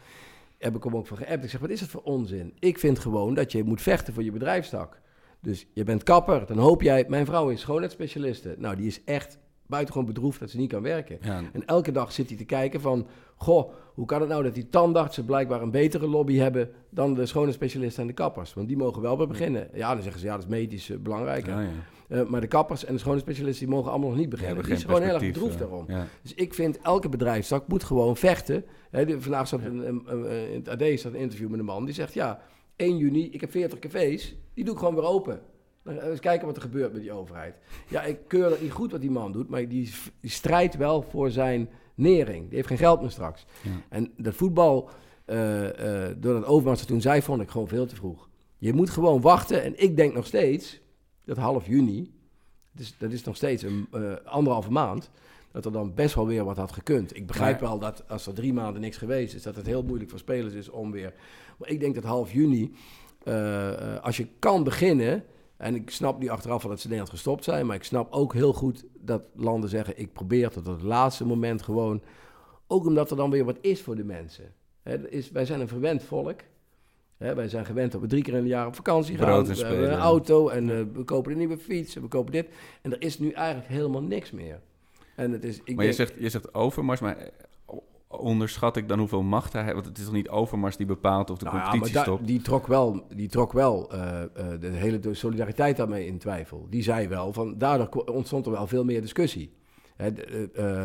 Heb 0.59 0.76
ik 0.76 0.85
hem 0.85 0.97
ook 0.97 1.07
van 1.07 1.16
geappt. 1.16 1.45
Ik 1.45 1.51
zeg, 1.51 1.61
wat 1.61 1.70
is 1.70 1.80
het 1.80 1.91
voor 1.91 2.03
onzin? 2.03 2.57
Ik 2.59 2.78
vind 2.78 2.99
gewoon 2.99 3.35
dat 3.35 3.53
je 3.53 3.64
moet 3.64 3.83
vechten 3.83 4.14
voor 4.14 4.22
je 4.22 4.33
bedrijfstak. 4.33 5.01
Dus 5.41 5.66
je 5.72 5.85
bent 5.85 6.03
kapper, 6.03 6.47
dan 6.47 6.59
hoop 6.59 6.83
jij... 6.83 7.05
Mijn 7.09 7.26
vrouw 7.26 7.49
is 7.49 7.61
schoonheidsspecialiste. 7.61 8.55
Nou, 8.59 8.76
die 8.76 8.87
is 8.87 9.05
echt 9.05 9.39
buitengewoon 9.73 10.07
bedroefd 10.07 10.41
dat 10.41 10.51
ze 10.51 10.57
niet 10.57 10.70
kan 10.70 10.83
werken. 10.83 11.18
Ja. 11.20 11.43
En 11.53 11.66
elke 11.66 11.93
dag 11.93 12.12
zit 12.12 12.29
hij 12.29 12.39
te 12.39 12.45
kijken 12.45 12.81
van... 12.81 13.07
Goh, 13.37 13.73
hoe 13.95 14.07
kan 14.07 14.20
het 14.20 14.29
nou 14.29 14.43
dat 14.43 14.55
die 14.55 14.68
tandartsen 14.68 15.25
blijkbaar 15.25 15.62
een 15.62 15.70
betere 15.70 16.09
lobby 16.09 16.37
hebben... 16.37 16.70
dan 16.91 17.14
de 17.14 17.27
schoonheidsspecialisten 17.27 18.03
en 18.03 18.09
de 18.09 18.14
kappers? 18.14 18.55
Want 18.55 18.68
die 18.68 18.77
mogen 18.77 19.03
wel 19.03 19.16
bij 19.16 19.27
beginnen. 19.27 19.68
Ja, 19.73 19.95
dan 19.95 20.03
zeggen 20.03 20.20
ze, 20.20 20.27
ja, 20.27 20.33
dat 20.33 20.43
is 20.43 20.49
medisch 20.49 20.89
uh, 20.89 20.99
belangrijker. 20.99 21.53
Ja, 21.53 21.61
ja. 21.61 21.68
Uh, 22.09 22.29
maar 22.29 22.41
de 22.41 22.47
kappers 22.47 22.85
en 22.85 22.93
de 22.93 22.99
schoonheidsspecialisten... 22.99 23.66
die 23.66 23.75
mogen 23.75 23.91
allemaal 23.91 24.09
nog 24.09 24.18
niet 24.18 24.29
beginnen. 24.29 24.64
Die 24.64 24.73
is 24.73 24.85
gewoon 24.85 25.03
heel 25.03 25.14
erg 25.14 25.23
bedroefd 25.23 25.59
daarom. 25.59 25.85
Ja. 25.89 26.07
Dus 26.23 26.35
ik 26.35 26.55
vind, 26.55 26.81
elke 26.81 27.09
bedrijfstak 27.09 27.68
moet 27.68 27.85
gewoon 27.85 28.16
vechten. 28.16 28.64
Hè, 28.91 29.07
de, 29.07 29.20
vandaag 29.20 29.49
zat 29.49 29.61
een, 29.61 29.89
een, 29.89 30.03
een, 30.07 30.51
in 30.53 30.64
het 30.64 30.68
AD 30.68 30.99
staat 30.99 31.12
een 31.12 31.18
interview 31.18 31.49
met 31.49 31.59
een 31.59 31.64
man... 31.64 31.85
die 31.85 31.95
zegt, 31.95 32.14
ja, 32.14 32.41
1 32.77 32.97
juni, 32.97 33.31
ik 33.31 33.41
heb 33.41 33.51
40 33.51 33.79
cafés... 33.79 34.37
die 34.55 34.64
doe 34.64 34.75
ik 34.75 34.79
gewoon 34.79 34.95
weer 34.95 35.05
open. 35.05 35.41
Nou, 35.85 36.01
eens 36.01 36.20
kijken 36.20 36.47
wat 36.47 36.57
er 36.57 36.62
gebeurt 36.62 36.93
met 36.93 37.03
die 37.03 37.12
overheid. 37.12 37.55
Ja, 37.89 38.03
ik 38.03 38.18
keur 38.26 38.49
dat 38.49 38.61
niet 38.61 38.72
goed 38.72 38.91
wat 38.91 39.01
die 39.01 39.11
man 39.11 39.33
doet, 39.33 39.49
maar 39.49 39.68
die, 39.68 39.93
die 40.20 40.30
strijdt 40.30 40.76
wel 40.76 41.03
voor 41.03 41.30
zijn 41.30 41.68
nering. 41.95 42.47
Die 42.47 42.57
heeft 42.57 42.68
geen 42.68 42.78
geld 42.78 43.01
meer 43.01 43.11
straks. 43.11 43.47
Ja. 43.62 43.70
En 43.89 44.12
dat 44.16 44.35
voetbal, 44.35 44.91
uh, 45.26 45.62
uh, 45.62 45.68
door 46.16 46.35
dat 46.35 46.45
Overmars 46.45 46.85
toen 46.85 47.01
zei, 47.01 47.22
vond 47.22 47.43
ik 47.43 47.51
gewoon 47.51 47.68
veel 47.68 47.87
te 47.87 47.95
vroeg. 47.95 48.28
Je 48.59 48.72
moet 48.72 48.91
gewoon 48.91 49.20
wachten. 49.20 49.62
En 49.62 49.83
ik 49.83 49.97
denk 49.97 50.14
nog 50.14 50.26
steeds, 50.26 50.80
dat 51.24 51.37
half 51.37 51.66
juni, 51.66 52.14
dus 52.72 52.99
dat 52.99 53.12
is 53.12 53.24
nog 53.24 53.37
steeds 53.37 53.62
een 53.62 53.89
uh, 53.95 54.12
anderhalve 54.24 54.70
maand, 54.70 55.11
dat 55.53 55.64
er 55.64 55.72
dan 55.72 55.95
best 55.95 56.14
wel 56.14 56.26
weer 56.26 56.45
wat 56.45 56.57
had 56.57 56.72
gekund. 56.72 57.16
Ik 57.16 57.26
begrijp 57.26 57.61
maar, 57.61 57.70
wel 57.70 57.78
dat 57.78 58.09
als 58.09 58.26
er 58.26 58.35
drie 58.35 58.53
maanden 58.53 58.80
niks 58.80 58.97
geweest 58.97 59.35
is, 59.35 59.43
dat 59.43 59.57
het 59.57 59.66
heel 59.66 59.83
moeilijk 59.83 60.11
voor 60.11 60.18
spelers 60.18 60.55
is 60.55 60.68
om 60.68 60.91
weer... 60.91 61.14
Maar 61.59 61.68
ik 61.68 61.80
denk 61.80 61.95
dat 61.95 62.05
half 62.05 62.33
juni, 62.33 62.74
als 64.03 64.16
je 64.16 64.26
kan 64.39 64.64
beginnen... 64.64 65.24
En 65.63 65.75
ik 65.75 65.91
snap 65.91 66.19
nu 66.19 66.29
achteraf 66.29 66.63
dat 66.63 66.81
ze 66.81 66.87
Nederland 66.87 67.11
gestopt 67.11 67.45
zijn. 67.45 67.67
Maar 67.67 67.77
ik 67.77 67.85
snap 67.85 68.13
ook 68.13 68.35
heel 68.35 68.53
goed 68.53 68.85
dat 68.95 69.23
landen 69.35 69.71
zeggen: 69.71 69.99
ik 69.99 70.13
probeer 70.13 70.51
tot 70.51 70.67
het 70.67 70.83
laatste 70.83 71.27
moment 71.27 71.63
gewoon. 71.63 72.03
Ook 72.67 72.87
omdat 72.87 73.11
er 73.11 73.17
dan 73.17 73.31
weer 73.31 73.45
wat 73.45 73.59
is 73.61 73.83
voor 73.83 73.97
de 73.97 74.05
mensen. 74.05 74.53
He, 74.83 75.09
is, 75.09 75.31
wij 75.31 75.45
zijn 75.45 75.61
een 75.61 75.69
verwend 75.69 76.03
volk. 76.03 76.41
He, 77.17 77.35
wij 77.35 77.49
zijn 77.49 77.65
gewend 77.65 77.93
dat 77.93 78.01
we 78.01 78.07
drie 78.07 78.23
keer 78.23 78.33
in 78.33 78.39
een 78.39 78.47
jaar 78.47 78.67
op 78.67 78.75
vakantie 78.75 79.17
gaan. 79.17 79.45
We 79.45 79.55
hebben 79.65 79.93
een 79.93 79.99
auto 79.99 80.49
en 80.49 80.69
uh, 80.69 80.83
we 80.93 81.05
kopen 81.05 81.33
een 81.33 81.39
nieuwe 81.39 81.59
fiets 81.59 81.97
en 81.97 82.03
we 82.03 82.09
kopen 82.09 82.33
dit. 82.33 82.49
En 82.83 82.93
er 82.93 83.03
is 83.03 83.19
nu 83.19 83.31
eigenlijk 83.31 83.69
helemaal 83.69 84.03
niks 84.03 84.31
meer. 84.31 84.61
En 85.17 85.33
het 85.33 85.45
is, 85.45 85.57
ik 85.65 85.77
maar 85.77 85.85
denk, 85.85 85.97
je, 85.97 86.05
zegt, 86.05 86.15
je 86.19 86.29
zegt 86.29 86.55
Overmars, 86.55 87.01
maar 87.01 87.31
onderschat 88.19 88.77
ik 88.77 88.89
dan 88.89 88.99
hoeveel 88.99 89.23
macht 89.23 89.53
hij 89.53 89.63
heeft? 89.63 89.75
Want 89.75 89.87
het 89.87 89.99
is 89.99 90.05
toch 90.05 90.13
niet 90.13 90.29
Overmars 90.29 90.77
die 90.77 90.87
bepaalt 90.87 91.31
of 91.31 91.39
de 91.39 91.45
nou 91.45 91.57
competitie 91.57 91.89
ja, 91.89 91.95
maar 91.95 92.05
stopt? 92.05 92.27
Die 92.27 92.43
trok 92.43 92.67
wel, 92.67 93.07
die 93.15 93.29
trok 93.29 93.53
wel 93.53 93.95
uh, 93.95 94.01
uh, 94.01 94.61
de 94.61 94.69
hele 94.69 95.15
solidariteit 95.15 95.77
daarmee 95.77 96.07
in 96.07 96.19
twijfel. 96.19 96.67
Die 96.71 96.83
zei 96.83 97.09
wel, 97.09 97.33
van, 97.33 97.59
daardoor 97.59 98.05
ontstond 98.05 98.47
er 98.47 98.53
wel 98.53 98.67
veel 98.67 98.85
meer 98.85 99.01
discussie. 99.01 99.53
Hè, 99.97 100.11
uh, 100.57 100.85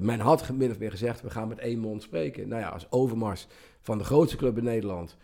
men 0.00 0.20
had 0.20 0.52
min 0.52 0.70
of 0.70 0.78
meer 0.78 0.90
gezegd, 0.90 1.20
we 1.20 1.30
gaan 1.30 1.48
met 1.48 1.58
één 1.58 1.78
mond 1.78 2.02
spreken. 2.02 2.48
Nou 2.48 2.60
ja, 2.60 2.68
als 2.68 2.86
Overmars 2.90 3.46
van 3.80 3.98
de 3.98 4.04
grootste 4.04 4.36
club 4.36 4.58
in 4.58 4.64
Nederland, 4.64 5.16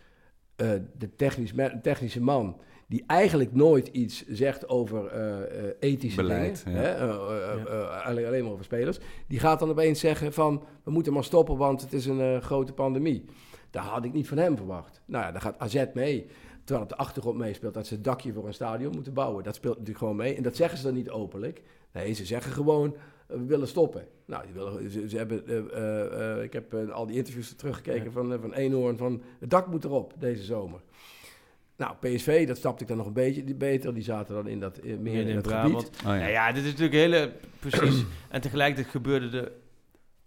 de 0.97 1.15
technisch, 1.15 1.53
technische 1.81 2.21
man 2.21 2.59
die 2.87 3.03
eigenlijk 3.07 3.53
nooit 3.53 3.87
iets 3.87 4.25
zegt 4.27 4.69
over 4.69 5.17
uh, 5.17 5.67
ethische 5.79 6.21
Beleid, 6.21 6.63
dingen. 6.65 6.81
Ja. 6.81 6.87
Hè? 6.87 7.07
Uh, 7.07 7.63
ja. 7.67 8.01
alleen, 8.01 8.25
alleen 8.25 8.43
maar 8.43 8.51
over 8.51 8.65
spelers. 8.65 8.99
Die 9.27 9.39
gaat 9.39 9.59
dan 9.59 9.69
opeens 9.69 9.99
zeggen 9.99 10.33
van, 10.33 10.63
we 10.83 10.91
moeten 10.91 11.13
maar 11.13 11.23
stoppen, 11.23 11.57
want 11.57 11.81
het 11.81 11.93
is 11.93 12.05
een 12.05 12.41
grote 12.41 12.73
pandemie. 12.73 13.25
Daar 13.69 13.83
had 13.83 14.05
ik 14.05 14.13
niet 14.13 14.27
van 14.27 14.37
hem 14.37 14.57
verwacht. 14.57 15.01
Nou 15.05 15.25
ja, 15.25 15.31
daar 15.31 15.41
gaat 15.41 15.59
AZ 15.59 15.85
mee. 15.93 16.25
Terwijl 16.63 16.85
op 16.85 16.89
de 16.89 16.97
achtergrond 16.97 17.37
meespeelt 17.37 17.73
dat 17.73 17.87
ze 17.87 17.95
een 17.95 18.01
dakje 18.01 18.33
voor 18.33 18.47
een 18.47 18.53
stadion 18.53 18.93
moeten 18.93 19.13
bouwen. 19.13 19.43
Dat 19.43 19.55
speelt 19.55 19.73
natuurlijk 19.73 19.99
gewoon 19.99 20.15
mee. 20.15 20.35
En 20.35 20.43
dat 20.43 20.55
zeggen 20.55 20.77
ze 20.77 20.83
dan 20.83 20.93
niet 20.93 21.09
openlijk. 21.09 21.61
Nee, 21.91 22.13
ze 22.13 22.25
zeggen 22.25 22.51
gewoon, 22.51 22.95
we 23.27 23.45
willen 23.45 23.67
stoppen. 23.67 24.07
Nou, 24.25 24.45
die 24.45 24.53
willen, 24.53 24.91
ze, 24.91 25.09
ze 25.09 25.17
hebben, 25.17 25.43
uh, 25.45 26.37
uh, 26.37 26.43
ik 26.43 26.53
heb 26.53 26.73
uh, 26.73 26.89
al 26.89 27.05
die 27.05 27.15
interviews 27.15 27.55
teruggekeken 27.55 28.03
ja. 28.03 28.11
van, 28.11 28.39
van 28.41 28.53
Eenhoorn, 28.53 28.97
van 28.97 29.21
het 29.39 29.49
dak 29.49 29.67
moet 29.67 29.83
erop 29.83 30.13
deze 30.19 30.43
zomer. 30.43 30.81
Nou, 31.77 31.95
PSV, 31.99 32.47
dat 32.47 32.57
snapte 32.57 32.81
ik 32.81 32.87
dan 32.87 32.97
nog 32.97 33.05
een 33.05 33.13
beetje 33.13 33.55
beter. 33.55 33.93
Die 33.93 34.03
zaten 34.03 34.35
dan 34.35 34.47
in 34.47 34.59
dat, 34.59 34.83
meer 34.83 35.27
in, 35.27 35.35
het 35.35 35.47
gebied. 35.47 35.75
Oh, 35.75 36.03
ja. 36.03 36.15
Ja, 36.15 36.27
ja, 36.27 36.51
dit 36.51 36.63
is 36.63 36.69
natuurlijk 36.69 36.95
hele... 36.95 37.31
Precies. 37.59 38.05
en 38.29 38.41
tegelijkertijd 38.41 38.87
gebeurde 38.87 39.37
er 39.37 39.51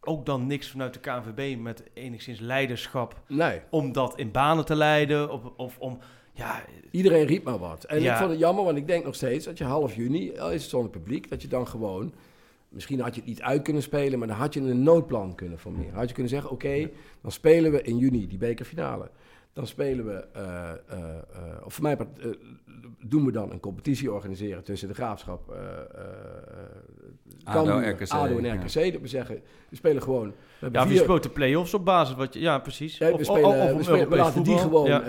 ook 0.00 0.26
dan 0.26 0.46
niks 0.46 0.70
vanuit 0.70 0.94
de 0.94 1.00
KNVB 1.00 1.58
met 1.58 1.82
enigszins 1.94 2.40
leiderschap. 2.40 3.22
Nee. 3.26 3.60
Om 3.70 3.92
dat 3.92 4.18
in 4.18 4.30
banen 4.30 4.64
te 4.64 4.74
leiden 4.74 5.32
of, 5.32 5.42
of 5.56 5.78
om... 5.78 5.98
Ja, 6.32 6.64
Iedereen 6.90 7.26
riep 7.26 7.44
maar 7.44 7.58
wat. 7.58 7.84
En 7.84 8.00
ja. 8.00 8.12
ik 8.12 8.18
vond 8.18 8.30
het 8.30 8.38
jammer, 8.38 8.64
want 8.64 8.76
ik 8.76 8.86
denk 8.86 9.04
nog 9.04 9.14
steeds 9.14 9.44
dat 9.44 9.58
je 9.58 9.64
half 9.64 9.94
juni, 9.94 10.38
al 10.38 10.52
is 10.52 10.60
het 10.60 10.70
zonder 10.70 10.90
publiek, 10.90 11.30
dat 11.30 11.42
je 11.42 11.48
dan 11.48 11.68
gewoon... 11.68 12.12
Misschien 12.68 13.00
had 13.00 13.14
je 13.14 13.20
het 13.20 13.28
niet 13.28 13.42
uit 13.42 13.62
kunnen 13.62 13.82
spelen, 13.82 14.18
maar 14.18 14.28
dan 14.28 14.36
had 14.36 14.54
je 14.54 14.60
een 14.60 14.82
noodplan 14.82 15.34
kunnen 15.34 15.58
formeren. 15.58 15.94
Had 15.94 16.08
je 16.08 16.14
kunnen 16.14 16.32
zeggen, 16.32 16.50
oké, 16.50 16.66
okay, 16.66 16.92
dan 17.20 17.32
spelen 17.32 17.72
we 17.72 17.82
in 17.82 17.98
juni 17.98 18.26
die 18.26 18.38
bekerfinale. 18.38 19.10
Dan 19.52 19.66
spelen 19.66 20.06
we, 20.06 20.26
uh, 20.36 20.70
uh, 20.92 20.98
uh, 20.98 21.64
of 21.64 21.74
voor 21.74 21.82
mij 21.82 21.96
doen 23.00 23.24
we 23.24 23.32
dan 23.32 23.52
een 23.52 23.60
competitie 23.60 24.12
organiseren 24.12 24.64
tussen 24.64 24.88
de 24.88 24.94
Graafschap, 24.94 25.54
ADO, 27.44 27.78
RKC, 27.78 28.10
ADO 28.10 28.38
en 28.38 28.54
RKC. 28.54 28.68
Ja. 28.68 28.90
Dat 28.90 29.00
we 29.00 29.08
zeggen, 29.08 29.42
we 29.68 29.76
spelen 29.76 30.02
gewoon... 30.02 30.32
We 30.58 30.68
ja, 30.72 30.86
vier... 30.86 30.94
je 30.94 31.02
speelt 31.02 31.22
de 31.22 31.30
play-offs 31.30 31.74
op 31.74 31.84
basis 31.84 32.16
wat 32.16 32.34
je... 32.34 32.40
Ja, 32.40 32.58
precies. 32.58 32.98
Ja, 32.98 33.16
we, 33.16 33.24
spelen, 33.24 33.44
of, 33.44 33.70
of, 33.70 33.76
we, 33.76 33.82
spelen, 33.82 34.08
we 34.08 34.16
laten 34.16 34.42
die 34.42 34.58
gewoon 34.58 34.88
ja. 34.88 35.02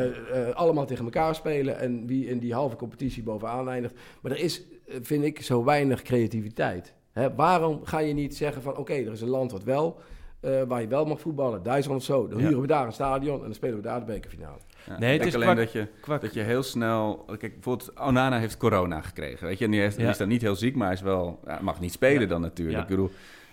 allemaal 0.53 0.85
tegen 0.85 1.03
elkaar 1.03 1.35
spelen 1.35 1.79
en 1.79 2.07
wie 2.07 2.27
in 2.27 2.39
die 2.39 2.53
halve 2.53 2.75
competitie 2.75 3.23
bovenaan 3.23 3.69
eindigt. 3.69 3.93
Maar 4.21 4.31
er 4.31 4.39
is, 4.39 4.63
vind 5.01 5.23
ik, 5.23 5.41
zo 5.41 5.63
weinig 5.63 6.01
creativiteit. 6.01 6.93
Hè, 7.11 7.35
waarom 7.35 7.85
ga 7.85 7.99
je 7.99 8.13
niet 8.13 8.37
zeggen 8.37 8.61
van, 8.61 8.71
oké, 8.71 8.81
okay, 8.81 9.05
er 9.05 9.11
is 9.11 9.21
een 9.21 9.27
land 9.27 9.51
wat 9.51 9.63
wel... 9.63 9.99
Uh, 10.41 10.61
waar 10.67 10.81
je 10.81 10.87
wel 10.87 11.05
mag 11.05 11.19
voetballen, 11.19 11.63
Duitsland 11.63 11.99
of 11.99 12.05
zo. 12.05 12.27
Dan 12.27 12.39
huren 12.39 12.61
we 12.61 12.67
daar 12.67 12.85
een 12.85 12.91
stadion 12.93 13.37
en 13.37 13.43
dan 13.43 13.53
spelen 13.53 13.75
we 13.75 13.81
daar 13.81 13.99
de 13.99 14.05
bekerfinale. 14.05 14.57
Ja, 14.87 14.99
nee, 14.99 15.17
het 15.17 15.27
is 15.27 15.35
alleen 15.35 15.45
kwak, 15.47 15.57
dat, 15.59 15.71
je, 15.71 15.87
kwak. 16.01 16.21
dat 16.21 16.33
je 16.33 16.41
heel 16.41 16.63
snel... 16.63 17.25
Kijk, 17.37 17.53
bijvoorbeeld 17.53 17.93
Onana 17.99 18.39
heeft 18.39 18.57
corona 18.57 19.01
gekregen, 19.01 19.47
weet 19.47 19.57
je. 19.57 19.65
En 19.65 19.71
die, 19.71 19.79
heeft, 19.79 19.95
ja. 19.95 20.01
die 20.01 20.11
is 20.11 20.17
dan 20.17 20.27
niet 20.27 20.41
heel 20.41 20.55
ziek, 20.55 20.75
maar 20.75 20.85
hij 20.87 20.95
is 20.95 21.01
wel, 21.01 21.39
ja, 21.45 21.59
mag 21.61 21.79
niet 21.79 21.91
spelen 21.91 22.27
dan 22.27 22.41
natuurlijk. 22.41 22.81
Ik 22.81 22.87
bedoel, 22.87 23.09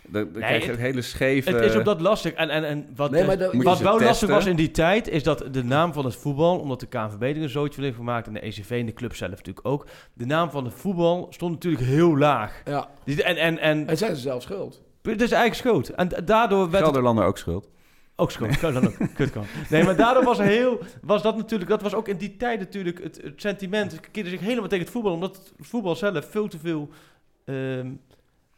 Dan, 0.09 0.12
dan 0.12 0.32
Nee, 0.32 0.43
krijg 0.43 0.62
je 0.64 0.70
het- 0.70 0.78
een 0.78 0.84
hele 0.84 1.03
scheve... 1.03 1.51
Het 1.51 1.61
is 1.64 1.76
op 1.76 1.84
dat 1.84 2.01
lastig. 2.01 2.32
En, 2.32 2.51
en, 2.51 2.64
en 2.64 2.87
wat, 2.97 3.11
Nee, 3.11 3.20
eh, 3.20 3.26
maar 3.26 3.39
dat- 3.39 3.55
wat 3.55 3.78
wel 3.78 4.01
lastig 4.01 4.28
was 4.28 4.47
in 4.47 4.57
die 4.57 4.70
tijd, 4.70 5.09
is 5.09 5.22
dat 5.22 5.45
de 5.51 5.64
naam 5.64 5.93
van 5.93 6.05
het 6.05 6.16
voetbal, 6.16 6.59
omdat 6.59 6.80
de 6.80 6.87
KNVB 6.87 7.22
er 7.22 7.43
een 7.43 7.49
zootje 7.49 7.82
heeft 7.82 7.97
gemaakt 7.97 8.26
en 8.26 8.32
de 8.32 8.45
ECV 8.47 8.70
en 8.70 8.87
de 8.87 8.93
club 8.95 9.14
zelf 9.14 9.30
natuurlijk 9.30 9.66
ook, 9.68 9.87
de 10.12 10.26
naam 10.26 10.51
van 10.51 10.64
het 10.64 10.74
voetbal 10.74 11.26
stond 11.30 11.53
natuurlijk 11.53 11.84
heel 11.84 12.16
laag. 12.18 12.62
Ja, 12.64 12.89
Die- 13.05 13.22
En, 13.22 13.37
en, 13.37 13.59
en 13.59 13.87
en 13.89 13.97
zijn 13.97 14.14
ze 14.14 14.20
zelf 14.20 14.43
schuld. 14.43 14.82
Het 15.12 15.22
is 15.22 15.30
eigenlijk 15.32 15.54
schoot. 15.68 15.88
En 15.88 16.09
da- 16.09 16.20
daardoor 16.20 16.59
werd 16.61 16.72
het 16.72 16.82
Gelderlander 16.82 17.24
ook 17.24 17.38
schuld. 17.38 17.68
ook 18.16 18.30
schoot. 18.30 18.59
Kan 18.59 18.74
dan 18.74 18.86
ook. 18.86 18.94
Kut 19.14 19.30
kan. 19.30 19.44
Nee, 19.70 19.84
maar 19.84 19.96
daardoor 19.96 20.24
was 20.24 20.38
heel, 20.38 20.78
was 21.02 21.22
dat 21.22 21.36
natuurlijk, 21.36 21.70
dat 21.70 21.82
was 21.82 21.94
ook 21.94 22.09
in 22.09 22.16
die 22.16 22.36
tijd 22.36 22.59
natuurlijk 22.59 23.02
het, 23.02 23.20
het 23.22 23.40
sentiment, 23.40 24.00
keerde 24.11 24.30
zich 24.30 24.40
helemaal 24.40 24.68
tegen 24.68 24.84
het 24.84 24.92
voetbal, 24.92 25.12
omdat 25.12 25.36
het 25.36 25.52
voetbal 25.66 25.96
zelf 25.96 26.30
veel 26.30 26.48
te 26.48 26.59
veel 26.59 26.88
ehm 27.44 27.90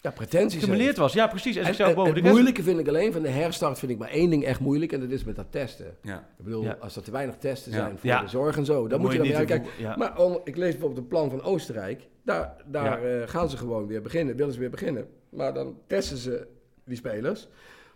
Ja, 0.01 0.11
pretenties. 0.11 0.55
gestimuleerd 0.59 0.97
was. 0.97 1.13
Ja, 1.13 1.27
precies. 1.27 1.55
En 1.55 1.61
En, 1.61 1.67
zichzelf 1.67 1.89
en- 1.89 1.95
boven 1.97 2.15
de 2.15 2.21
het 2.21 2.31
moeilijke 2.31 2.63
vind 2.63 2.79
ik 2.79 2.89
alleen 2.89 3.13
van 3.13 3.23
de 3.23 3.29
herstart 3.29 3.79
vind 3.79 3.93
ik 3.93 3.99
maar 3.99 4.09
één 4.09 4.31
ding 4.31 4.45
echt 4.45 4.61
moeilijk 4.61 4.93
en 4.93 5.01
dat 5.01 5.11
is 5.11 5.25
met 5.25 5.37
dat 5.37 5.47
testen. 5.51 5.97
Ja. 6.03 6.17
Ik 6.39 6.45
bedoel, 6.45 6.63
Ja. 6.63 6.77
als 6.81 6.97
er 6.97 7.03
te 7.03 7.11
weinig 7.11 7.37
testen 7.37 7.73
Ja. 7.73 7.79
zijn 7.79 7.99
voor 7.99 8.09
Ja. 8.11 8.21
de 8.21 8.29
zorg 8.29 8.57
en 8.57 8.65
zo, 8.65 8.87
dan 8.89 9.01
moet 9.01 9.13
je 9.13 9.19
dan 9.19 9.27
weer 9.27 9.45
kijken. 9.45 9.69
Maar 9.99 10.19
om- 10.19 10.41
ik 10.45 10.57
lees 10.57 10.71
bijvoorbeeld 10.71 11.01
het 11.01 11.09
plan 11.09 11.31
van 11.31 11.43
Oostenrijk. 11.43 12.09
Daar, 12.25 12.55
daar 12.67 13.03
eh, 13.05 13.29
gaan 13.29 13.51
ze 13.51 13.57
gewoon 13.57 13.87
weer 13.87 14.03
beginnen, 14.03 14.37
willen 14.37 14.53
ze 14.53 14.59
weer 14.61 14.71
beginnen. 14.71 15.07
Maar 15.31 15.55
dan 15.55 15.79
testen 15.87 16.17
ze 16.17 16.47
die 16.85 16.97
spelers. 16.97 17.49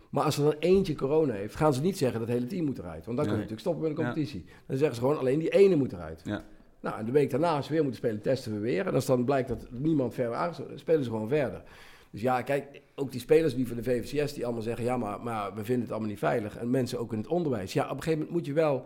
Maar 0.09 0.23
als 0.23 0.37
er 0.37 0.43
dan 0.43 0.55
eentje 0.59 0.95
corona 0.95 1.33
heeft, 1.33 1.55
gaan 1.55 1.73
ze 1.73 1.81
niet 1.81 1.97
zeggen 1.97 2.19
dat 2.19 2.27
het 2.27 2.37
hele 2.37 2.49
team 2.49 2.65
moet 2.65 2.77
eruit. 2.77 3.05
Want 3.05 3.17
dan 3.17 3.25
kun 3.25 3.35
je 3.35 3.41
natuurlijk 3.41 3.59
stoppen 3.59 3.81
met 3.81 3.91
een 3.91 3.97
Ja. 3.97 4.03
competitie. 4.03 4.45
Dan 4.67 4.77
zeggen 4.77 4.95
ze 4.95 5.01
gewoon 5.01 5.17
alleen 5.17 5.39
die 5.39 5.49
ene 5.49 5.75
moet 5.75 5.93
eruit. 5.93 6.21
Ja. 6.23 6.43
Nou, 6.79 6.97
en 6.99 7.05
de 7.05 7.11
week 7.11 7.29
daarna, 7.29 7.55
als 7.55 7.65
ze 7.65 7.71
weer 7.71 7.81
moeten 7.81 7.99
spelen, 7.99 8.21
testen 8.21 8.53
we 8.53 8.59
weer. 8.59 8.87
En 8.87 8.93
als 8.93 9.05
dan 9.05 9.25
blijkt 9.25 9.47
dat 9.47 9.67
niemand 9.71 10.13
verder 10.13 10.49
is, 10.49 10.59
spelen 10.79 11.03
ze 11.03 11.09
gewoon 11.09 11.27
verder. 11.27 11.63
Dus 12.11 12.21
ja, 12.21 12.41
kijk, 12.41 12.81
ook 12.95 13.11
die 13.11 13.21
spelers 13.21 13.55
die 13.55 13.67
van 13.67 13.75
de 13.77 13.83
VVCS 13.83 14.33
die 14.33 14.45
allemaal 14.45 14.61
zeggen... 14.63 14.83
ja, 14.85 14.97
maar, 14.97 15.21
maar 15.21 15.53
we 15.55 15.63
vinden 15.63 15.81
het 15.83 15.91
allemaal 15.91 16.09
niet 16.09 16.19
veilig. 16.19 16.57
En 16.57 16.69
mensen 16.69 16.99
ook 16.99 17.11
in 17.11 17.17
het 17.17 17.27
onderwijs. 17.27 17.73
Ja, 17.73 17.83
op 17.83 17.89
een 17.89 17.95
gegeven 18.03 18.17
moment 18.19 18.35
moet 18.37 18.45
je 18.45 18.53
wel... 18.53 18.85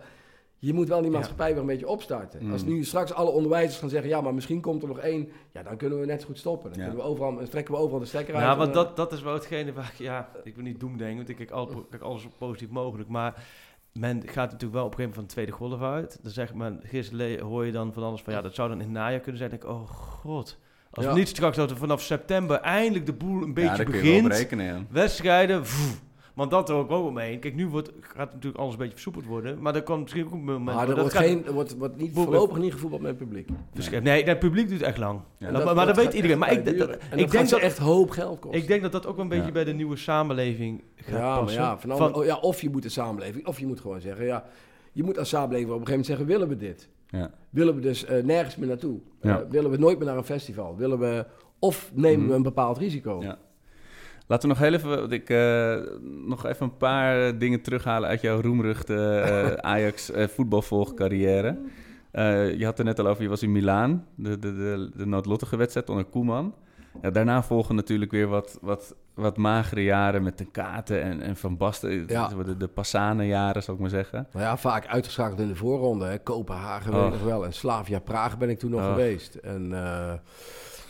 Je 0.59 0.73
moet 0.73 0.87
wel 0.87 1.01
die 1.01 1.11
maatschappij 1.11 1.51
weer 1.51 1.59
een 1.61 1.65
beetje 1.65 1.87
opstarten. 1.87 2.45
Mm. 2.45 2.51
Als 2.51 2.63
nu 2.63 2.83
straks 2.83 3.13
alle 3.13 3.29
onderwijzers 3.29 3.79
gaan 3.79 3.89
zeggen... 3.89 4.09
ja, 4.09 4.21
maar 4.21 4.33
misschien 4.33 4.61
komt 4.61 4.81
er 4.81 4.87
nog 4.87 4.99
één... 4.99 5.29
ja, 5.53 5.63
dan 5.63 5.77
kunnen 5.77 5.99
we 5.99 6.05
net 6.05 6.21
zo 6.21 6.27
goed 6.27 6.37
stoppen. 6.37 6.69
Dan 6.69 6.79
Ja. 6.79 6.85
kunnen 6.85 7.03
we 7.03 7.09
overal, 7.09 7.35
dan 7.35 7.49
trekken 7.49 7.73
we 7.73 7.79
overal 7.79 7.99
de 7.99 8.05
stekker 8.05 8.35
uit. 8.35 8.43
Ja, 8.43 8.57
want 8.57 8.73
dat, 8.73 8.95
dat 8.95 9.11
is 9.11 9.21
wel 9.21 9.33
hetgene 9.33 9.73
waar 9.73 9.91
ik, 9.93 9.97
ja, 9.99 10.29
ik 10.43 10.55
wil 10.55 10.63
niet 10.63 10.79
doemdenken, 10.79 11.15
want 11.17 11.29
ik 11.29 11.35
kijk, 11.35 11.51
al, 11.51 11.85
kijk 11.89 12.01
alles 12.01 12.21
zo 12.21 12.27
positief 12.37 12.69
mogelijk, 12.69 13.09
maar 13.09 13.43
men 13.93 14.21
gaat 14.25 14.51
natuurlijk 14.51 14.73
wel 14.73 14.85
op 14.85 14.91
een 14.91 14.97
gegeven 14.97 15.03
moment 15.03 15.13
van 15.15 15.23
de 15.23 15.29
tweede 15.29 15.51
golf 15.51 15.81
uit. 15.81 16.19
Dan 16.21 16.31
zegt 16.31 16.53
men, 16.53 16.79
gisteren 16.83 17.39
hoor 17.39 17.65
je 17.65 17.71
dan 17.71 17.93
van 17.93 18.03
alles 18.03 18.21
van, 18.21 18.33
ja, 18.33 18.41
dat 18.41 18.55
zou 18.55 18.69
dan 18.69 18.77
in 18.77 18.83
het 18.83 18.93
najaar 18.93 19.19
kunnen 19.19 19.37
zijn. 19.37 19.49
Dan 19.49 19.59
denk 19.59 19.71
ik, 19.71 19.77
oh 19.79 19.89
god, 19.89 20.57
als 20.91 21.05
Ja. 21.05 21.11
we 21.11 21.17
niet 21.17 21.27
straks 21.27 21.57
dat 21.57 21.69
we 21.69 21.75
vanaf 21.75 22.01
september 22.01 22.57
eindelijk 22.59 23.05
de 23.05 23.13
boel 23.13 23.41
een 23.41 23.47
ja, 23.47 23.53
beetje 23.53 23.75
daar 23.75 23.85
kun 23.85 23.95
je 23.95 24.01
wel 24.01 24.15
op 24.17 24.23
begint, 24.23 24.41
rekenen, 24.41 24.65
ja. 24.65 24.83
wedstrijden, 24.89 25.61
pff, 25.61 26.01
want 26.37 26.51
dat 26.51 26.67
hoor 26.69 26.83
ik 26.83 26.91
ook 26.91 27.03
wel 27.03 27.11
mee. 27.11 27.39
Kijk, 27.39 27.55
nu 27.55 27.67
wordt, 27.67 27.91
gaat 28.01 28.33
natuurlijk 28.33 28.57
alles 28.57 28.71
een 28.71 28.77
beetje 28.79 28.93
versoepeld 28.93 29.25
worden, 29.25 29.61
maar 29.61 29.75
er 29.75 29.83
kan 29.83 30.01
misschien 30.01 30.25
ook 30.25 30.31
een 30.31 30.37
moment 30.43 30.63
maar 30.63 30.79
er 30.79 30.87
dat 30.87 30.97
wordt, 30.97 31.13
gaat- 31.13 31.23
geen, 31.23 31.45
er 31.45 31.53
wordt, 31.53 31.77
wordt 31.77 31.97
niet, 31.97 32.13
voorlopig 32.13 32.57
niet 32.57 32.73
gevoetbald 32.73 33.01
met 33.01 33.09
het 33.09 33.19
publiek. 33.19 33.49
Dus, 33.73 33.89
nee, 33.89 34.23
het 34.23 34.39
publiek 34.39 34.67
duurt 34.67 34.81
echt 34.81 34.97
lang. 34.97 35.19
Ja. 35.37 35.51
Dat- 35.51 35.75
maar 35.75 35.85
dat, 35.85 35.95
weet 35.95 36.13
iedereen. 36.13 36.37
Maar 36.37 36.51
ik, 36.51 36.65
dat- 36.65 36.73
ik 36.73 36.79
dat 37.19 37.31
denk 37.31 37.49
dat 37.49 37.59
echt 37.59 37.77
hoop 37.77 38.09
geld 38.09 38.39
kosten. 38.39 38.61
ik 38.61 38.67
denk 38.67 38.81
dat 38.81 38.91
dat 38.91 39.05
ook 39.05 39.15
wel 39.15 39.23
een 39.23 39.29
beetje 39.29 39.45
Ja. 39.45 39.51
bij 39.51 39.63
de 39.63 39.73
nieuwe 39.73 39.95
samenleving 39.95 40.83
gaat 40.95 41.19
Ja, 41.19 41.29
maar 41.29 41.39
passen. 41.39 41.61
ja, 41.61 41.77
van, 41.79 41.97
Van- 41.97 42.13
oh, 42.15 42.25
ja, 42.25 42.37
of 42.37 42.61
je 42.61 42.69
moet 42.69 42.83
de 42.83 42.89
samenleving, 42.89 43.47
of 43.47 43.59
je 43.59 43.67
moet 43.67 43.79
gewoon 43.79 44.01
zeggen, 44.01 44.25
ja, 44.25 44.45
je 44.91 45.03
moet 45.03 45.17
als 45.19 45.29
samenleving 45.29 45.71
op 45.71 45.79
een 45.79 45.87
gegeven 45.87 45.99
moment 46.05 46.05
zeggen, 46.07 46.25
willen 46.25 46.47
we 46.47 46.57
dit? 46.57 46.89
Ja. 47.09 47.31
Willen 47.49 47.75
we 47.75 47.81
dus 47.81 48.05
eh, 48.05 48.23
nergens 48.23 48.55
meer 48.55 48.67
naartoe? 48.67 48.99
Ja. 49.21 49.39
Eh, 49.39 49.49
willen 49.49 49.71
we 49.71 49.77
nooit 49.77 49.97
meer 49.97 50.07
naar 50.07 50.17
een 50.17 50.23
festival? 50.23 50.75
Willen 50.75 50.99
we, 50.99 51.25
of 51.59 51.91
nemen 51.93 52.19
Mhm. 52.19 52.29
we 52.29 52.35
een 52.35 52.43
bepaald 52.43 52.77
risico? 52.77 53.21
Ja. 53.21 53.37
Laten 54.27 54.49
we 54.49 54.55
nog 54.55 54.63
heel 54.63 54.73
even, 54.73 54.89
want 54.89 55.11
ik, 55.11 55.29
eh, 55.29 55.75
nog 56.03 56.45
even 56.45 56.65
een 56.65 56.77
paar 56.77 57.27
eh, 57.27 57.33
dingen 57.39 57.61
terughalen 57.61 58.09
uit 58.09 58.21
jouw 58.21 58.41
roemruchte 58.41 58.95
eh, 59.19 59.53
Ajax 59.71 60.11
voetbalvolgcarrière. 60.15 61.57
Je 62.57 62.61
had 62.65 62.79
er 62.79 62.85
net 62.85 62.99
al 62.99 63.07
over, 63.07 63.23
je 63.23 63.29
was 63.29 63.43
in 63.43 63.51
Milaan, 63.51 64.05
de, 64.15 64.39
de, 64.39 64.55
de, 64.55 64.91
de 64.95 65.05
noodlottige 65.05 65.57
wedstrijd 65.57 65.89
onder 65.89 66.05
Koeman. 66.05 66.53
Ja, 67.01 67.09
daarna 67.09 67.43
volgen 67.43 67.75
natuurlijk 67.75 68.11
weer 68.11 68.27
wat, 68.27 68.57
wat, 68.61 68.95
wat 69.13 69.37
magere 69.37 69.83
jaren 69.83 70.23
met 70.23 70.37
de 70.37 70.45
Katen 70.45 71.01
en, 71.01 71.21
en 71.21 71.35
Van 71.35 71.57
Basten. 71.57 72.03
Ja. 72.07 72.27
De, 72.27 72.57
de 72.57 72.67
Passane-jaren, 72.67 73.63
zou 73.63 73.75
ik 73.77 73.81
maar 73.81 73.91
zeggen. 73.91 74.27
Nou 74.31 74.45
ja, 74.45 74.57
vaak 74.57 74.87
uitgeschakeld 74.87 75.39
in 75.39 75.47
de 75.47 75.55
voorronde. 75.55 76.05
Hè. 76.05 76.19
Kopenhagen 76.19 76.91
weet 76.91 76.99
ik 77.01 77.05
Oh. 77.05 77.11
nog 77.11 77.23
wel. 77.23 77.45
En 77.45 77.53
Slavia 77.53 77.99
Praag 77.99 78.37
ben 78.37 78.49
ik 78.49 78.59
toen 78.59 78.71
nog 78.71 78.81
Oh. 78.81 78.89
geweest. 78.89 79.35
En 79.35 79.71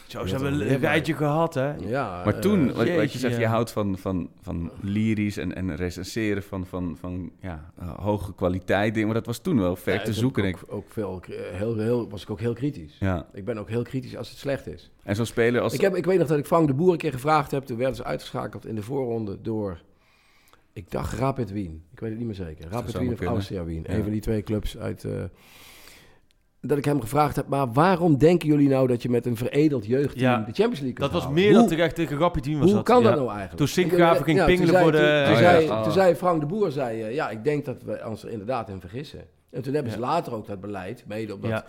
Zo, 0.08 0.20
Ja, 0.20 0.28
ze 0.28 0.36
hebben 0.36 0.72
een 0.72 0.80
rijtje 0.80 1.14
gehad, 1.14 1.54
hè? 1.54 1.74
ja, 1.76 2.22
Maar 2.26 2.34
eh, 2.34 2.40
toen, 2.40 2.74
wat, 2.74 2.96
wat 2.96 3.12
je 3.14 3.20
zegt, 3.20 3.34
ja. 3.34 3.40
je 3.40 3.48
houdt 3.48 3.72
van, 3.72 3.98
van, 3.98 4.30
van 4.42 4.72
lyrisch 4.82 5.38
en, 5.38 5.56
en 5.56 5.76
recenseren 5.76 6.44
van, 6.44 6.66
van, 6.66 6.98
van 7.00 7.32
ja, 7.42 7.72
hoge 8.00 8.34
kwaliteit 8.36 8.94
dingen. 8.94 9.08
Maar 9.08 9.18
dat 9.18 9.26
was 9.26 9.40
toen 9.40 9.60
wel 9.60 9.76
ver 9.76 9.94
ja, 9.94 10.02
te 10.02 10.14
zoeken. 10.14 10.44
ook, 10.44 10.50
ik. 10.50 10.58
ook, 10.68 10.74
ook 10.74 10.86
veel, 10.90 11.22
eh, 11.28 11.58
heel, 11.58 11.78
heel, 11.78 12.10
was 12.10 12.22
ik 12.22 12.30
ook 12.30 12.40
heel 12.40 12.54
kritisch. 12.54 12.98
Ja. 13.00 13.26
Ik 13.34 13.46
ben 13.46 13.58
ook 13.58 13.70
heel 13.70 13.84
kritisch 13.84 14.18
als 14.18 14.30
het 14.30 14.38
slecht 14.38 14.68
is. 14.68 14.92
En 15.04 15.16
zo'n 15.16 15.26
speler 15.26 15.62
als... 15.62 15.74
Ik, 15.74 15.82
heb, 15.82 15.96
ik 15.96 16.06
weet 16.06 16.20
nog 16.20 16.28
dat 16.28 16.38
ik 16.38 16.46
Frank 16.46 16.68
de 16.68 16.74
Boer 16.74 16.92
een 16.92 16.98
keer 16.98 17.12
gevraagd 17.12 17.52
heb. 17.52 17.66
Toen 17.66 17.78
werden 17.78 17.96
ze 17.96 18.04
uitgeschakeld 18.04 18.66
in 18.66 18.76
de 18.76 18.84
voorronde 18.84 19.42
door... 19.42 19.82
Ik 20.74 20.92
dacht 20.92 21.14
Rapid 21.14 21.52
Wien. 21.52 21.84
Ik 21.94 22.00
weet 22.00 22.10
het 22.10 22.18
niet 22.18 22.28
meer 22.28 22.36
zeker. 22.36 22.70
Rapid 22.70 22.98
Wien 22.98 23.14
of. 23.14 23.22
Austria 23.22 23.64
Wien. 23.64 23.84
Ja. 23.88 23.94
Een 23.94 24.04
van 24.04 24.12
die 24.12 24.22
twee 24.22 24.44
clubs 24.44 24.78
uit... 24.78 25.04
eh, 25.04 25.24
dat 26.62 26.78
ik 26.78 26.86
hem 26.86 27.02
gevraagd 27.02 27.36
heb, 27.36 27.48
maar 27.48 27.72
waarom 27.72 28.18
denken 28.18 28.48
jullie 28.48 28.70
nou 28.70 28.88
dat 28.88 29.02
je 29.02 29.10
met 29.10 29.26
een 29.26 29.36
veredeld 29.38 29.86
jeugdteam 29.86 30.32
Ja, 30.32 30.38
de 30.38 30.44
Champions 30.44 30.80
League 30.80 30.94
kunt 30.94 31.12
Dat 31.12 31.24
was 31.24 31.32
meer 31.32 31.50
Hoe- 31.50 31.54
dan 31.60 31.68
terecht 31.68 31.96
tegen 31.96 32.18
Rappie 32.18 32.42
team 32.42 32.56
was 32.58 32.66
Hoe 32.66 32.76
dat. 32.76 32.84
kan 32.86 32.98
ja. 33.02 33.04
dat 33.08 33.16
nou 33.16 33.28
eigenlijk? 33.28 33.58
Toen 33.58 33.68
Sinkgraven 33.68 34.24
ging 34.24 34.38
ja, 34.38 34.46
pingelen 34.46 34.82
voor 34.82 34.92
de- 34.92 35.24
Toen, 35.26 35.34
Oh, 35.34 35.40
zei, 35.40 35.66
ja. 35.66 35.84
toen 35.84 35.92
zei 35.92 36.16
Frank 36.16 36.40
de 36.40 36.46
Boer, 36.46 36.72
zei, 36.72 37.02
eh, 37.02 37.14
ja, 37.14 37.30
ik 37.30 37.44
denk 37.44 37.66
dat 37.66 37.84
we 37.84 38.02
ons 38.08 38.24
er 38.24 38.30
inderdaad 38.30 38.70
in 38.70 38.80
vergissen. 38.80 39.26
En 39.50 39.62
toen 39.62 39.74
hebben 39.74 39.92
ze 39.92 40.00
later 40.00 40.34
ook 40.34 40.48
dat 40.48 40.60
beleid, 40.62 41.04
mede 41.08 41.34
omdat, 41.36 41.64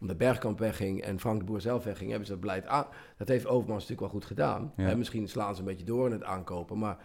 omdat 0.00 0.16
Bergkamp 0.18 0.58
wegging 0.58 1.02
en 1.02 1.20
Frank 1.20 1.38
de 1.38 1.44
Boer 1.44 1.60
zelf 1.60 1.84
wegging, 1.84 2.08
hebben 2.08 2.26
ze 2.26 2.32
dat 2.32 2.40
beleid 2.40 2.66
aan. 2.66 2.86
Dat 3.18 3.28
heeft 3.28 3.46
Overmars 3.46 3.74
natuurlijk 3.88 4.00
wel 4.00 4.08
goed 4.20 4.24
gedaan. 4.24 4.72
En 4.76 4.98
misschien 4.98 5.28
slaan 5.28 5.54
ze 5.54 5.60
een 5.60 5.66
beetje 5.66 5.84
door 5.84 6.06
in 6.06 6.12
het 6.12 6.24
aankopen, 6.24 6.78
maar 6.78 6.96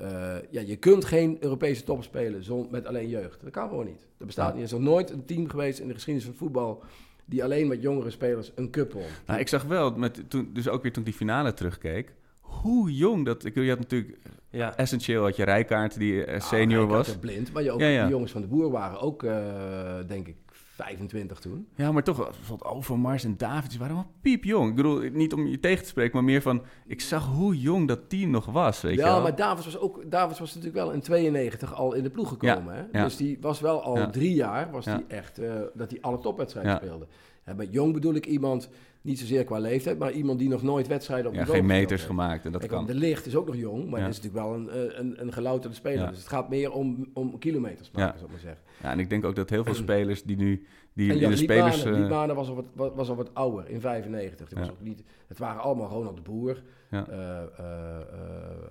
eh, 0.00 0.36
ja, 0.50 0.60
je 0.60 0.76
kunt 0.76 1.04
geen 1.04 1.36
Europese 1.40 1.84
top 1.84 2.02
spelen 2.02 2.44
zon, 2.44 2.68
met 2.70 2.86
alleen 2.86 3.08
jeugd. 3.08 3.40
Dat 3.42 3.50
kan 3.52 3.68
gewoon 3.68 3.86
niet. 3.86 4.08
Dat 4.18 4.26
bestaat 4.26 4.48
niet. 4.48 4.56
Er 4.58 4.62
is 4.64 4.72
nog 4.72 4.80
nooit 4.80 5.10
een 5.10 5.24
team 5.24 5.48
geweest 5.48 5.78
in 5.78 5.88
de 5.88 5.94
geschiedenis 5.94 6.28
van 6.28 6.38
voetbal 6.38 6.82
die 7.24 7.44
alleen 7.44 7.68
met 7.68 7.82
jongere 7.82 8.10
spelers 8.10 8.52
een 8.54 8.70
cup 8.70 8.92
won. 8.92 9.02
Nou, 9.26 9.40
ik 9.40 9.48
zag 9.48 9.64
wel, 9.64 9.90
met, 9.96 10.22
toen, 10.28 10.50
dus 10.52 10.68
ook 10.68 10.82
weer 10.82 10.92
toen 10.92 11.02
ik 11.02 11.08
die 11.08 11.18
finale 11.18 11.54
terugkeek, 11.54 12.12
hoe 12.40 12.92
jong 12.94 13.24
dat... 13.24 13.44
Ik, 13.44 13.54
je 13.54 13.68
had 13.68 13.78
natuurlijk 13.78 14.16
Ja. 14.50 14.76
essentieel 14.76 15.22
had 15.22 15.36
je 15.36 15.44
Rijkaard, 15.44 15.98
die 15.98 16.24
eh, 16.24 16.34
Ah, 16.34 16.40
senior 16.40 16.80
Rijkaard 16.86 17.06
was. 17.06 17.16
blind, 17.18 17.52
maar 17.52 17.62
je 17.62 17.70
ook, 17.72 17.80
Ja, 17.80 17.86
ja. 17.86 18.02
die 18.02 18.10
jongens 18.10 18.32
van 18.32 18.40
de 18.40 18.46
Boer 18.46 18.70
waren 18.70 19.00
ook, 19.00 19.22
eh, 19.22 19.94
denk 20.06 20.28
ik, 20.28 20.36
25 20.80 21.38
toen. 21.38 21.68
Ja, 21.74 21.92
maar 21.92 22.02
toch, 22.02 22.16
wel, 22.16 22.30
bijvoorbeeld 22.30 22.70
Overmars 22.70 23.24
en 23.24 23.36
David, 23.36 23.70
die 23.70 23.78
waren 23.78 23.94
allemaal 23.94 24.12
piepjong. 24.20 24.68
Ik 24.68 24.76
bedoel, 24.76 24.98
niet 25.12 25.32
om 25.32 25.46
je 25.46 25.60
tegen 25.60 25.82
te 25.82 25.88
spreken, 25.88 26.14
maar 26.14 26.24
meer 26.24 26.42
van... 26.42 26.62
Ik 26.86 27.00
zag 27.00 27.26
hoe 27.26 27.58
jong 27.58 27.88
dat 27.88 28.08
team 28.08 28.30
nog 28.30 28.46
was, 28.46 28.80
weet 28.80 28.94
je 28.94 29.00
ja, 29.00 29.12
wel. 29.12 29.22
maar 29.22 29.36
Davids 29.36 29.64
was 29.64 29.78
ook 29.78 30.10
Davids 30.10 30.38
was 30.38 30.54
natuurlijk 30.54 30.84
wel 30.84 30.92
in 30.92 31.00
92 31.00 31.74
al 31.74 31.92
in 31.92 32.02
de 32.02 32.10
ploeg 32.10 32.28
gekomen. 32.28 32.74
Ja, 32.74 32.88
hè? 32.92 32.98
ja. 32.98 33.04
Dus 33.04 33.16
die 33.16 33.38
was 33.40 33.60
wel 33.60 33.82
al 33.82 34.10
drie 34.10 34.34
jaar 34.34 34.70
was 34.70 34.84
die 34.84 35.04
echt 35.08 35.38
eh, 35.38 35.52
dat 35.74 35.90
hij 35.90 36.00
alle 36.00 36.18
topwedstrijden 36.18 36.76
speelde. 36.76 37.06
En 37.44 37.56
met 37.56 37.72
jong 37.72 37.92
bedoel 37.92 38.14
ik 38.14 38.26
iemand 38.26 38.68
niet 39.02 39.18
zozeer 39.18 39.44
qua 39.44 39.58
leeftijd, 39.58 39.98
maar 39.98 40.12
iemand 40.12 40.38
die 40.38 40.48
nog 40.48 40.62
nooit 40.62 40.86
wedstrijden 40.86 41.26
op 41.26 41.32
ja, 41.32 41.38
niveau 41.40 41.58
geen 41.58 41.68
meters 41.68 41.90
heeft. 41.90 42.04
gemaakt 42.04 42.44
en 42.44 42.52
dat 42.52 42.60
Kijk, 42.60 42.72
kan. 42.72 42.86
De 42.86 42.94
licht 42.94 43.26
is 43.26 43.36
ook 43.36 43.46
nog 43.46 43.56
jong, 43.56 43.90
maar 43.90 44.00
Ja. 44.00 44.06
het 44.06 44.14
is 44.16 44.22
natuurlijk 44.22 44.44
wel 44.46 44.54
een, 44.54 44.90
eh, 44.90 44.98
een, 44.98 45.20
een 45.20 45.32
gelouterde 45.32 45.76
speler. 45.76 45.98
Ja. 46.04 46.08
Dus 46.08 46.18
het 46.18 46.28
gaat 46.28 46.48
meer 46.48 46.72
om, 46.72 47.06
om 47.14 47.38
kilometers 47.38 47.90
maken, 47.90 48.06
Ja. 48.12 48.12
zou 48.12 48.24
ik 48.24 48.30
maar 48.30 48.40
zeggen. 48.40 48.62
Ja, 48.82 48.90
en 48.90 48.98
ik 48.98 49.10
denk 49.10 49.24
ook 49.24 49.36
dat 49.36 49.50
heel 49.50 49.64
veel 49.64 49.74
spelers 49.74 50.22
die 50.22 50.36
nu... 50.36 50.66
Die 50.92 51.12
En 51.12 51.20
in 51.20 51.30
de 51.30 51.36
spelers... 51.36 51.82
Liedmanen, 51.84 52.30
eh, 52.30 52.36
was 52.36 52.48
al 52.48 52.54
wat, 52.54 52.64
wa- 52.74 52.92
was 52.94 53.08
al 53.08 53.16
wat 53.16 53.34
ouder, 53.34 53.68
in 53.68 53.80
95. 53.80 54.48
Die 54.48 54.58
was 54.58 54.66
Ja. 54.66 54.72
ook 54.72 54.80
niet, 54.80 55.02
het 55.26 55.38
waren 55.38 55.62
allemaal 55.62 55.88
Ronald 55.88 56.16
de 56.16 56.22
Boer. 56.22 56.62
Ja. 56.90 57.08
Eh, 57.08 57.42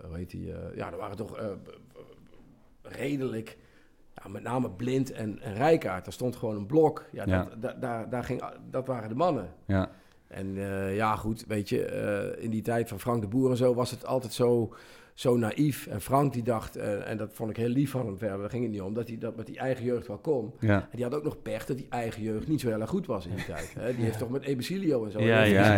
hoe 0.07 0.17
heet 0.17 0.30
die? 0.30 0.45
ja, 0.75 0.91
er 0.91 0.97
waren 0.97 1.17
toch 1.17 1.38
redelijk... 2.82 3.57
Ja, 4.23 4.30
met 4.30 4.43
name 4.43 4.69
Blind 4.69 5.11
en, 5.11 5.39
en 5.41 5.53
Rijkaard. 5.53 6.03
Daar 6.03 6.13
stond 6.13 6.36
gewoon 6.36 6.55
een 6.55 6.65
blok. 6.65 7.05
Ja, 7.11 7.23
Ja. 7.25 7.43
Dat, 7.43 7.61
da- 7.61 7.73
daar, 7.80 8.09
daar 8.09 8.23
ging, 8.23 8.43
dat 8.71 8.88
waren 8.88 9.09
de 9.09 9.15
mannen. 9.15 9.49
ja, 9.65 9.91
En 10.30 10.57
eh, 10.57 10.95
ja, 10.95 11.15
goed, 11.15 11.45
weet 11.47 11.69
je, 11.69 11.86
eh, 11.86 12.43
in 12.43 12.49
die 12.49 12.61
tijd 12.61 12.89
van 12.89 12.99
Frank 12.99 13.21
de 13.21 13.27
Boer 13.27 13.49
en 13.49 13.57
zo 13.57 13.73
was 13.73 13.91
het 13.91 14.05
altijd 14.05 14.34
zo, 14.34 14.73
zo 15.13 15.38
naïef. 15.38 15.88
En 15.88 16.01
Frank 16.01 16.34
die 16.34 16.43
dacht, 16.43 16.75
eh, 16.75 17.09
en 17.09 17.17
dat 17.17 17.30
vond 17.34 17.49
ik 17.49 17.57
heel 17.57 17.69
lief 17.69 17.91
van 17.91 18.05
hem 18.05 18.17
verder, 18.17 18.39
daar 18.39 18.49
ging 18.49 18.63
het 18.63 18.71
niet 18.71 18.82
om, 18.82 18.93
dat 18.93 19.07
hij 19.07 19.17
dat 19.17 19.36
met 19.36 19.45
die 19.45 19.57
eigen 19.57 19.86
jeugd 19.86 20.07
wel 20.07 20.17
kon. 20.17 20.53
ja. 20.59 20.82
En 20.82 20.89
die 20.95 21.03
had 21.03 21.13
ook 21.13 21.23
nog 21.23 21.41
pech 21.41 21.65
dat 21.65 21.77
die 21.77 21.88
eigen 21.89 22.21
jeugd 22.21 22.47
niet 22.47 22.61
zo 22.61 22.67
heel 22.67 22.82
erg 22.82 22.89
goed 22.89 23.05
was 23.05 23.25
in 23.25 23.36
die 23.36 23.45
tijd. 23.45 23.73
Hè? 23.80 23.95
Die 23.95 24.03
heeft 24.05 24.17
toch 24.17 24.30
met 24.30 24.43
Ebesilio 24.43 25.05
en 25.05 25.11
zo. 25.11 25.19
Ja, 25.19 25.25
heeft 25.39 25.51
Ja, 25.51 25.77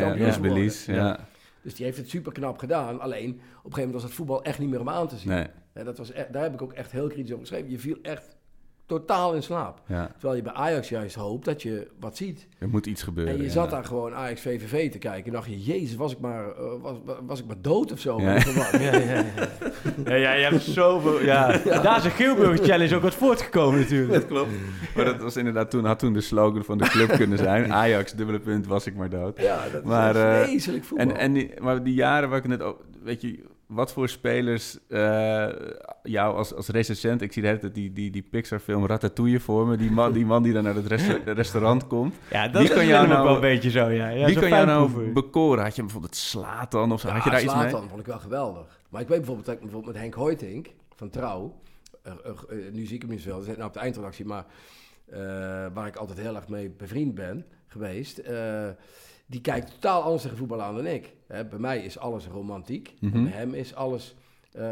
ja, 0.86 0.96
ja. 0.96 1.20
Dus 1.62 1.76
die 1.76 1.86
heeft 1.86 1.98
het 1.98 2.10
super 2.10 2.32
knap 2.32 2.58
gedaan. 2.58 3.00
Alleen 3.00 3.30
op 3.30 3.36
een 3.36 3.40
gegeven 3.62 3.76
moment 3.76 3.94
was 3.94 4.04
het 4.04 4.14
voetbal 4.14 4.44
echt 4.44 4.60
niet 4.60 4.70
meer 4.70 4.80
om 4.80 4.90
aan 4.90 5.08
te 5.08 5.18
zien. 5.18 5.30
Nee, 5.74 5.84
dat 5.84 5.98
was 5.98 6.12
e- 6.14 6.28
daar 6.32 6.44
heb 6.44 6.54
ik 6.54 6.62
ook 6.62 6.74
echt 6.74 6.92
heel 6.92 7.08
kritisch 7.08 7.32
over 7.32 7.46
geschreven. 7.46 7.72
Je 7.72 7.80
viel 7.80 7.98
echt 8.02 8.36
totaal 8.98 9.34
in 9.34 9.44
slaap. 9.44 9.82
Ja, 9.86 10.12
Terwijl 10.12 10.36
je 10.36 10.42
bij 10.42 10.54
Ajax 10.54 10.90
juist 10.90 11.16
hoopt 11.16 11.46
dat 11.46 11.62
je 11.62 11.88
wat 12.00 12.18
ziet. 12.18 12.48
er 12.60 12.70
moet 12.70 12.86
iets 12.86 13.04
gebeuren. 13.04 13.34
En 13.34 13.40
je 13.40 13.46
ja. 13.46 13.52
zat 13.52 13.70
daar 13.70 13.86
gewoon 13.86 14.14
Ajax 14.14 14.42
VVV 14.42 14.92
te 14.92 14.98
kijken. 14.98 15.26
En 15.26 15.32
dacht 15.32 15.48
je, 15.48 15.62
jezus, 15.62 15.96
was 15.96 16.12
ik 16.12 16.20
maar, 16.20 16.46
eh, 16.50 16.72
was, 16.82 16.98
was 17.26 17.40
ik 17.40 17.46
maar 17.46 17.62
dood 17.62 17.92
of 17.92 18.00
zo? 18.00 18.22
Ja. 18.22 18.40
Ja, 18.72 18.78
ja, 18.80 18.98
ja. 18.98 19.24
ja, 20.06 20.16
ja, 20.16 20.34
je 20.34 20.44
hebt 20.44 20.62
zoveel... 20.62 21.22
Ja. 21.22 21.58
Daar 21.64 21.98
is 21.98 22.04
een 22.04 22.12
Geelburger 22.12 22.66
Challenge 22.66 22.96
ook 22.96 23.02
wat 23.02 23.16
voortgekomen 23.16 23.80
natuurlijk. 23.80 24.14
Dat 24.14 24.28
klopt. 24.28 24.52
Maar 24.96 25.06
dat 25.06 25.22
was 25.22 25.38
inderdaad 25.38 25.70
toen, 25.70 25.86
had 25.86 26.00
toen 26.00 26.14
de 26.14 26.22
slogan 26.22 26.64
van 26.64 26.78
de 26.78 26.84
club 26.84 27.10
kunnen 27.12 27.38
zijn. 27.38 27.74
Ajax, 27.84 28.12
dubbele 28.12 28.40
punt, 28.40 28.68
was 28.68 28.86
ik 28.86 28.96
maar 28.96 29.10
dood. 29.10 29.42
Ja, 29.42 29.64
dat 29.72 29.82
is 29.82 29.88
Maar, 29.88 30.16
eh, 30.16 30.44
vreselijk 30.44 30.84
voetbal. 30.84 31.08
En, 31.08 31.18
en 31.18 31.34
die, 31.34 31.52
maar 31.62 31.84
die 31.84 31.94
jaren 31.94 32.30
waar 32.30 32.38
ik 32.38 32.44
het 32.44 32.52
net 32.52 32.62
ook, 32.62 32.80
weet 33.04 33.22
je, 33.22 33.40
wat 33.72 33.92
voor 33.92 34.10
spelers 34.10 34.78
eh, 34.88 35.48
jou 36.04 36.36
als, 36.36 36.54
als 36.54 36.68
recensent, 36.68 37.22
ik 37.22 37.34
zie 37.34 37.42
de 37.42 37.48
hele 37.48 37.60
tijd 37.60 37.74
die, 37.74 37.94
die, 37.94 38.12
die 38.12 38.22
Pixar-film 38.22 38.86
Ratatouille 38.86 39.40
voor 39.40 39.68
me, 39.68 39.78
die 39.78 39.92
man 39.92 40.12
die, 40.12 40.26
man 40.26 40.44
die 40.44 40.54
dan 40.54 40.64
naar 40.64 40.76
het 40.76 40.88
resta- 40.88 41.34
restaurant 41.34 41.88
komt. 41.88 42.16
Ja, 42.30 42.48
dat 42.48 42.62
is 42.62 42.70
kan 42.74 42.86
jou 42.86 43.08
nou- 43.08 43.24
wel 43.24 43.36
een 43.36 43.42
beetje 43.42 43.70
zo, 43.70 43.90
ja. 43.90 44.08
ja 44.08 44.26
Wie 44.26 44.40
kan 44.40 44.50
jou 44.50 44.66
nou 44.66 45.12
bekoren? 45.12 45.64
Had 45.64 45.76
je 45.76 45.82
bijvoorbeeld 45.82 46.16
Slatan 46.16 46.92
of 46.92 47.00
zo? 47.00 47.08
Had 47.08 47.24
je 47.24 47.30
daar 47.30 47.44
iets 47.44 47.56
mee? 47.56 47.70
Vond 47.70 48.00
ik 48.00 48.06
wel 48.06 48.20
geweldig. 48.20 48.80
Maar 48.90 49.02
ik 49.02 49.08
weet 49.08 49.18
bijvoorbeeld, 49.18 49.46
dat 49.46 49.56
ik 49.56 49.62
bijvoorbeeld 49.62 49.94
met 49.94 50.02
Henk 50.02 50.14
Hoytink 50.14 50.68
van 50.96 51.10
Trouw, 51.10 51.62
eh, 52.04 52.14
nu 52.72 52.86
zie 52.86 52.96
ik 52.96 53.02
hem 53.02 53.12
niet 53.12 53.22
zo, 53.22 53.30
dat 53.30 53.48
is 53.48 53.56
nou 53.56 53.64
op 53.68 53.74
de 53.74 53.80
eindredactie, 53.80 54.26
maar 54.26 54.46
eh, 55.06 55.20
waar 55.74 55.88
ik 55.88 55.96
altijd 55.96 56.20
heel 56.20 56.36
erg 56.36 56.48
mee 56.48 56.70
bevriend 56.70 57.16
ben 57.16 57.46
geweest, 57.68 58.18
eh, 58.18 58.68
die 59.32 59.42
kijkt 59.42 59.72
totaal 59.72 60.02
anders 60.02 60.22
tegen 60.22 60.38
voetbal 60.38 60.62
aan 60.62 60.76
dan 60.76 60.86
ik. 60.88 61.14
Hè, 61.28 61.46
bij 61.46 61.60
mij 61.60 61.80
is 61.80 61.98
alles 62.00 62.28
romantiek, 62.28 62.94
Mhm. 63.00 63.24
bij 63.24 63.32
hem 63.32 63.54
is 63.54 63.76
alles... 63.76 64.16
eh, 64.52 64.66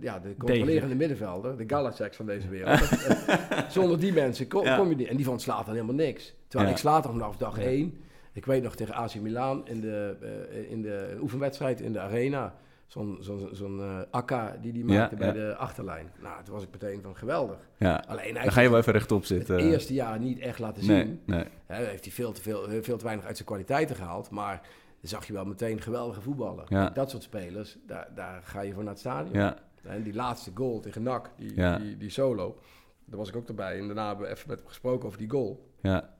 ja, 0.00 0.18
de 0.18 0.34
controlerende 0.38 0.94
middenvelder, 0.94 1.56
de 1.56 1.64
Galaceks 1.66 2.16
van 2.16 2.26
deze 2.26 2.48
wereld. 2.48 2.80
Eh, 2.90 3.68
Zonder 3.68 3.98
die 4.00 4.12
mensen 4.12 4.48
kom, 4.48 4.64
Ja. 4.64 4.76
kom 4.76 4.88
je 4.88 4.94
niet. 4.96 5.08
En 5.08 5.16
die 5.16 5.24
vond 5.24 5.42
Slatan 5.42 5.72
helemaal 5.74 5.94
niks. 5.94 6.34
Terwijl 6.48 6.70
Ja. 6.70 6.76
ik 6.76 6.80
Slatan 6.80 7.12
vanaf 7.12 7.36
dag 7.36 7.58
één 7.58 7.94
ik 8.32 8.44
weet 8.46 8.62
nog 8.62 8.74
tegen 8.74 8.94
AC 8.94 9.14
Milan 9.14 9.66
in 9.66 9.80
de, 9.80 10.16
eh, 10.52 10.70
in 10.70 10.82
de 10.82 11.16
oefenwedstrijd 11.20 11.80
in 11.80 11.92
de 11.92 12.00
arena. 12.00 12.54
Zo'n 12.90 13.16
zo'n 13.20 13.48
zo'n 13.52 13.80
eh, 13.80 13.98
akka 14.10 14.56
die 14.60 14.72
die 14.72 14.86
Ja, 14.88 14.98
maakte 14.98 15.16
bij 15.16 15.32
de 15.32 15.56
achterlijn. 15.56 16.12
Nou, 16.22 16.44
toen 16.44 16.54
was 16.54 16.62
ik 16.62 16.68
meteen 16.72 17.02
van 17.02 17.16
geweldig. 17.16 17.68
Ja, 17.76 18.04
Alleen 18.08 18.34
dan 18.34 18.52
ga 18.52 18.60
je 18.60 18.68
wel 18.70 18.78
even 18.78 18.92
rechtop 18.92 19.24
zitten. 19.24 19.54
het 19.56 19.64
eerste 19.64 19.94
jaar 19.94 20.18
niet 20.18 20.38
echt 20.38 20.58
laten 20.58 20.82
zien. 20.82 21.20
nee, 21.26 21.44
nee. 21.68 21.78
Heeft 21.84 22.04
hij 22.04 22.12
veel 22.12 22.32
te, 22.32 22.42
veel, 22.42 22.68
veel 22.82 22.96
te 22.98 23.04
weinig 23.04 23.26
uit 23.26 23.36
zijn 23.36 23.48
kwaliteiten 23.48 23.96
gehaald. 23.96 24.30
Maar 24.30 24.60
dan 25.00 25.08
zag 25.10 25.26
je 25.26 25.32
wel 25.32 25.44
meteen 25.44 25.80
geweldige 25.80 26.20
voetballen. 26.20 26.64
Ja. 26.68 26.90
Dat 26.90 27.10
soort 27.10 27.22
spelers, 27.22 27.78
daar, 27.86 28.08
daar 28.14 28.40
ga 28.44 28.60
je 28.60 28.72
voor 28.72 28.82
naar 28.82 28.92
het 28.92 29.00
stadion. 29.00 29.34
Ja, 29.34 29.56
En 29.82 30.02
die 30.02 30.14
laatste 30.14 30.50
goal 30.54 30.80
tegen 30.80 31.02
NAC, 31.02 31.30
die, 31.36 31.56
Ja. 31.56 31.78
die, 31.78 31.96
die 31.96 32.10
solo. 32.10 32.58
Daar 33.04 33.18
was 33.18 33.28
ik 33.28 33.36
ook 33.36 33.48
erbij. 33.48 33.78
En 33.78 33.86
daarna 33.86 34.06
hebben 34.08 34.26
we 34.26 34.32
even 34.32 34.48
met 34.48 34.58
hem 34.58 34.68
gesproken 34.68 35.06
over 35.06 35.18
die 35.18 35.30
goal. 35.30 35.70
ja, 35.82 36.10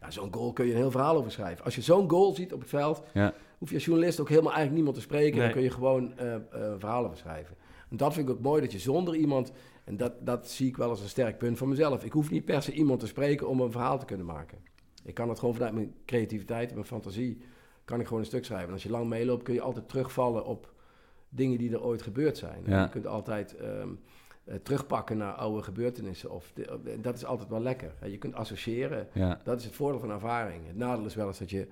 Ja, 0.00 0.10
zo'n 0.10 0.32
goal 0.34 0.52
kun 0.52 0.64
je 0.64 0.70
een 0.70 0.76
heel 0.76 0.90
verhaal 0.90 1.16
over 1.16 1.30
schrijven. 1.30 1.64
Als 1.64 1.74
je 1.74 1.82
zo'n 1.82 2.10
goal 2.10 2.34
ziet 2.34 2.52
op 2.52 2.60
het 2.60 2.68
veld, 2.68 3.02
ja. 3.12 3.32
Hoef 3.58 3.68
je 3.68 3.74
als 3.74 3.84
journalist 3.84 4.20
ook 4.20 4.28
helemaal 4.28 4.52
eigenlijk 4.52 4.76
niemand 4.76 4.96
te 4.96 5.02
spreken. 5.02 5.36
Nee. 5.36 5.44
Dan 5.44 5.52
kun 5.52 5.62
je 5.62 5.70
gewoon 5.70 6.16
eh 6.18 6.34
eh, 6.34 6.40
verhalen 6.78 7.04
over 7.06 7.18
schrijven. 7.18 7.56
En 7.90 7.96
dat 7.96 8.14
vind 8.14 8.28
ik 8.28 8.34
ook 8.34 8.40
mooi, 8.40 8.60
dat 8.62 8.72
je 8.72 8.78
zonder 8.78 9.14
iemand... 9.16 9.52
En 9.84 9.96
dat, 9.96 10.12
dat 10.26 10.48
zie 10.50 10.68
ik 10.68 10.76
wel 10.76 10.88
als 10.88 11.00
een 11.00 11.08
sterk 11.08 11.38
punt 11.38 11.58
van 11.58 11.68
mezelf. 11.68 12.04
Ik 12.04 12.12
hoef 12.12 12.30
niet 12.30 12.44
per 12.44 12.62
se 12.62 12.72
iemand 12.72 13.00
te 13.00 13.06
spreken 13.06 13.48
om 13.48 13.60
een 13.60 13.70
verhaal 13.70 13.98
te 13.98 14.04
kunnen 14.04 14.26
maken. 14.26 14.58
Ik 15.04 15.14
kan 15.14 15.28
het 15.28 15.38
gewoon 15.38 15.54
vanuit 15.54 15.72
mijn 15.74 15.94
creativiteit, 16.04 16.72
mijn 16.72 16.84
fantasie... 16.86 17.38
kan 17.84 18.00
ik 18.00 18.06
gewoon 18.06 18.20
een 18.20 18.26
stuk 18.28 18.44
schrijven. 18.44 18.66
En 18.68 18.72
als 18.74 18.82
je 18.82 18.90
lang 18.90 19.08
meeloopt, 19.08 19.42
kun 19.42 19.54
je 19.54 19.60
altijd 19.60 19.88
terugvallen 19.88 20.44
op 20.44 20.72
dingen 21.28 21.58
die 21.58 21.72
er 21.72 21.82
ooit 21.82 22.02
gebeurd 22.02 22.38
zijn. 22.38 22.62
Ja. 22.66 22.82
Je 22.82 22.88
kunt 22.88 23.06
altijd 23.06 23.56
ehm, 23.56 23.88
eh, 24.44 24.54
terugpakken 24.62 25.16
naar 25.16 25.32
oude 25.32 25.62
gebeurtenissen. 25.62 26.30
Of 26.30 26.52
de- 26.54 26.98
dat 27.00 27.14
is 27.14 27.24
altijd 27.24 27.48
wel 27.48 27.60
lekker. 27.62 27.92
Je 28.04 28.18
kunt 28.18 28.34
associëren. 28.34 29.08
ja. 29.12 29.40
Dat 29.44 29.58
is 29.58 29.64
het 29.64 29.74
voordeel 29.74 30.00
van 30.00 30.10
ervaring. 30.10 30.66
Het 30.66 30.76
nadeel 30.76 31.04
is 31.04 31.14
wel 31.14 31.26
eens 31.26 31.38
dat 31.38 31.50
je, 31.50 31.66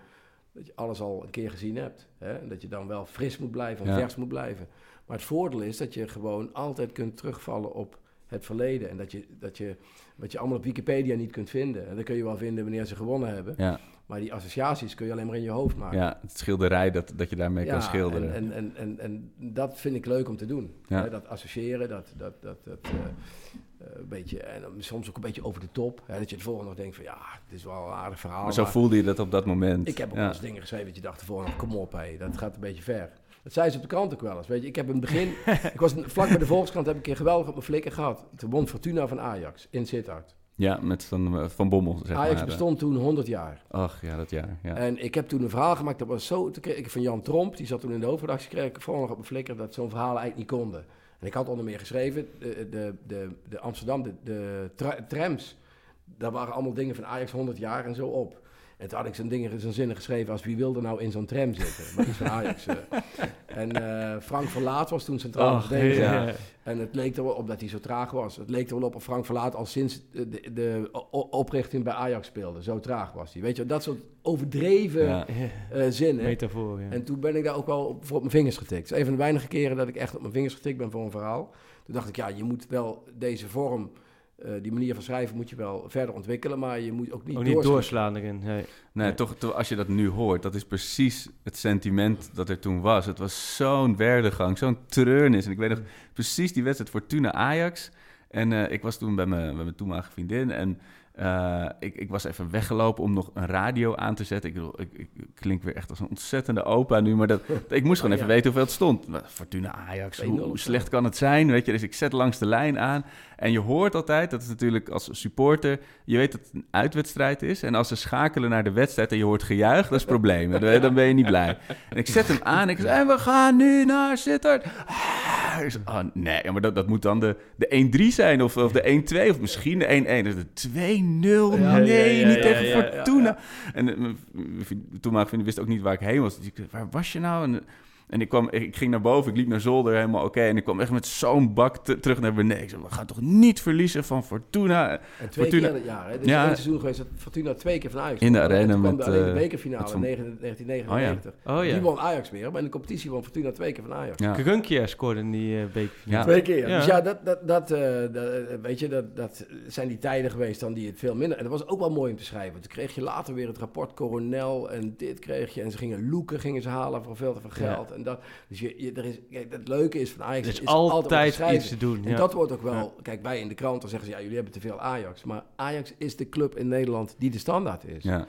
dat 0.56 0.66
je 0.66 0.72
alles 0.74 1.00
al 1.00 1.22
een 1.24 1.30
keer 1.30 1.50
gezien 1.50 1.76
hebt. 1.76 2.08
Hè? 2.18 2.32
En 2.38 2.48
dat 2.48 2.62
je 2.62 2.68
dan 2.68 2.86
wel 2.86 3.06
fris 3.06 3.38
moet 3.38 3.50
blijven, 3.50 3.86
Ja. 3.86 3.94
vers 3.98 4.16
moet 4.16 4.28
blijven. 4.28 4.66
Maar 5.06 5.16
het 5.16 5.26
voordeel 5.26 5.60
is 5.60 5.76
dat 5.76 5.94
je 5.94 6.08
gewoon 6.08 6.52
altijd 6.52 6.92
kunt 6.92 7.16
terugvallen 7.16 7.72
op 7.72 7.98
het 8.26 8.44
verleden. 8.44 8.90
En 8.90 8.96
dat 8.96 9.12
je, 9.12 9.24
dat 9.38 9.56
je 9.56 9.76
wat 10.16 10.32
je 10.32 10.38
allemaal 10.38 10.56
op 10.56 10.64
Wikipedia 10.64 11.16
niet 11.16 11.30
kunt 11.32 11.50
vinden. 11.50 11.88
En 11.88 11.96
dat 11.96 12.04
kun 12.04 12.16
je 12.16 12.24
wel 12.24 12.36
vinden 12.36 12.64
wanneer 12.64 12.84
ze 12.84 12.96
gewonnen 12.96 13.34
hebben. 13.34 13.54
Ja, 13.58 13.80
Maar 14.06 14.20
die 14.20 14.32
associaties 14.32 14.94
kun 14.94 15.06
je 15.06 15.12
alleen 15.12 15.26
maar 15.26 15.36
in 15.36 15.42
je 15.42 15.50
hoofd 15.50 15.76
maken. 15.76 15.98
ja, 15.98 16.18
het 16.20 16.38
schilderij 16.38 16.90
dat, 16.90 17.12
dat 17.16 17.30
je 17.30 17.36
daarmee 17.36 17.66
kan 17.66 17.82
schilderen. 17.82 18.34
En, 18.34 18.52
en, 18.52 18.76
en, 18.76 18.98
en, 18.98 19.00
en 19.00 19.32
dat 19.36 19.78
vind 19.78 19.96
ik 19.96 20.06
leuk 20.06 20.28
om 20.28 20.36
te 20.36 20.46
doen. 20.46 20.74
Ja. 20.86 21.02
Hè, 21.02 21.10
dat 21.10 21.28
associëren, 21.28 21.88
dat, 21.88 22.12
dat, 22.16 22.32
dat, 22.40 22.64
dat 22.64 22.78
eh, 22.82 22.90
eh, 22.90 23.98
een 23.98 24.08
beetje, 24.08 24.42
en 24.42 24.62
soms 24.78 25.08
ook 25.08 25.16
een 25.16 25.22
beetje 25.22 25.44
over 25.44 25.60
de 25.60 25.68
top. 25.72 26.02
Hè, 26.06 26.18
dat 26.18 26.28
je 26.28 26.34
het 26.34 26.44
volgende 26.44 26.68
nog 26.68 26.78
denkt 26.78 26.96
van 26.96 27.04
ja, 27.04 27.16
het 27.44 27.52
is 27.54 27.64
wel 27.64 27.86
een 27.86 27.92
aardig 27.92 28.20
verhaal. 28.20 28.44
maar 28.44 28.52
zo 28.52 28.62
maar 28.62 28.70
voelde 28.70 28.96
je 28.96 29.02
dat 29.02 29.18
op 29.18 29.30
dat 29.30 29.46
moment. 29.46 29.88
ik 29.88 29.98
heb 29.98 30.08
ook 30.08 30.14
ja. 30.14 30.20
wel 30.20 30.28
eens 30.28 30.40
dingen 30.40 30.60
geschreven 30.60 30.86
dat 30.86 30.96
je 30.96 31.02
dacht 31.02 31.20
ervoor 31.20 31.50
kom 31.56 31.76
op 31.76 31.92
hé, 31.92 32.16
dat 32.18 32.38
gaat 32.38 32.54
een 32.54 32.60
beetje 32.60 32.82
ver. 32.82 33.10
Dat 33.42 33.52
zei 33.52 33.70
ze 33.70 33.76
op 33.76 33.82
de 33.82 33.88
krant 33.88 34.12
ook 34.12 34.20
wel 34.20 34.36
eens. 34.36 34.46
Weet 34.46 34.62
je, 34.62 34.68
ik 34.68 34.76
heb 34.76 34.86
in 34.86 34.92
het 34.92 35.00
begin, 35.00 35.28
ik 35.74 35.80
was 35.80 35.94
vlak 35.96 36.28
bij 36.28 36.38
de 36.38 36.46
Volkskrant, 36.46 36.86
heb 36.86 36.94
ik 36.94 37.00
een 37.00 37.06
keer 37.06 37.16
geweldig 37.16 37.46
op 37.46 37.54
mijn 37.54 37.66
flikker 37.66 37.92
gehad. 37.92 38.26
Toen 38.36 38.50
won 38.50 38.68
Fortuna 38.68 39.06
van 39.06 39.20
Ajax 39.20 39.66
in 39.70 39.86
Sittard. 39.86 40.34
Ja, 40.56 40.78
met 40.82 41.04
Van, 41.04 41.38
eh, 41.38 41.48
van 41.48 41.68
Bommel, 41.68 42.00
zeg 42.04 42.16
Ajax 42.16 42.34
maar. 42.36 42.44
bestond 42.44 42.78
toen 42.78 42.96
100 42.96 43.26
jaar. 43.26 43.62
Ach, 43.70 44.02
ja, 44.02 44.16
dat 44.16 44.30
jaar. 44.30 44.58
Ja. 44.62 44.74
En 44.76 45.04
ik 45.04 45.14
heb 45.14 45.28
toen 45.28 45.42
een 45.42 45.50
verhaal 45.50 45.76
gemaakt, 45.76 45.98
dat 45.98 46.08
was 46.08 46.26
zo... 46.26 46.50
Toen 46.50 46.62
kreeg 46.62 46.76
ik 46.76 46.90
van 46.90 47.00
Jan 47.02 47.22
Tromp, 47.22 47.56
die 47.56 47.66
zat 47.66 47.80
toen 47.80 47.92
in 47.92 48.00
de 48.00 48.06
hoofdredactie... 48.06 48.48
kreeg 48.50 48.66
ik 48.66 48.80
vooral 48.80 49.00
nog 49.02 49.10
op 49.10 49.16
mijn 49.16 49.28
flikker 49.28 49.56
dat 49.56 49.74
zo'n 49.74 49.88
verhaal 49.90 50.18
eigenlijk 50.18 50.36
niet 50.36 50.60
konden. 50.60 50.84
En 51.18 51.26
ik 51.26 51.34
had 51.34 51.48
onder 51.48 51.64
meer 51.64 51.78
geschreven, 51.78 52.28
de, 52.38 52.66
de, 52.70 52.94
de, 53.06 53.28
de 53.48 53.58
Amsterdam, 53.60 54.02
de, 54.02 54.14
de 54.24 54.70
tra- 54.74 55.04
trams... 55.08 55.56
daar 56.04 56.30
waren 56.32 56.54
allemaal 56.54 56.74
dingen 56.74 56.94
van 56.94 57.06
Ajax 57.06 57.30
100 57.30 57.58
jaar 57.58 57.84
en 57.84 57.94
zo 57.94 58.06
op. 58.06 58.40
En 58.76 58.88
toen 58.88 58.98
had 58.98 59.06
ik 59.06 59.14
zo'n 59.14 59.28
dingen, 59.28 59.60
zo'n 59.60 59.72
zinnen 59.72 59.96
geschreven 59.96 60.32
als... 60.32 60.42
wie 60.44 60.56
wilde 60.56 60.80
nou 60.80 61.00
in 61.02 61.10
zo'n 61.10 61.24
tram 61.26 61.54
zitten? 61.54 61.84
Maar 61.96 62.06
iets 62.08 62.16
van 62.16 62.28
Ajax. 62.28 62.66
eh. 62.66 62.74
En 63.46 63.72
eh, 63.72 64.20
Frank 64.20 64.48
Verlaat 64.48 64.90
was 64.90 65.04
toen 65.04 65.18
centraal 65.18 65.60
verdediger. 65.60 66.02
ja. 66.04 66.32
En 66.62 66.78
het 66.78 66.94
leek 66.94 67.16
er 67.16 67.24
wel 67.24 67.32
op 67.32 67.46
dat 67.46 67.60
hij 67.60 67.68
zo 67.68 67.78
traag 67.80 68.10
was. 68.10 68.36
Het 68.36 68.50
leek 68.50 68.70
er 68.70 68.78
wel 68.78 68.88
op 68.88 68.94
of 68.94 69.02
Frank 69.04 69.24
Verlaat 69.26 69.54
al 69.54 69.66
sinds 69.66 70.02
de, 70.12 70.28
de, 70.52 70.88
oprichting 71.30 71.84
bij 71.84 71.92
Ajax 71.92 72.26
speelde. 72.26 72.62
Zo 72.62 72.80
traag 72.80 73.12
was 73.12 73.32
hij. 73.32 73.42
Weet 73.42 73.56
je, 73.56 73.66
dat 73.66 73.82
soort 73.82 73.98
overdreven 74.22 75.04
Ja. 75.06 75.26
eh, 75.70 75.86
zinnen. 75.88 76.24
Metafoor, 76.24 76.80
ja. 76.80 76.90
En 76.90 77.04
toen 77.04 77.20
ben 77.20 77.36
ik 77.36 77.44
daar 77.44 77.56
ook 77.56 77.66
wel 77.66 77.84
op, 77.86 78.04
voor 78.04 78.16
op 78.16 78.22
mijn 78.22 78.34
vingers 78.34 78.56
getikt. 78.56 78.90
Een 78.90 79.04
van 79.04 79.12
de 79.12 79.18
weinige 79.18 79.48
keren 79.48 79.76
dat 79.76 79.88
ik 79.88 79.96
echt 79.96 80.14
op 80.14 80.20
mijn 80.20 80.32
vingers 80.32 80.54
getikt 80.54 80.78
ben 80.78 80.90
voor 80.90 81.04
een 81.04 81.10
verhaal. 81.10 81.50
Toen 81.84 81.94
dacht 81.94 82.08
ik, 82.08 82.16
ja, 82.16 82.28
je 82.28 82.44
moet 82.44 82.66
wel 82.68 83.04
deze 83.18 83.48
vorm, 83.48 83.90
eh, 84.36 84.50
die 84.62 84.72
manier 84.72 84.94
van 84.94 85.02
schrijven 85.02 85.36
moet 85.36 85.50
je 85.50 85.56
wel 85.56 85.84
verder 85.88 86.14
ontwikkelen. 86.14 86.58
Maar 86.58 86.80
je 86.80 86.92
moet 86.92 87.12
ook 87.12 87.26
niet, 87.26 87.36
Ook 87.36 87.44
niet 87.44 87.62
doorslaan. 87.62 88.16
erin. 88.16 88.40
Nee. 88.44 88.64
Nee, 88.92 89.14
toch, 89.14 89.34
toch, 89.38 89.54
als 89.54 89.68
je 89.68 89.76
dat 89.76 89.88
nu 89.88 90.08
hoort, 90.08 90.42
dat 90.42 90.54
is 90.54 90.64
precies 90.64 91.28
het 91.42 91.56
sentiment 91.56 92.30
dat 92.34 92.48
er 92.48 92.58
toen 92.58 92.80
was. 92.80 93.06
Het 93.06 93.18
was 93.18 93.56
zo'n 93.56 93.96
werdegang, 93.96 94.58
zo'n 94.58 94.78
treurnis. 94.86 95.44
En 95.46 95.50
ik 95.50 95.58
weet 95.58 95.68
nog 95.70 95.80
precies 96.12 96.52
die 96.52 96.62
wedstrijd 96.62 96.90
Fortuna-Ajax. 96.90 97.90
En 98.30 98.52
eh, 98.52 98.72
ik 98.72 98.82
was 98.82 98.98
toen 98.98 99.14
bij 99.14 99.26
mijn, 99.26 99.54
bij 99.54 99.64
mijn 99.64 99.76
toenmalige 99.76 100.10
vriendin 100.10 100.50
en 100.50 100.78
eh, 101.12 101.68
ik, 101.80 101.94
ik 101.94 102.08
was 102.08 102.24
even 102.24 102.50
weggelopen 102.50 103.04
om 103.04 103.12
nog 103.12 103.30
een 103.34 103.46
radio 103.46 103.94
aan 103.94 104.14
te 104.14 104.24
zetten. 104.24 104.48
Ik, 104.50 104.54
bedoel, 104.54 104.80
ik, 104.80 104.88
ik 104.92 105.08
klink 105.34 105.62
weer 105.62 105.76
echt 105.76 105.90
als 105.90 106.00
een 106.00 106.08
ontzettende 106.08 106.62
opa 106.64 107.00
nu, 107.00 107.14
maar 107.16 107.26
dat, 107.26 107.42
ik 107.68 107.84
moest 107.84 108.00
gewoon 108.00 108.16
Oh, 108.16 108.22
even 108.22 108.28
ja. 108.28 108.34
weten 108.34 108.44
hoeveel 108.44 108.62
het 108.62 108.70
stond. 108.72 109.06
Maar 109.08 109.22
Fortuna-Ajax, 109.26 110.22
2-0 110.22 110.26
hoe, 110.26 110.40
hoe 110.40 110.58
slecht 110.58 110.88
kan 110.88 111.04
het 111.04 111.16
zijn? 111.16 111.50
Weet 111.50 111.66
je, 111.66 111.72
dus 111.72 111.82
ik 111.82 111.94
zet 111.94 112.12
langs 112.12 112.38
de 112.38 112.46
lijn 112.46 112.78
aan. 112.78 113.04
En 113.36 113.52
je 113.52 113.58
hoort 113.58 113.94
altijd, 113.94 114.30
dat 114.30 114.42
is 114.42 114.48
natuurlijk 114.48 114.88
als 114.88 115.08
supporter, 115.12 115.78
je 116.04 116.16
weet 116.16 116.32
dat 116.32 116.40
het 116.40 116.50
een 116.54 116.66
uitwedstrijd 116.70 117.42
is. 117.42 117.62
En 117.62 117.74
als 117.74 117.88
ze 117.88 117.96
schakelen 117.96 118.50
naar 118.50 118.64
de 118.64 118.70
wedstrijd 118.72 119.12
en 119.12 119.18
je 119.18 119.24
hoort 119.24 119.42
gejuich, 119.42 119.88
dat 119.88 119.98
is 119.98 120.04
problemen. 120.04 120.60
Dan, 120.60 120.80
dan 120.80 120.94
ben 120.94 121.04
je 121.04 121.14
niet 121.14 121.26
blij. 121.26 121.58
En 121.90 121.96
ik 121.96 122.06
zet 122.06 122.28
hem 122.28 122.38
aan 122.42 122.62
en 122.62 122.68
ik 122.68 122.78
zeg, 122.78 122.90
en 123.00 123.06
we 123.06 123.18
gaan 123.18 123.56
nu 123.56 123.84
naar 123.84 124.18
Sittard. 124.18 124.64
Ah, 124.86 125.58
ik 125.62 125.70
zeg, 125.70 125.80
oh, 125.84 126.00
nee, 126.12 126.50
maar 126.52 126.60
dat, 126.60 126.74
dat 126.74 126.88
moet 126.88 127.02
dan 127.02 127.20
de, 127.20 127.36
de 127.56 127.88
1-3 128.10 128.14
zijn 128.14 128.42
of, 128.42 128.56
of 128.56 128.72
de 128.72 129.02
1-2 129.26 129.30
of 129.30 129.40
misschien 129.40 129.78
de 129.78 130.22
1-1. 130.22 130.24
Dus 130.24 130.34
de 130.34 130.68
2-0, 130.68 131.60
Ja, 131.60 131.76
nee, 131.76 132.20
ja, 132.20 132.20
ja, 132.20 132.26
niet 132.28 132.42
tegen 132.42 132.82
Fortuna. 132.92 133.36
En 133.74 133.88
eh, 133.88 133.96
mijn 133.96 134.16
vriend- 134.64 134.82
vriendin 135.00 135.44
wist 135.44 135.60
ook 135.60 135.66
niet 135.68 135.80
waar 135.82 135.92
ik 135.92 136.00
heen 136.00 136.20
was. 136.20 136.36
Dus 136.38 136.46
ik 136.46 136.54
waar 136.70 136.88
was 136.90 137.12
je 137.12 137.20
nou? 137.20 137.44
En, 137.44 137.62
en 138.06 138.20
ik, 138.20 138.28
kwam, 138.28 138.48
ik 138.50 138.76
ging 138.76 138.90
naar 138.90 139.00
boven, 139.00 139.30
ik 139.30 139.36
liep 139.36 139.48
naar 139.48 139.60
zolder, 139.60 139.94
helemaal 139.94 140.24
oké. 140.24 140.40
En 140.40 140.56
ik 140.56 140.64
kwam 140.64 140.80
echt 140.80 140.90
met 140.90 141.06
zo'n 141.06 141.54
bak 141.54 141.76
te- 141.84 142.00
terug 142.00 142.20
naar 142.20 142.34
beneden. 142.34 142.62
Ik 142.62 142.70
zei, 142.70 142.82
we 142.82 142.90
gaan 142.90 143.06
toch 143.06 143.20
niet 143.20 143.60
verliezen 143.62 144.04
van 144.04 144.24
Fortuna? 144.24 144.90
En 144.90 145.00
twee 145.30 145.44
Fortuna- 145.44 145.66
keer 145.68 145.76
in 145.76 145.82
het 145.82 145.84
jaar. 145.84 146.08
Hè? 146.10 146.18
Is 146.18 146.26
Ja. 146.26 146.46
één 146.46 146.56
seizoen 146.56 146.78
geweest 146.80 146.98
dat 146.98 147.06
Fortuna 147.16 147.54
twee 147.54 147.78
keer 147.78 147.90
van 147.90 148.00
Ajax 148.00 148.20
In 148.20 148.32
de 148.32 148.40
arena 148.40 148.72
toen 148.72 148.80
kwam 148.82 148.96
met, 148.96 149.04
de, 149.04 149.10
alleen 149.10 149.24
de 149.24 149.30
eh, 149.30 149.36
bekerfinale 149.36 149.92
in 149.94 150.00
1999. 150.40 151.32
Oh 151.46 151.64
ja. 151.64 151.72
Die 151.72 151.80
won 151.82 151.98
Ajax 151.98 152.30
weer, 152.30 152.48
maar 152.50 152.58
in 152.58 152.64
de 152.64 152.70
competitie 152.70 153.10
won 153.10 153.22
Fortuna 153.22 153.52
twee 153.52 153.72
keer 153.72 153.84
van 153.84 153.92
Ajax. 153.92 154.22
Ja. 154.24 154.32
Krunkier 154.32 154.88
scoorde 154.88 155.20
in 155.20 155.30
die 155.30 155.56
uh, 155.56 155.64
bekerfinale. 155.64 155.90
Ja. 156.04 156.22
Twee 156.22 156.42
keer. 156.42 156.68
Ja. 156.68 156.76
Dus 156.76 156.86
ja, 156.86 157.00
dat, 157.00 157.24
dat, 157.24 157.48
dat, 157.48 157.70
eh, 157.70 157.80
dat, 158.12 158.60
weet 158.62 158.78
je, 158.78 158.88
dat, 158.88 159.16
dat 159.16 159.46
zijn 159.66 159.88
die 159.88 159.98
tijden 159.98 160.30
geweest 160.30 160.60
dan 160.60 160.72
die 160.72 160.86
het 160.86 160.98
veel 160.98 161.14
minder... 161.14 161.36
En 161.38 161.42
dat 161.48 161.52
was 161.52 161.68
ook 161.68 161.78
wel 161.78 161.90
mooi 161.90 162.10
om 162.10 162.18
te 162.18 162.24
schrijven. 162.24 162.60
Toen 162.60 162.70
kreeg 162.70 162.94
je 162.94 163.02
later 163.02 163.34
weer 163.34 163.46
het 163.46 163.58
rapport 163.58 163.94
Coronel 163.94 164.70
en 164.70 164.94
dit 164.96 165.18
kreeg 165.18 165.54
je. 165.54 165.62
En 165.62 165.70
ze 165.70 165.78
gingen 165.78 166.08
loeken, 166.08 166.40
gingen 166.40 166.62
ze 166.62 166.68
halen 166.68 167.02
voor 167.04 167.16
veel 167.16 167.32
te 167.34 167.40
veel 167.40 167.64
Ja. 167.66 167.74
geld. 167.74 167.90
En 167.96 168.02
dat, 168.02 168.20
dus 168.48 168.60
je, 168.60 168.82
je, 168.82 168.92
er 168.92 169.04
is, 169.04 169.18
kijk, 169.30 169.52
het 169.52 169.68
leuke 169.68 170.00
is 170.00 170.10
van 170.10 170.24
Ajax... 170.24 170.46
Er 170.46 170.52
is 170.52 170.60
is 170.60 170.66
altijd 170.66 171.38
iets 171.52 171.68
te 171.68 171.76
doen, 171.76 172.04
En 172.04 172.10
ja. 172.10 172.16
dat 172.16 172.32
wordt 172.32 172.52
ook 172.52 172.62
wel... 172.62 172.94
Kijk, 173.02 173.22
wij 173.22 173.40
in 173.40 173.48
de 173.48 173.54
krant, 173.54 173.80
dan 173.80 173.90
zeggen 173.90 174.08
ze... 174.08 174.14
Ja, 174.14 174.20
jullie 174.20 174.34
hebben 174.34 174.52
te 174.52 174.60
veel 174.60 174.80
Ajax. 174.80 175.24
Maar 175.24 175.44
Ajax 175.56 175.92
is 175.98 176.16
de 176.16 176.28
club 176.28 176.56
in 176.56 176.68
Nederland 176.68 177.14
die 177.18 177.30
de 177.30 177.38
standaard 177.38 177.84
is. 177.84 178.02
Ja. 178.02 178.26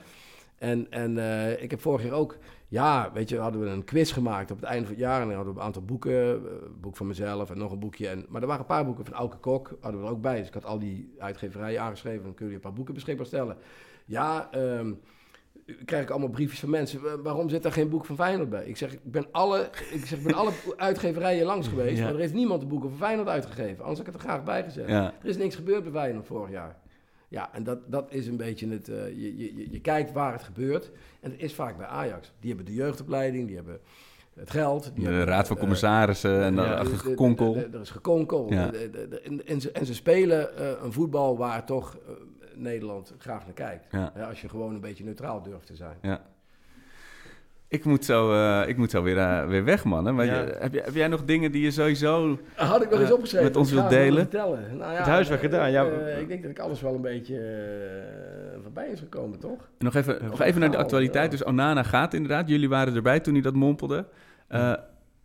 En, 0.58 0.86
en 0.90 1.18
eh, 1.18 1.62
ik 1.62 1.70
heb 1.70 1.80
vorig 1.80 2.02
jaar 2.02 2.12
ook, 2.12 2.36
ja, 2.68 3.10
weet 3.12 3.28
je, 3.28 3.38
hadden 3.38 3.60
we 3.60 3.66
een 3.66 3.84
quiz 3.84 4.12
gemaakt 4.12 4.50
op 4.50 4.56
het 4.60 4.66
einde 4.68 4.86
van 4.86 4.94
het 4.94 5.04
jaar. 5.04 5.20
En 5.20 5.26
dan 5.26 5.36
hadden 5.36 5.54
we 5.54 5.60
een 5.60 5.66
aantal 5.66 5.84
boeken, 5.84 6.12
eh, 6.12 6.28
een 6.30 6.80
boek 6.80 6.96
van 6.96 7.06
mezelf 7.06 7.50
en 7.50 7.58
nog 7.58 7.72
een 7.72 7.78
boekje. 7.78 8.08
En, 8.08 8.26
maar 8.28 8.40
er 8.40 8.46
waren 8.46 8.62
een 8.62 8.68
paar 8.68 8.84
boeken 8.84 9.04
van 9.04 9.14
Auke 9.14 9.36
Kok, 9.36 9.76
hadden 9.80 10.00
we 10.00 10.06
er 10.06 10.12
ook 10.12 10.20
bij. 10.20 10.38
Dus 10.38 10.48
ik 10.48 10.54
had 10.54 10.64
al 10.64 10.78
die 10.78 11.14
uitgeverijen 11.18 11.82
aangeschreven. 11.82 12.22
Dan 12.22 12.34
kun 12.34 12.48
je 12.48 12.54
een 12.54 12.60
paar 12.60 12.72
boeken 12.72 12.94
beschikbaar 12.94 13.26
stellen. 13.26 13.56
Ja, 14.04 14.48
ehm 14.50 14.92
krijg 15.84 16.02
ik 16.02 16.10
allemaal 16.10 16.28
briefjes 16.28 16.60
van 16.60 16.70
mensen. 16.70 17.02
"Wa- 17.02 17.18
Waarom 17.22 17.48
zit 17.48 17.64
er 17.64 17.72
geen 17.72 17.88
boek 17.88 18.04
van 18.04 18.16
Feyenoord 18.16 18.50
bij? 18.50 18.64
Ik 18.66 18.76
zeg, 18.76 18.92
ik 18.92 19.00
ben 19.02 19.26
alle, 19.30 19.68
ik 19.92 20.06
zeg, 20.06 20.18
ik 20.18 20.24
ben 20.24 20.34
alle 20.34 20.50
uitgeverijen 20.76 21.46
langs 21.46 21.68
geweest. 21.68 21.96
Ja. 21.98 22.04
Maar 22.04 22.14
er 22.14 22.20
heeft 22.20 22.34
niemand 22.34 22.60
de 22.60 22.66
boeken 22.66 22.88
van 22.88 22.98
Feyenoord 22.98 23.28
uitgegeven. 23.28 23.80
Anders 23.84 23.98
had 23.98 24.06
ik 24.06 24.12
het 24.12 24.14
er 24.22 24.28
graag 24.28 24.44
bij 24.44 24.62
gezet. 24.64 24.88
Ja. 24.88 25.12
Er 25.22 25.28
is 25.28 25.36
niks 25.36 25.54
gebeurd 25.54 25.82
bij 25.82 25.92
Feyenoord 25.92 26.26
vorig 26.26 26.50
jaar. 26.50 26.76
Ja, 27.28 27.50
en 27.52 27.62
dat, 27.64 27.78
dat 27.86 28.06
is 28.12 28.26
een 28.26 28.36
beetje 28.36 28.68
het... 28.68 28.88
eh, 28.88 29.06
je, 29.08 29.36
je, 29.36 29.70
je- 29.70 29.80
kijkt 29.80 30.12
waar 30.12 30.32
het 30.32 30.42
gebeurt. 30.42 30.90
En 31.20 31.30
het 31.30 31.40
is 31.42 31.54
vaak 31.54 31.76
bij 31.76 31.86
Ajax. 31.86 32.32
Die 32.40 32.48
hebben 32.48 32.66
de 32.66 32.74
jeugdopleiding, 32.74 33.46
die 33.46 33.56
hebben 33.56 33.78
het 34.34 34.50
geld. 34.50 34.82
Die 34.94 35.04
De 35.04 35.10
hebben, 35.10 35.26
raad 35.26 35.46
van 35.46 35.56
eh, 35.56 35.62
commissarissen 35.62 36.42
en 36.42 36.54
ja, 36.54 36.82
de- 36.84 37.14
konkel. 37.14 37.52
de- 37.52 37.70
de- 37.70 37.76
Er 37.76 37.82
is 37.82 37.90
gekonkel. 37.90 38.46
Ja. 38.52 38.72
En, 39.24 39.46
en, 39.46 39.60
ze, 39.60 39.70
en 39.72 39.86
ze 39.86 39.94
spelen 39.94 40.56
eh, 40.56 40.70
een 40.82 40.92
voetbal 40.92 41.36
waar 41.36 41.64
toch 41.66 41.96
Nederland 42.58 43.14
graag 43.18 43.44
naar 43.44 43.54
kijkt. 43.54 43.86
Ja. 43.90 44.10
Hè, 44.14 44.24
als 44.24 44.40
je 44.40 44.48
gewoon 44.48 44.74
een 44.74 44.80
beetje 44.80 45.04
neutraal 45.04 45.42
durft 45.42 45.66
te 45.66 45.76
zijn. 45.76 45.96
Ja. 46.02 46.20
Ik 47.68 47.84
moet 47.84 48.04
zo, 48.04 48.32
eh, 48.32 48.68
ik 48.68 48.76
moet 48.76 48.90
zo 48.90 49.02
weer, 49.02 49.18
eh, 49.18 49.46
weer 49.46 49.64
weg, 49.64 49.84
man. 49.84 50.04
hè. 50.06 50.12
Maar 50.12 50.24
Ja. 50.24 50.40
je- 50.40 50.56
heb, 50.58 50.72
jij- 50.72 50.82
heb 50.84 50.94
jij 50.94 51.08
nog 51.08 51.24
dingen 51.24 51.52
die 51.52 51.62
je 51.62 51.70
sowieso... 51.70 52.38
Had 52.54 52.82
ik 52.82 52.90
nog 52.90 53.00
eens 53.00 53.08
eh, 53.08 53.14
opgeschreven. 53.14 53.46
met 53.46 53.56
ons 53.56 53.70
wilt 53.72 53.88
delen? 53.90 54.18
Vertellen. 54.22 54.76
Nou 54.76 54.92
ja, 54.92 54.98
Het 54.98 55.06
huiswerk 55.06 55.40
gedaan, 55.40 55.70
ja. 55.70 55.84
eh, 55.86 56.20
ik 56.20 56.28
denk 56.28 56.42
dat 56.42 56.50
ik 56.50 56.58
alles 56.58 56.80
wel 56.80 56.94
een 56.94 57.00
beetje 57.00 57.38
voorbij 58.62 58.88
is 58.88 58.98
gekomen, 58.98 59.38
toch? 59.38 59.68
Nog 59.78 59.94
even, 59.94 60.18
nog 60.30 60.40
even 60.40 60.60
naar 60.60 60.70
de 60.70 60.76
Oh, 60.76 60.82
actualiteit. 60.82 61.24
ja. 61.24 61.30
Dus 61.38 61.44
Onana 61.46 61.82
gaat 61.82 62.14
inderdaad. 62.14 62.48
Jullie 62.48 62.68
waren 62.68 62.94
erbij 62.94 63.20
toen 63.20 63.32
hij 63.32 63.42
dat 63.42 63.54
mompelde. 63.54 64.04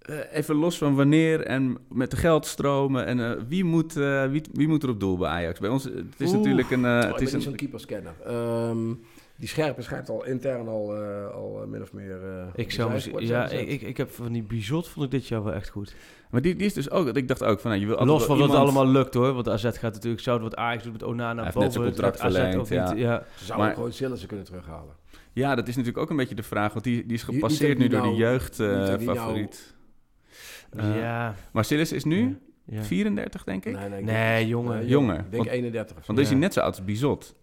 Eh, 0.03 0.15
even 0.31 0.55
los 0.55 0.77
van 0.77 0.95
wanneer 0.95 1.41
en 1.41 1.77
met 1.89 2.11
de 2.11 2.17
geldstromen. 2.17 3.05
En 3.05 3.19
eh, 3.19 3.41
wie, 3.47 3.63
moet, 3.63 3.97
eh, 3.97 4.25
wie, 4.29 4.41
wie 4.53 4.67
moet 4.67 4.83
er 4.83 4.89
op 4.89 4.99
doel 4.99 5.17
bij 5.17 5.29
Ajax? 5.29 5.59
Bij 5.59 5.69
ons, 5.69 5.83
het 5.83 5.93
is 6.17 6.27
Oeh. 6.29 6.37
natuurlijk 6.37 6.71
een... 6.71 6.85
eh, 6.85 6.91
Oh, 6.91 6.97
het 7.01 7.05
ik 7.09 7.19
is 7.19 7.23
ben 7.25 7.33
niet 7.33 7.43
zo'n 7.43 7.51
een 7.51 7.57
keeperscanner. 7.57 8.13
Ehm 8.25 8.93
die 9.35 9.47
scherpe 9.47 9.81
schijnt 9.81 10.09
al 10.09 10.25
intern 10.25 10.67
al, 10.67 10.93
al 11.33 11.65
min 11.67 11.81
of 11.81 11.93
meer... 11.93 12.17
eh, 12.23 12.45
Ik 12.55 12.71
zou 12.71 12.99
ja, 13.19 13.49
ik, 13.49 13.67
ik, 13.67 13.81
ik 13.81 13.97
heb 13.97 14.11
van 14.11 14.31
die 14.31 14.43
Bizot 14.43 14.87
vond 14.87 15.05
ik 15.05 15.11
dit 15.11 15.27
jaar 15.27 15.43
wel 15.43 15.53
echt 15.53 15.69
goed. 15.69 15.95
maar 16.29 16.41
die, 16.41 16.55
die 16.55 16.65
is 16.65 16.73
dus 16.73 16.89
ook... 16.89 17.07
Ik 17.07 17.27
dacht 17.27 17.43
ook 17.43 17.59
van... 17.59 17.69
Nou, 17.69 17.81
je 17.83 17.87
wil 17.95 18.05
Los 18.05 18.23
van 18.25 18.37
wat 18.37 18.47
iemand- 18.47 18.63
allemaal 18.63 18.87
lukt 18.87 19.13
hoor. 19.13 19.33
Want 19.33 19.49
AZ 19.49 19.63
gaat 19.63 19.93
natuurlijk 19.93 20.21
zouden 20.23 20.49
wat 20.49 20.57
Ajax 20.57 20.83
doet 20.83 20.91
met 20.91 21.03
Onana 21.03 21.35
Hij 21.35 21.43
heeft 21.43 21.55
boven. 21.55 21.61
net 21.69 21.73
zijn 21.73 21.85
contract 21.85 22.17
dat 22.17 22.25
AZ 22.25 22.33
verlengd, 22.35 22.69
niet- 22.93 22.99
ja. 23.03 23.23
Ze 23.35 23.45
zouden 23.45 23.65
Maar- 23.67 23.75
gewoon 23.75 23.91
Sillissen 23.93 24.27
kunnen 24.27 24.45
terughalen. 24.45 24.95
Ja, 25.33 25.55
dat 25.55 25.67
is 25.67 25.75
natuurlijk 25.75 26.03
ook 26.03 26.09
een 26.09 26.15
beetje 26.15 26.35
de 26.35 26.43
vraag. 26.43 26.73
Want 26.73 26.85
die, 26.85 27.05
die 27.05 27.13
is 27.15 27.23
gepasseerd 27.23 27.77
nu 27.77 27.87
dat 27.87 27.91
door 27.91 28.11
de 28.11 28.17
nou- 28.17 28.19
niet 29.33 29.49
dat 29.51 29.72
Eh, 30.77 30.99
ja. 30.99 31.35
Silas 31.63 31.91
is 31.91 32.03
nu 32.03 32.37
Ja. 32.65 32.83
34, 32.83 33.43
denk 33.43 33.65
ik. 33.65 33.73
Nee, 33.79 33.89
nee, 33.89 33.99
ik 33.99 34.05
Nee, 34.05 34.37
denk- 34.37 34.49
jongen. 34.49 34.77
nee, 34.77 34.87
Jonger. 34.87 35.15
Ik 35.19 35.21
denk 35.31 35.43
Want- 35.43 35.49
31 35.55 35.97
of 35.97 36.01
zo. 36.01 36.05
Want 36.05 36.17
dan 36.17 36.17
is 36.27 36.29
hij 36.29 36.39
net 36.39 36.53
zo 36.53 36.59
oud 36.59 36.69
als 36.75 36.83
Bizot. 36.85 37.35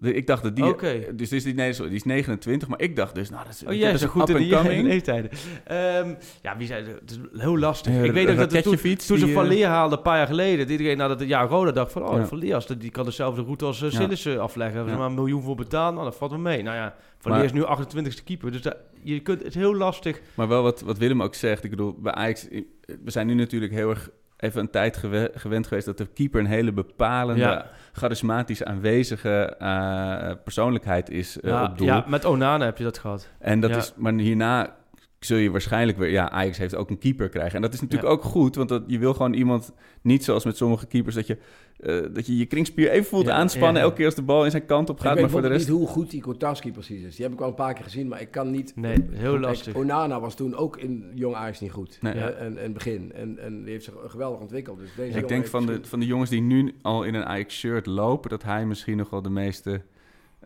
Ik 0.00 0.26
dacht 0.26 0.42
dat 0.42 0.56
die... 0.56 1.14
Dus 1.14 1.32
is 1.32 1.44
die, 1.44 1.54
nee, 1.54 1.72
sorry, 1.72 1.88
die 1.88 1.98
is 1.98 2.04
29, 2.04 2.68
maar 2.68 2.80
ik 2.80 2.96
dacht 2.96 3.14
dus... 3.14 3.30
Nou, 3.30 3.44
dat 3.44 3.54
is, 3.54 3.64
Oh, 3.64 3.72
jij 3.72 3.92
is 3.92 4.02
een 4.02 4.08
goed 4.08 4.28
in 4.28 4.36
die 4.36 4.82
leeftijden. 4.82 5.30
Ehm, 5.64 6.14
ja, 6.42 6.56
wie 6.56 6.66
zei 6.66 6.84
het? 6.84 7.10
is 7.10 7.40
heel 7.40 7.58
lastig. 7.58 7.92
Ja, 7.92 8.02
ik 8.02 8.12
weet 8.12 8.28
ook 8.28 8.36
dat 8.36 8.52
het 8.52 8.62
toen, 8.62 8.96
toen 8.96 9.18
ze 9.18 9.32
Van 9.32 9.42
eh, 9.42 9.50
Leer 9.50 9.66
haalden 9.66 9.98
een 9.98 10.04
paar 10.04 10.16
jaar 10.16 10.26
geleden, 10.26 10.70
iedereen 10.70 10.96
nadat 10.96 11.20
het 11.20 11.28
jaar 11.28 11.48
Roda 11.48 11.72
dacht 11.72 11.92
van, 11.92 12.08
oh, 12.08 12.16
Ja. 12.16 12.26
Van 12.26 12.38
Leer, 12.38 12.54
als 12.54 12.66
die 12.66 12.90
kan 12.90 13.04
dezelfde 13.04 13.42
route 13.42 13.64
als 13.64 13.82
uh. 13.82 13.90
Sillissen 13.90 14.40
afleggen. 14.40 14.86
Ja. 14.86 14.96
maar 14.96 15.06
een 15.06 15.14
miljoen 15.14 15.42
voor 15.42 15.56
betaald, 15.56 15.92
nou, 15.94 16.04
dat 16.04 16.16
valt 16.16 16.30
wel 16.30 16.40
mee. 16.40 16.62
Nou 16.62 16.76
ja, 16.76 16.94
Van 17.18 17.32
Leer 17.32 17.44
is 17.44 17.52
nu 17.52 17.62
28ste 17.62 18.24
keeper, 18.24 18.52
dus 18.52 18.62
dat, 18.62 18.76
je 19.02 19.20
kunt, 19.20 19.38
het 19.38 19.48
is 19.48 19.54
heel 19.54 19.74
lastig. 19.74 20.20
Maar 20.34 20.48
wel 20.48 20.62
wat, 20.62 20.80
wat 20.80 20.98
Willem 20.98 21.22
ook 21.22 21.34
zegt. 21.34 21.64
Ik 21.64 21.70
bedoel, 21.70 21.94
bij 21.98 22.12
Ajax... 22.12 22.48
We 23.04 23.10
zijn 23.10 23.26
nu 23.26 23.34
natuurlijk 23.34 23.72
heel 23.72 23.90
erg 23.90 24.10
even 24.36 24.60
een 24.60 24.70
tijd 24.70 24.96
gewe- 24.96 25.30
gewend 25.34 25.66
geweest... 25.66 25.86
dat 25.86 25.98
de 25.98 26.06
keeper 26.06 26.40
een 26.40 26.46
hele 26.46 26.72
bepalende, 26.72 27.40
Ja. 27.40 27.66
charismatisch 27.92 28.64
aanwezige 28.64 29.56
eh, 29.58 30.30
persoonlijkheid 30.44 31.10
is 31.10 31.40
eh, 31.40 31.50
ja, 31.50 31.64
op 31.64 31.78
doel. 31.78 31.86
ja, 31.86 32.04
met 32.08 32.24
Onana 32.24 32.64
heb 32.64 32.78
je 32.78 32.84
dat 32.84 32.98
gehad. 32.98 33.28
En 33.38 33.60
dat 33.60 33.70
Ja. 33.70 33.76
is, 33.76 33.92
maar 33.96 34.12
hierna 34.12 34.74
zul 35.18 35.36
je 35.36 35.50
waarschijnlijk 35.50 35.98
weer, 35.98 36.10
ja, 36.10 36.30
Ajax 36.30 36.58
heeft 36.58 36.74
ook 36.74 36.90
een 36.90 36.98
keeper 36.98 37.28
krijgen. 37.28 37.54
En 37.54 37.62
dat 37.62 37.72
is 37.74 37.80
natuurlijk 37.80 38.08
Ja. 38.08 38.14
ook 38.14 38.22
goed, 38.22 38.56
want 38.56 38.68
dat, 38.68 38.82
je 38.86 38.98
wil 38.98 39.12
gewoon 39.14 39.32
iemand, 39.34 39.72
niet 40.02 40.24
zoals 40.24 40.44
met 40.44 40.56
sommige 40.56 40.86
keepers, 40.86 41.14
dat 41.14 41.26
je 41.26 41.38
eh, 41.76 42.02
dat 42.12 42.26
je, 42.26 42.36
je 42.36 42.46
kringspier 42.46 42.90
even 42.90 43.06
voelt 43.06 43.26
Ja, 43.26 43.32
aanspannen 43.32 43.74
ja. 43.76 43.82
elke 43.82 43.96
keer 43.96 44.04
als 44.04 44.14
de 44.14 44.22
bal 44.22 44.44
in 44.44 44.50
zijn 44.50 44.66
kant 44.66 44.88
op 44.90 44.96
Ik 44.96 45.02
gaat. 45.02 45.12
weet 45.12 45.22
Maar 45.22 45.30
voor 45.30 45.42
de 45.42 45.48
rest, 45.48 45.68
niet 45.68 45.78
hoe 45.78 45.86
goed 45.86 46.10
die 46.10 46.20
Kotarski 46.20 46.72
precies 46.72 47.02
is. 47.02 47.14
Die 47.16 47.24
heb 47.24 47.32
ik 47.32 47.38
wel 47.38 47.48
een 47.48 47.54
paar 47.54 47.74
keer 47.74 47.84
gezien, 47.84 48.08
maar 48.08 48.20
ik 48.20 48.30
kan 48.30 48.50
niet... 48.50 48.72
Nee, 48.76 48.96
heel 49.10 49.30
Kijk, 49.32 49.44
lastig. 49.44 49.74
Onana 49.74 50.20
was 50.20 50.34
toen 50.34 50.54
ook 50.54 50.76
in 50.76 51.04
jong 51.14 51.34
Ajax 51.34 51.60
niet 51.60 51.70
goed. 51.70 51.98
Nee. 52.00 52.14
hè, 52.14 52.28
en, 52.28 52.56
en 52.56 52.62
het 52.62 52.72
begin. 52.72 53.12
En, 53.12 53.38
en 53.38 53.62
die 53.62 53.70
heeft 53.72 53.84
zich 53.84 53.94
geweldig 54.06 54.40
ontwikkeld. 54.40 54.78
Dus 54.78 54.94
deze 54.96 55.18
ik 55.18 55.28
denk 55.28 55.46
van 55.46 55.66
de, 55.66 55.78
van 55.82 56.00
de 56.00 56.06
jongens 56.06 56.30
die 56.30 56.40
nu 56.40 56.74
al 56.82 57.04
in 57.04 57.14
een 57.14 57.24
Ajax-shirt 57.24 57.86
lopen, 57.86 58.30
dat 58.30 58.42
hij 58.42 58.66
misschien 58.66 58.96
nog 58.96 59.10
wel 59.10 59.22
de 59.22 59.30
meeste 59.30 59.82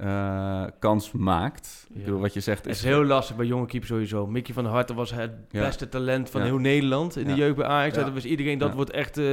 eh, 0.00 0.64
kans 0.78 1.12
maakt. 1.12 1.86
Ik 1.94 2.04
bedoel, 2.04 2.20
wat 2.20 2.34
je 2.34 2.40
zegt 2.40 2.64
Het 2.64 2.72
is... 2.74 2.78
is 2.78 2.84
heel 2.84 3.04
lastig 3.04 3.36
bij 3.36 3.46
jonge 3.46 3.66
keepers 3.66 3.90
sowieso. 3.90 4.26
Mickey 4.26 4.54
van 4.54 4.62
der 4.64 4.72
Harten 4.72 4.94
was 4.96 5.12
het 5.14 5.30
Ja. 5.50 5.60
beste 5.60 5.88
talent 5.88 6.30
van 6.30 6.40
Ja. 6.40 6.46
heel 6.46 6.58
Nederland 6.58 7.16
in 7.16 7.26
de 7.26 7.34
jeugd 7.34 7.56
bij 7.56 7.66
Ajax. 7.66 7.96
Ja. 7.96 8.04
Dat 8.04 8.12
was 8.12 8.24
iedereen, 8.24 8.58
dat 8.58 8.68
Ja. 8.68 8.74
wordt 8.74 8.90
echt 8.90 9.18
eh, 9.18 9.24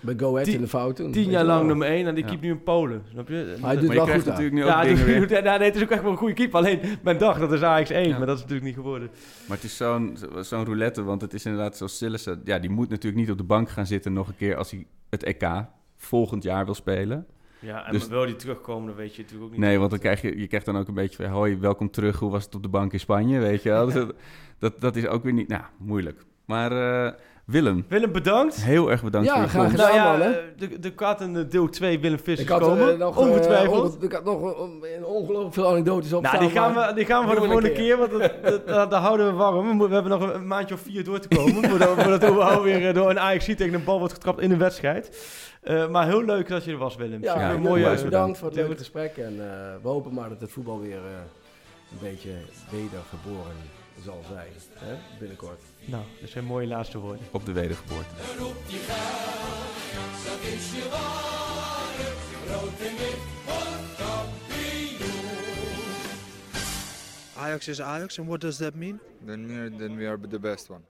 Bij 0.00 0.14
Go 0.16 0.30
Ahead 0.30 0.44
Tien- 0.44 0.54
in 0.54 0.60
de 0.60 0.68
fout 0.68 0.96
toen. 0.96 1.12
tien 1.12 1.30
jaar 1.30 1.44
lang 1.44 1.66
nummer 1.66 1.88
één 1.88 2.06
en 2.06 2.14
die 2.14 2.24
Ja. 2.24 2.30
keept 2.30 2.42
nu 2.42 2.50
in 2.50 2.62
Polen. 2.62 3.02
Snap 3.10 3.28
je? 3.28 3.56
Maar 3.60 3.70
hij 3.72 3.80
doet 3.80 3.92
wel 3.94 4.06
goed 4.06 4.24
natuurlijk 4.24 4.54
nu 4.54 4.62
ook 4.62 4.68
ja, 4.68 4.82
dingen 4.82 4.96
doe- 4.96 5.04
weer- 5.06 5.28
doe- 5.28 5.40
nou, 5.40 5.58
nee, 5.58 5.66
het 5.68 5.76
is 5.76 5.82
ook 5.82 5.90
echt 5.90 6.02
wel 6.02 6.10
een 6.10 6.16
goede 6.16 6.34
keeper. 6.34 6.58
Alleen, 6.58 6.80
men 7.02 7.18
dacht 7.18 7.40
dat 7.40 7.52
is 7.52 7.62
Ajax 7.62 7.90
1, 7.90 8.08
Ja. 8.08 8.16
maar 8.18 8.26
dat 8.26 8.36
is 8.36 8.42
natuurlijk 8.42 8.66
niet 8.68 8.76
geworden. 8.76 9.08
Maar 9.46 9.56
het 9.56 9.66
is 9.66 9.76
zo'n 9.76 10.16
zo'n 10.40 10.64
roulette, 10.64 11.02
want 11.02 11.20
het 11.20 11.34
is 11.34 11.44
inderdaad 11.44 11.76
zoals 11.76 11.96
Sillissen... 11.96 12.40
Ja, 12.44 12.58
die 12.58 12.70
moet 12.70 12.88
natuurlijk 12.88 13.22
niet 13.22 13.30
op 13.30 13.38
de 13.38 13.44
bank 13.44 13.68
gaan 13.70 13.86
zitten 13.86 14.12
nog 14.12 14.28
een 14.28 14.36
keer... 14.36 14.56
als 14.56 14.70
hij 14.70 14.86
het 15.10 15.22
EK 15.22 15.48
volgend 15.96 16.42
jaar 16.42 16.64
wil 16.64 16.74
spelen. 16.74 17.26
Ja, 17.58 17.86
en 17.86 17.92
Dus- 17.92 18.08
wil 18.08 18.26
die 18.26 18.36
terugkomen, 18.36 18.86
dan 18.86 18.96
weet 18.96 19.14
je 19.14 19.22
natuurlijk 19.22 19.46
ook 19.46 19.56
niet. 19.56 19.66
Nee, 19.66 19.78
want 19.78 19.90
dan 19.90 19.98
krijg 19.98 20.22
je, 20.22 20.38
je 20.38 20.46
krijgt 20.46 20.66
dan 20.66 20.76
ook 20.76 20.88
een 20.88 20.94
beetje 20.94 21.22
van... 21.22 21.32
hoi, 21.32 21.56
welkom 21.56 21.90
terug, 21.90 22.18
hoe 22.18 22.30
was 22.30 22.44
het 22.44 22.54
op 22.54 22.62
de 22.62 22.68
bank 22.68 22.92
in 22.92 23.00
Spanje, 23.00 23.38
weet 23.38 23.62
je 23.62 23.68
wel? 23.68 23.84
Dus 23.86 23.94
dat, 23.94 24.14
dat, 24.58 24.80
dat 24.80 24.96
is 24.96 25.06
ook 25.06 25.22
weer 25.22 25.32
niet... 25.32 25.48
Nou, 25.48 25.62
moeilijk. 25.78 26.24
Maar 26.44 26.72
eh, 26.72 27.12
Willem, 27.46 27.84
Willem, 27.88 28.12
bedankt. 28.12 28.56
heel 28.64 28.90
erg 28.90 29.02
bedankt 29.02 29.28
Ja, 29.28 29.34
voor 29.34 29.42
je 29.42 29.48
graag 29.48 29.62
komst. 29.66 29.80
gedaan. 29.80 29.96
Nou 29.96 30.20
ja, 30.20 30.24
man, 30.24 30.32
hè? 30.32 30.38
eh, 30.38 30.44
de, 30.70 30.78
de 30.78 30.92
kat 30.92 31.20
en 31.20 31.32
de 31.32 31.46
deel 31.48 31.68
2 31.68 31.98
Willem 32.00 32.18
Vissers 32.18 32.40
Ik 32.40 32.48
had 32.48 32.60
komen. 32.60 32.92
eh, 32.92 32.98
nog, 32.98 33.16
eh, 33.20 33.26
ongetwijfeld. 33.28 33.94
onge- 33.96 34.04
ik 34.04 34.12
had 34.12 34.24
nog 34.24 34.42
een, 34.60 34.84
een 34.96 35.04
ongelooflijk 35.04 35.54
veel 35.54 35.68
anekdotes 35.68 36.12
op 36.12 36.22
nou, 36.22 36.38
die 36.38 36.50
gaan, 36.50 36.74
we, 36.74 36.92
die 36.94 37.04
gaan 37.04 37.20
we 37.20 37.26
voor 37.26 37.34
de 37.36 37.40
een 37.42 37.50
volgende 37.50 37.72
keer, 37.74 37.96
want 37.98 38.10
dat, 38.10 38.20
dat, 38.42 38.66
dat- 38.66 38.90
dat 38.90 39.00
houden 39.00 39.26
we 39.26 39.32
warm. 39.32 39.56
We, 39.56 39.72
moeten- 39.72 39.88
we 39.88 39.94
hebben 39.94 40.12
nog 40.18 40.22
een, 40.28 40.34
een 40.34 40.46
maandje 40.46 40.74
of 40.74 40.80
vier 40.80 41.04
door 41.04 41.18
te 41.18 41.28
komen, 41.28 41.68
voordat, 41.70 41.88
voordat 42.02 42.54
we 42.54 42.60
weer 42.62 42.88
eh, 42.88 42.94
door 42.94 43.10
een 43.10 43.20
Ajax 43.20 43.44
tegen 43.44 43.74
een 43.74 43.84
bal 43.84 43.98
wordt 43.98 44.14
getrapt 44.14 44.40
in 44.40 44.50
een 44.50 44.58
wedstrijd. 44.58 45.26
Eh, 45.62 45.88
maar 45.88 46.06
heel 46.06 46.24
leuk 46.24 46.48
dat 46.48 46.64
je 46.64 46.70
er 46.72 46.78
was, 46.78 46.96
Willem. 46.96 47.22
Ja, 47.22 47.38
Ja, 47.40 47.50
een 47.50 47.60
mooie- 47.60 47.80
bedankt, 47.82 48.04
bedankt. 48.04 48.38
voor 48.38 48.46
het 48.48 48.56
leuke 48.56 48.76
gesprek. 48.76 49.16
En 49.16 49.32
eh, 49.40 49.46
we 49.82 49.88
hopen 49.88 50.14
maar 50.14 50.28
dat 50.28 50.40
het 50.40 50.50
voetbal 50.52 50.80
weer 50.80 50.96
eh, 50.96 51.92
een 51.92 51.98
beetje 52.10 52.30
wedergeboren 52.70 53.56
zal 54.04 54.20
zijn. 54.32 54.46
Hè? 54.74 54.94
Binnenkort. 55.18 55.60
Nou, 55.86 56.04
dat 56.20 56.30
zijn 56.30 56.44
mooie 56.44 56.66
laatste 56.66 56.98
woorden. 56.98 57.26
Op 57.30 57.44
de 57.46 57.52
wedergeboorte. 57.52 58.14
Ajax 67.36 67.68
is 67.68 67.80
Ajax, 67.80 68.18
and 68.18 68.28
what 68.28 68.40
does 68.40 68.56
that 68.56 68.74
mean? 68.74 69.00
Then 69.26 69.46
we 69.46 69.54
are, 69.54 69.70
then 69.70 69.96
we 69.96 70.06
are 70.06 70.18
the 70.28 70.38
best 70.38 70.70
one. 70.70 70.80